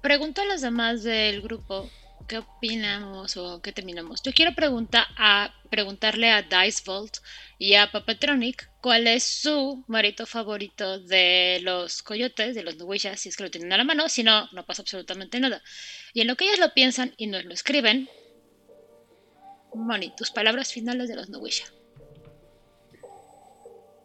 Pregunto 0.00 0.42
a 0.42 0.44
los 0.44 0.60
demás 0.60 1.02
del 1.02 1.42
grupo 1.42 1.88
qué 2.26 2.38
opinamos 2.38 3.36
o 3.36 3.60
qué 3.62 3.72
terminamos. 3.72 4.22
Yo 4.22 4.32
quiero 4.32 4.54
preguntar 4.54 5.06
a, 5.16 5.54
preguntarle 5.70 6.30
a 6.30 6.42
Dice 6.42 6.82
Vault 6.86 7.18
y 7.58 7.74
a 7.74 7.90
Papatronic 7.90 8.70
cuál 8.80 9.06
es 9.06 9.24
su 9.24 9.84
marito 9.86 10.26
favorito 10.26 10.98
de 10.98 11.60
los 11.62 12.02
coyotes, 12.02 12.54
de 12.54 12.62
los 12.62 12.76
Nuwisha, 12.76 13.16
si 13.16 13.28
es 13.28 13.36
que 13.36 13.44
lo 13.44 13.50
tienen 13.50 13.72
a 13.72 13.76
la 13.76 13.84
mano, 13.84 14.08
si 14.08 14.22
no, 14.22 14.48
no 14.52 14.66
pasa 14.66 14.82
absolutamente 14.82 15.40
nada. 15.40 15.62
Y 16.12 16.22
en 16.22 16.26
lo 16.26 16.36
que 16.36 16.44
ellos 16.46 16.58
lo 16.58 16.74
piensan 16.74 17.14
y 17.16 17.26
nos 17.26 17.44
lo 17.44 17.54
escriben, 17.54 18.08
Moni, 19.74 20.12
tus 20.16 20.30
palabras 20.30 20.72
finales 20.72 21.08
de 21.08 21.16
los 21.16 21.28
Nuwisha. 21.28 21.66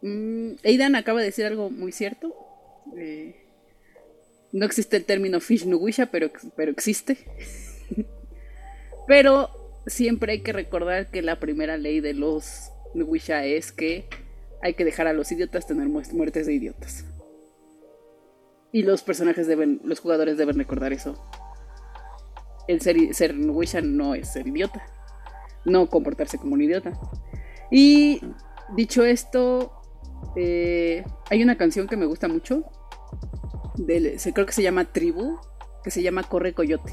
Mm, 0.02 0.56
Aidan 0.62 0.96
acaba 0.96 1.20
de 1.20 1.26
decir 1.26 1.46
algo 1.46 1.70
muy 1.70 1.90
cierto. 1.90 2.34
Eh, 2.96 3.44
no 4.52 4.66
existe 4.66 4.96
el 4.96 5.04
término 5.04 5.40
Fish 5.40 5.64
Nuwisha, 5.64 6.06
pero, 6.06 6.30
pero 6.56 6.70
existe. 6.70 7.18
Pero 9.06 9.50
siempre 9.86 10.32
hay 10.32 10.40
que 10.42 10.52
recordar 10.52 11.10
que 11.10 11.22
la 11.22 11.38
primera 11.38 11.76
ley 11.76 12.00
de 12.00 12.14
los 12.14 12.70
Nuwisha 12.94 13.44
es 13.44 13.72
que 13.72 14.08
hay 14.62 14.74
que 14.74 14.84
dejar 14.84 15.06
a 15.06 15.12
los 15.12 15.30
idiotas 15.30 15.66
tener 15.66 15.88
muertes 15.88 16.46
de 16.46 16.54
idiotas. 16.54 17.04
Y 18.72 18.82
los 18.82 19.02
personajes 19.02 19.46
deben, 19.46 19.80
los 19.84 20.00
jugadores 20.00 20.36
deben 20.36 20.56
recordar 20.56 20.92
eso. 20.92 21.22
El 22.66 22.80
ser, 22.80 23.14
ser 23.14 23.34
Nuwisha 23.34 23.82
no 23.82 24.14
es 24.14 24.32
ser 24.32 24.48
idiota. 24.48 24.84
No 25.64 25.88
comportarse 25.88 26.38
como 26.38 26.54
un 26.54 26.62
idiota. 26.62 26.98
Y 27.70 28.20
dicho 28.74 29.04
esto, 29.04 29.72
eh, 30.36 31.04
hay 31.30 31.42
una 31.42 31.56
canción 31.56 31.86
que 31.86 31.96
me 31.96 32.06
gusta 32.06 32.28
mucho. 32.28 32.64
creo 33.86 34.46
que 34.46 34.52
se 34.52 34.62
llama 34.62 34.92
Tribu, 34.92 35.38
que 35.82 35.90
se 35.90 36.02
llama 36.02 36.22
Corre 36.22 36.54
Coyote. 36.54 36.92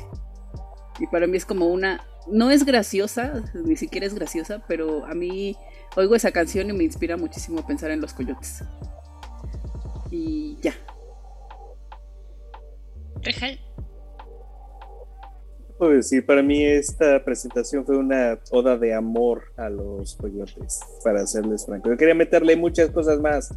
Y 1.01 1.07
para 1.07 1.25
mí 1.25 1.35
es 1.35 1.45
como 1.45 1.65
una, 1.65 2.05
no 2.27 2.51
es 2.51 2.63
graciosa, 2.63 3.43
ni 3.55 3.75
siquiera 3.75 4.05
es 4.05 4.13
graciosa, 4.13 4.63
pero 4.67 5.03
a 5.05 5.15
mí 5.15 5.57
oigo 5.95 6.13
esa 6.15 6.31
canción 6.31 6.69
y 6.69 6.73
me 6.73 6.83
inspira 6.83 7.17
muchísimo 7.17 7.59
a 7.59 7.65
pensar 7.65 7.89
en 7.89 8.01
los 8.01 8.13
coyotes. 8.13 8.63
Y 10.11 10.59
ya. 10.61 10.75
Puedo 15.79 15.93
decir, 15.93 16.23
para 16.23 16.43
mí 16.43 16.63
esta 16.63 17.23
presentación 17.25 17.83
fue 17.83 17.97
una 17.97 18.37
oda 18.51 18.77
de 18.77 18.93
amor 18.93 19.45
a 19.57 19.71
los 19.71 20.15
coyotes, 20.15 20.81
para 21.03 21.25
serles 21.25 21.65
franco. 21.65 21.89
Yo 21.89 21.97
quería 21.97 22.13
meterle 22.13 22.55
muchas 22.55 22.91
cosas 22.91 23.19
más. 23.19 23.51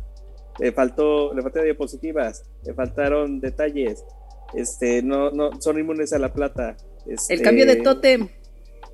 Le 0.58 0.72
faltó, 0.72 1.34
le 1.34 1.42
faltaron 1.42 1.66
diapositivas, 1.66 2.42
le 2.64 2.72
faltaron 2.72 3.38
detalles. 3.40 4.02
Este, 4.54 5.02
no, 5.02 5.30
no, 5.30 5.60
son 5.60 5.78
inmunes 5.78 6.14
a 6.14 6.18
la 6.18 6.32
plata 6.32 6.74
el 7.06 7.42
cambio 7.42 7.66
de 7.66 7.72
este, 7.72 7.84
tótem. 7.84 8.28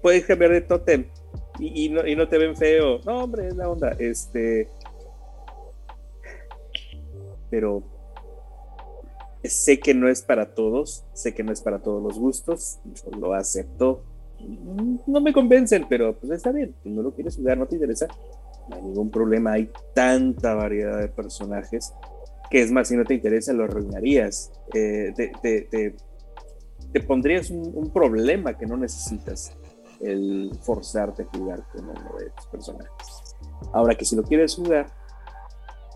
Puedes 0.03 0.25
cambiar 0.25 0.53
de 0.53 0.61
tótem 0.63 1.07
y, 1.59 1.89
no, 1.89 2.07
y 2.07 2.17
no 2.17 2.29
te 2.29 2.39
ven 2.39 2.57
feo. 2.57 3.01
No, 3.05 3.25
hombre, 3.25 3.49
es 3.49 3.57
la 3.57 3.69
onda. 3.69 3.95
Este. 3.99 4.69
Pero 7.51 7.83
sé 9.45 9.81
que 9.81 9.95
no 9.95 10.09
es 10.09 10.23
para 10.23 10.55
todos, 10.55 11.05
sé 11.13 11.35
que 11.35 11.43
no 11.43 11.53
es 11.53 11.61
para 11.61 11.81
todos 11.81 12.03
los 12.03 12.19
gustos, 12.19 12.79
lo 13.19 13.35
acepto. 13.35 14.05
No 15.07 15.21
me 15.21 15.33
convencen, 15.33 15.87
pero 15.89 16.17
pues 16.17 16.33
está 16.33 16.53
bien, 16.53 16.75
no 16.85 17.03
lo 17.03 17.13
quieres 17.13 17.37
jugar, 17.37 17.59
no 17.59 17.67
te 17.67 17.75
interesa. 17.75 18.07
no 18.69 18.77
hay 18.77 18.83
ningún 18.83 19.11
problema, 19.11 19.53
hay 19.53 19.71
tanta 19.95 20.55
variedad 20.55 20.99
de 20.99 21.09
personajes 21.09 21.93
que 22.51 22.61
es 22.61 22.73
más, 22.73 22.89
si 22.89 22.97
no 22.97 23.05
te 23.05 23.15
interesa, 23.15 23.53
lo 23.53 23.65
arruinarías. 23.65 24.51
Eh, 24.75 25.13
te, 25.17 25.95
pondrías 26.99 27.51
un, 27.51 27.91
problema 27.93 28.59
que 28.59 28.67
no 28.67 28.77
necesitas 28.77 29.57
el 30.01 30.51
forzarte 30.63 31.23
a 31.23 31.27
jugar 31.27 31.63
con 31.73 31.89
uno 31.89 32.19
de 32.19 32.31
tus 32.31 32.47
personajes. 32.47 33.37
Ahora 33.73 33.95
que 33.95 34.05
si 34.05 34.17
lo 34.17 34.25
quieres 34.25 34.57
jugar, 34.57 34.87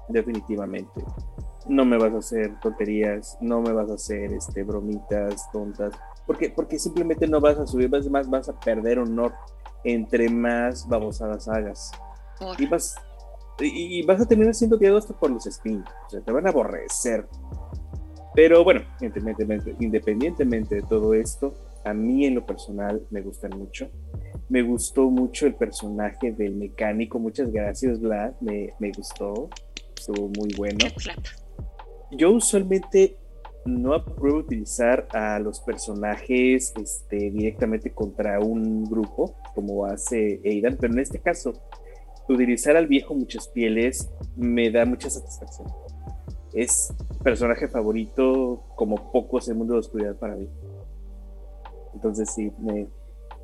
definitivamente 0.08 1.02
no 1.66 1.84
me 1.84 1.96
vas 1.96 2.12
a 2.12 2.18
hacer 2.18 2.60
tonterías, 2.60 3.38
no 3.40 3.60
me 3.60 3.72
vas 3.72 3.90
a 3.90 3.94
hacer 3.94 4.32
este, 4.32 4.62
bromitas 4.62 5.50
tontas, 5.50 5.94
porque, 6.26 6.50
porque 6.50 6.78
simplemente 6.78 7.26
no 7.26 7.40
vas 7.40 7.58
a 7.58 7.66
subir, 7.66 7.90
más, 7.90 8.08
más 8.08 8.28
vas 8.28 8.48
a 8.48 8.58
perder 8.60 8.98
honor 8.98 9.32
entre 9.82 10.28
más 10.28 10.88
babosadas 10.88 11.48
hagas. 11.48 11.92
Y 12.58 12.66
vas, 12.66 12.96
y, 13.60 14.04
vas 14.04 14.20
a 14.20 14.26
terminar 14.26 14.54
siendo 14.54 14.76
odiado 14.76 14.98
hasta 14.98 15.14
por 15.14 15.30
los 15.30 15.44
spins, 15.44 15.86
o 16.06 16.10
sea, 16.10 16.20
te 16.20 16.32
van 16.32 16.46
a 16.46 16.50
aborrecer. 16.50 17.28
Pero 18.34 18.64
bueno, 18.64 18.82
independientemente, 19.00 19.74
independientemente 19.80 20.74
de 20.76 20.82
todo 20.82 21.14
esto, 21.14 21.54
a 21.84 21.94
mí 21.94 22.26
en 22.26 22.34
lo 22.34 22.46
personal 22.46 23.02
me 23.10 23.20
gustan 23.20 23.56
mucho. 23.56 23.90
Me 24.48 24.62
gustó 24.62 25.10
mucho 25.10 25.46
el 25.46 25.54
personaje 25.54 26.32
del 26.32 26.56
mecánico. 26.56 27.18
Muchas 27.18 27.52
gracias, 27.52 28.00
Vlad. 28.00 28.32
Me, 28.40 28.72
me 28.78 28.90
gustó. 28.90 29.48
Estuvo 29.96 30.28
muy 30.28 30.52
bueno. 30.56 30.86
Yo 32.10 32.32
usualmente 32.32 33.16
no 33.64 33.94
apruebo 33.94 34.38
utilizar 34.38 35.06
a 35.12 35.38
los 35.38 35.60
personajes 35.60 36.72
este, 36.80 37.30
directamente 37.30 37.90
contra 37.90 38.40
un 38.40 38.84
grupo, 38.84 39.36
como 39.54 39.86
hace 39.86 40.40
Aidan, 40.44 40.76
pero 40.78 40.92
en 40.92 40.98
este 41.00 41.18
caso 41.18 41.52
utilizar 42.28 42.76
al 42.76 42.86
viejo 42.86 43.14
Muchas 43.14 43.48
Pieles 43.48 44.10
me 44.36 44.70
da 44.70 44.84
mucha 44.84 45.10
satisfacción. 45.10 45.83
Es 46.54 46.92
personaje 47.22 47.68
favorito 47.68 48.62
como 48.76 49.10
pocos 49.10 49.48
en 49.48 49.58
mundo 49.58 49.74
de 49.74 49.80
oscuridad 49.80 50.16
para 50.16 50.36
mí. 50.36 50.48
Entonces 51.94 52.30
sí, 52.32 52.52
me, 52.58 52.86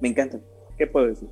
me 0.01 0.09
encanta. 0.09 0.39
¿Qué 0.79 0.87
puedo 0.87 1.07
decir? 1.07 1.29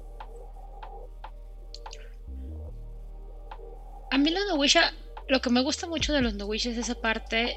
A 4.10 4.18
mí 4.18 4.30
los 4.30 4.46
Nowisha, 4.48 4.92
lo 5.28 5.40
que 5.40 5.50
me 5.50 5.62
gusta 5.62 5.86
mucho 5.86 6.12
de 6.12 6.22
los 6.22 6.34
Nowisha 6.34 6.70
es 6.70 6.78
esa 6.78 6.94
parte 6.96 7.56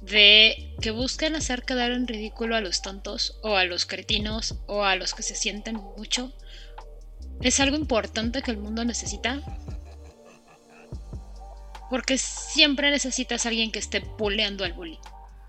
de 0.00 0.74
que 0.80 0.90
buscan 0.90 1.36
hacer 1.36 1.62
quedar 1.62 1.92
en 1.92 2.06
ridículo 2.06 2.56
a 2.56 2.60
los 2.60 2.82
tontos 2.82 3.38
o 3.42 3.56
a 3.56 3.64
los 3.64 3.86
cretinos 3.86 4.56
o 4.66 4.84
a 4.84 4.96
los 4.96 5.14
que 5.14 5.22
se 5.22 5.34
sienten 5.34 5.76
mucho 5.76 6.32
es 7.40 7.60
algo 7.60 7.76
importante 7.76 8.42
que 8.42 8.50
el 8.50 8.58
mundo 8.58 8.84
necesita. 8.84 9.40
Porque 11.90 12.18
siempre 12.18 12.90
necesitas 12.90 13.44
a 13.44 13.48
alguien 13.48 13.70
que 13.70 13.78
esté 13.78 14.00
puleando 14.00 14.64
al 14.64 14.72
bully. 14.72 14.98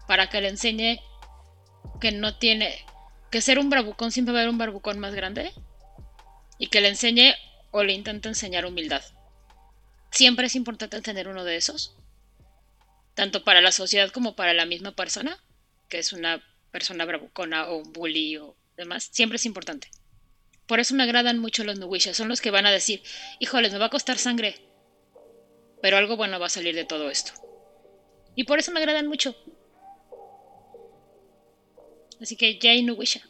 Para 0.08 0.30
que 0.30 0.42
le 0.42 0.50
enseñe 0.50 1.00
que 2.00 2.12
no 2.12 2.38
tiene. 2.38 2.86
Que 3.32 3.42
ser 3.42 3.60
un 3.60 3.70
bravucón 3.70 4.12
siempre 4.12 4.34
va 4.34 4.40
a 4.40 4.42
haber 4.44 4.52
un 4.52 4.58
bravucón 4.58 5.00
más 5.00 5.14
grande. 5.14 5.52
Y 6.58 6.68
que 6.68 6.82
le 6.82 6.90
enseñe 6.90 7.34
o 7.72 7.84
le 7.84 7.94
intente 7.94 8.30
enseñar 8.30 8.66
humildad. 8.66 9.04
Siempre 10.12 10.48
es 10.48 10.56
importante 10.56 11.02
tener 11.02 11.28
uno 11.28 11.44
de 11.44 11.58
esos. 11.58 11.96
Tanto 13.16 13.44
para 13.44 13.62
la 13.62 13.72
sociedad 13.72 14.12
como 14.12 14.36
para 14.36 14.54
la 14.54 14.66
misma 14.66 14.92
persona. 14.92 15.38
Que 15.90 16.00
es 16.00 16.14
una 16.14 16.44
persona 16.72 17.06
bravucona 17.06 17.68
o 17.68 17.78
un 17.78 17.94
bully 17.94 18.38
o 18.38 18.56
demás. 18.76 19.10
Siempre 19.12 19.38
es 19.38 19.46
importante. 19.46 19.90
Por 20.68 20.80
eso 20.80 20.94
me 20.94 21.04
agradan 21.04 21.40
mucho 21.40 21.64
los 21.64 21.80
Nuwisha. 21.80 22.14
Son 22.14 22.28
los 22.28 22.42
que 22.42 22.52
van 22.52 22.66
a 22.66 22.72
decir, 22.72 23.02
híjoles, 23.40 23.72
me 23.72 23.80
va 23.80 23.86
a 23.86 23.90
costar 23.90 24.18
sangre. 24.18 24.67
Pero 25.88 25.96
algo 25.96 26.18
bueno 26.18 26.38
va 26.38 26.48
a 26.48 26.50
salir 26.50 26.76
de 26.76 26.84
todo 26.84 27.10
esto. 27.10 27.32
Y 28.36 28.44
por 28.44 28.60
eso 28.60 28.74
me 28.74 28.80
agradan 28.82 29.08
mucho. 29.08 29.34
Así 32.22 32.36
que 32.36 32.60
Jay 32.62 32.84
Nuwisha. 32.84 33.22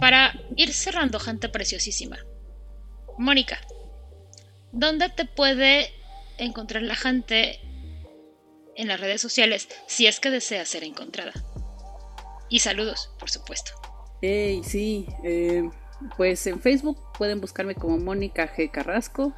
Para 0.00 0.34
ir 0.56 0.72
cerrando, 0.72 1.20
gente 1.20 1.48
preciosísima. 1.48 2.18
Mónica, 3.16 3.60
¿dónde 4.72 5.08
te 5.08 5.24
puede 5.24 5.94
encontrar 6.38 6.82
la 6.82 6.96
gente 6.96 7.60
en 8.74 8.88
las 8.88 8.98
redes 8.98 9.20
sociales 9.20 9.68
si 9.86 10.08
es 10.08 10.18
que 10.18 10.30
desea 10.30 10.64
ser 10.64 10.82
encontrada? 10.82 11.32
Y 12.48 12.58
saludos, 12.58 13.12
por 13.20 13.30
supuesto. 13.30 13.70
Hey, 14.20 14.62
sí, 14.64 15.06
eh, 15.22 15.62
pues 16.16 16.46
en 16.46 16.60
Facebook 16.60 16.98
pueden 17.18 17.40
buscarme 17.40 17.74
como 17.74 17.98
Mónica 17.98 18.48
G. 18.54 18.70
Carrasco. 18.70 19.32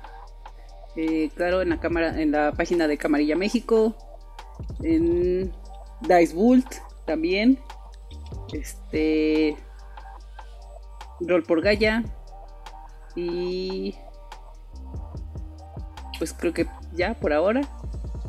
Eh, 0.97 1.31
claro, 1.35 1.63
en 1.63 1.71
la 1.71 1.81
cámara, 1.81 2.21
en 2.21 2.33
la 2.33 2.53
página 2.53 2.87
de 2.87 2.99
Camarilla 2.99 3.37
México. 3.37 3.97
En 4.83 5.53
Dice 6.01 6.35
Bult 6.35 6.75
también. 7.07 7.59
Este. 8.53 9.57
Roll 11.21 11.43
por 11.43 11.63
Gaya. 11.63 12.05
Y. 13.17 13.95
Pues 16.19 16.33
creo 16.33 16.53
que 16.53 16.67
ya 16.93 17.15
por 17.15 17.33
ahora. 17.33 17.63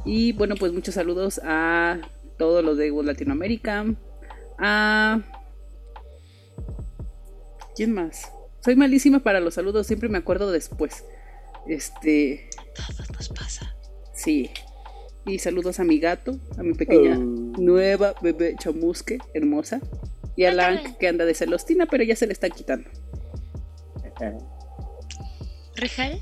Y 0.05 0.33
bueno, 0.33 0.55
pues 0.59 0.73
muchos 0.73 0.95
saludos 0.95 1.39
a 1.43 1.99
todos 2.37 2.63
los 2.63 2.77
de 2.77 2.91
Latinoamérica, 2.91 3.85
Ah. 4.59 5.19
¿Quién 7.75 7.91
más? 7.93 8.31
Soy 8.59 8.75
malísima 8.75 9.19
para 9.19 9.39
los 9.39 9.55
saludos, 9.55 9.87
siempre 9.87 10.09
me 10.09 10.17
acuerdo 10.17 10.51
después. 10.51 11.03
Este. 11.67 12.49
Todo 12.75 13.05
nos 13.13 13.29
pasa. 13.29 13.75
Sí. 14.13 14.49
Y 15.25 15.39
saludos 15.39 15.79
a 15.79 15.83
mi 15.83 15.99
gato, 15.99 16.37
a 16.57 16.63
mi 16.63 16.73
pequeña 16.73 17.17
oh. 17.17 17.21
nueva 17.21 18.13
bebé 18.21 18.55
chamusque, 18.59 19.19
hermosa. 19.33 19.81
Y 20.35 20.45
a 20.45 20.53
la 20.53 20.95
que 20.97 21.07
anda 21.07 21.25
de 21.25 21.33
celostina, 21.33 21.85
pero 21.85 22.03
ya 22.03 22.15
se 22.15 22.27
le 22.27 22.33
está 22.33 22.49
quitando. 22.49 22.89
¿Rijal? 25.75 26.19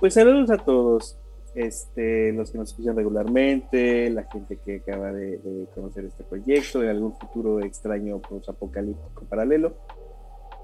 Pues 0.00 0.14
saludos 0.14 0.50
a 0.50 0.58
todos 0.58 1.16
este, 1.54 2.32
los 2.32 2.50
que 2.50 2.58
nos 2.58 2.70
escuchan 2.70 2.96
regularmente, 2.96 4.08
la 4.10 4.24
gente 4.24 4.58
que 4.64 4.76
acaba 4.76 5.12
de, 5.12 5.38
conocer 5.74 6.06
este 6.06 6.24
proyecto, 6.24 6.80
de 6.80 6.90
algún 6.90 7.16
futuro 7.18 7.60
extraño 7.60 8.20
post-apocalíptico 8.20 9.24
paralelo. 9.26 9.76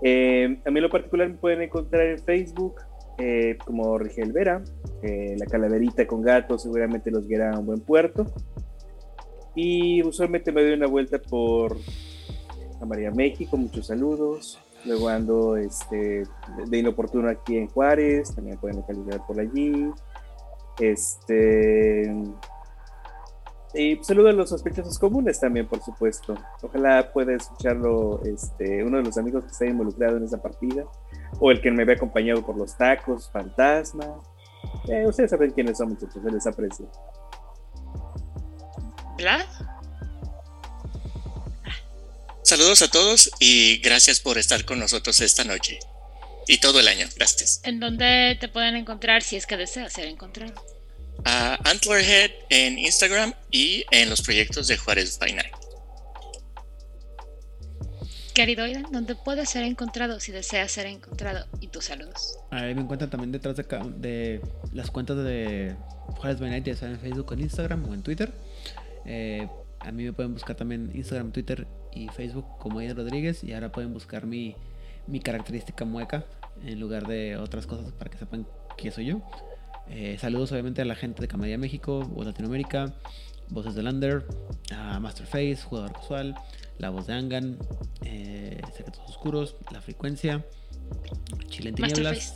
Eh, 0.02 0.60
a 0.64 0.70
mí 0.70 0.80
lo 0.80 0.90
particular 0.90 1.28
me 1.28 1.34
pueden 1.34 1.62
encontrar 1.62 2.06
en 2.06 2.18
Facebook 2.18 2.76
eh, 3.18 3.58
como 3.64 3.98
Rigel 3.98 4.32
Vera, 4.32 4.62
eh, 5.02 5.34
la 5.36 5.46
calaverita 5.46 6.06
con 6.06 6.22
gatos 6.22 6.62
seguramente 6.62 7.10
los 7.10 7.26
guiará 7.26 7.52
a 7.54 7.58
un 7.58 7.66
buen 7.66 7.80
puerto. 7.80 8.26
Y 9.56 10.02
usualmente 10.04 10.52
me 10.52 10.62
doy 10.62 10.74
una 10.74 10.86
vuelta 10.86 11.18
por 11.18 11.76
a 12.80 12.86
María 12.86 13.10
México, 13.10 13.56
muchos 13.56 13.88
saludos. 13.88 14.60
Luego 14.84 15.08
ando 15.08 15.56
este, 15.56 16.22
de 16.68 16.78
inoportuno 16.78 17.28
aquí 17.28 17.56
en 17.56 17.66
Juárez, 17.66 18.32
también 18.34 18.56
pueden 18.58 18.76
localizar 18.76 19.26
por 19.26 19.40
allí. 19.40 19.90
Este. 20.78 22.14
Y 23.74 23.98
saludo 24.02 24.28
a 24.28 24.32
los 24.32 24.48
sospechosos 24.48 24.98
comunes 24.98 25.38
también, 25.40 25.66
por 25.66 25.82
supuesto. 25.82 26.34
Ojalá 26.62 27.12
pueda 27.12 27.34
escucharlo 27.34 28.22
este, 28.24 28.82
uno 28.82 28.98
de 28.98 29.04
los 29.04 29.18
amigos 29.18 29.44
que 29.44 29.50
está 29.50 29.66
involucrado 29.66 30.16
en 30.16 30.24
esa 30.24 30.40
partida. 30.40 30.84
O 31.38 31.50
el 31.50 31.60
que 31.60 31.70
me 31.70 31.82
había 31.82 31.96
acompañado 31.96 32.44
por 32.44 32.56
los 32.56 32.76
tacos, 32.76 33.30
fantasma. 33.30 34.20
Eh, 34.88 35.06
ustedes 35.06 35.30
saben 35.30 35.50
quiénes 35.50 35.78
son, 35.78 35.90
muchachos, 35.90 36.22
se 36.22 36.30
les 36.30 36.46
aprecia. 36.46 36.86
¿Vlad? 39.18 39.44
Saludos 42.42 42.80
a 42.80 42.88
todos 42.88 43.30
y 43.40 43.76
gracias 43.78 44.20
por 44.20 44.38
estar 44.38 44.64
con 44.64 44.78
nosotros 44.78 45.20
esta 45.20 45.44
noche. 45.44 45.78
Y 46.46 46.60
todo 46.60 46.80
el 46.80 46.88
año, 46.88 47.06
gracias. 47.14 47.60
¿En 47.64 47.78
dónde 47.78 48.38
te 48.40 48.48
pueden 48.48 48.74
encontrar 48.74 49.22
si 49.22 49.36
es 49.36 49.46
que 49.46 49.58
deseas 49.58 49.92
ser 49.92 50.06
encontrado? 50.06 50.54
A 51.24 51.58
Antlerhead 51.68 52.30
en 52.50 52.78
Instagram 52.78 53.34
y 53.50 53.84
en 53.90 54.08
los 54.08 54.22
proyectos 54.22 54.68
de 54.68 54.76
Juárez 54.76 55.18
by 55.18 55.32
Night. 55.32 55.54
Querido 58.38 58.62
Aidan, 58.62 58.86
¿dónde 58.92 59.16
puedes 59.16 59.50
ser 59.50 59.64
encontrado 59.64 60.20
si 60.20 60.30
deseas 60.30 60.70
ser 60.70 60.86
encontrado? 60.86 61.44
Y 61.60 61.66
tus 61.66 61.86
saludos. 61.86 62.38
Ahí 62.50 62.72
me 62.72 62.82
encuentran 62.82 63.10
también 63.10 63.32
detrás 63.32 63.56
de, 63.56 63.64
de 63.96 64.40
las 64.72 64.92
cuentas 64.92 65.16
de 65.16 65.74
Juárez 66.06 66.38
by 66.38 66.48
Night, 66.50 66.64
ya 66.64 66.76
sea 66.76 66.88
en 66.88 67.00
Facebook, 67.00 67.32
en 67.32 67.40
Instagram 67.40 67.88
o 67.88 67.94
en 67.94 68.02
Twitter. 68.04 68.32
Eh, 69.06 69.48
a 69.80 69.90
mí 69.90 70.04
me 70.04 70.12
pueden 70.12 70.34
buscar 70.34 70.54
también 70.54 70.92
Instagram, 70.94 71.32
Twitter 71.32 71.66
y 71.92 72.08
Facebook 72.10 72.46
como 72.60 72.78
Aidan 72.78 72.96
Rodríguez. 72.96 73.42
Y 73.42 73.54
ahora 73.54 73.72
pueden 73.72 73.92
buscar 73.92 74.24
mi, 74.24 74.54
mi 75.08 75.18
característica 75.18 75.84
mueca 75.84 76.24
en 76.64 76.78
lugar 76.78 77.08
de 77.08 77.36
otras 77.36 77.66
cosas 77.66 77.92
para 77.92 78.08
que 78.08 78.18
sepan 78.18 78.46
quién 78.76 78.92
soy 78.92 79.06
yo. 79.06 79.22
Eh, 79.90 80.16
saludos 80.19 80.52
obviamente 80.52 80.82
a 80.82 80.85
la 80.85 80.94
gente 80.94 81.20
de 81.20 81.28
Camarilla 81.28 81.59
México, 81.59 82.01
Voz 82.01 82.27
Latinoamérica, 82.27 82.94
Voces 83.51 83.74
de 83.74 83.82
Lander, 83.82 84.24
a 84.74 85.01
Masterface, 85.01 85.56
Jugador 85.56 85.93
Casual, 85.93 86.35
La 86.78 86.90
Voz 86.90 87.06
de 87.06 87.15
Angan, 87.15 87.59
eh, 88.05 88.60
Secretos 88.77 89.02
Oscuros, 89.09 89.56
La 89.73 89.81
Frecuencia, 89.81 90.44
Chile 91.48 91.70
en 91.70 91.74
Tinieblas. 91.74 92.35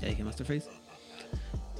Ya 0.00 0.08
dije 0.08 0.24
Masterface. 0.24 0.77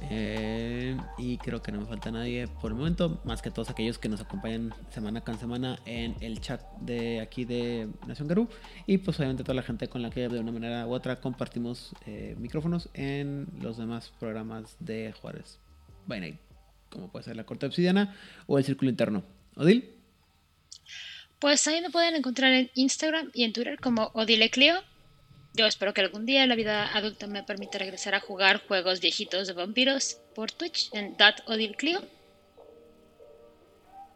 Eh, 0.09 0.97
y 1.17 1.37
creo 1.37 1.61
que 1.61 1.71
no 1.71 1.81
me 1.81 1.85
falta 1.85 2.11
nadie 2.11 2.47
por 2.47 2.71
el 2.71 2.77
momento, 2.77 3.21
más 3.23 3.41
que 3.41 3.51
todos 3.51 3.69
aquellos 3.69 3.97
que 3.97 4.09
nos 4.09 4.21
acompañan 4.21 4.73
semana 4.91 5.21
con 5.21 5.39
semana 5.39 5.79
en 5.85 6.15
el 6.21 6.39
chat 6.41 6.61
de 6.79 7.21
aquí 7.21 7.45
de 7.45 7.89
Nación 8.07 8.27
Garú. 8.27 8.47
Y 8.85 8.99
pues 8.99 9.17
obviamente 9.19 9.43
toda 9.43 9.55
la 9.55 9.63
gente 9.63 9.87
con 9.87 10.01
la 10.01 10.09
que 10.09 10.29
de 10.29 10.39
una 10.39 10.51
manera 10.51 10.87
u 10.87 10.93
otra 10.93 11.19
compartimos 11.19 11.93
eh, 12.05 12.35
micrófonos 12.39 12.89
en 12.93 13.47
los 13.61 13.77
demás 13.77 14.11
programas 14.19 14.75
de 14.79 15.13
Juárez 15.21 15.59
by 16.07 16.19
Night, 16.19 16.37
como 16.89 17.11
puede 17.11 17.25
ser 17.25 17.35
la 17.35 17.45
Corte 17.45 17.65
Obsidiana 17.65 18.15
o 18.47 18.57
el 18.57 18.63
Círculo 18.63 18.89
Interno. 18.89 19.23
Odil. 19.55 19.95
Pues 21.39 21.65
ahí 21.67 21.81
me 21.81 21.89
pueden 21.89 22.15
encontrar 22.15 22.51
en 22.53 22.69
Instagram 22.75 23.31
y 23.33 23.43
en 23.43 23.53
Twitter 23.53 23.79
como 23.79 24.11
Odileclio. 24.13 24.75
Yo 25.53 25.65
espero 25.65 25.93
que 25.93 26.01
algún 26.01 26.25
día 26.25 26.45
la 26.45 26.55
vida 26.55 26.95
adulta 26.95 27.27
me 27.27 27.43
permita 27.43 27.77
regresar 27.77 28.15
a 28.15 28.19
jugar 28.19 28.65
juegos 28.67 28.99
viejitos 28.99 29.47
de 29.47 29.53
vampiros 29.53 30.17
por 30.35 30.51
Twitch 30.51 30.89
en 30.93 31.15
Clio. 31.75 32.01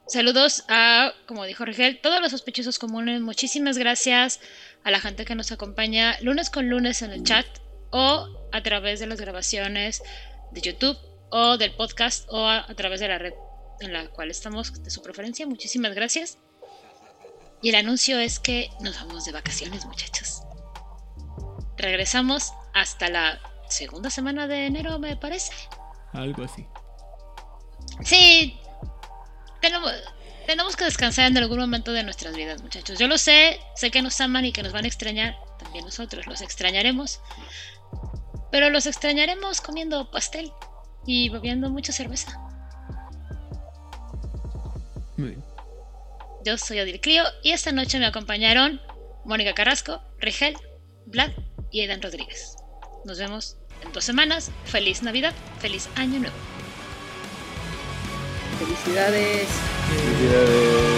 Saludos 0.07 0.63
a, 0.67 1.13
como 1.25 1.45
dijo 1.45 1.65
Rigel, 1.65 1.99
todos 2.01 2.21
los 2.21 2.31
sospechosos 2.31 2.77
comunes. 2.77 3.21
Muchísimas 3.21 3.77
gracias 3.77 4.41
a 4.83 4.91
la 4.91 4.99
gente 4.99 5.25
que 5.25 5.33
nos 5.33 5.51
acompaña 5.51 6.19
lunes 6.21 6.49
con 6.49 6.69
lunes 6.69 7.01
en 7.01 7.11
el 7.11 7.23
chat 7.23 7.45
o 7.89 8.27
a 8.51 8.63
través 8.63 8.99
de 8.99 9.07
las 9.07 9.19
grabaciones 9.19 10.03
de 10.51 10.61
YouTube 10.61 10.97
o 11.29 11.57
del 11.57 11.73
podcast 11.73 12.27
o 12.29 12.47
a, 12.47 12.69
a 12.69 12.75
través 12.75 12.99
de 12.99 13.07
la 13.07 13.17
red 13.17 13.33
en 13.79 13.91
la 13.91 14.07
cual 14.09 14.29
estamos 14.29 14.83
de 14.83 14.89
su 14.89 15.01
preferencia. 15.01 15.47
Muchísimas 15.47 15.95
gracias. 15.95 16.37
Y 17.61 17.69
el 17.69 17.75
anuncio 17.75 18.19
es 18.19 18.39
que 18.39 18.69
nos 18.81 18.95
vamos 18.95 19.25
de 19.25 19.31
vacaciones, 19.31 19.85
muchachos. 19.85 20.42
Regresamos 21.83 22.53
hasta 22.73 23.09
la 23.09 23.41
segunda 23.67 24.09
semana 24.09 24.47
de 24.47 24.67
enero, 24.67 24.99
me 24.99 25.17
parece. 25.17 25.51
Algo 26.13 26.45
así. 26.45 26.65
Sí, 28.05 28.57
tenemos, 29.59 29.91
tenemos 30.47 30.77
que 30.77 30.85
descansar 30.85 31.29
en 31.29 31.37
algún 31.37 31.59
momento 31.59 31.91
de 31.91 32.03
nuestras 32.03 32.37
vidas, 32.37 32.61
muchachos. 32.61 32.97
Yo 32.97 33.09
lo 33.09 33.17
sé, 33.17 33.59
sé 33.75 33.91
que 33.91 34.01
nos 34.01 34.21
aman 34.21 34.45
y 34.45 34.53
que 34.53 34.63
nos 34.63 34.71
van 34.71 34.85
a 34.85 34.87
extrañar. 34.87 35.35
También 35.59 35.83
nosotros 35.83 36.25
los 36.25 36.39
extrañaremos. 36.39 37.19
Pero 38.49 38.69
los 38.69 38.85
extrañaremos 38.85 39.59
comiendo 39.59 40.09
pastel 40.09 40.53
y 41.05 41.27
bebiendo 41.27 41.69
mucha 41.69 41.91
cerveza. 41.91 42.39
Muy 45.17 45.31
bien. 45.31 45.43
Yo 46.45 46.57
soy 46.57 46.79
Odil 46.79 47.01
Crío 47.01 47.25
y 47.43 47.51
esta 47.51 47.73
noche 47.73 47.99
me 47.99 48.05
acompañaron 48.05 48.81
Mónica 49.25 49.53
Carrasco, 49.53 50.01
Rigel, 50.19 50.55
Vlad 51.07 51.33
y 51.73 51.81
Aidan 51.81 52.01
Rodríguez. 52.01 52.55
Nos 53.03 53.19
vemos 53.19 53.57
en 53.81 53.91
dos 53.91 54.05
semanas. 54.05 54.51
Feliz 54.63 55.03
Navidad, 55.03 55.33
feliz 55.59 55.89
Año 55.95 56.19
Nuevo. 56.19 56.35
Felicidades. 58.59 59.47
Felicidades. 59.89 60.92